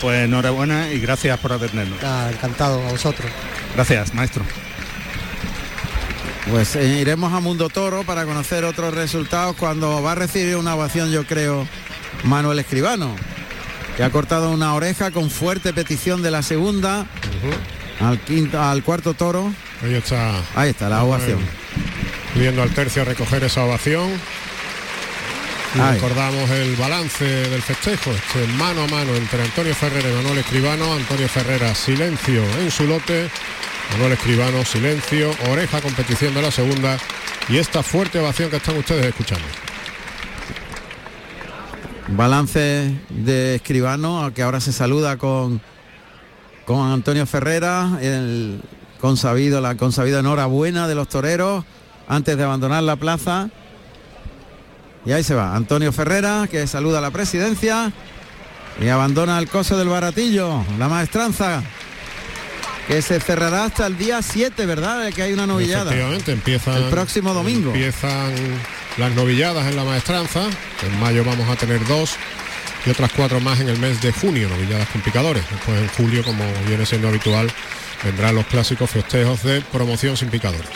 [0.00, 1.98] Pues enhorabuena y gracias por atendernos.
[2.02, 3.30] Ah, encantado a vosotros.
[3.74, 4.44] Gracias, maestro.
[6.50, 10.74] Pues eh, iremos a Mundo Toro para conocer otros resultados cuando va a recibir una
[10.74, 11.68] ovación, yo creo,
[12.24, 13.14] Manuel Escribano,
[13.96, 17.06] que ha cortado una oreja con fuerte petición de la segunda
[18.00, 19.52] al quinto, al cuarto toro.
[19.82, 20.40] Ahí está.
[20.54, 21.40] Ahí está la ovación.
[22.34, 24.10] Pidiendo al tercio a recoger esa ovación.
[25.74, 30.38] Y recordamos el balance del festejo, este mano a mano entre Antonio Ferrera y Manuel
[30.38, 30.92] Escribano.
[30.92, 33.30] Antonio Ferrera, silencio en su lote.
[33.92, 35.30] Manuel Escribano, silencio.
[35.50, 36.98] Oreja, competición de la segunda.
[37.48, 39.46] Y esta fuerte ovación que están ustedes escuchando.
[42.08, 45.60] Balance de Escribano, que ahora se saluda con,
[46.66, 48.60] con Antonio Ferrera, el
[49.02, 51.64] consabido, la consabida enhorabuena de los toreros
[52.06, 53.50] antes de abandonar la plaza.
[55.04, 57.92] Y ahí se va, Antonio Ferrera, que saluda a la presidencia
[58.80, 61.64] y abandona el coso del baratillo, la maestranza,
[62.86, 65.12] que se cerrará hasta el día 7, ¿verdad?
[65.12, 65.90] Que hay una novillada.
[65.90, 67.72] Efectivamente, empiezan El próximo domingo.
[67.72, 68.32] Empiezan
[68.98, 70.44] las novilladas en la maestranza.
[70.86, 72.14] En mayo vamos a tener dos
[72.86, 75.42] y otras cuatro más en el mes de junio, novilladas con picadores.
[75.50, 77.50] Después en julio, como viene siendo habitual,
[78.04, 80.70] vendrán los clásicos festejos de promoción sin picadores.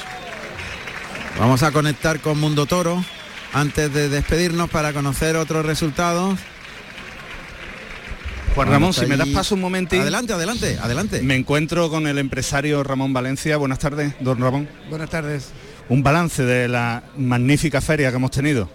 [1.38, 3.04] Vamos a conectar con Mundo Toro
[3.52, 6.38] antes de despedirnos para conocer otros resultados.
[8.54, 10.00] Juan Ramón, si me das paso un momentito.
[10.00, 11.20] Adelante, adelante, adelante.
[11.20, 13.58] Me encuentro con el empresario Ramón Valencia.
[13.58, 14.68] Buenas tardes, don Ramón.
[14.88, 15.50] Buenas tardes.
[15.90, 18.70] Un balance de la magnífica feria que hemos tenido.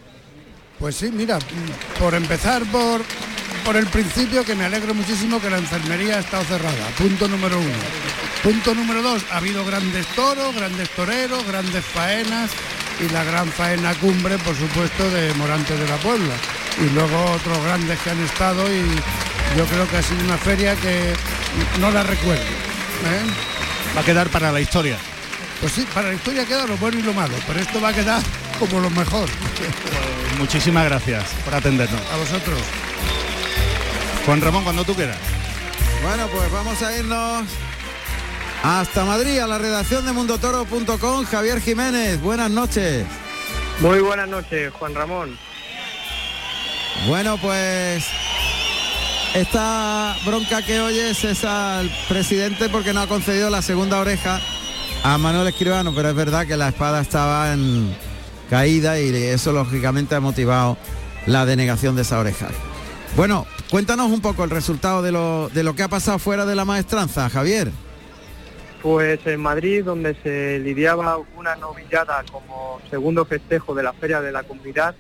[0.78, 1.40] Pues sí, mira,
[2.00, 3.02] por empezar por,
[3.66, 6.88] por el principio que me alegro muchísimo que la enfermería ha estado cerrada.
[6.98, 8.31] Punto número uno.
[8.44, 12.50] Punto número dos, ha habido grandes toros, grandes toreros, grandes faenas
[13.00, 16.34] y la gran faena cumbre, por supuesto, de Morantes de la Puebla.
[16.80, 18.84] Y luego otros grandes que han estado y
[19.56, 21.14] yo creo que ha sido una feria que
[21.80, 22.42] no la recuerdo.
[22.42, 23.95] ¿eh?
[23.95, 24.98] Va a quedar para la historia.
[25.60, 27.94] Pues sí, para la historia queda lo bueno y lo malo, pero esto va a
[27.94, 28.24] quedar
[28.58, 29.30] como lo mejor.
[29.58, 32.02] Pues muchísimas gracias por atendernos.
[32.11, 32.60] A vosotros.
[34.26, 35.18] Juan Ramón, cuando tú quieras.
[36.02, 37.45] Bueno, pues vamos a irnos
[38.64, 41.26] hasta Madrid, a la redacción de mundotoro.com.
[41.26, 43.06] Javier Jiménez, buenas noches.
[43.80, 45.38] Muy buenas noches, Juan Ramón.
[47.08, 48.06] Bueno, pues
[49.34, 54.40] esta bronca que oyes es al presidente porque no ha concedido la segunda oreja
[55.04, 57.96] a Manuel Escribano, pero es verdad que la espada estaba en
[58.50, 60.78] caída y eso lógicamente ha motivado
[61.26, 62.50] la denegación de esa oreja.
[63.16, 66.56] Bueno, cuéntanos un poco el resultado de lo, de lo que ha pasado fuera de
[66.56, 67.72] la maestranza, Javier.
[68.82, 74.32] Pues en Madrid, donde se lidiaba una novillada como segundo festejo de la Feria de
[74.32, 74.95] la Comunidad,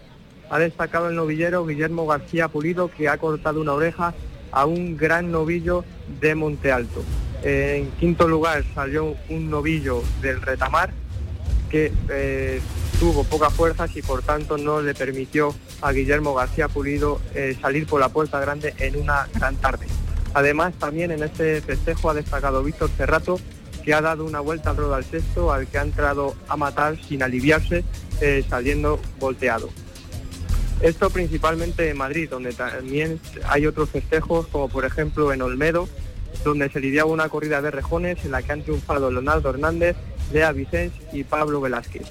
[0.51, 4.13] ha destacado el novillero Guillermo García Pulido, que ha cortado una oreja
[4.51, 5.83] a un gran novillo
[6.19, 7.03] de Monte Alto.
[7.41, 10.93] En quinto lugar salió un novillo del Retamar,
[11.71, 12.61] que eh,
[12.99, 17.87] tuvo pocas fuerzas y por tanto no le permitió a Guillermo García Pulido eh, salir
[17.87, 19.87] por la puerta grande en una gran tarde.
[20.35, 23.39] Además, también en este festejo ha destacado Víctor Cerrato,
[23.81, 26.97] que ha dado una vuelta al ruedo al sexto, al que ha entrado a matar
[27.03, 27.83] sin aliviarse,
[28.21, 29.69] eh, saliendo volteado.
[30.81, 35.87] Esto principalmente en Madrid, donde también hay otros festejos, como por ejemplo en Olmedo,
[36.43, 39.95] donde se lidiaba una corrida de rejones en la que han triunfado Leonardo Hernández,
[40.33, 42.07] Lea Vicens y Pablo Velázquez.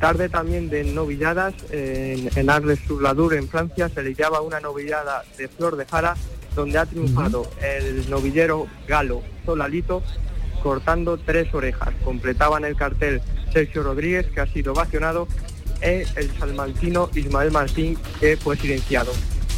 [0.00, 5.76] Tarde también de novilladas, en, en Arles-sur-Ladour, en Francia, se lidiaba una novillada de Flor
[5.76, 6.16] de Jara,
[6.56, 10.02] donde ha triunfado el novillero galo Solalito,
[10.62, 11.90] cortando tres orejas.
[12.04, 13.20] Completaban el cartel
[13.52, 15.26] Sergio Rodríguez, que ha sido vacionado,
[15.80, 19.12] e el salmantino Ismael Martín, que fue silenciado.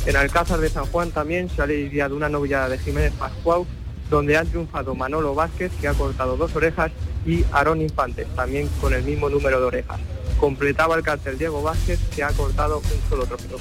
[0.07, 3.65] En Alcázar de San Juan también se ha lidiado una novillada de Jiménez Pascual,
[4.11, 6.93] donde han triunfado Manolo Vázquez, que ha cortado dos orejas,
[7.25, 10.01] y Aarón Infantes, también con el mismo número de orejas.
[10.39, 13.59] Completaba el cartel Diego Vázquez, que ha cortado un solo trofeo.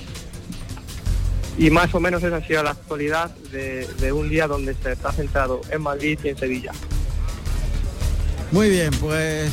[1.58, 5.11] Y más o menos esa ha sido la actualidad de un día donde se está
[5.11, 6.72] centrado en Madrid y en Sevilla.
[8.52, 9.52] Muy bien, pues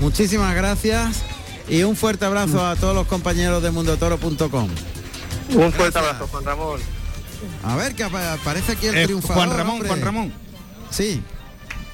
[0.00, 1.22] muchísimas gracias
[1.68, 4.68] y un fuerte abrazo a todos los compañeros de mundotoro.com.
[5.54, 6.80] Un fuerte abrazo, Juan Ramón.
[7.64, 9.36] A ver, que apa- aparece aquí el Eh, triunfador.
[9.46, 9.88] Juan Ramón, hombre.
[9.88, 10.32] Juan Ramón.
[10.90, 11.22] Sí.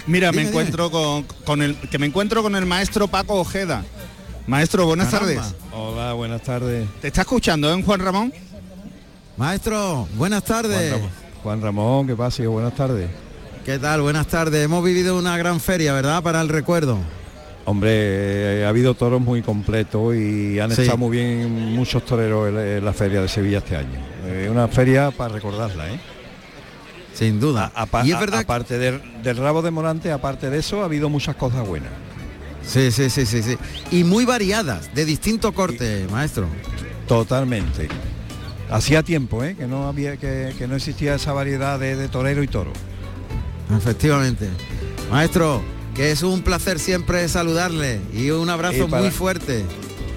[0.06, 3.84] Mira, Dime, me encuentro con, con el que me encuentro con el maestro Paco Ojeda.
[4.46, 5.42] Maestro, buenas Caramba.
[5.42, 5.54] tardes.
[5.72, 6.88] Hola, buenas tardes.
[7.00, 8.32] ¿Te está escuchando, eh, Juan Ramón?
[9.36, 10.90] Maestro, buenas tardes.
[10.90, 11.10] Juan Ramón,
[11.42, 12.42] Juan Ramón, ¿qué pasa?
[12.46, 13.10] Buenas tardes.
[13.66, 14.00] ¿Qué tal?
[14.00, 14.64] Buenas tardes.
[14.64, 16.22] Hemos vivido una gran feria, ¿verdad?
[16.22, 16.98] Para el recuerdo.
[17.64, 17.90] Hombre,
[18.60, 20.82] eh, ha habido toros muy completos y han Sí.
[20.82, 23.98] estado muy bien muchos toreros en, la feria de Sevilla este año.
[24.24, 25.98] Eh, una feria para recordarla, ¿eh?
[27.12, 27.72] Sin duda.
[28.04, 31.34] Y es verdad- aparte del, del rabo de Morante, aparte de eso, ha habido muchas
[31.34, 31.90] cosas buenas.
[32.64, 33.58] Sí, sí, sí, sí, sí.
[33.90, 36.46] Y muy variadas, de distinto corte, maestro.
[37.08, 37.88] Totalmente.
[38.70, 39.56] Hacía tiempo, ¿eh?
[39.56, 42.72] Que no había, que, que no existía esa variedad de, de torero y toro.
[43.74, 44.48] Efectivamente.
[45.10, 45.62] Maestro,
[45.94, 49.64] que es un placer siempre saludarle y un abrazo Y para- muy fuerte.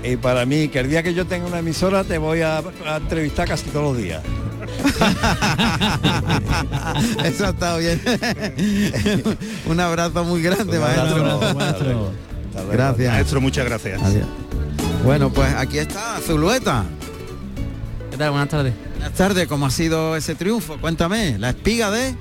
[0.03, 2.98] Y para mí, que el día que yo tenga una emisora te voy a, a
[2.98, 4.22] entrevistar casi todos los días.
[7.24, 8.02] Eso ha estado bien.
[9.66, 11.56] un abrazo muy grande, Un abrazo, maestro.
[11.56, 12.11] maestro.
[12.72, 13.14] Gracias.
[13.14, 14.02] Maestro, muchas gracias.
[14.02, 14.28] Adiós.
[15.03, 16.84] Bueno, pues aquí está Zulueta.
[18.11, 18.32] ¿Qué tal?
[18.32, 18.74] Buenas tardes.
[18.98, 20.78] Buenas tardes, ¿cómo ha sido ese triunfo?
[20.80, 22.16] Cuéntame, la espiga de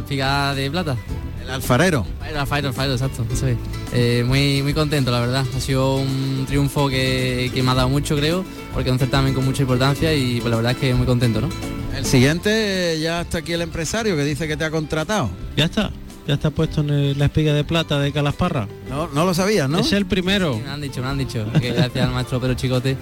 [0.00, 0.96] espiga de plata.
[1.42, 2.06] el alfarero.
[2.28, 3.24] El alfarero, alfarero, exacto.
[3.32, 3.56] eso es.
[3.92, 5.44] Eh, muy, muy contento, la verdad.
[5.56, 9.34] Ha sido un triunfo que, que me ha dado mucho, creo, porque es un certamen
[9.34, 11.48] con mucha importancia y pues la verdad es que muy contento, ¿no?
[11.96, 15.30] El siguiente ya está aquí el empresario que dice que te ha contratado.
[15.56, 15.90] Ya está.
[16.26, 18.66] Ya está puesto en el- la espiga de plata de Calasparra.
[18.88, 19.78] No, no lo sabías, ¿no?
[19.80, 20.54] Es el primero.
[20.54, 22.96] Sí, me han dicho, me han dicho que gracias al maestro Pedro Chicote,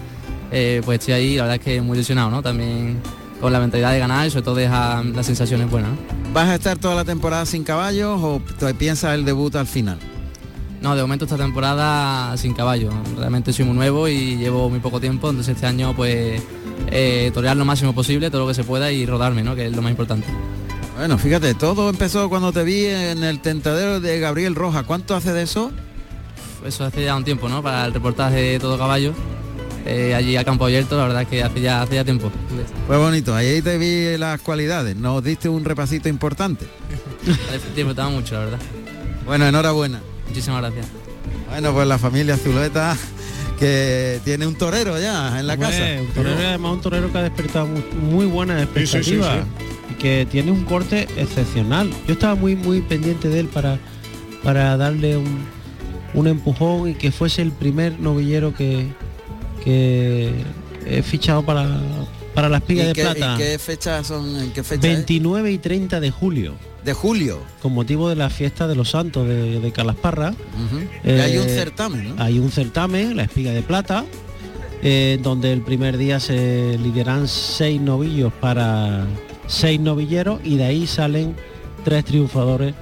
[0.51, 2.43] eh, pues estoy ahí, la verdad es que muy ilusionado, ¿no?
[2.43, 2.99] También
[3.43, 5.91] con la mentalidad de ganar y sobre todo deja las sensaciones buenas.
[6.33, 9.99] ¿Vas a estar toda la temporada sin caballos o te piensas el debut al final?
[10.81, 12.91] No, de momento esta temporada sin caballo.
[13.19, 16.41] Realmente soy muy nuevo y llevo muy poco tiempo, entonces este año pues
[16.93, 19.57] eh, torear lo máximo posible, todo lo que se pueda y rodarme, ¿no?
[19.57, 20.29] Que es lo más importante.
[20.97, 24.85] Bueno, fíjate, todo empezó cuando te vi en el tentadero de Gabriel Roja.
[24.85, 25.73] ¿Cuánto hace de eso?
[26.65, 27.61] Eso hace ya un tiempo, ¿no?
[27.61, 29.15] Para el reportaje de Todo Caballo,
[29.85, 32.31] eh, allí a campo abierto, la verdad es que hace ya, hace ya tiempo.
[32.87, 36.67] Fue bonito, ahí te vi las cualidades, nos diste un repasito importante.
[37.77, 38.59] Disfrutaba mucho, la verdad.
[39.27, 40.01] Bueno, enhorabuena.
[40.29, 40.87] Muchísimas gracias.
[41.49, 42.97] Bueno, pues la familia Zuleta
[43.59, 46.01] que tiene un torero ya en la Hombre, casa.
[46.01, 49.37] Un torero y además un torero que ha despertado muy, muy buenas sí, sí, expectativas
[49.37, 49.65] sí.
[49.93, 51.91] y que tiene un corte excepcional.
[52.09, 53.79] Yo estaba muy muy pendiente de él para
[54.43, 55.45] para darle un,
[56.15, 58.89] un empujón y que fuese el primer novillero que,
[59.65, 60.33] que
[60.87, 61.69] he fichado para,
[62.35, 63.35] para la espiga ¿Y de qué, plata.
[63.35, 64.37] y qué fechas son?
[64.41, 64.95] ¿En qué fecha es?
[64.97, 66.55] 29 y 30 de julio.
[66.85, 67.39] De julio.
[67.61, 70.35] Con motivo de la fiesta de los santos de, de Calasparra.
[71.05, 72.23] Y hay un Eh, certamen, ¿no?
[72.23, 74.05] Hay un certamen, la espiga de plata,
[74.83, 79.07] eh, donde el primer día se lideran seis novillos para
[79.47, 81.37] seis novilleros y de ahí salen
[81.85, 82.75] tres triunfadores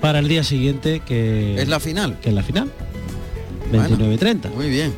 [0.00, 2.18] para el día siguiente que Es la final.
[2.20, 2.70] que es la final.
[3.70, 4.48] 29 y 30.
[4.50, 4.92] Muy bien.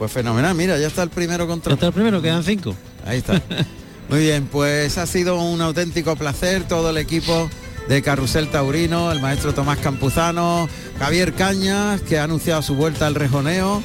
[0.00, 0.54] Pues fenomenal.
[0.54, 1.72] Mira, ya está el primero contra.
[1.72, 2.74] Ya está el primero, quedan cinco.
[3.04, 3.34] Ahí está.
[4.08, 7.50] Muy bien, pues ha sido un auténtico placer todo el equipo
[7.86, 13.14] de Carrusel Taurino, el maestro Tomás Campuzano, Javier Cañas, que ha anunciado su vuelta al
[13.14, 13.82] rejoneo,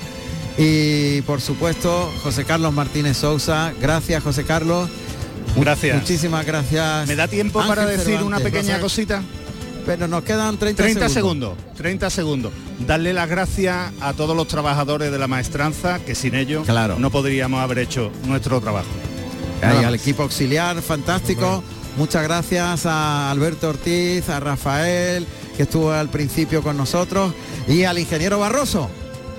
[0.58, 3.74] y por supuesto José Carlos Martínez Sousa.
[3.82, 4.90] Gracias, José Carlos.
[5.58, 5.98] Gracias.
[5.98, 7.10] Muchísimas gracias.
[7.10, 9.22] ¿Me da tiempo para decir una pequeña cosita?
[9.86, 11.54] Pero nos quedan 30, 30 segundos.
[11.54, 11.78] segundos.
[11.78, 12.52] 30 segundos.
[12.88, 16.98] Darle las gracias a todos los trabajadores de la maestranza, que sin ellos Claro.
[17.00, 18.88] no podríamos haber hecho nuestro trabajo.
[19.62, 21.64] Al equipo auxiliar, fantástico.
[21.98, 27.34] Muchas gracias a Alberto Ortiz, a Rafael, que estuvo al principio con nosotros,
[27.68, 28.90] y al ingeniero Barroso.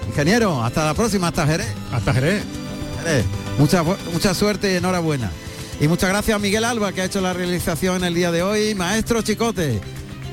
[0.08, 1.68] Ingeniero, hasta la próxima, hasta Jerez.
[1.92, 2.42] Hasta Jerez.
[3.02, 3.24] Jerez.
[3.58, 5.30] Mucha, mucha suerte y enhorabuena.
[5.80, 8.74] Y muchas gracias a Miguel Alba, que ha hecho la realización el día de hoy.
[8.74, 9.78] Maestro Chicote,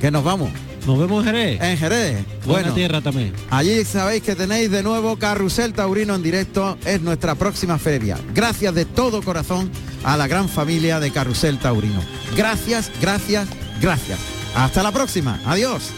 [0.04, 0.52] que nos vamos.
[0.86, 1.62] Nos vemos en Jerez.
[1.62, 2.26] En Jerez.
[2.44, 3.32] Buena Bueno, tierra también.
[3.50, 8.18] Allí sabéis que tenéis de nuevo Carrusel Taurino en directo, es nuestra próxima feria.
[8.34, 9.72] Gracias de todo corazón
[10.04, 12.02] a la gran familia de Carrusel Taurino.
[12.36, 13.48] Gracias, gracias,
[13.80, 14.20] gracias.
[14.54, 15.40] Hasta la próxima.
[15.46, 15.94] Adiós.